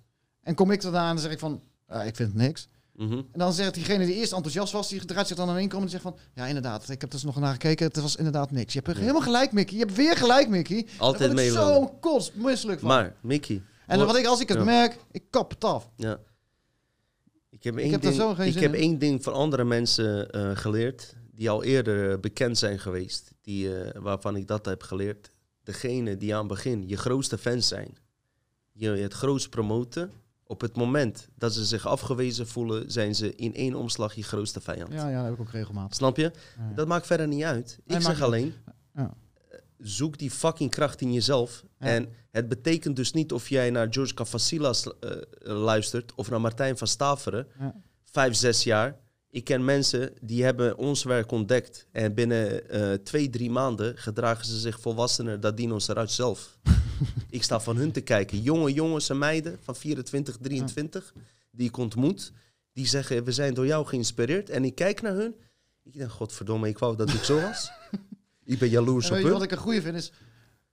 en 0.43 0.55
kom 0.55 0.71
ik 0.71 0.83
erna 0.83 1.01
en 1.01 1.15
dan 1.15 1.19
zeg 1.19 1.33
ik 1.33 1.39
van... 1.39 1.63
ah, 1.87 2.07
ik 2.07 2.17
vind 2.17 2.29
het 2.29 2.39
Mhm. 2.97 3.13
En 3.13 3.39
dan 3.39 3.53
zegt 3.53 3.75
diegene 3.75 4.07
die 4.07 4.15
eerst 4.15 4.33
enthousiast 4.33 4.73
was, 4.73 4.89
die 4.89 5.05
draait 5.05 5.27
zich 5.27 5.37
dan 5.37 5.49
aan 5.49 5.69
komen 5.69 5.85
en 5.85 5.91
zegt 5.91 6.03
van... 6.03 6.17
Ja, 6.35 6.47
inderdaad, 6.47 6.89
ik 6.89 7.01
heb 7.01 7.09
er 7.09 7.15
eens 7.15 7.25
nog 7.25 7.39
naar 7.39 7.53
gekeken, 7.53 7.87
het 7.87 8.01
was 8.01 8.17
inderdaad 8.17 8.51
niks. 8.51 8.73
Je 8.73 8.79
hebt 8.79 8.95
er 8.95 9.01
helemaal 9.01 9.23
gelijk, 9.23 9.53
Mickey. 9.53 9.77
Je 9.79 9.85
hebt 9.85 9.97
weer 9.97 10.17
gelijk, 10.17 10.49
Mickey. 10.49 10.87
Altijd 10.99 11.33
meelopen. 11.33 11.75
zo 11.75 11.99
kots 12.01 12.33
misselijk 12.33 12.81
van. 12.81 12.89
Maar, 12.89 13.17
Mickey. 13.23 13.63
en 13.87 14.07
wat 14.07 14.17
ik, 14.17 14.27
als 14.27 14.41
ik 14.41 14.49
het 14.49 14.59
Ja. 14.59 14.65
merk, 14.65 14.99
ik 15.11 15.23
kap 15.31 15.51
het 15.51 15.65
af. 15.65 15.91
Ja. 15.97 16.19
Ik 17.51 17.65
heb 17.65 17.77
één, 17.77 17.91
heb 17.93 18.03
ding, 18.03 18.15
zo 18.15 18.35
geen 18.35 18.49
ik 18.49 18.59
heb 18.59 18.75
één 18.75 18.99
ding 18.99 19.23
van 19.23 19.33
andere 19.33 19.65
mensen 19.65 20.31
eh, 20.31 20.51
geleerd. 20.57 21.15
die 21.33 21.51
al 21.51 21.65
eerder 21.65 22.11
eh, 22.11 22.19
bekend 22.19 22.59
zijn 22.59 22.79
geweest. 22.79 23.33
Die, 23.41 23.79
eh, 23.83 24.01
waarvan 24.03 24.37
ik 24.37 24.47
dat 24.47 24.65
heb 24.65 24.83
geleerd. 24.83 25.31
Degene 25.63 26.17
die 26.17 26.33
aan 26.33 26.39
het 26.39 26.49
begin 26.49 26.89
je 26.89 26.97
grootste 26.97 27.39
fans 27.39 27.69
zijn. 27.69 27.97
Je 28.73 28.89
het 28.89 29.13
grootst 29.13 29.51
promoten. 29.51 30.11
Op 30.47 30.61
het 30.61 30.77
moment 30.77 31.29
dat 31.35 31.55
ze 31.55 31.65
zich 31.65 31.87
afgewezen 31.87 32.47
voelen. 32.49 32.91
zijn 32.91 33.15
ze 33.15 33.35
in 33.35 33.55
één 33.55 33.75
omslag 33.75 34.15
je 34.15 34.23
grootste 34.23 34.61
vijand. 34.61 34.93
Ja, 34.93 35.09
ja, 35.09 35.17
dat 35.17 35.25
heb 35.25 35.35
ik 35.35 35.41
ook 35.41 35.51
regelmatig. 35.51 35.97
Snap 35.97 36.17
je? 36.17 36.23
Ja. 36.59 36.73
Dat 36.75 36.87
maakt 36.87 37.07
verder 37.07 37.29
niet 37.29 37.43
uit. 37.43 37.79
Ik 37.85 37.93
Nee, 37.93 38.01
zeg 38.01 38.21
alleen. 38.23 38.55
Ja. 38.95 39.15
eh, 39.51 39.59
Zoek 39.79 40.19
die 40.19 40.31
fucking 40.31 40.71
kracht 40.71 41.01
in 41.01 41.13
jezelf. 41.13 41.65
En 41.79 42.09
het 42.31 42.49
betekent 42.49 42.97
dus 42.97 43.13
niet 43.13 43.33
of 43.33 43.49
jij 43.49 43.71
naar 43.71 43.87
George 43.91 44.15
Cafasilas 44.15 44.87
eh, 45.01 45.11
luistert 45.41 46.15
of 46.15 46.31
naar 46.31 46.41
Martijn 46.41 46.79
van 46.79 46.87
Staveren. 46.87 47.47
Vijf, 48.03 48.35
zes 48.35 48.63
jaar. 48.65 48.97
Ik 49.35 49.45
ken 49.45 49.65
mensen 49.65 50.13
die 50.21 50.45
hebben 50.45 50.77
ons 50.77 51.03
werk 51.03 51.31
ontdekt. 51.31 51.87
En 51.93 52.15
binnen 52.15 52.69
eh, 52.71 52.93
twee, 52.93 53.31
drie 53.31 53.51
maanden 53.51 53.99
gedragen 53.99 54.47
ze 54.47 54.59
zich 54.59 54.81
volwassener 54.81 55.41
dan 55.41 55.55
Dino's 55.55 55.89
eruit 55.89 56.11
zelf. 56.11 56.59
ik 57.31 57.43
sta 57.43 57.61
van 57.61 57.77
hun 57.77 57.93
te 57.93 58.01
kijken. 58.01 58.41
Jonge 58.43 58.73
jongens 58.73 59.09
en 59.09 59.19
meiden 59.19 59.59
van 59.61 59.77
24, 59.77 60.37
23, 60.41 61.15
die 61.51 61.69
ik 61.69 61.77
ontmoet. 61.77 62.33
Die 62.73 62.87
zeggen, 62.87 63.25
we 63.25 63.33
zijn 63.33 63.55
door 63.55 63.67
jou 63.67 63.87
geïnspireerd. 63.87 64.51
En 64.51 64.65
ik 64.65 64.75
kijk 64.75 65.03
naar 65.03 65.15
hun. 65.15 65.35
Ik 65.83 65.93
denk, 65.93 66.11
godverdomme, 66.11 66.69
ik 66.69 66.79
wou 66.79 66.97
dat 66.97 67.13
ik 67.13 67.23
zo 67.23 67.41
was. 67.41 67.71
ik 68.45 68.59
ben 68.59 68.69
jaloers 68.69 69.11
En 69.11 69.13
op 69.13 69.19
je 69.19 69.25
wat 69.25 69.35
hun. 69.35 69.43
ik 69.43 69.51
een 69.51 69.59
goede 69.59 69.83
vind 69.83 69.97
is... 69.97 70.13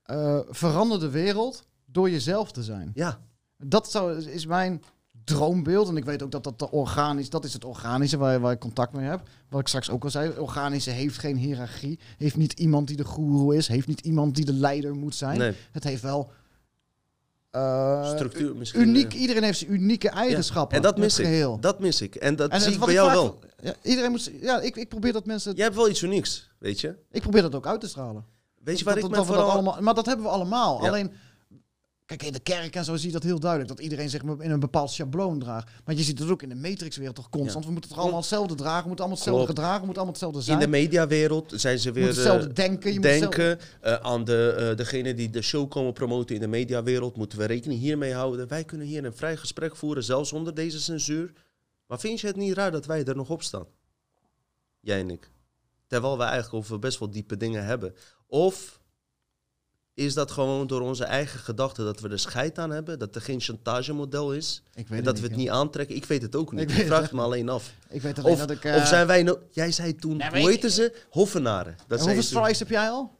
eh, 0.03 0.39
verander 0.49 0.99
de 0.99 1.09
wereld 1.09 1.65
door 1.85 2.09
jezelf 2.09 2.51
te 2.51 2.63
zijn. 2.63 2.91
Ja, 2.93 3.21
Dat 3.57 3.91
zou, 3.91 4.25
is 4.25 4.45
mijn 4.45 4.81
droombeeld. 5.23 5.87
En 5.87 5.97
ik 5.97 6.05
weet 6.05 6.23
ook 6.23 6.31
dat 6.31 6.43
dat 6.43 6.69
organisch, 6.69 7.29
dat 7.29 7.45
is 7.45 7.53
het 7.53 7.65
organische 7.65 8.17
waar, 8.17 8.39
waar 8.39 8.51
ik 8.51 8.59
contact 8.59 8.93
mee 8.93 9.05
heb. 9.05 9.21
Wat 9.49 9.59
ik 9.59 9.67
straks 9.67 9.89
ook 9.89 10.03
al 10.03 10.09
zei, 10.09 10.31
organische 10.39 10.89
heeft 10.89 11.17
geen 11.17 11.37
hiërarchie. 11.37 11.99
Heeft 12.17 12.35
niet 12.37 12.53
iemand 12.59 12.87
die 12.87 12.95
de 12.97 13.05
goeroe 13.05 13.55
is. 13.55 13.67
Heeft 13.67 13.87
niet 13.87 13.99
iemand 13.99 14.35
die 14.35 14.45
de 14.45 14.53
leider 14.53 14.95
moet 14.95 15.15
zijn. 15.15 15.37
nee. 15.37 15.53
Het 15.71 15.83
heeft 15.83 16.01
wel... 16.01 16.31
eh, 17.51 18.09
Structuur 18.13 18.55
misschien. 18.55 18.81
Uniek, 18.81 19.13
eh. 19.13 19.21
iedereen 19.21 19.43
heeft 19.43 19.57
zijn 19.57 19.71
unieke 19.73 20.09
eigenschappen. 20.09 20.77
En 20.77 20.83
dat 20.83 20.97
mis 20.97 21.19
ik. 21.19 21.25
geheel. 21.25 21.59
Dat 21.59 21.79
mis 21.79 22.01
ik. 22.01 22.15
En 22.15 22.35
dat 22.35 22.51
En 22.51 22.61
zie 22.61 22.73
ik 22.73 22.79
bij 22.79 22.93
jou 22.93 23.11
wel. 23.11 23.39
Ja, 23.61 23.73
iedereen 23.83 24.11
moet, 24.11 24.31
ja, 24.41 24.59
ik, 24.61 24.75
ik 24.75 24.89
probeer 24.89 25.13
dat 25.13 25.25
mensen... 25.25 25.55
Jij 25.55 25.63
hebt 25.63 25.75
wel 25.75 25.89
iets 25.89 26.01
unieks, 26.01 26.49
weet 26.59 26.79
je? 26.81 26.95
Ik 27.11 27.21
probeer 27.21 27.41
dat 27.41 27.55
ook 27.55 27.67
uit 27.67 27.79
te 27.81 27.87
stralen. 27.87 28.25
Weet 28.63 28.79
je 28.79 28.83
Dat- 28.83 28.93
waar 28.93 29.03
ik 29.03 29.09
dat, 29.09 29.11
me 29.11 29.17
dat 29.17 29.25
we 29.25 29.31
dat 29.31 29.41
vooral... 29.41 29.57
allemaal, 29.61 29.81
Maar 29.81 29.93
dat 29.93 30.05
hebben 30.05 30.25
we 30.25 30.31
allemaal. 30.31 30.81
Ja. 30.81 30.87
Alleen, 30.87 31.11
kijk, 32.17 32.23
in 32.23 32.33
de 32.33 32.39
kerk 32.39 32.75
en 32.75 32.85
zo 32.85 32.95
zie 32.95 33.07
je 33.07 33.13
dat 33.13 33.23
heel 33.23 33.39
duidelijk. 33.39 33.69
Dat 33.69 33.79
iedereen 33.79 34.09
zich 34.09 34.21
in 34.21 34.51
een 34.51 34.59
bepaald 34.59 34.91
schabloon 34.91 35.39
draagt. 35.39 35.69
Maar 35.85 35.95
je 35.95 36.03
ziet 36.03 36.19
het 36.19 36.29
ook 36.29 36.41
in 36.41 36.49
de 36.49 36.55
Matrixwereld 36.55 37.15
toch 37.15 37.29
constant. 37.29 37.59
Ja. 37.59 37.65
We 37.65 37.71
moeten 37.71 37.89
toch 37.89 37.99
allemaal 37.99 38.19
hetzelfde 38.19 38.55
dragen. 38.55 38.81
We 38.81 38.87
moeten 38.87 39.05
allemaal 39.05 39.23
hetzelfde 39.23 39.47
gedragen. 39.47 39.79
We 39.79 39.85
moeten 39.85 40.03
allemaal 40.03 40.19
hetzelfde 40.21 40.37
In 40.39 40.45
zijn. 40.45 40.59
de 40.59 40.77
mediawereld 40.77 41.53
zijn 41.55 41.79
ze 41.79 41.91
weer... 41.91 42.07
hetzelfde 42.07 42.47
eh, 42.47 42.53
denken. 42.53 42.93
Je 42.93 42.99
moet 42.99 43.09
hetzelfde- 43.09 43.37
denken 43.37 43.59
eh, 43.81 43.93
aan 43.93 44.23
de, 44.23 44.55
eh, 44.57 44.77
degene 44.77 45.13
die 45.13 45.29
de 45.29 45.41
show 45.41 45.69
komen 45.69 45.93
promoten 45.93 46.35
in 46.35 46.41
de 46.41 46.47
mediawereld. 46.47 47.17
Moeten 47.17 47.37
we 47.37 47.45
rekening 47.45 47.79
hiermee 47.79 48.13
houden. 48.13 48.47
Wij 48.47 48.63
kunnen 48.63 48.87
hier 48.87 49.05
een 49.05 49.15
vrij 49.15 49.37
gesprek 49.37 49.75
voeren, 49.75 50.03
zelfs 50.03 50.29
zonder 50.29 50.53
deze 50.55 50.81
censuur. 50.81 51.33
Maar 51.87 51.99
vind 51.99 52.19
je 52.19 52.27
het 52.27 52.35
niet 52.35 52.53
raar 52.53 52.71
dat 52.71 52.85
wij 52.85 53.03
er 53.03 53.15
nog 53.15 53.29
op 53.29 53.43
staan? 53.43 53.65
Jij 54.79 54.99
en 54.99 55.09
ik. 55.09 55.31
Terwijl 55.87 56.17
we 56.17 56.23
eigenlijk 56.23 56.53
over 56.53 56.79
best 56.79 56.99
wel 56.99 57.09
diepe 57.09 57.37
dingen 57.37 57.65
hebben. 57.65 57.95
Of 58.27 58.80
Is 60.05 60.13
dat 60.13 60.31
gewoon 60.31 60.67
door 60.67 60.81
onze 60.81 61.03
eigen 61.03 61.39
gedachten 61.39 61.85
dat 61.85 61.99
we 61.99 62.09
er 62.09 62.19
scheid 62.19 62.57
aan 62.59 62.71
hebben? 62.71 62.99
Dat 62.99 63.15
er 63.15 63.21
geen 63.21 63.41
chantagemodel 63.41 64.33
is? 64.33 64.61
Ik 64.73 64.87
weet 64.87 64.99
En 64.99 65.05
dat 65.05 65.19
we 65.19 65.27
het 65.27 65.35
niet 65.35 65.49
aantrekken? 65.49 65.95
Ik 65.95 66.05
weet 66.05 66.21
het 66.21 66.35
ook 66.35 66.51
niet. 66.51 66.71
Ik 66.71 66.85
vraag 66.85 67.01
het 67.01 67.11
me 67.11 67.21
alleen 67.21 67.49
af. 67.49 67.73
Ik 67.89 68.01
weet 68.01 68.19
alleen 68.19 68.33
Of, 68.33 68.39
dat 68.39 68.49
ik... 68.51 68.63
eh, 68.65 68.75
of 68.75 68.87
zijn 68.87 69.07
wij 69.07 69.23
nou... 69.23 69.37
Jij 69.51 69.71
zei 69.71 69.95
toen, 69.95 70.17
Nee, 70.17 70.29
hoe 70.29 70.49
heten 70.49 70.71
ze? 70.71 70.93
Hoffenaren. 71.09 71.75
Dat 71.87 71.99
en 71.99 72.05
hoeveel 72.05 72.23
strikes 72.23 72.59
heb 72.59 72.69
jij 72.69 72.89
al? 72.89 73.15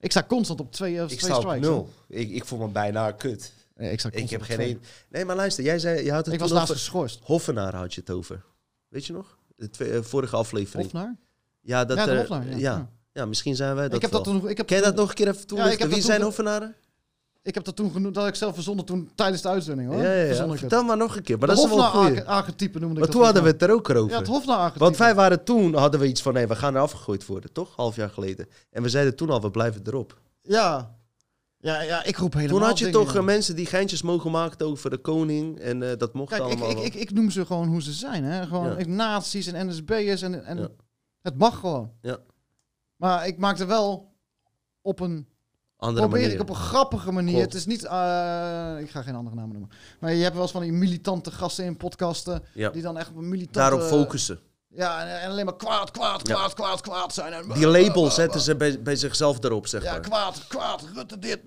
Ik 0.00 0.10
sta 0.10 0.24
constant 0.24 0.60
op 0.60 0.72
twee, 0.72 1.02
of 1.04 1.10
Ik 1.12 1.18
twee 1.18 1.34
strikes. 1.34 1.60
nul. 1.60 1.88
Ik, 2.08 2.30
ik 2.30 2.44
voel 2.44 2.58
me 2.58 2.68
bijna 2.68 3.12
kut. 3.12 3.52
Nee, 3.76 3.92
ik, 3.92 4.00
sta 4.00 4.08
Ik 4.12 4.30
heb 4.30 4.40
op 4.40 4.46
geen 4.46 4.58
één. 4.60 4.82
Nee, 5.08 5.24
maar 5.24 5.36
luister. 5.36 5.64
Jij 5.64 5.78
zei, 5.78 6.04
je 6.04 6.12
had 6.12 6.24
het 6.24 6.34
Ik 6.34 6.40
was 6.40 6.50
laatst 6.50 6.70
over... 6.70 6.82
geschorst. 6.82 7.20
Hofvenaren 7.22 7.78
had 7.80 7.94
je 7.94 8.00
het 8.00 8.10
over. 8.10 8.42
Weet 8.88 9.06
je 9.06 9.12
nog? 9.12 9.38
De 9.56 9.70
twee- 9.70 9.90
eh, 9.92 10.02
vorige 10.02 10.36
aflevering. 10.36 10.92
Hofnaar? 10.92 11.16
Ja, 11.60 11.84
dat 11.84 11.96
Ja, 11.96 12.06
de 12.06 12.16
Hofnaar, 12.16 12.48
ja. 12.48 12.56
ja. 12.56 12.90
Ja, 13.20 13.26
misschien 13.26 13.56
zijn 13.56 13.74
wij 13.74 13.84
dat 13.88 13.94
ik 13.94 14.02
heb 14.02 14.10
wel. 14.10 14.22
dat 14.22 14.32
toen... 14.40 14.48
Ik 14.48 14.56
heb 14.56 14.66
Ken 14.66 14.76
je 14.76 14.82
dat 14.82 14.94
nog 14.94 15.08
een 15.08 15.14
keer 15.14 15.28
even 15.28 15.40
Ja, 15.40 15.46
toelichten? 15.46 15.72
ik 15.72 15.78
heb 15.78 15.90
Wie 15.90 16.02
zijn 16.02 16.22
Hofvenaren? 16.22 16.74
Ik 17.42 17.54
heb 17.54 17.64
dat 17.64 17.76
toen 17.76 17.92
genoemd, 17.92 18.14
dat 18.14 18.26
ik 18.26 18.34
zelf 18.34 18.54
verzonnen 18.54 18.84
toen 18.84 19.10
tijdens 19.14 19.42
de 19.42 19.48
uitzending 19.48 19.88
hoor. 19.88 20.02
Ja, 20.02 20.12
ja, 20.12 20.22
ja. 20.44 20.56
Vertel 20.56 20.82
maar 20.82 20.96
nog 20.96 21.16
een 21.16 21.22
keer. 21.22 21.38
Maar 21.38 21.48
de 21.48 21.54
dat 21.54 21.64
is 21.64 21.70
wel 21.70 21.78
een 21.84 21.90
goeie. 21.90 22.06
Hofnaar-archetype 22.08 22.78
noemde 22.78 22.94
ik 22.94 23.00
Maar 23.00 23.08
toen 23.08 23.22
hadden 23.22 23.42
we 23.42 23.48
het 23.48 23.62
er 23.62 23.70
ook 23.70 23.90
over. 23.90 24.10
Ja, 24.10 24.18
het 24.18 24.26
Hofnaar-archetype. 24.26 24.84
Want 24.84 24.96
wij 24.96 25.14
waren 25.14 25.44
toen, 25.44 25.74
hadden 25.74 26.00
we 26.00 26.06
iets 26.06 26.22
van, 26.22 26.32
nee, 26.32 26.46
we 26.46 26.56
gaan 26.56 26.74
er 26.74 26.80
afgegooid 26.80 27.26
worden, 27.26 27.52
toch? 27.52 27.76
Half 27.76 27.96
jaar 27.96 28.10
geleden. 28.10 28.48
En 28.70 28.82
we 28.82 28.88
zeiden 28.88 29.16
toen 29.16 29.30
al, 29.30 29.40
we 29.40 29.50
blijven 29.50 29.80
erop. 29.86 30.18
Ja. 30.42 30.94
Ja, 31.58 31.82
ja, 31.82 32.04
ik 32.04 32.16
roep 32.16 32.32
helemaal 32.32 32.58
toen 32.58 32.66
had 32.68 32.78
je 32.78 32.90
toch 32.90 33.14
eh, 33.16 33.22
mensen 33.22 33.56
die 33.56 33.66
geintjes 33.66 34.02
mogen 34.02 34.30
maken 34.30 34.66
over 34.66 34.90
de 34.90 34.98
koning. 34.98 35.58
En 35.58 35.90
eh, 35.90 35.96
dat 35.98 36.14
mocht 36.14 36.30
Kijk, 36.30 36.42
allemaal 36.42 36.70
ik, 36.70 36.78
ik, 36.78 36.94
ik 36.94 37.12
noem 37.12 37.30
ze 37.30 37.46
gewoon 37.46 37.68
hoe 37.68 37.82
ze 37.82 37.92
zijn. 37.92 38.24
Hè? 38.24 38.46
Gewoon 38.46 38.78
Ja. 38.78 38.86
nazi's 38.86 39.46
en 39.46 39.66
NSB'ers. 39.68 40.22
En, 40.22 40.44
en 40.44 40.58
Ja. 40.58 40.68
Het 41.22 41.38
mag 41.38 41.58
gewoon. 41.58 41.90
Ja. 42.02 42.18
Maar 43.00 43.26
ik 43.26 43.38
maak 43.38 43.58
er 43.58 43.66
wel 43.66 44.12
op 44.82 45.00
een... 45.00 45.28
Andere 45.76 46.00
probeer 46.06 46.20
manier. 46.22 46.34
ik 46.36 46.42
op 46.42 46.48
een 46.48 46.54
grappige 46.62 47.12
manier. 47.12 47.32
Klopt. 47.34 47.46
Het 47.52 47.54
is 47.54 47.66
niet... 47.66 47.84
eh, 47.84 48.76
ik 48.78 48.90
ga 48.90 49.02
geen 49.02 49.14
andere 49.14 49.36
namen 49.36 49.52
noemen. 49.52 49.70
Maar 50.00 50.12
je 50.12 50.22
hebt 50.22 50.32
wel 50.34 50.42
eens 50.42 50.52
van 50.52 50.60
die 50.62 50.72
militante 50.72 51.30
gasten 51.30 51.64
in 51.64 51.76
podcasten... 51.76 52.42
Ja. 52.54 52.70
die 52.70 52.82
dan 52.82 52.98
echt 52.98 53.10
op 53.10 53.16
een 53.16 53.28
militante... 53.28 53.58
Daarop 53.58 53.80
focussen. 53.82 54.40
Ja, 54.68 55.00
en, 55.06 55.20
en 55.20 55.30
alleen 55.30 55.44
maar 55.44 55.56
kwaad, 55.56 55.90
kwaad, 55.90 56.28
Ja. 56.28 56.34
kwaad, 56.34 56.54
kwaad, 56.54 56.80
kwaad 56.80 57.14
zijn. 57.14 57.32
En 57.32 57.48
Die 57.52 57.66
label 57.66 58.10
zetten 58.10 58.40
ze 58.40 58.56
bij, 58.56 58.82
bij 58.82 58.96
zichzelf 58.96 59.44
erop, 59.44 59.66
zeg 59.66 59.82
Ja, 59.82 59.90
maar. 59.90 60.00
kwaad, 60.00 60.46
kwaad, 60.48 60.84
Rutte 60.94 61.18
dit. 61.18 61.40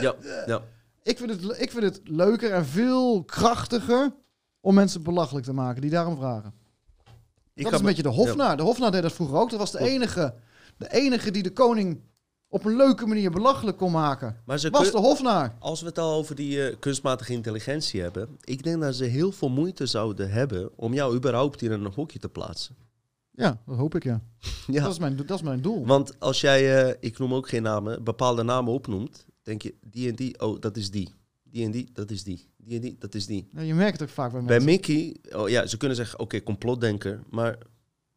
Ja, 0.00 0.14
ja. 0.46 0.60
Ik 1.02 1.18
vind, 1.18 1.30
het, 1.30 1.60
ik 1.60 1.70
vind 1.70 1.82
het 1.84 2.00
leuker 2.04 2.52
en 2.52 2.66
veel 2.66 3.24
krachtiger 3.24 4.14
om 4.60 4.74
mensen 4.74 5.02
belachelijk 5.02 5.46
te 5.46 5.52
maken 5.52 5.80
die 5.80 5.90
daarom 5.90 6.16
vragen. 6.16 6.52
Ik 7.54 7.62
dat 7.64 7.72
is 7.72 7.78
een 7.78 7.84
beetje 7.84 8.02
de 8.02 8.08
Hofnaar. 8.08 8.56
De 8.56 8.62
Hofnaar 8.62 8.90
deed 8.90 9.02
dat 9.02 9.12
vroeger 9.12 9.36
ook. 9.38 9.50
Dat 9.50 9.58
was 9.58 9.70
de 9.70 9.78
enige, 9.78 10.34
de 10.76 10.92
enige 10.92 11.30
die 11.30 11.42
de 11.42 11.52
koning 11.52 12.00
op 12.48 12.64
een 12.64 12.76
leuke 12.76 13.06
manier 13.06 13.30
belachelijk 13.30 13.76
kon 13.76 13.92
maken. 13.92 14.42
Maar 14.44 14.58
ze 14.58 14.70
Was 14.70 14.90
de 14.90 14.98
Hofnaar. 14.98 15.56
Als 15.58 15.80
we 15.80 15.86
het 15.86 15.98
al 15.98 16.14
over 16.14 16.34
die 16.34 16.68
eh, 16.68 16.76
kunstmatige 16.78 17.32
intelligentie 17.32 18.00
hebben. 18.00 18.36
Ik 18.40 18.62
denk 18.62 18.80
dat 18.80 18.94
ze 18.94 19.04
heel 19.04 19.32
veel 19.32 19.48
moeite 19.48 19.86
zouden 19.86 20.30
hebben 20.30 20.78
om 20.78 20.94
jou 20.94 21.16
überhaupt 21.16 21.62
in 21.62 21.70
een 21.70 21.92
hokje 21.94 22.18
te 22.18 22.28
plaatsen. 22.28 22.76
Ja, 23.30 23.62
dat 23.66 23.76
hoop 23.76 23.94
ik, 23.94 24.04
ja. 24.04 24.20
Ja. 24.66 24.82
Dat, 24.82 24.92
is 24.92 24.98
mijn, 24.98 25.16
dat 25.16 25.30
is 25.30 25.42
mijn 25.42 25.62
doel. 25.62 25.86
Want 25.86 26.20
als 26.20 26.40
jij, 26.40 26.84
eh, 26.84 26.94
ik 27.00 27.18
noem 27.18 27.34
ook 27.34 27.48
geen 27.48 27.62
namen, 27.62 28.04
bepaalde 28.04 28.42
namen 28.42 28.72
opnoemt, 28.72 29.26
denk 29.42 29.62
je 29.62 29.74
die 29.80 30.08
en 30.08 30.14
die, 30.14 30.40
oh 30.40 30.60
dat 30.60 30.76
is 30.76 30.90
die. 30.90 31.14
Die 31.42 31.64
en 31.64 31.70
die, 31.70 31.90
dat 31.92 32.10
is 32.10 32.22
die. 32.22 32.48
Die 32.56 32.74
en 32.74 32.80
die, 32.80 32.96
dat 32.98 33.14
is 33.14 33.26
die. 33.26 33.48
Ja, 33.52 33.60
je 33.60 33.74
merkt 33.74 34.00
het 34.00 34.08
ook 34.08 34.14
vaak 34.14 34.32
bij 34.32 34.42
Bij 34.42 34.60
mensen. 34.60 34.94
Mickey, 34.94 35.16
oh 35.40 35.48
ja, 35.48 35.66
ze 35.66 35.76
kunnen 35.76 35.96
zeggen, 35.96 36.18
oké, 36.18 36.42
complotdenker, 36.42 37.22
maar 37.30 37.58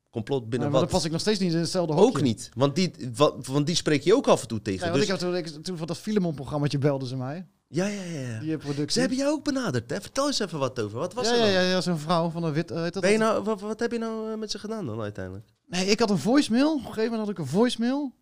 complot 0.10 0.42
Ja, 0.42 0.48
binnen 0.48 0.72
maar 0.72 0.82
wat? 0.82 0.90
pas 0.90 1.06
ik 1.06 1.12
nog 1.12 1.22
steeds 1.22 1.40
niet 1.40 1.54
in 1.54 1.60
hetzelfde 1.60 1.94
hokje. 1.94 2.08
Ook 2.08 2.22
niet, 2.22 2.50
want 2.54 2.76
die, 2.76 2.92
wat, 3.16 3.48
want 3.48 3.66
die 3.66 3.76
spreek 3.76 4.04
je 4.04 4.16
ook 4.16 4.28
af 4.28 4.42
en 4.42 4.48
toe 4.48 4.62
tegen. 4.62 4.80
Want 4.80 4.94
dus, 4.94 5.04
ik 5.04 5.10
heb 5.10 5.44
toen, 5.46 5.62
toen 5.62 5.78
van 5.78 5.88
dat 5.88 5.98
Filemon-programmaatje 5.98 6.78
belden 6.78 7.08
ze 7.08 7.16
mij. 7.18 7.48
ja, 7.68 7.86
ja, 7.88 8.02
ja. 8.02 8.20
ja. 8.20 8.40
Die 8.40 8.58
productie. 8.58 8.92
Ze 8.92 9.00
hebben 9.00 9.18
jou 9.18 9.32
ook 9.32 9.44
benaderd, 9.44 9.90
hè? 9.90 10.02
Vertel 10.02 10.28
eens 10.28 10.40
even 10.40 10.60
wat 10.60 10.80
over. 10.82 11.00
Wat 11.00 11.14
was 11.14 11.28
ja, 11.28 11.34
er 11.34 11.38
ja, 11.40 11.44
dan? 11.44 11.54
ja, 11.54 11.62
ja, 11.62 11.82
zo'n 11.82 11.98
vrouw 11.98 12.30
van 12.30 12.44
een 12.44 12.54
wit... 12.54 12.70
heet 12.70 12.94
dat 12.94 13.02
Ben 13.02 13.12
je 13.12 13.18
nou, 13.18 13.44
wat, 13.44 13.62
wat 13.62 13.80
heb 13.80 13.92
je 13.92 13.98
nou 13.98 14.32
eh, 14.32 14.38
met 14.38 14.52
ze 14.52 14.60
gedaan 14.60 14.86
dan 14.86 15.02
uiteindelijk? 15.02 15.46
Nee, 15.66 15.86
ik 15.86 16.00
had 16.00 16.10
een 16.10 16.18
voicemail. 16.18 16.72
Op 16.72 16.78
een 16.80 16.86
gegeven 16.86 17.04
moment 17.04 17.20
had 17.22 17.30
ik 17.30 17.38
een 17.38 17.48
voicemail. 17.48 18.16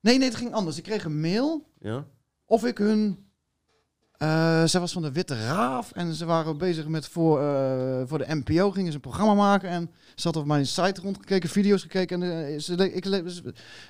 Nee, 0.00 0.18
nee, 0.18 0.28
het 0.28 0.36
ging 0.36 0.52
anders. 0.52 0.76
Ik 0.76 0.82
kreeg 0.82 1.04
een 1.04 1.20
mail 1.20 1.70
Ja? 1.80 2.06
of 2.44 2.64
ik 2.64 2.78
hun... 2.78 3.25
eh 4.18 4.64
zij 4.64 4.80
was 4.80 4.92
van 4.92 5.02
de 5.02 5.12
Witte 5.12 5.34
Raaf 5.46 5.92
en 5.92 6.14
ze 6.14 6.24
waren 6.24 6.58
bezig 6.58 6.88
met 6.88 7.08
voor, 7.08 7.40
eh, 7.42 8.02
voor 8.06 8.18
de 8.18 8.34
NPO 8.44 8.70
gingen 8.70 8.88
ze 8.90 8.94
een 8.94 9.00
programma 9.00 9.34
maken 9.34 9.68
en 9.68 9.90
ze 10.14 10.26
had 10.26 10.36
op 10.36 10.46
mijn 10.46 10.66
site 10.66 11.00
rondgekeken, 11.00 11.48
video's 11.48 11.82
gekeken 11.82 12.22
en 12.22 12.46
eh, 12.46 12.58
ze, 12.60 12.92
ik, 12.92 13.06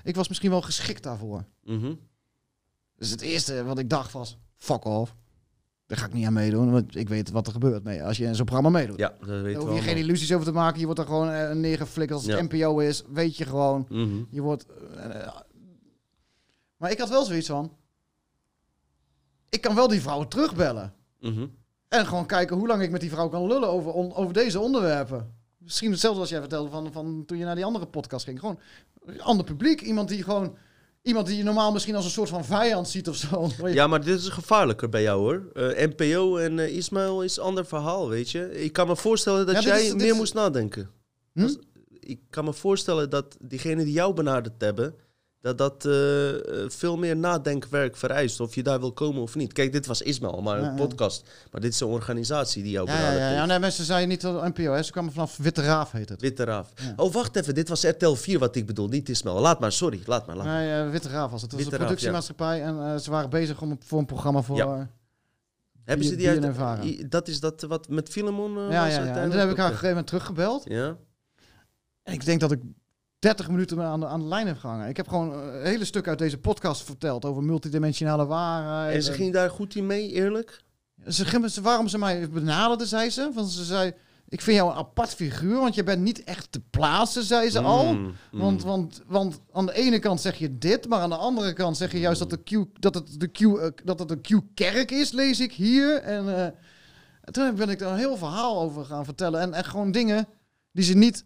ik 0.04 0.16
was 0.16 0.28
misschien 0.28 0.50
wel 0.50 0.62
geschikt 0.62 1.02
daarvoor. 1.02 1.44
Mhm. 1.64 1.94
Dus 2.96 3.10
het 3.10 3.20
eerste 3.20 3.64
wat 3.64 3.78
ik 3.78 3.90
dacht 3.90 4.12
was, 4.12 4.38
fuck 4.56 4.84
off. 4.84 5.14
Daar 5.86 5.98
ga 5.98 6.06
ik 6.06 6.12
niet 6.12 6.26
aan 6.26 6.32
meedoen, 6.32 6.70
want 6.70 6.96
ik 6.96 7.08
weet 7.08 7.30
wat 7.30 7.46
er 7.46 7.52
gebeurt 7.52 7.84
mee 7.84 8.04
als 8.04 8.16
je 8.16 8.24
in 8.24 8.34
zo'n 8.34 8.44
programma 8.44 8.70
meedoet. 8.78 8.98
Ja, 8.98 9.14
dat 9.18 9.28
Daar 9.28 9.42
weten 9.42 9.60
hoef 9.62 9.74
je 9.74 9.82
geen 9.82 9.96
illusies 9.96 10.32
over 10.32 10.46
te 10.46 10.52
maken, 10.52 10.78
je 10.80 10.84
wordt 10.84 11.00
er 11.00 11.06
gewoon 11.06 11.60
neergeflikkerd 11.60 12.18
als 12.18 12.28
het 12.28 12.50
Ja. 12.50 12.56
NPO 12.58 12.78
is, 12.78 13.02
weet 13.12 13.36
je 13.36 13.44
gewoon. 13.44 13.86
Mhm. 13.88 14.22
Je 14.30 14.40
wordt. 14.40 14.66
maar 16.76 16.90
ik 16.90 16.98
had 16.98 17.08
wel 17.08 17.24
zoiets 17.24 17.48
van. 17.48 17.72
Ik 19.48 19.60
kan 19.60 19.74
wel 19.74 19.88
die 19.88 20.00
vrouwen 20.00 20.28
terugbellen. 20.28 20.92
Mhm. 21.20 21.46
En 21.88 22.06
gewoon 22.06 22.26
kijken 22.26 22.56
hoe 22.56 22.66
lang 22.66 22.82
ik 22.82 22.90
met 22.90 23.00
die 23.00 23.10
vrouw 23.10 23.28
kan 23.28 23.46
lullen 23.46 23.68
over, 23.68 23.92
on- 23.92 24.14
over 24.14 24.32
deze 24.32 24.60
onderwerpen. 24.60 25.34
Misschien 25.58 25.90
hetzelfde 25.90 26.20
als 26.20 26.28
jij 26.30 26.40
vertelde 26.40 26.70
van, 26.70 26.92
van 26.92 27.22
toen 27.26 27.38
je 27.38 27.44
naar 27.44 27.54
die 27.54 27.64
andere 27.64 27.86
podcast 27.86 28.24
ging. 28.24 28.38
Gewoon 28.40 28.58
een 29.06 29.22
ander 29.22 29.44
publiek. 29.46 29.80
Iemand 29.80 30.08
die 30.08 30.22
gewoon. 30.22 30.56
Iemand 31.02 31.26
die 31.26 31.36
je 31.36 31.42
normaal 31.42 31.72
misschien 31.72 31.94
als 31.94 32.04
een 32.04 32.10
soort 32.10 32.28
van 32.28 32.44
vijand 32.44 32.88
ziet 32.88 33.08
of 33.08 33.16
zo. 33.16 33.50
Ja, 33.64 33.86
maar 33.86 34.04
dit 34.04 34.18
is 34.18 34.28
gevaarlijker 34.28 34.88
bij 34.88 35.02
jou 35.02 35.20
hoor. 35.20 35.50
Eh, 35.52 35.86
NPO 35.88 36.36
en 36.36 36.58
eh, 36.58 36.76
Ismaël 36.76 37.22
is 37.22 37.36
een 37.36 37.42
ander 37.42 37.66
verhaal, 37.66 38.08
weet 38.08 38.30
je. 38.30 38.62
Ik 38.62 38.72
kan 38.72 38.86
me 38.86 38.96
voorstellen 38.96 39.46
dat 39.46 39.54
Ja, 39.54 39.60
dit 39.60 39.68
jij 39.70 39.82
is- 39.82 39.88
dit 39.88 39.96
meer 39.96 40.10
is- 40.12 40.16
moest 40.16 40.34
nadenken. 40.34 40.90
Hm? 41.32 41.42
Als- 41.42 41.58
ik 42.00 42.20
kan 42.30 42.44
me 42.44 42.52
voorstellen 42.52 43.10
dat 43.10 43.36
diegenen 43.40 43.84
die 43.84 43.94
jou 43.94 44.14
benaderd 44.14 44.60
hebben, 44.60 44.94
dat 45.46 45.58
dat 45.58 45.84
eh, 45.84 46.62
eh, 46.62 46.70
veel 46.70 46.96
meer 46.96 47.16
nadenkwerk 47.16 47.96
vereist. 47.96 48.40
Of 48.40 48.54
je 48.54 48.62
daar 48.62 48.80
wil 48.80 48.92
komen 48.92 49.22
of 49.22 49.34
niet. 49.34 49.52
Kijk, 49.52 49.72
dit 49.72 49.86
was 49.86 50.02
Ismaël, 50.02 50.42
maar 50.42 50.58
een 50.58 50.64
ja. 50.64 50.74
podcast. 50.74 51.28
Maar 51.50 51.60
dit 51.60 51.72
is 51.72 51.80
een 51.80 51.86
organisatie 51.88 52.62
die 52.62 52.72
jou 52.72 52.86
ja, 52.86 52.94
ja, 52.94 53.12
ja, 53.12 53.18
heeft. 53.18 53.34
ja. 53.34 53.46
Nee, 53.46 53.58
mensen 53.58 53.84
zeiden 53.84 54.08
niet 54.08 54.20
dat 54.20 54.56
NPO. 54.56 54.72
Hè. 54.72 54.82
Ze 54.82 54.92
kwamen 54.92 55.12
vanaf 55.12 55.36
Witte 55.36 55.62
Raaf, 55.62 55.92
heet 55.92 56.08
het. 56.08 56.20
Witte 56.20 56.44
Raaf. 56.44 56.72
Oh, 56.96 57.12
wacht 57.12 57.36
even. 57.36 57.54
Dit 57.54 57.68
was 57.68 57.84
RTL 57.84 58.12
4 58.14 58.38
wat 58.38 58.56
ik 58.56 58.66
bedoel, 58.66 58.88
niet 58.88 59.08
Ismaël. 59.08 59.40
Laat 59.40 59.60
maar, 59.60 59.72
sorry. 59.72 60.00
Laat 60.06 60.26
maar. 60.26 60.36
Laat 60.36 60.46
maar. 60.46 60.62
Nee, 60.62 60.82
eh, 60.82 60.90
Witte 60.90 61.08
Raaf 61.08 61.30
was 61.30 61.42
het. 61.42 61.52
Het 61.52 61.64
was 61.64 61.72
een 61.72 61.78
productiemaatschappij. 61.78 62.62
En 62.62 63.00
ze 63.00 63.10
waren 63.10 63.30
bezig 63.30 63.60
om, 63.60 63.78
voor 63.84 63.98
een 63.98 64.06
programma 64.06 64.42
voor. 64.42 64.88
Hebben 65.84 66.06
ze 66.06 66.16
die- 66.16 66.18
die 66.18 66.18
die 66.18 66.28
uit... 66.28 66.44
ervaren. 66.44 67.08
Dat 67.08 67.28
is 67.28 67.40
dat 67.40 67.62
wat 67.62 67.88
met 67.88 68.08
Filemon 68.08 68.52
ja, 68.52 68.86
ja, 68.86 69.04
ja. 69.04 69.16
En 69.16 69.30
toen 69.30 69.38
heb 69.38 69.50
ik 69.50 69.56
haar 69.56 69.66
op 69.66 69.72
een 69.72 69.78
gegeven 69.78 69.88
moment 69.88 70.06
teruggebeld. 70.06 70.64
Ja? 70.68 70.96
En 72.02 72.12
ik 72.12 72.24
denk 72.24 72.40
dat 72.40 72.52
ik 72.52 72.60
30 73.26 73.48
minuten 73.48 73.82
aan 73.82 74.00
de, 74.00 74.06
aan 74.06 74.20
de 74.20 74.26
lijn 74.26 74.46
heb 74.46 74.58
gehangen. 74.58 74.88
Ik 74.88 74.96
heb 74.96 75.08
gewoon 75.08 75.32
een 75.32 75.64
hele 75.64 75.84
stuk 75.84 76.08
uit 76.08 76.18
deze 76.18 76.38
podcast 76.38 76.82
verteld 76.82 77.24
over 77.24 77.42
multidimensionale 77.42 78.26
waarheid. 78.26 78.94
En 78.94 79.02
ze 79.02 79.12
ging 79.12 79.32
daar 79.32 79.50
goed 79.50 79.74
in 79.74 79.86
mee, 79.86 80.12
eerlijk? 80.12 80.62
Ze, 81.08 81.48
ze- 81.50 81.60
waarom 81.62 81.88
ze 81.88 81.98
mij 81.98 82.28
benaderde, 82.30 82.86
zei 82.86 83.10
ze. 83.10 83.30
Want 83.34 83.50
ze 83.50 83.64
zei, 83.64 83.92
ik 84.28 84.40
vind 84.40 84.56
jou 84.56 84.70
een 84.70 84.76
apart 84.76 85.14
figuur, 85.14 85.60
want 85.60 85.74
je 85.74 85.82
bent 85.82 86.02
niet 86.02 86.24
echt 86.24 86.52
te 86.52 86.60
plaatsen, 86.70 87.22
zei 87.22 87.50
ze 87.50 87.60
al. 87.60 87.94
Mm, 87.94 88.00
mm. 88.32 88.40
Want, 88.40 88.62
want, 88.62 89.02
want 89.06 89.40
aan 89.52 89.66
de 89.66 89.74
ene 89.74 89.98
kant 89.98 90.20
zeg 90.20 90.36
je 90.38 90.58
dit, 90.58 90.88
maar 90.88 91.00
aan 91.00 91.10
de 91.10 91.16
andere 91.16 91.52
kant 91.52 91.76
zeg 91.76 91.92
je 91.92 91.98
juist 91.98 92.18
dat, 92.18 92.30
de 92.30 92.42
Q, 92.42 92.64
dat 92.80 92.94
het 92.94 93.20
de 93.20 93.28
Q, 93.28 93.40
eh, 93.40 93.66
dat 93.84 93.98
het 93.98 94.10
een 94.10 94.20
Q-kerk 94.20 94.90
is, 94.90 95.10
lees 95.12 95.40
ik 95.40 95.52
hier. 95.52 95.96
En 96.02 96.36
eh, 96.44 96.46
toen 97.30 97.54
ben 97.54 97.68
ik 97.68 97.78
daar 97.78 97.92
een 97.92 97.98
heel 97.98 98.16
verhaal 98.16 98.60
over 98.60 98.84
gaan 98.84 99.04
vertellen. 99.04 99.40
En, 99.40 99.52
en 99.54 99.64
gewoon 99.64 99.92
dingen 99.92 100.26
die 100.72 100.84
ze 100.84 100.94
niet 100.96 101.24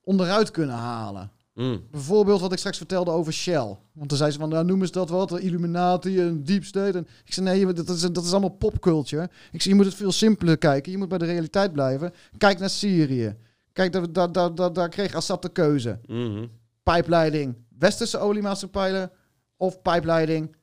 onderuit 0.00 0.50
kunnen 0.50 0.76
halen. 0.76 1.30
Mm. 1.54 1.86
Bijvoorbeeld 1.90 2.40
wat 2.40 2.52
ik 2.52 2.58
straks 2.58 2.76
vertelde 2.76 3.10
over 3.10 3.32
Shell. 3.32 3.76
Want 3.92 4.08
toen 4.08 4.18
zei 4.18 4.30
ze 4.30 4.38
van, 4.38 4.48
nou 4.48 4.64
noemen 4.64 4.86
ze 4.86 4.92
dat 4.92 5.08
wat, 5.08 5.28
de 5.28 5.40
Illuminati 5.40 6.20
en 6.20 6.44
Deep 6.44 6.64
State. 6.64 6.98
En 6.98 7.06
ik 7.24 7.32
zei, 7.32 7.46
nee, 7.46 7.72
dat 7.72 7.88
is, 7.88 8.00
dat 8.00 8.24
is 8.24 8.30
allemaal 8.30 8.48
popculture. 8.48 9.30
Ik 9.52 9.62
zei, 9.62 9.74
je 9.74 9.80
moet 9.80 9.90
het 9.90 10.00
veel 10.00 10.12
simpeler 10.12 10.58
kijken. 10.58 10.92
Je 10.92 10.98
moet 10.98 11.08
bij 11.08 11.18
de 11.18 11.24
realiteit 11.24 11.72
blijven. 11.72 12.12
Kijk 12.38 12.58
naar 12.58 12.70
Syrië. 12.70 13.36
Kijk, 13.72 13.92
daar, 13.92 14.12
daar, 14.12 14.32
daar, 14.32 14.54
daar, 14.54 14.72
daar 14.72 14.88
kreeg 14.88 15.14
Assad 15.14 15.42
de 15.42 15.48
keuze. 15.48 15.98
Mhm. 16.06 16.46
Pijpleiding 16.82 17.56
westerse 17.78 18.18
oliemaatschappijen 18.18 19.10
of 19.56 19.82
pijpleiding 19.82 20.56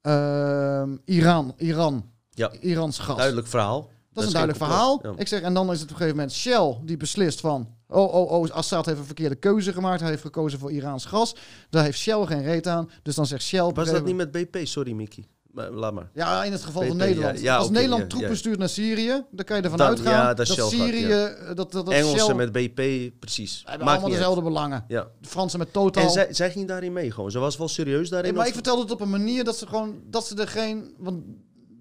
ehm, 0.00 0.96
Iran. 1.04 1.54
Iran. 1.56 2.10
Ja. 2.30 2.52
Irans 2.60 2.98
gas. 2.98 3.16
Duidelijk 3.16 3.46
verhaal. 3.46 3.90
Dat 4.12 4.22
is 4.22 4.28
een 4.28 4.34
duidelijk 4.36 4.64
verhaal. 4.64 4.98
Ja. 5.02 5.12
Ik 5.16 5.28
zeg, 5.28 5.40
en 5.40 5.54
dan 5.54 5.70
is 5.72 5.80
het 5.80 5.82
op 5.82 5.90
een 5.90 5.96
gegeven 5.96 6.16
moment 6.16 6.34
Shell 6.36 6.78
die 6.84 6.96
beslist 6.96 7.40
van... 7.40 7.68
Oh, 7.88 8.14
oh, 8.14 8.30
oh, 8.30 8.50
Assad 8.50 8.86
heeft 8.86 8.98
een 8.98 9.04
verkeerde 9.04 9.34
keuze 9.34 9.72
gemaakt. 9.72 10.00
Hij 10.00 10.10
heeft 10.10 10.22
gekozen 10.22 10.58
voor 10.58 10.72
Iraans 10.72 11.04
gas. 11.04 11.34
Daar 11.70 11.84
heeft 11.84 11.98
Shell 11.98 12.24
geen 12.26 12.42
reet 12.42 12.66
aan. 12.66 12.90
Dus 13.02 13.14
dan 13.14 13.26
zegt 13.26 13.42
Shell... 13.42 13.70
Was 13.74 13.90
dat 13.90 14.04
niet 14.04 14.16
met 14.16 14.30
BP? 14.30 14.58
Sorry, 14.62 14.92
Mickey. 14.92 15.24
Maar, 15.52 15.70
laat 15.70 15.92
maar. 15.92 16.10
Ja, 16.14 16.44
in 16.44 16.52
het 16.52 16.62
geval 16.64 16.82
van 16.86 16.96
Nederland. 16.96 17.36
ja, 17.38 17.44
ja, 17.44 17.56
Als 17.56 17.70
Nederland 17.70 18.10
troepen 18.10 18.36
stuurt 18.36 18.58
naar 18.58 18.68
Syrië, 18.68 19.24
dan 19.30 19.44
kan 19.44 19.56
je 19.56 19.62
ervan 19.62 19.78
Dan- 19.78 19.88
uitgaan 19.88 20.36
dat, 20.36 20.46
Syrië, 20.48 21.06
eh, 21.12 21.54
dat, 21.54 21.72
dat, 21.72 21.88
Engelsen 21.88 22.18
Shell, 22.18 22.34
met 22.34 22.52
BP, 22.52 23.10
precies. 23.20 23.62
hebben 23.64 23.86
Maakt 23.86 23.98
allemaal 24.00 24.16
dezelfde 24.18 24.40
uit. 24.40 24.48
belangen. 24.52 24.84
Ja. 24.88 25.08
De 25.20 25.28
Fransen 25.28 25.58
met 25.58 25.72
Total. 25.72 26.02
En 26.02 26.10
zij, 26.10 26.26
zij 26.34 26.50
ging 26.50 26.68
daarin 26.68 26.92
mee 26.92 27.10
gewoon. 27.10 27.30
Ze 27.30 27.38
was 27.38 27.56
wel 27.56 27.68
serieus 27.68 28.08
daarin. 28.08 28.28
Nee, 28.28 28.32
maar 28.32 28.42
of- 28.42 28.48
ik 28.48 28.54
vertelde 28.54 28.82
het 28.82 28.90
op 28.90 29.00
een 29.00 29.10
manier 29.10 29.44
dat 29.44 29.56
ze 29.56 29.66
gewoon, 29.66 30.00
dat 30.06 30.26
ze 30.26 30.34
er 30.36 30.48
geen, 30.48 30.94
want 30.98 31.22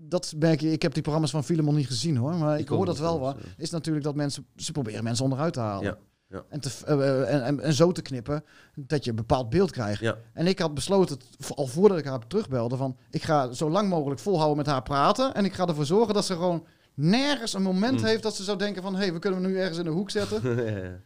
dat 0.10 0.34
merk 0.38 0.62
je, 0.62 0.72
ik 0.72 0.82
heb 0.82 0.94
die 0.94 1.02
programma's 1.02 1.32
van 1.32 1.44
Filemon 1.44 1.76
niet 1.76 1.88
gezien 1.88 2.18
hoor, 2.18 2.36
maar 2.36 2.60
ik, 2.60 2.68
hoor 2.68 2.86
dat 2.86 3.00
wel 3.00 3.20
wel, 3.20 3.34
dus, 3.34 3.44
is 3.58 3.70
natuurlijk 3.70 4.06
dat 4.06 4.16
mensen, 4.16 4.46
ze 4.56 4.72
proberen 4.72 5.04
mensen 5.04 5.24
onderuit 5.24 5.54
te 5.54 5.60
halen. 5.60 5.84
Ja, 5.84 5.98
ja. 6.28 6.44
En, 6.50 6.60
te, 6.60 6.72
eh, 6.86 6.94
eh, 6.94 7.34
en, 7.34 7.44
en, 7.44 7.60
en 7.60 7.74
zo 7.74 7.92
te 7.92 8.02
knippen 8.02 8.44
dat 8.76 9.04
je 9.04 9.10
een 9.10 9.16
bepaald 9.16 9.50
beeld 9.50 9.72
krijgt. 9.72 10.02
Ja. 10.02 10.18
En 10.34 10.48
ik 10.48 10.60
had 10.60 10.74
besloten, 10.74 11.18
al 11.56 11.68
voordat 11.68 11.98
ik 11.98 12.06
haar 12.06 12.28
terugbelde, 12.28 12.78
van 12.78 12.98
ik 13.10 13.24
ga 13.24 13.52
zo 13.52 13.70
lang 13.70 13.90
mogelijk 13.90 14.20
volhouden 14.20 14.58
met 14.58 14.66
haar 14.66 14.84
praten. 14.84 15.34
En 15.34 15.46
ik 15.46 15.54
ga 15.54 15.68
ervoor 15.68 15.86
zorgen 15.86 16.14
dat 16.14 16.26
ze 16.26 16.34
gewoon 16.34 16.66
nergens 16.94 17.54
een 17.54 17.62
moment 17.62 18.00
Mm. 18.00 18.06
heeft 18.06 18.24
dat 18.24 18.36
ze 18.36 18.44
zou 18.44 18.58
denken 18.58 18.82
van... 18.82 18.94
hé, 18.96 19.00
hey, 19.00 19.14
we 19.14 19.20
kunnen 19.20 19.42
hem 19.42 19.52
nu 19.52 19.60
ergens 19.60 19.78
in 19.78 19.84
de 19.84 19.90
hoek 19.90 20.10
zetten. 20.10 20.42
ja. 20.66 21.00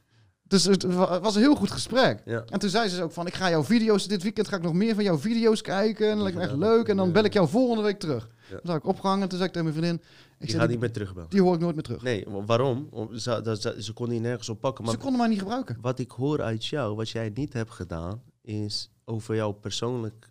Dus 0.53 0.63
het 0.63 0.83
wa- 0.83 1.11
het 1.13 1.21
was 1.23 1.35
een 1.35 1.41
heel 1.41 1.55
goed 1.55 1.71
gesprek. 1.71 2.21
Ja. 2.25 2.43
En 2.49 2.59
toen 2.59 2.69
zei 2.69 2.89
ze 2.89 3.03
ook 3.03 3.11
van, 3.11 3.27
ik 3.27 3.33
ga 3.33 3.49
jouw 3.49 3.63
video's, 3.63 4.07
dit 4.07 4.23
weekend 4.23 4.47
ga 4.47 4.55
ik 4.55 4.61
nog 4.61 4.73
meer 4.73 4.95
van 4.95 5.03
jouw 5.03 5.17
video's 5.17 5.61
kijken. 5.61 6.07
En 6.09 6.13
dat 6.13 6.21
lijkt 6.23 6.37
me 6.37 6.43
echt 6.43 6.55
leuk. 6.55 6.87
En 6.87 6.97
dan 6.97 7.11
bel 7.11 7.23
ik 7.23 7.33
jou 7.33 7.47
volgende 7.47 7.83
week 7.83 7.99
terug. 7.99 8.29
Ja. 8.49 8.57
Toen 8.59 8.69
had 8.71 8.75
ik 8.79 8.85
opgehangen 8.87 9.21
en 9.23 9.29
toen 9.29 9.37
zei 9.37 9.49
ik 9.49 9.55
tegen 9.55 9.73
mijn 9.73 9.83
vriendin... 9.83 10.05
Ik 10.39 10.49
die, 10.59 10.67
niet 10.67 10.79
meer 10.79 10.91
terugbellen. 10.91 11.29
die 11.29 11.41
hoor 11.41 11.53
ik 11.53 11.59
nooit 11.59 11.73
meer 11.75 11.83
terug. 11.83 12.01
Nee, 12.03 12.25
wa- 12.27 12.45
waarom? 12.45 12.87
Om- 12.91 13.17
Ze, 13.17 13.57
ze, 13.59 13.75
ze 13.83 13.93
kon 13.93 14.09
die 14.09 14.19
nergens 14.19 14.49
op 14.49 14.59
pakken. 14.59 14.83
Maar 14.83 14.93
ze 14.93 14.99
konden 14.99 15.19
mij 15.19 15.29
niet 15.29 15.39
gebruiken. 15.39 15.77
wat 15.81 15.99
ik 15.99 16.11
hoor 16.11 16.41
uit 16.41 16.65
jou, 16.65 16.95
wat 16.95 17.09
jij 17.09 17.31
niet 17.33 17.53
hebt 17.53 17.71
gedaan, 17.71 18.21
is 18.41 18.91
over 19.05 19.35
jouw 19.35 19.51
persoonlijke 19.51 20.27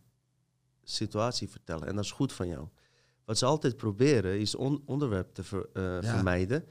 situatie 0.84 1.48
vertellen. 1.48 1.86
En 1.88 1.94
dat 1.94 2.04
is 2.04 2.10
goed 2.10 2.32
van 2.32 2.48
jou. 2.48 2.66
Wat 3.24 3.38
ze 3.38 3.44
altijd 3.44 3.76
proberen, 3.76 4.40
is 4.40 4.54
on- 4.54 4.82
onderwerp 4.86 5.34
te 5.34 5.44
ver- 5.44 5.68
eh, 5.72 5.82
Ja. 5.82 6.02
vermijden. 6.14 6.64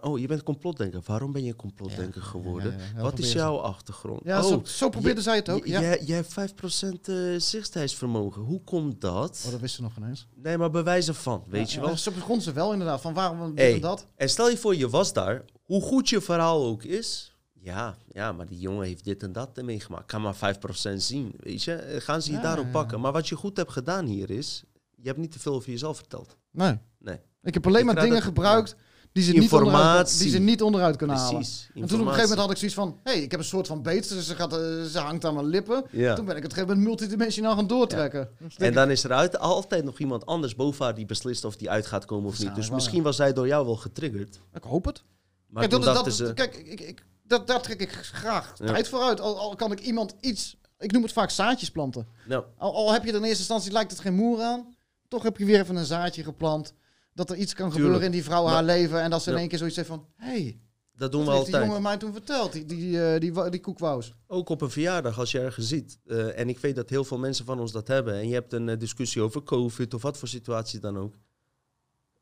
Van, 0.00 0.10
oh, 0.10 0.18
je 0.18 0.26
bent 0.26 0.42
complotdenker. 0.42 1.00
Waarom 1.06 1.32
ben 1.32 1.44
je 1.44 1.56
complotdenker 1.56 2.20
Ja, 2.20 2.26
geworden? 2.28 2.78
ja, 2.96 3.02
Wat 3.02 3.18
is 3.18 3.30
ze. 3.30 3.36
jouw 3.36 3.56
achtergrond? 3.56 4.20
Ja, 4.24 4.42
oh, 4.42 4.48
zo, 4.48 4.60
zo 4.64 4.88
probeerde 4.88 5.22
zij 5.22 5.36
het 5.36 5.48
ook. 5.50 5.66
jij, 5.66 6.00
jij 6.04 6.16
hebt 6.16 6.32
5% 6.32 7.08
eh 7.08 7.14
zichtheidsvermogen. 7.38 8.42
Hoe 8.42 8.60
komt 8.64 9.00
dat? 9.00 9.42
Oh, 9.46 9.50
dat 9.50 9.60
wist 9.60 9.74
ze 9.74 9.82
nog 9.82 9.96
ineens. 9.96 10.26
Nee, 10.34 10.58
maar 10.58 10.70
bewijzen 10.70 11.14
van, 11.14 11.44
weet 11.48 11.72
je 11.72 11.80
wel? 11.80 11.96
Zo 11.96 12.10
begon 12.12 12.40
ze 12.40 12.52
wel 12.52 12.72
inderdaad. 12.72 13.00
Van 13.00 13.14
waarom 13.14 13.52
Hey. 13.56 13.74
en 13.74 13.80
dat. 13.80 14.06
En 14.16 14.28
stel 14.28 14.50
je 14.50 14.56
voor, 14.56 14.76
je 14.76 14.88
was 14.88 15.12
daar. 15.12 15.44
Hoe 15.62 15.82
goed 15.82 16.08
je 16.08 16.20
verhaal 16.20 16.64
ook 16.64 16.82
is. 16.82 17.34
Ja, 17.52 17.96
ja, 18.12 18.32
maar 18.32 18.46
die 18.46 18.58
jongen 18.58 18.86
heeft 18.86 19.04
dit 19.04 19.22
en 19.22 19.32
dat 19.32 19.62
meegemaakt. 19.62 20.06
Kan 20.06 20.22
maar 20.22 20.34
5% 20.36 21.02
zien, 21.02 21.32
weet 21.36 21.62
je. 21.62 21.72
Eh, 21.74 22.00
Gaan 22.00 22.22
ze 22.22 22.30
je 22.30 22.36
Ja, 22.36 22.42
daarop 22.42 22.64
ja, 22.64 22.70
pakken. 22.70 23.00
Maar 23.00 23.12
wat 23.12 23.28
je 23.28 23.36
goed 23.36 23.56
hebt 23.56 23.72
gedaan 23.72 24.06
hier 24.06 24.30
is... 24.30 24.64
Je 24.96 25.06
hebt 25.10 25.18
niet 25.18 25.32
te 25.32 25.38
veel 25.38 25.54
over 25.54 25.70
jezelf 25.70 25.96
verteld. 25.96 26.36
Nee. 26.50 26.78
Nee. 26.98 27.18
Ik 27.42 27.54
heb 27.54 27.66
alleen 27.66 27.80
Ik 27.80 27.86
maar 27.86 27.94
dingen 27.94 28.14
het- 28.14 28.24
gebruikt 28.24 28.76
die 29.14 29.22
ze, 29.22 29.32
niet 29.32 29.52
onderuit, 29.52 30.18
die 30.18 30.30
ze 30.30 30.38
niet 30.38 30.62
onderuit 30.62 30.96
kunnen 30.96 31.16
halen. 31.16 31.34
Precies. 31.34 31.70
En 31.74 31.86
toen 31.86 32.00
op 32.00 32.06
een 32.06 32.12
gegeven 32.12 32.20
moment 32.22 32.38
had 32.38 32.50
ik 32.50 32.56
zoiets 32.56 32.76
van... 32.76 33.00
hé, 33.02 33.12
hey, 33.12 33.22
ik 33.22 33.30
heb 33.30 33.40
een 33.40 33.46
soort 33.46 33.66
van 33.66 33.82
beet. 33.82 34.08
Dus 34.08 34.26
ze, 34.26 34.34
gaat, 34.34 34.52
eh, 34.52 34.82
ze 34.82 34.98
hangt 34.98 35.24
aan 35.24 35.34
mijn 35.34 35.46
lippen. 35.46 35.84
Ja. 35.90 36.14
Toen 36.14 36.24
ben 36.24 36.36
ik 36.36 36.42
het 36.42 36.52
op 36.52 36.58
een 36.58 36.64
gegeven 36.64 36.66
moment 36.66 36.86
multidimensionaal 36.86 37.54
gaan 37.54 37.66
doortrekken. 37.66 38.28
En 38.56 38.72
dan 38.72 38.90
is 38.90 39.04
er 39.04 39.12
uit, 39.12 39.38
altijd 39.38 39.84
nog 39.84 39.98
iemand 39.98 40.26
anders 40.26 40.54
boven 40.54 40.84
haar 40.84 40.94
die 40.94 41.06
beslist 41.06 41.44
of 41.44 41.56
die 41.56 41.70
uit 41.70 41.86
gaat 41.86 42.04
komen 42.04 42.28
of 42.28 42.38
niet. 42.38 42.54
Dus 42.54 42.66
wel, 42.66 42.74
misschien 42.74 43.02
was 43.02 43.16
zij 43.16 43.32
door 43.32 43.46
jou 43.46 43.66
wel 43.66 43.76
getriggerd. 43.76 44.40
ik, 44.52 44.62
hoop 44.62 44.84
het. 44.84 45.02
Maar 45.46 45.68
Kijk, 45.68 45.82
dat, 45.82 46.04
dat, 46.04 46.14
ze... 46.14 46.32
kijk 46.34 46.56
ik, 46.56 46.80
ik, 46.80 47.04
dat, 47.22 47.46
daar 47.46 47.62
trek 47.62 47.80
ik 47.80 47.92
graag 47.92 48.56
tijd 48.56 48.88
voor 48.88 49.00
uit. 49.00 49.20
Al, 49.20 49.38
al 49.38 49.56
kan 49.56 49.72
ik 49.72 49.80
iemand 49.80 50.14
iets... 50.20 50.56
Ik 50.78 50.92
noem 50.92 51.02
het 51.02 51.12
vaak 51.12 51.30
zaadjes 51.30 51.70
planten. 51.70 52.08
Al, 52.56 52.74
al 52.74 52.92
heb 52.92 53.04
je 53.04 53.10
er 53.10 53.16
in 53.16 53.22
eerste 53.22 53.38
instantie 53.38 53.72
lijkt 53.72 53.90
het 53.90 54.00
geen 54.00 54.14
moer 54.14 54.40
aan, 54.42 54.74
toch 55.08 55.22
heb 55.22 55.36
je 55.36 55.44
weer 55.44 55.60
even 55.60 55.76
een 55.76 55.84
zaadje 55.84 56.24
geplant. 56.24 56.74
Dat 57.14 57.30
er 57.30 57.36
iets 57.36 57.54
kan 57.54 57.70
Tuurlijk. 57.70 57.74
gebeuren 57.84 58.06
in 58.06 58.12
die 58.12 58.24
vrouw 58.24 58.44
haar 58.44 58.52
Maar- 58.54 58.64
leven. 58.64 59.00
En 59.00 59.10
dat 59.10 59.22
ze 59.22 59.30
in 59.30 59.36
één 59.36 59.48
keer 59.48 59.58
zoiets 59.58 59.76
heeft 59.76 59.88
van... 59.88 60.06
Hé, 60.16 60.26
hey, 60.26 60.58
dat 60.96 61.12
doen 61.12 61.20
dat 61.24 61.28
we 61.30 61.34
heeft 61.34 61.46
die 61.46 61.54
altijd. 61.54 61.64
jongen 61.72 61.82
mij 61.88 61.96
toen 61.96 62.12
verteld. 62.12 62.52
Die, 62.52 62.64
die, 62.64 63.04
eh, 63.06 63.20
die, 63.20 63.50
die 63.50 63.60
koekwous. 63.60 64.14
Ook 64.26 64.48
op 64.48 64.60
een 64.60 64.70
verjaardag, 64.70 65.18
als 65.18 65.30
je 65.30 65.40
ergens 65.40 65.68
ziet. 65.68 65.98
eh, 66.06 66.38
en 66.38 66.48
ik 66.48 66.58
weet 66.58 66.76
dat 66.76 66.90
heel 66.90 67.04
veel 67.04 67.18
mensen 67.18 67.44
van 67.44 67.60
ons 67.60 67.72
dat 67.72 67.88
hebben. 67.88 68.14
En 68.14 68.28
je 68.28 68.34
hebt 68.34 68.52
een 68.52 68.68
eh, 68.68 68.78
discussie 68.78 69.22
over 69.22 69.42
COVID 69.42 69.94
of 69.94 70.02
wat 70.02 70.18
voor 70.18 70.28
situatie 70.28 70.80
dan 70.80 70.98
ook. 70.98 71.14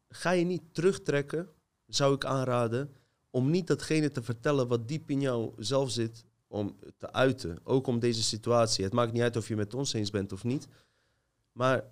Ga 0.08 0.30
je 0.30 0.44
niet 0.44 0.62
terugtrekken, 0.72 1.48
zou 1.86 2.14
ik 2.14 2.24
aanraden. 2.24 2.94
Om 3.30 3.50
niet 3.50 3.66
datgene 3.66 4.10
te 4.10 4.22
vertellen 4.22 4.68
wat 4.68 4.88
diep 4.88 5.10
in 5.10 5.20
jou 5.20 5.52
zelf 5.58 5.90
zit. 5.90 6.24
Om 6.48 6.76
te 6.98 7.12
uiten. 7.12 7.58
Ook 7.64 7.86
om 7.86 7.98
deze 7.98 8.22
situatie. 8.22 8.84
Het 8.84 8.92
maakt 8.92 9.12
niet 9.12 9.22
uit 9.22 9.36
of 9.36 9.48
je 9.48 9.56
met 9.56 9.74
ons 9.74 9.92
eens 9.92 10.10
bent 10.10 10.32
of 10.32 10.44
niet. 10.44 10.66
Maar 11.52 11.84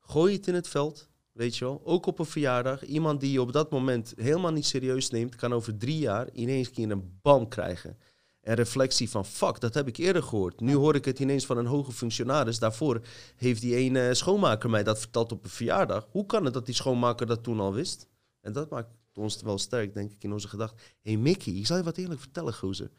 gooi 0.00 0.34
het 0.36 0.46
in 0.48 0.54
het 0.54 0.68
veld. 0.68 1.07
Weet 1.38 1.56
je 1.56 1.64
wel? 1.64 1.80
Ook 1.84 2.06
op 2.06 2.18
een 2.18 2.26
verjaardag. 2.26 2.84
Iemand 2.84 3.20
die 3.20 3.32
je 3.32 3.40
op 3.40 3.52
dat 3.52 3.70
moment 3.70 4.12
helemaal 4.16 4.52
niet 4.52 4.66
serieus 4.66 5.10
neemt. 5.10 5.36
Kan 5.36 5.52
over 5.52 5.76
drie 5.76 5.98
jaar 5.98 6.30
ineens 6.32 6.66
een 6.66 6.72
keer 6.72 6.90
een 6.90 7.18
bam 7.22 7.48
krijgen. 7.48 7.98
En 8.40 8.54
reflectie 8.54 9.10
van, 9.10 9.24
fuck, 9.26 9.60
dat 9.60 9.74
heb 9.74 9.88
ik 9.88 9.96
eerder 9.96 10.22
gehoord. 10.22 10.60
Nu 10.60 10.74
hoor 10.74 10.94
ik 10.94 11.04
het 11.04 11.18
ineens 11.18 11.46
van 11.46 11.58
een 11.58 11.66
hoge 11.66 11.92
functionaris. 11.92 12.58
Daarvoor 12.58 13.00
heeft 13.36 13.60
die 13.60 13.74
ene 13.74 14.14
schoonmaker 14.14 14.70
mij 14.70 14.82
dat 14.82 14.98
verteld 14.98 15.32
op 15.32 15.44
een 15.44 15.50
verjaardag. 15.50 16.08
Hoe 16.10 16.26
kan 16.26 16.44
het 16.44 16.54
dat 16.54 16.66
die 16.66 16.74
schoonmaker 16.74 17.26
dat 17.26 17.42
toen 17.42 17.60
al 17.60 17.72
wist? 17.72 18.06
En 18.40 18.52
dat 18.52 18.70
maakt 18.70 18.90
ons 19.14 19.42
wel 19.42 19.58
sterk, 19.58 19.94
denk 19.94 20.12
ik, 20.12 20.24
in 20.24 20.32
onze 20.32 20.48
gedachten. 20.48 20.78
Hé 20.78 21.12
hey 21.12 21.20
Mickey, 21.20 21.52
ik 21.52 21.66
zal 21.66 21.76
je 21.76 21.82
wat 21.82 21.96
eerlijk 21.96 22.20
vertellen, 22.20 22.54
gozer. 22.54 22.90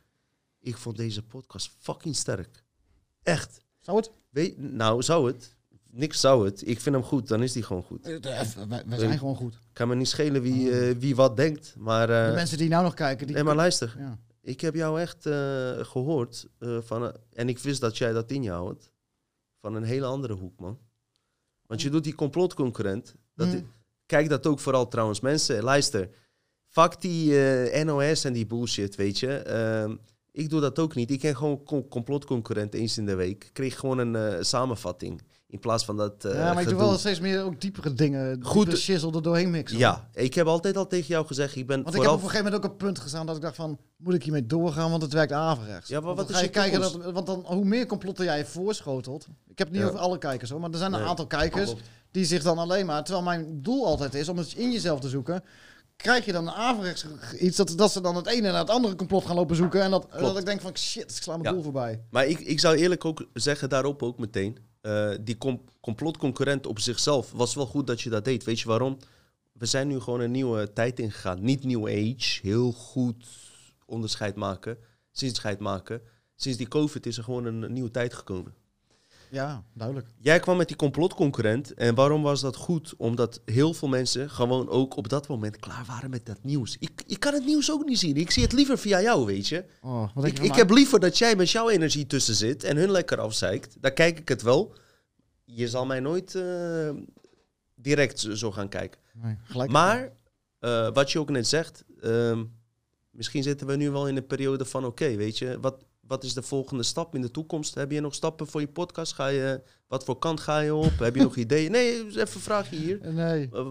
Ik 0.60 0.78
vond 0.78 0.98
deze 0.98 1.24
podcast 1.24 1.72
fucking 1.80 2.16
sterk. 2.16 2.64
Echt. 3.24 3.62
Zou 3.80 3.98
het? 3.98 4.12
Weet, 4.30 4.58
nou, 4.58 5.02
zou 5.02 5.28
het. 5.28 5.58
Niks 5.92 6.20
zou 6.20 6.46
het. 6.46 6.68
Ik 6.68 6.80
vind 6.82 6.96
hem 6.96 7.04
goed, 7.04 7.28
dan 7.28 7.44
is 7.44 7.52
die 7.54 7.64
gewoon 7.64 7.84
goed. 7.84 8.06
Eh, 8.06 8.16
eh, 8.16 8.48
wij 8.86 8.98
zijn 9.00 9.18
gewoon 9.18 9.36
goed. 9.36 9.60
Kan 9.74 9.88
me 9.88 9.96
niet 9.96 10.08
schelen 10.08 10.42
wie, 10.42 10.72
eh, 10.72 10.96
wie 10.98 11.16
wat 11.16 11.38
denkt. 11.38 11.76
Maar, 11.78 12.08
De 12.08 12.32
mensen 12.36 12.58
die 12.58 12.70
nou 12.70 12.84
nog 12.84 12.94
kijken... 12.94 13.26
Die 13.28 13.36
nee, 13.36 13.44
maar 13.46 13.56
luister. 13.56 13.96
ja. 13.98 14.20
Ik 14.42 14.62
heb 14.62 14.76
jou 14.76 15.00
echt 15.00 15.26
eh, 15.26 15.34
gehoord 15.80 16.48
eh, 16.60 16.78
van, 16.82 17.14
en 17.34 17.50
ik 17.50 17.60
wist 17.60 17.82
dat 17.82 17.98
jij 17.98 18.12
dat 18.12 18.32
in 18.32 18.44
je 18.44 18.52
houdt, 18.52 18.92
van 19.62 19.76
een 19.76 19.84
hele 19.84 20.06
andere 20.06 20.34
hoek, 20.34 20.60
man. 20.60 20.80
Want 21.66 21.82
je 21.82 21.90
doet 21.90 22.04
die 22.04 22.16
complotconcurrent. 22.16 23.16
Dat, 23.36 23.48
Mm. 23.48 23.68
Kijk 24.06 24.30
dat 24.30 24.48
ook 24.48 24.60
vooral 24.60 24.88
trouwens. 24.88 25.20
Mensen, 25.20 25.64
luister. 25.64 26.10
Fuck 26.68 27.02
die 27.02 27.34
NOS 27.84 28.24
en 28.24 28.34
die 28.34 28.46
bullshit, 28.46 28.96
weet 28.96 29.20
je. 29.20 29.28
Ehm, 29.38 29.96
ik 30.32 30.50
doe 30.50 30.62
dat 30.62 30.80
ook 30.80 30.96
niet. 30.96 31.12
Ik 31.12 31.20
ken 31.20 31.36
gewoon 31.38 31.64
com- 31.64 31.88
complotconcurrent 31.88 32.74
eens 32.74 32.98
in 32.98 33.06
de 33.06 33.16
week. 33.16 33.44
Ik 33.44 33.54
kreeg 33.54 33.80
gewoon 33.80 33.98
een 33.98 34.46
samenvatting. 34.46 35.22
In 35.52 35.60
plaats 35.60 35.86
van 35.86 35.98
dat 35.98 36.26
eh 36.26 36.34
ja, 36.34 36.54
maar 36.54 36.62
ik 36.64 36.70
doe 36.70 36.78
wel 36.78 36.98
steeds 36.98 37.20
meer 37.20 37.44
ook 37.44 37.62
diepere 37.62 37.94
dingen. 37.94 38.44
Goed. 38.44 38.68
Goed. 38.68 38.78
shizzle 38.78 39.12
er 39.12 39.22
doorheen 39.22 39.50
mixen. 39.50 39.78
Ja, 39.78 40.10
ik 40.14 40.34
heb 40.34 40.48
altijd 40.48 40.78
al 40.78 40.88
tegen 40.88 41.08
jou 41.08 41.26
gezegd, 41.26 41.56
ik 41.56 41.68
ben 41.68 41.84
Want 41.84 41.96
ik 41.96 42.02
heb 42.02 42.12
op 42.12 42.16
een 42.18 42.24
gegeven 42.30 42.46
moment 42.46 42.64
ook 42.64 42.72
een 42.72 42.78
punt 42.78 43.00
gestaan 43.00 43.26
dat 43.26 43.36
ik 43.36 43.42
dacht 43.42 43.56
van... 43.56 43.78
Moet 43.98 44.14
ik 44.14 44.24
hiermee 44.24 44.46
doorgaan, 44.46 44.90
want 44.90 45.02
het 45.02 45.14
werkt 45.14 45.32
averechts. 45.32 45.90
Ja, 45.90 46.00
maar 46.00 46.16
wat 46.16 46.30
is 46.30 46.36
ga 46.36 46.42
je 46.42 46.50
kijken 46.50 46.80
dat, 46.82 47.12
Want 47.12 47.26
dan, 47.26 47.44
hoe 47.46 47.66
meer 47.66 47.86
complotten 47.86 48.26
jij 48.26 48.46
voorschotelt... 48.46 49.28
Ik 49.48 49.58
heb 49.58 49.68
het 49.68 49.72
niet 49.78 49.86
Ja. 49.86 49.88
over 49.88 50.00
alle 50.02 50.18
kijkers 50.18 50.50
hoor, 50.50 50.60
maar 50.60 50.72
er 50.72 50.78
zijn 50.78 50.94
een 50.94 51.00
Nee. 51.00 51.08
aantal 51.10 51.28
kijkers... 51.28 51.70
Klopt. 51.70 51.82
die 52.12 52.26
zich 52.26 52.44
dan 52.44 52.58
alleen 52.58 52.86
maar... 52.86 53.04
Terwijl 53.04 53.26
mijn 53.26 53.62
doel 53.62 53.86
altijd 53.86 54.14
is 54.14 54.30
om 54.30 54.38
het 54.38 54.54
in 54.54 54.72
jezelf 54.72 55.00
te 55.00 55.10
zoeken... 55.10 55.44
krijg 55.96 56.26
je 56.26 56.32
dan 56.32 56.50
averechts 56.50 57.06
iets 57.40 57.58
dat, 57.58 57.74
dat 57.76 57.92
ze 57.92 58.02
dan 58.02 58.16
het 58.16 58.28
ene 58.28 58.52
naar 58.52 58.60
het 58.60 58.70
andere 58.70 58.96
complot 58.96 59.26
gaan 59.26 59.36
lopen 59.36 59.56
zoeken... 59.56 59.82
en 59.82 59.92
dat, 59.92 60.08
dat 60.20 60.38
ik 60.38 60.46
denk 60.46 60.62
van 60.62 60.78
shit, 60.78 61.12
ik 61.16 61.24
sla 61.24 61.34
mijn 61.38 61.44
Ja. 61.48 61.52
doel 61.52 61.64
voorbij. 61.64 62.02
Maar 62.10 62.26
ik, 62.28 62.40
ik 62.40 62.60
zou 62.60 62.76
eerlijk 62.76 63.06
ook 63.06 63.26
zeggen, 63.34 63.70
daarop 63.70 64.04
ook 64.04 64.18
meteen. 64.20 64.58
Eh, 64.82 65.12
die 65.22 65.38
com- 65.38 65.64
complotconcurrent 65.82 66.66
op 66.66 66.80
zichzelf 66.80 67.32
was 67.32 67.56
wel 67.56 67.66
goed 67.66 67.88
dat 67.88 68.02
je 68.02 68.10
dat 68.10 68.26
deed. 68.26 68.44
Weet 68.44 68.60
je 68.60 68.68
waarom? 68.68 68.98
We 69.52 69.66
zijn 69.66 69.88
nu 69.88 70.00
gewoon 70.00 70.20
een 70.20 70.32
nieuwe 70.32 70.74
tijd 70.74 71.00
ingegaan. 71.00 71.42
Niet 71.42 71.64
new 71.64 71.88
age, 71.88 72.40
heel 72.42 72.72
goed 72.72 73.26
onderscheid 73.86 74.36
maken, 74.36 74.78
zinscheid 75.12 75.60
maken. 75.60 76.02
Sinds 76.36 76.58
die 76.58 76.68
COVID 76.68 77.06
is 77.06 77.18
er 77.18 77.24
gewoon 77.24 77.46
een 77.46 77.74
nieuwe 77.74 77.92
tijd 77.92 78.14
gekomen. 78.14 78.54
Ja, 79.32 79.64
duidelijk. 79.74 80.08
Jij 80.20 80.40
kwam 80.40 80.58
met 80.58 80.68
die 80.68 80.76
complotconcurrent. 80.78 81.74
En 81.74 81.96
waarom 81.96 82.22
was 82.22 82.42
dat 82.42 82.56
goed? 82.56 82.94
Omdat 82.98 83.42
heel 83.46 83.74
veel 83.74 83.88
mensen 83.88 84.30
gewoon 84.30 84.70
ook 84.70 84.96
op 84.96 85.10
dat 85.10 85.28
moment 85.28 85.58
klaar 85.58 85.84
waren 85.88 86.10
met 86.10 86.26
dat 86.26 86.44
nieuws. 86.44 86.76
Ik, 86.80 87.02
ik 87.08 87.20
kan 87.20 87.34
het 87.34 87.46
nieuws 87.46 87.72
ook 87.72 87.86
niet 87.86 88.00
zien. 88.00 88.16
Ik 88.16 88.32
zie 88.32 88.44
het 88.44 88.52
liever 88.54 88.78
via 88.78 89.02
jou, 89.02 89.26
weet 89.26 89.48
je. 89.48 89.66
Oh, 89.82 90.10
wat 90.16 90.26
Ik, 90.26 90.56
heb 90.56 90.70
liever 90.70 91.00
dat 91.00 91.18
jij 91.18 91.36
met 91.36 91.52
jouw 91.52 91.70
energie 91.70 92.08
tussen 92.08 92.36
zit 92.36 92.64
en 92.64 92.78
hun 92.78 92.92
lekker 92.92 93.20
afzeikt. 93.20 93.78
Daar 93.82 93.94
kijk 93.94 94.20
ik 94.20 94.28
het 94.30 94.42
wel. 94.42 94.74
Je 95.46 95.68
zal 95.68 95.86
mij 95.86 96.00
nooit 96.00 96.36
eh, 96.36 96.90
direct 97.76 98.20
zo- 98.34 98.52
gaan 98.52 98.70
kijken. 98.70 99.00
Nee. 99.14 99.68
Maar, 99.68 100.12
eh, 100.60 100.94
wat 100.94 101.12
je 101.12 101.20
ook 101.20 101.30
net 101.30 101.48
zegt, 101.48 101.84
ehm, 102.02 102.44
misschien 103.12 103.44
zitten 103.44 103.68
we 103.68 103.76
nu 103.76 103.92
wel 103.92 104.08
in 104.08 104.18
een 104.18 104.28
periode 104.28 104.66
van 104.66 104.86
oké, 104.86 105.16
weet 105.16 105.38
je, 105.38 105.58
wat, 105.62 105.84
wat 106.10 106.24
is 106.24 106.34
de 106.34 106.42
volgende 106.42 106.84
stap 106.84 107.16
in 107.16 107.22
de 107.22 107.32
toekomst? 107.32 107.76
Heb 107.76 107.92
je 107.92 108.02
nog 108.02 108.14
stappen 108.16 108.48
voor 108.48 108.62
je 108.62 108.68
podcast? 108.68 109.14
Ga 109.14 109.28
je, 109.28 109.62
wat 109.88 110.04
voor 110.04 110.20
kant 110.20 110.40
ga 110.40 110.60
je 110.60 110.76
op? 110.76 111.00
Heb 111.00 111.16
je 111.16 111.22
nog 111.22 111.36
ideeën? 111.36 111.72
Nee, 111.72 112.06
even 112.08 112.20
een 112.20 112.28
vraagje 112.28 112.76
hier. 112.76 113.00
Nee. 113.14 113.50
Eh, 113.54 113.66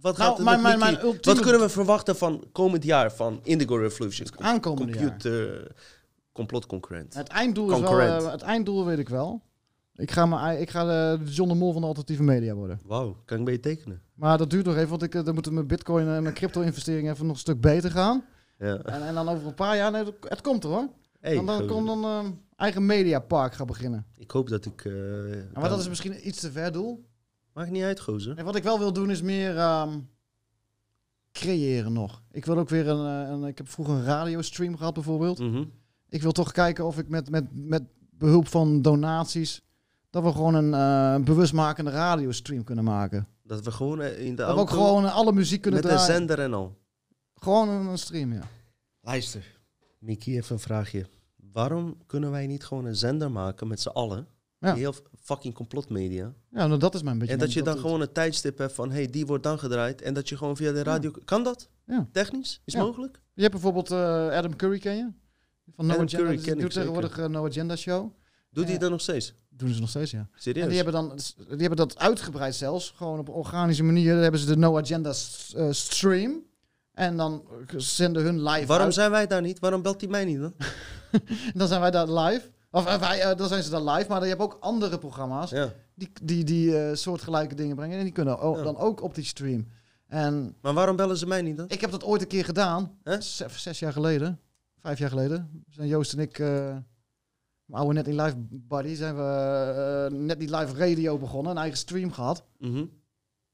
wat, 0.00 0.16
Nou, 0.18 0.28
gaat, 0.30 0.38
er 0.38 0.44
mijn- 0.78 0.94
ultieme- 1.02 1.20
wat 1.20 1.40
kunnen 1.40 1.60
we 1.60 1.68
verwachten 1.68 2.16
van 2.16 2.44
komend 2.52 2.84
jaar 2.84 3.12
van 3.12 3.40
Indigo 3.42 3.76
Revolution? 3.76 4.28
Aankomende 4.38 4.92
jaar. 4.92 5.02
Computer 5.08 5.70
complotconcurrent. 6.32 7.14
Het 7.14 7.28
einddoel, 7.28 7.64
is 7.64 7.70
wel, 7.70 7.80
Concurrent. 7.90 8.22
eh, 8.24 8.30
het 8.32 8.42
einddoel 8.42 8.84
weet 8.86 8.98
ik 8.98 9.08
wel. 9.08 9.42
Ik 9.94 10.10
ga, 10.10 10.46
ei- 10.48 10.60
ik 10.60 10.70
ga 10.70 10.84
de 10.84 11.24
John 11.24 11.48
de 11.48 11.54
Mol 11.54 11.72
van 11.72 11.80
de 11.80 11.86
alternatieve 11.86 12.22
media 12.22 12.54
worden. 12.54 12.80
Wauw, 12.86 13.16
kan 13.24 13.38
ik 13.38 13.44
bij 13.44 13.52
je 13.54 13.60
tekenen? 13.60 14.02
Maar 14.14 14.38
dat 14.38 14.50
duurt 14.50 14.64
nog 14.66 14.76
even, 14.76 14.88
want 14.88 15.02
ik, 15.02 15.14
eh, 15.14 15.24
dan 15.24 15.34
moeten 15.34 15.54
mijn 15.54 15.66
bitcoin 15.66 16.08
en 16.08 16.22
mijn 16.22 16.34
crypto-investeringen 16.34 17.12
even 17.12 17.26
nog 17.26 17.34
een 17.34 17.40
stuk 17.40 17.60
beter 17.60 17.90
gaan. 17.90 18.24
Ja. 18.58 18.78
En, 18.78 19.06
en 19.06 19.14
dan 19.14 19.28
over 19.28 19.46
een 19.46 19.54
paar 19.54 19.76
jaar, 19.76 19.90
nee, 19.90 20.04
het 20.28 20.40
komt 20.40 20.64
er 20.64 20.70
hoor. 20.70 20.88
Hey, 21.22 21.34
dan 21.34 21.46
dan 21.46 21.54
gozer. 21.60 21.72
komt 21.72 21.86
dan 21.86 22.04
eh, 22.04 22.30
eigen 22.56 22.86
mediapark 22.86 23.54
gaan 23.54 23.66
beginnen. 23.66 24.06
Ik 24.16 24.30
hoop 24.30 24.48
dat 24.48 24.64
ik... 24.66 24.84
eh, 24.84 24.92
maar 25.54 25.68
dat 25.68 25.80
is 25.80 25.88
misschien 25.88 26.12
een 26.12 26.28
iets 26.28 26.40
te 26.40 26.52
ver 26.52 26.72
doel. 26.72 27.04
Maakt 27.52 27.70
niet 27.70 27.82
uit, 27.82 28.00
gozer. 28.00 28.38
En 28.38 28.44
wat 28.44 28.56
ik 28.56 28.62
wel 28.62 28.78
wil 28.78 28.92
doen 28.92 29.10
is 29.10 29.22
meer 29.22 29.56
ehm, 29.56 29.98
creëren 31.32 31.92
nog. 31.92 32.22
Ik 32.30 32.44
wil 32.44 32.58
ook 32.58 32.68
weer 32.68 32.88
een, 32.88 33.24
eh, 33.24 33.30
een 33.30 33.44
ik 33.44 33.58
heb 33.58 33.68
vroeger 33.68 33.94
een 33.94 34.04
radiostream 34.04 34.76
gehad 34.76 34.94
bijvoorbeeld. 34.94 35.38
Mhm. 35.38 35.64
Ik 36.08 36.22
wil 36.22 36.32
toch 36.32 36.52
kijken 36.52 36.86
of 36.86 36.98
ik 36.98 37.08
met, 37.08 37.30
met, 37.30 37.44
met 37.52 37.82
behulp 38.10 38.48
van 38.48 38.82
donaties, 38.82 39.62
dat 40.10 40.22
we 40.22 40.32
gewoon 40.32 40.54
een 40.54 40.74
eh, 40.74 41.24
bewustmakende 41.24 41.90
radiostream 41.90 42.64
kunnen 42.64 42.84
maken. 42.84 43.26
Dat 43.42 43.64
we 43.64 43.70
gewoon 43.70 44.00
eh, 44.00 44.24
in 44.24 44.30
de 44.36 44.42
Dat 44.42 44.54
we 44.54 44.60
ook 44.60 44.70
gewoon 44.70 45.12
alle 45.12 45.32
muziek 45.32 45.60
kunnen 45.62 45.80
met 45.82 45.90
een 45.90 45.96
draaien. 45.96 46.14
zender 46.16 46.38
en 46.38 46.54
al. 46.54 46.78
Gewoon 47.34 47.68
een, 47.68 47.86
een 47.86 47.98
stream, 47.98 48.32
ja. 48.32 48.42
Luister. 49.00 49.60
Mickey, 50.02 50.34
even 50.36 50.54
een 50.54 50.60
vraagje. 50.60 51.06
Waarom 51.52 51.96
kunnen 52.06 52.30
wij 52.30 52.46
niet 52.46 52.64
gewoon 52.64 52.84
een 52.84 52.96
zender 52.96 53.30
maken 53.30 53.68
met 53.68 53.80
z'n 53.80 53.88
allen? 53.88 54.26
Ja. 54.58 54.74
Heel 54.74 54.94
fucking 55.22 55.54
complotmedia. 55.54 56.32
Ja, 56.50 56.66
nou, 56.66 56.78
dat 56.78 56.94
is 56.94 57.02
mijn 57.02 57.18
beetje... 57.18 57.34
En 57.34 57.40
dat 57.40 57.52
je 57.52 57.62
dan 57.62 57.78
gewoon 57.78 58.00
een 58.00 58.12
tijdstip 58.12 58.58
hebt 58.58 58.72
van... 58.72 58.90
hey, 58.90 59.06
die 59.06 59.26
wordt 59.26 59.42
dan 59.42 59.58
gedraaid. 59.58 60.02
En 60.02 60.14
dat 60.14 60.28
je 60.28 60.36
gewoon 60.36 60.56
via 60.56 60.72
de 60.72 60.82
radio... 60.82 61.10
Kan 61.24 61.44
dat? 61.44 61.68
Ja. 61.86 62.08
Technisch? 62.12 62.60
Is 62.64 62.76
mogelijk? 62.76 63.20
Je 63.34 63.40
hebt 63.40 63.52
bijvoorbeeld 63.52 63.90
eh, 63.90 64.28
Adam 64.28 64.56
Curry, 64.56 64.78
ken 64.78 64.96
je? 64.96 65.08
Van 65.74 65.86
No 65.86 65.92
Adam 65.92 66.06
Agenda. 66.06 66.24
Curry 66.26 66.42
ken 66.42 66.58
doet 66.58 66.72
tegenwoordig 66.72 67.18
een 67.18 67.30
No 67.30 67.46
Agenda 67.46 67.76
show. 67.76 68.12
Doet 68.50 68.64
hij 68.64 68.72
Ja. 68.72 68.78
dat 68.78 68.90
nog 68.90 69.00
steeds? 69.00 69.34
Doen 69.48 69.72
ze 69.74 69.80
nog 69.80 69.88
steeds, 69.88 70.10
ja. 70.10 70.28
Serieus? 70.34 70.62
En 70.62 70.68
die 70.68 70.76
hebben, 70.82 70.94
dan, 70.94 71.18
die 71.36 71.56
hebben 71.56 71.76
dat 71.76 71.98
uitgebreid 71.98 72.54
zelfs. 72.54 72.90
Gewoon 72.96 73.18
op 73.18 73.28
organische 73.28 73.82
manier. 73.82 74.12
Dan 74.12 74.22
hebben 74.22 74.40
ze 74.40 74.46
de 74.46 74.56
No 74.56 74.78
Agenda 74.78 75.12
eh, 75.54 75.66
stream. 75.70 76.42
En 76.92 77.16
dan 77.16 77.42
zenden 77.76 78.22
hun 78.22 78.42
live 78.42 78.66
Waarom 78.66 78.86
uit. 78.86 78.94
zijn 78.94 79.10
wij 79.10 79.26
daar 79.26 79.40
niet? 79.42 79.58
Waarom 79.58 79.82
belt 79.82 80.00
hij 80.00 80.10
mij 80.10 80.24
niet 80.24 80.40
dan? 80.40 80.54
Dan 81.54 81.68
zijn 81.68 81.80
wij 81.80 81.90
daar 81.90 82.08
live. 82.10 82.50
Of 82.70 82.86
eh, 82.86 83.00
wij, 83.00 83.20
eh, 83.20 83.36
dan 83.36 83.48
zijn 83.48 83.62
ze 83.62 83.70
daar 83.70 83.82
live. 83.82 84.08
Maar 84.08 84.22
je 84.22 84.28
hebt 84.28 84.40
ook 84.40 84.56
andere 84.60 84.98
programma's 84.98 85.50
Ja. 85.50 85.72
die, 85.94 86.10
die, 86.22 86.44
die 86.44 86.78
eh, 86.78 86.94
soortgelijke 86.96 87.54
dingen 87.54 87.76
brengen. 87.76 87.98
En 87.98 88.04
die 88.04 88.12
kunnen 88.12 88.36
Ja. 88.40 88.62
dan 88.62 88.76
ook 88.76 89.02
op 89.02 89.14
die 89.14 89.24
stream. 89.24 89.66
En 90.08 90.56
Maar 90.60 90.74
waarom 90.74 90.96
bellen 90.96 91.16
ze 91.16 91.26
mij 91.26 91.42
niet 91.42 91.56
dan? 91.56 91.68
ik 91.68 91.80
heb 91.80 91.90
dat 91.90 92.04
ooit 92.04 92.22
een 92.22 92.28
keer 92.28 92.44
gedaan. 92.44 92.98
Zes, 93.04 93.36
zes 93.62 93.78
jaar 93.78 93.92
geleden. 93.92 94.40
Vijf 94.80 94.98
jaar 94.98 95.08
geleden. 95.10 95.64
Zijn 95.70 95.88
Joost 95.88 96.12
en 96.12 96.18
ik... 96.18 96.38
mijn 96.38 96.84
oude 97.82 97.92
Net 97.94 98.08
in 98.08 98.20
Live 98.22 98.34
buddy. 98.48 98.94
Zijn 98.94 99.16
we 99.16 100.08
Net 100.12 100.38
niet 100.38 100.50
Live 100.50 100.74
radio 100.76 101.18
begonnen. 101.18 101.52
Een 101.52 101.58
eigen 101.58 101.78
stream 101.78 102.12
gehad. 102.12 102.44
Mhm. 102.58 102.84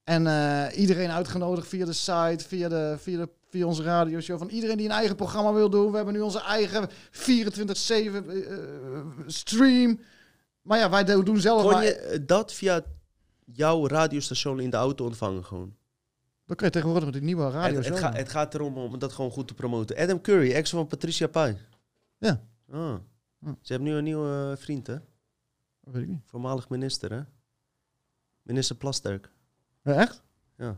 En 0.08 0.26
eh, 0.26 0.78
iedereen 0.78 1.10
uitgenodigd 1.10 1.68
via 1.68 1.84
de 1.84 1.92
site, 1.92 2.44
via, 2.48 2.68
de, 2.68 2.96
via, 2.98 3.18
de, 3.18 3.28
via 3.48 3.66
onze 3.66 3.82
radioshow. 3.82 4.38
Van 4.38 4.48
iedereen 4.48 4.76
die 4.76 4.86
een 4.86 4.92
eigen 4.92 5.16
programma 5.16 5.52
wil 5.52 5.70
doen. 5.70 5.90
We 5.90 5.96
hebben 5.96 6.14
nu 6.14 6.20
onze 6.20 6.40
eigen 6.42 6.88
24-7 6.90 6.90
eh, 7.20 8.56
stream. 9.26 10.00
Maar 10.62 10.78
ja, 10.78 10.90
wij 10.90 11.04
do- 11.04 11.22
doen 11.22 11.40
zelf 11.40 11.62
Kon 11.62 11.70
maar... 11.72 11.84
je 11.84 11.94
eh, 11.94 12.18
dat 12.26 12.52
via 12.52 12.82
jouw 13.44 13.86
radiostation 13.86 14.60
in 14.60 14.70
de 14.70 14.76
auto 14.76 15.04
ontvangen 15.04 15.44
gewoon? 15.44 15.74
Dan 16.46 16.56
kun 16.56 16.66
je 16.66 16.72
tegenwoordig 16.72 17.04
met 17.04 17.14
die 17.18 17.22
nieuwe 17.26 17.42
Het, 17.44 17.52
radio 17.54 17.80
het, 17.80 17.98
ga- 17.98 18.12
het 18.12 18.28
gaat 18.28 18.54
erom 18.54 18.78
om 18.78 18.98
dat 18.98 19.12
gewoon 19.12 19.30
goed 19.30 19.48
te 19.48 19.54
promoten. 19.54 19.96
Adam 19.96 20.20
Curry, 20.20 20.52
ex 20.52 20.70
van 20.70 20.86
Patricia 20.86 21.26
Pai. 21.26 21.56
Ja. 22.18 22.40
Ah. 22.70 22.94
Hm. 23.38 23.52
Ze 23.60 23.72
hebben 23.72 23.88
nu 23.88 23.94
een 23.96 24.04
nieuwe 24.04 24.50
eh, 24.56 24.62
vriend, 24.62 24.86
hè? 24.86 24.96
Weet 25.80 26.02
ik 26.02 26.08
niet. 26.08 26.22
Voormalig 26.24 26.68
minister, 26.68 27.12
hè? 27.12 27.20
Minister 28.42 28.76
Plasterk. 28.76 29.30
Ja, 29.88 29.94
echt? 29.94 30.22
Ja. 30.56 30.76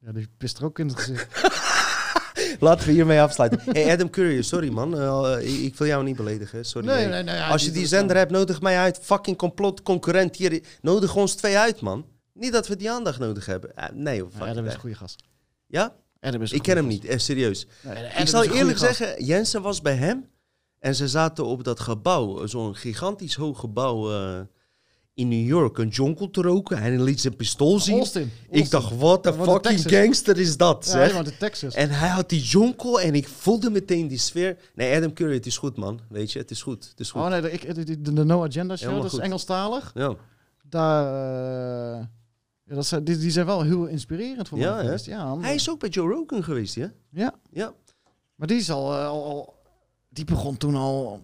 Ja, 0.00 0.12
die 0.12 0.28
pist 0.36 0.58
er 0.58 0.64
ook 0.64 0.78
in 0.78 0.88
het 0.88 0.98
gezicht. 0.98 1.26
Laten 2.60 2.86
we 2.86 2.92
hiermee 2.92 3.20
afsluiten. 3.20 3.60
Hey 3.64 3.92
Adam 3.92 4.10
Curry, 4.10 4.42
sorry 4.42 4.68
man. 4.70 4.98
Eh, 4.98 5.36
ik, 5.40 5.58
ik 5.58 5.76
wil 5.76 5.86
jou 5.86 6.04
niet 6.04 6.16
beledigen. 6.16 6.64
Sorry. 6.64 6.86
Nee, 6.86 7.06
nee, 7.06 7.22
nee. 7.22 7.34
ja, 7.34 7.48
Als 7.48 7.64
je 7.64 7.70
die 7.70 7.86
zender 7.86 8.16
hebt, 8.16 8.30
nodig 8.30 8.60
mij 8.60 8.78
uit. 8.78 8.98
Fucking 9.02 9.36
complot, 9.36 9.82
concurrent 9.82 10.36
hier. 10.36 10.62
Nodig 10.80 11.16
ons 11.16 11.34
twee 11.34 11.58
uit, 11.58 11.80
man. 11.80 12.06
Niet 12.32 12.52
dat 12.52 12.68
we 12.68 12.76
die 12.76 12.90
aandacht 12.90 13.18
nodig 13.18 13.46
hebben. 13.46 13.76
Eh, 13.76 13.88
nee, 13.92 14.24
fuck 14.30 14.48
Adam 14.48 14.66
is 14.66 14.74
een 14.74 14.80
goede 14.80 14.96
gast. 14.96 15.22
Ja? 15.66 15.94
Adam 16.20 16.42
is 16.42 16.50
een 16.50 16.56
Ik 16.56 16.62
ken 16.62 16.76
hem 16.76 16.86
niet, 16.86 17.04
eh, 17.04 17.18
serieus. 17.18 17.66
Ik 18.18 18.28
zal 18.28 18.44
eerlijk 18.44 18.78
gast. 18.78 18.96
zeggen, 18.96 19.24
Jensen 19.24 19.62
was 19.62 19.82
bij 19.82 19.94
hem. 19.94 20.28
En 20.78 20.94
ze 20.94 21.08
zaten 21.08 21.44
op 21.44 21.64
dat 21.64 21.80
gebouw, 21.80 22.46
zo'n 22.46 22.74
gigantisch 22.76 23.34
hoog 23.34 23.60
gebouw 23.60 24.12
eh, 24.12 24.40
in 25.14 25.28
New 25.28 25.46
York, 25.46 25.78
een 25.78 25.88
jonkel 25.88 26.30
te 26.30 26.40
roken. 26.42 26.78
Hij 26.78 26.98
liet 26.98 27.20
zijn 27.20 27.36
pistool 27.36 27.78
zien. 27.78 27.96
Austin. 27.98 28.30
Ik 28.50 28.70
dacht, 28.70 28.96
wat 28.96 29.22
de 29.22 29.28
een 29.32 29.44
fucking 29.44 29.80
gangster 29.82 30.38
is 30.38 30.56
dat, 30.56 30.84
Ja, 30.84 30.90
zeg. 30.90 31.24
in 31.26 31.36
Texas. 31.38 31.74
En 31.74 31.90
hij 31.90 32.08
had 32.08 32.28
die 32.28 32.40
jonkel 32.42 33.00
en 33.00 33.14
ik 33.14 33.28
voelde 33.28 33.70
meteen 33.70 34.08
die 34.08 34.18
sfeer. 34.18 34.56
Nee, 34.74 34.96
Adam 34.96 35.12
Curry, 35.12 35.34
het 35.34 35.46
is 35.46 35.56
goed, 35.58 35.76
man. 35.76 36.00
Weet 36.08 36.32
je, 36.32 36.38
het 36.38 36.50
is 36.50 36.62
goed. 36.62 36.88
Het 36.88 37.00
is 37.00 37.10
goed. 37.10 37.22
Oh 37.22 37.28
nee, 37.28 37.40
de, 37.40 37.50
ik, 37.52 37.74
de, 37.74 37.84
de, 38.00 38.12
de 38.12 38.24
No 38.24 38.44
Agenda 38.44 38.76
Show, 38.76 38.88
Helemaal 38.88 39.10
dat 39.10 39.18
is. 39.20 39.24
Engelstalig. 39.26 39.90
Ja. 39.94 40.14
Daar, 40.68 41.04
eh, 41.98 42.04
ja, 42.64 42.74
dat 42.74 42.86
zijn, 42.86 43.04
die, 43.04 43.16
die 43.18 43.30
zijn 43.30 43.46
wel 43.46 43.62
heel 43.62 43.86
inspirerend 43.86 44.48
voor 44.48 44.58
Ja, 44.58 44.74
mij 44.74 44.84
hè? 44.84 44.94
Ja, 45.04 45.38
Hij 45.38 45.54
is 45.54 45.70
ook 45.70 45.78
bij 45.80 45.88
Joe 45.88 46.08
Rogan 46.12 46.44
geweest, 46.44 46.74
ja? 46.74 46.92
ja, 47.10 47.34
Ja. 47.50 47.72
maar 48.34 48.46
die 48.48 48.56
is 48.56 48.70
al, 48.70 48.92
eh, 48.98 49.06
al, 49.06 49.24
al- 49.24 49.54
die 50.08 50.24
begon 50.24 50.56
toen 50.56 50.74
al, 50.74 51.22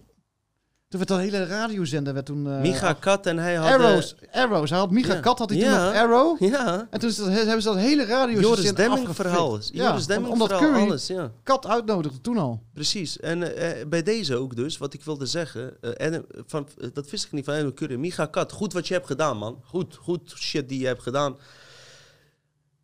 toen 0.89 0.99
werd 0.99 1.07
dat 1.07 1.19
hele 1.19 1.45
radiozender 1.45 2.13
werd 2.13 2.25
toen... 2.25 2.51
eh, 2.51 2.61
Micha 2.61 2.93
Kat 2.93 3.25
en 3.25 3.37
hij 3.37 3.55
had... 3.55 3.69
Arrows, 3.69 4.15
Arrows. 4.31 4.69
Hij 4.69 4.79
had 4.79 4.91
Micha 4.91 5.13
Ja. 5.13 5.19
Kat 5.19 5.39
had 5.39 5.49
hij 5.49 5.59
toen 5.59 5.69
Ja. 5.69 6.01
Arrow. 6.01 6.41
Ja. 6.43 6.87
En 6.89 6.99
toen 6.99 7.09
is 7.09 7.15
dat, 7.15 7.27
hebben 7.27 7.61
ze 7.61 7.67
dat 7.67 7.77
hele 7.77 8.05
radio 8.05 8.39
Joris 8.39 8.73
Demming 8.73 9.15
verhaal. 9.15 9.55
Ja, 9.57 9.63
Joris 9.71 10.05
Demming 10.05 10.31
omdat 10.33 10.47
verhaal, 10.47 10.69
Curry 10.71 10.81
alles, 10.85 11.07
ja. 11.07 11.31
Kat 11.43 11.67
uitnodigde 11.67 12.21
toen 12.21 12.37
al. 12.37 12.61
Precies. 12.73 13.19
En 13.19 13.55
eh, 13.55 13.81
eh, 13.81 13.87
bij 13.87 14.03
deze 14.03 14.35
ook 14.35 14.55
dus, 14.55 14.77
wat 14.77 14.93
ik 14.93 15.03
wilde 15.03 15.25
zeggen. 15.25 15.81
eh, 15.81 16.07
Adam- 16.07 16.25
van, 16.45 16.67
eh, 16.77 16.87
dat 16.93 17.09
wist 17.09 17.25
ik 17.25 17.31
niet 17.31 17.45
van 17.45 17.53
Adam 17.53 17.73
Curry. 17.73 17.95
Micha 17.95 18.25
Kat, 18.25 18.51
goed 18.51 18.73
wat 18.73 18.87
je 18.87 18.93
hebt 18.93 19.07
gedaan, 19.07 19.37
man. 19.37 19.61
Goed, 19.65 19.95
goed 19.95 20.33
shit 20.37 20.69
die 20.69 20.79
je 20.79 20.85
hebt 20.87 21.01
gedaan. 21.03 21.37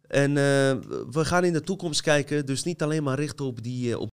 En 0.07 0.29
eh, 0.29 0.43
we 1.11 1.25
gaan 1.25 1.43
in 1.43 1.53
de 1.53 1.61
toekomst 1.61 2.01
kijken. 2.01 2.45
Dus 2.45 2.63
niet 2.63 2.81
alleen 2.83 3.03
maar 3.03 3.19
richten 3.19 3.45
op 3.45 3.63
die... 3.63 3.91
eh, 3.91 3.99
op 3.99 4.09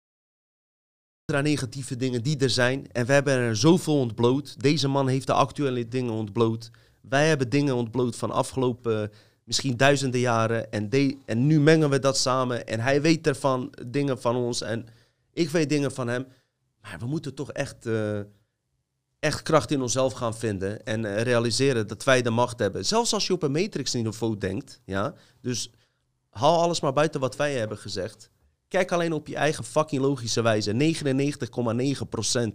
negatieve 1.37 1.97
dingen 1.97 2.23
die 2.23 2.39
er 2.39 2.51
zijn. 2.51 2.87
En 2.93 3.07
we 3.07 3.13
hebben 3.13 3.33
er 3.33 3.57
zoveel 3.57 3.99
ontbloot. 3.99 4.61
Deze 4.61 4.89
man 4.89 5.09
heeft 5.09 5.27
de 5.27 5.33
actuele 5.33 5.89
dingen 5.89 6.13
ontbloot. 6.13 6.71
Wij 7.01 7.29
hebben 7.29 7.49
dingen 7.49 7.75
ontbloot 7.75 8.17
van 8.17 8.31
afgelopen 8.31 9.11
misschien 9.45 9.77
duizenden 9.77 10.21
jaren. 10.21 10.73
En, 10.73 10.91
en 11.25 11.47
nu 11.47 11.61
mengen 11.61 11.91
we 11.91 11.99
dat 11.99 12.19
samen. 12.19 12.67
En 12.67 12.81
hij 12.81 13.03
weet 13.03 13.27
ervan 13.27 13.73
dingen 13.87 14.21
van 14.21 14.37
ons. 14.37 14.61
En 14.61 14.87
ik 15.33 15.51
weet 15.51 15.69
dingen 15.69 15.93
van 15.93 16.09
hem. 16.09 16.27
Maar 16.83 16.97
we 16.99 17.07
moeten 17.07 17.35
toch 17.35 17.53
echt, 17.53 17.87
eh, 17.87 18.21
echt 19.19 19.43
kracht 19.43 19.71
in 19.71 19.83
onszelf 19.83 20.13
gaan 20.13 20.37
vinden. 20.37 20.85
En 20.85 21.05
eh, 21.05 21.23
realiseren 21.23 21.87
dat 21.87 22.05
wij 22.05 22.23
de 22.23 22.31
macht 22.31 22.59
hebben. 22.59 22.87
Zelfs 22.87 23.13
als 23.13 23.27
je 23.27 23.33
op 23.33 23.43
een 23.43 23.53
matrix-niveau 23.53 24.39
denkt. 24.39 24.81
Ja? 24.85 25.15
Dus 25.41 25.71
haal 26.31 26.63
alles 26.63 26.81
maar 26.81 26.93
buiten 26.93 27.21
wat 27.21 27.37
wij 27.37 27.55
hebben 27.55 27.79
gezegd. 27.79 28.31
Kijk 28.69 28.93
alleen 28.93 29.13
op 29.13 29.27
je 29.27 29.37
eigen 29.37 29.65
fucking 29.65 30.03
logische 30.03 30.43
wijze. 30.43 30.95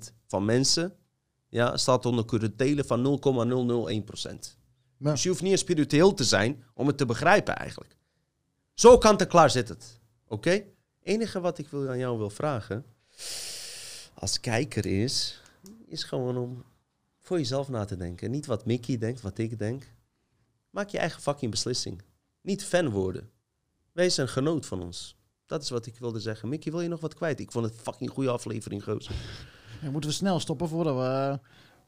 99,9% 0.08 0.14
van 0.28 0.46
mensen 0.46 0.96
ja, 1.50 1.78
staat 1.78 2.06
onder 2.06 2.26
curatele 2.26 2.84
van 2.84 3.20
0,001%. 3.22 4.58
Ja. 4.98 5.12
Dus 5.12 5.24
je 5.24 5.30
hoeft 5.30 5.42
niet 5.42 5.52
eens 5.52 5.62
spiritueel 5.62 6.14
te 6.14 6.24
zijn 6.24 6.64
om 6.74 6.88
het 6.88 6.98
te 6.98 7.06
begrijpen 7.06 7.56
eigenlijk. 7.56 7.98
Zo 8.74 8.98
kant 8.98 9.22
en 9.22 9.28
klaar 9.28 9.50
zit 9.50 9.70
het. 9.70 10.00
Oké? 10.28 10.64
enige 11.04 11.40
wat 11.40 11.58
ik 11.58 11.68
wil 11.68 11.90
aan 11.90 11.98
jou 11.98 12.18
wil 12.18 12.30
vragen, 12.30 12.86
als 14.14 14.40
kijker 14.40 14.86
is, 14.86 15.42
is 15.86 16.04
gewoon 16.04 16.38
om 16.38 16.64
voor 17.20 17.38
jezelf 17.38 17.70
na 17.70 17.86
te 17.86 17.98
denken. 17.98 18.32
Niet 18.32 18.46
wat 18.46 18.66
Mickey 18.66 18.98
denkt, 18.98 19.22
wat 19.22 19.38
ik 19.38 19.60
denk. 19.60 19.92
Maak 20.70 20.90
je 20.90 20.98
eigen 20.98 21.22
fucking 21.22 21.52
beslissing. 21.52 22.02
Niet 22.42 22.64
fan 22.66 22.90
worden. 22.90 23.30
Wees 23.92 24.18
een 24.18 24.28
genoot 24.28 24.66
van 24.66 24.82
ons. 24.82 25.16
Dat 25.54 25.62
is 25.62 25.70
wat 25.70 25.86
ik 25.86 25.98
wilde 25.98 26.20
zeggen. 26.20 26.50
Mickey, 26.50 26.72
wil 26.72 26.82
je 26.82 26.88
nog 26.88 27.00
wat 27.00 27.14
kwijt? 27.14 27.40
Ik 27.40 27.52
vond 27.52 27.66
het 27.66 27.76
fucking 27.82 28.10
goede 28.10 28.30
aflevering, 28.30 28.84
gozer. 28.84 29.16
Ja, 29.82 29.92
moeten 29.92 30.10
we 30.10 30.16
snel 30.16 30.40
stoppen 30.40 30.68
voordat 30.68 30.96
we 30.96 31.02
eh, 31.04 31.36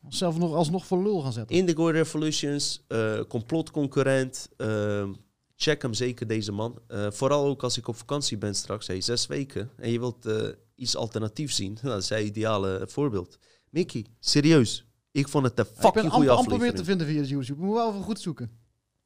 onszelf 0.03 0.37
nog 0.37 0.53
alsnog 0.53 0.85
voor 0.85 1.03
lul 1.03 1.21
gaan 1.21 1.33
zetten. 1.33 1.55
Indigo 1.55 1.87
Revolutions, 1.87 2.83
eh 2.87 3.19
complotconcurrent. 3.27 4.49
eh, 4.57 5.09
check 5.55 5.81
hem 5.81 5.93
zeker, 5.93 6.27
deze 6.27 6.51
man. 6.51 6.81
Eh, 6.87 7.11
vooral 7.11 7.45
ook 7.45 7.63
als 7.63 7.77
ik 7.77 7.87
op 7.87 7.95
vakantie 7.95 8.37
ben 8.37 8.55
straks, 8.55 8.87
hey, 8.87 9.01
zes 9.01 9.27
weken. 9.27 9.69
En 9.77 9.91
je 9.91 9.99
wilt 9.99 10.27
iets 10.75 10.95
alternatiefs 10.95 11.55
zien. 11.55 11.73
Nou, 11.81 11.87
dat 11.95 12.01
is 12.03 12.09
een 12.09 12.25
ideale 12.25 12.83
voorbeeld. 12.87 13.37
Mickey, 13.69 14.05
serieus. 14.19 14.85
Ik 15.11 15.27
vond 15.27 15.45
het 15.45 15.59
een 15.59 15.65
ik 15.65 15.71
ben 15.73 15.81
fucking 15.81 16.11
goede 16.11 16.29
amper, 16.29 16.37
amper 16.37 16.59
weer 16.59 16.69
aflevering. 16.71 16.77
te 16.77 17.05
vinden 17.05 17.07
via 17.07 17.35
YouTube. 17.37 17.59
We 17.59 17.65
moeten 17.65 17.83
wel 17.83 17.91
even 17.93 18.03
goed 18.05 18.19
zoeken. 18.19 18.51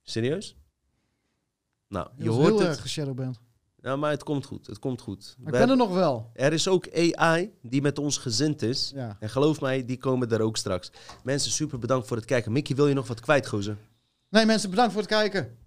Serieus? 0.03 0.55
Nou, 1.87 2.07
Je 2.17 2.23
je 2.23 2.29
hoort 2.29 2.45
heel 2.47 2.59
het. 2.59 2.67
erg 2.67 2.81
geshadowband. 2.81 3.39
Ja, 3.81 3.95
maar 3.95 4.11
het 4.11 4.23
komt 4.23 4.45
goed. 4.45 4.67
Het 4.67 4.79
komt 4.79 5.01
goed. 5.01 5.17
Maar 5.25 5.35
We 5.37 5.43
ik 5.43 5.51
ben 5.51 5.61
er 5.61 5.67
hebben- 5.67 5.77
nog 5.87 5.95
wel. 5.95 6.29
er 6.33 6.53
is 6.53 6.67
ook 6.67 6.87
AI 6.93 7.51
die 7.61 7.81
met 7.81 7.97
ons 7.99 8.17
gezind 8.17 8.61
is. 8.61 8.91
Ja. 8.95 9.17
En 9.19 9.29
geloof 9.29 9.61
mij, 9.61 9.85
die 9.85 9.97
komen 9.97 10.29
er 10.31 10.41
ook 10.41 10.57
straks. 10.57 10.91
Mensen, 11.23 11.51
super 11.51 11.79
bedankt 11.79 12.07
voor 12.07 12.17
het 12.17 12.25
kijken. 12.25 12.51
Mickey, 12.51 12.75
wil 12.75 12.87
je 12.87 12.93
nog 12.93 13.07
wat 13.07 13.19
kwijt, 13.19 13.47
gozer? 13.47 13.77
Nee, 14.29 14.45
mensen, 14.45 14.69
bedankt 14.69 14.91
voor 14.91 15.01
het 15.01 15.09
kijken. 15.11 15.57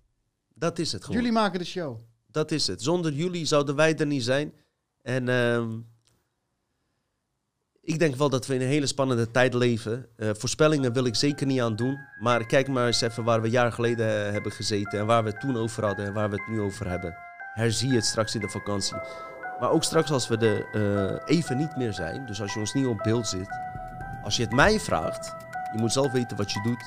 Dat 0.54 0.78
is 0.78 0.92
het 0.92 1.02
gewoon. 1.04 1.16
Jullie 1.16 1.32
maken 1.32 1.58
de 1.58 1.64
show. 1.64 1.96
Dat 2.26 2.50
is 2.50 2.66
het. 2.66 2.82
Zonder 2.82 3.12
jullie 3.12 3.44
zouden 3.44 3.74
wij 3.74 3.96
er 3.96 4.06
niet 4.06 4.24
zijn. 4.24 4.52
En 5.02 5.28
ehm, 5.28 5.70
ik 7.80 7.98
denk 7.98 8.14
wel 8.16 8.28
dat 8.28 8.46
we 8.46 8.54
in 8.54 8.60
een 8.60 8.66
hele 8.66 8.86
spannende 8.86 9.30
tijd 9.30 9.54
leven. 9.54 10.06
Eh, 10.16 10.30
voorspellingen 10.32 10.92
wil 10.92 11.04
ik 11.04 11.14
zeker 11.14 11.46
niet 11.46 11.60
aan 11.60 11.76
doen. 11.76 11.98
Maar 12.20 12.46
kijk 12.46 12.68
maar 12.68 12.86
eens 12.86 13.00
even 13.00 13.24
waar 13.24 13.40
we 13.40 13.46
een 13.46 13.52
jaar 13.52 13.72
geleden 13.72 14.26
eh, 14.26 14.32
hebben 14.32 14.52
gezeten. 14.52 14.98
En 14.98 15.06
waar 15.06 15.24
we 15.24 15.30
het 15.30 15.40
toen 15.40 15.56
over 15.56 15.84
hadden 15.84 16.06
en 16.06 16.12
waar 16.12 16.30
we 16.30 16.36
het 16.36 16.48
nu 16.48 16.60
over 16.60 16.88
hebben. 16.88 17.16
Herzie 17.54 17.94
het 17.94 18.04
straks 18.06 18.34
in 18.34 18.40
de 18.40 18.48
vakantie. 18.48 18.96
Maar 19.60 19.70
ook 19.70 19.84
straks 19.84 20.10
als 20.10 20.28
we 20.28 20.36
er 20.36 20.66
eh, 21.26 21.36
even 21.36 21.56
niet 21.56 21.76
meer 21.76 21.92
zijn. 21.92 22.26
Dus 22.26 22.40
als 22.40 22.52
je 22.54 22.60
ons 22.60 22.72
niet 22.74 22.86
op 22.86 22.98
beeld 23.02 23.28
zit. 23.28 23.48
Als 24.22 24.36
je 24.36 24.42
het 24.42 24.52
mij 24.52 24.80
vraagt. 24.80 25.34
Je 25.72 25.78
moet 25.78 25.92
zelf 25.92 26.12
weten 26.12 26.36
wat 26.36 26.52
je 26.52 26.60
doet. 26.62 26.84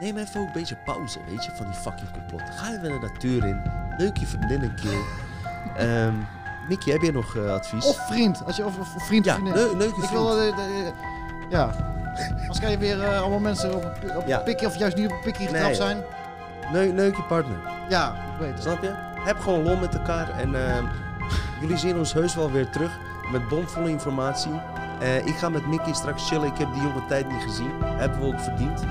Neem 0.00 0.16
even 0.16 0.40
ook 0.40 0.46
een 0.46 0.52
beetje 0.52 0.76
pauze, 0.84 1.18
weet 1.28 1.44
je, 1.44 1.50
van 1.54 1.66
die 1.66 1.74
fucking 1.74 2.10
complot. 2.12 2.42
Ga 2.56 2.68
even 2.68 2.82
de 2.82 2.98
natuur 3.12 3.44
in. 3.46 3.62
Leuk 3.98 4.16
je 4.16 4.26
vriendin 4.26 4.62
een 4.62 4.74
keer. 4.74 5.02
Mickey, 6.68 6.92
heb 6.92 7.02
jij 7.02 7.10
nog 7.12 7.36
eh, 7.36 7.52
advies? 7.52 7.84
Of 7.86 8.06
vriend. 8.06 8.44
Als 8.44 8.56
je, 8.56 8.64
of, 8.64 8.78
of 8.78 9.06
vriend, 9.06 9.24
ja, 9.24 9.34
vriendin. 9.34 9.54
leu- 9.54 9.76
leuke 9.76 10.02
Ik 10.02 10.08
wil... 10.10 10.38
eh, 10.40 10.56
de- 10.56 10.62
de- 10.62 10.92
ja. 11.50 11.70
Als 12.48 12.58
ga 12.58 12.68
je 12.68 12.78
weer 12.78 13.02
eh, 13.02 13.20
allemaal 13.20 13.38
mensen 13.38 13.74
op 13.74 13.84
op 14.16 14.26
Ja. 14.26 14.42
of 14.66 14.76
juist 14.76 14.96
niet 14.96 15.06
op 15.06 15.12
een 15.12 15.20
pikje 15.20 15.44
getrapt 15.44 15.64
Nee. 15.64 15.74
zijn. 15.74 16.02
Leuk, 16.72 16.92
leuk 16.92 17.16
je 17.16 17.22
partner. 17.22 17.56
Ja, 17.88 18.14
ik 18.14 18.38
weet 18.40 18.52
het. 18.52 18.62
Snap 18.62 18.82
je? 18.82 18.94
Heb 19.24 19.40
gewoon 19.40 19.62
lol 19.62 19.76
met 19.76 19.94
elkaar. 19.94 20.30
En 20.30 20.68
ehm, 20.68 20.84
jullie 21.60 21.76
zien 21.76 21.98
ons 21.98 22.12
heus 22.12 22.34
wel 22.34 22.50
weer 22.50 22.70
terug 22.70 22.98
met 23.32 23.48
bomvolle 23.48 23.88
informatie. 23.88 24.60
Eh, 25.00 25.26
ik 25.26 25.36
ga 25.36 25.48
met 25.48 25.66
Mickey 25.66 25.92
straks 25.92 26.28
chillen. 26.28 26.48
Ik 26.48 26.58
heb 26.58 26.72
die 26.72 26.82
jonge 26.82 27.06
tijd 27.08 27.28
niet 27.28 27.42
gezien. 27.42 27.70
Hebben 27.84 28.20
we 28.20 28.26
ook 28.26 28.40
verdiend. 28.40 28.82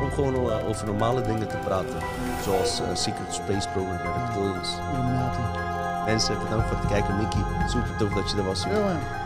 Om 0.00 0.10
gewoon 0.10 0.34
eh, 0.34 0.68
over 0.68 0.86
normale 0.86 1.20
dingen 1.20 1.48
te 1.48 1.56
praten. 1.56 1.98
Zoals 2.42 2.80
eh, 2.80 2.86
Secret 2.94 3.34
Space 3.34 3.68
Program 3.68 3.96
en 3.96 4.24
Reptilians. 4.24 4.76
Mensen, 6.04 6.38
bedankt 6.38 6.68
voor 6.68 6.76
het 6.76 6.86
kijken. 6.86 7.16
Mickey, 7.16 7.40
super 7.68 7.96
tof 7.96 8.12
dat 8.12 8.30
je 8.30 8.36
er 8.36 8.44
was. 8.44 8.64
jongen. 8.64 9.23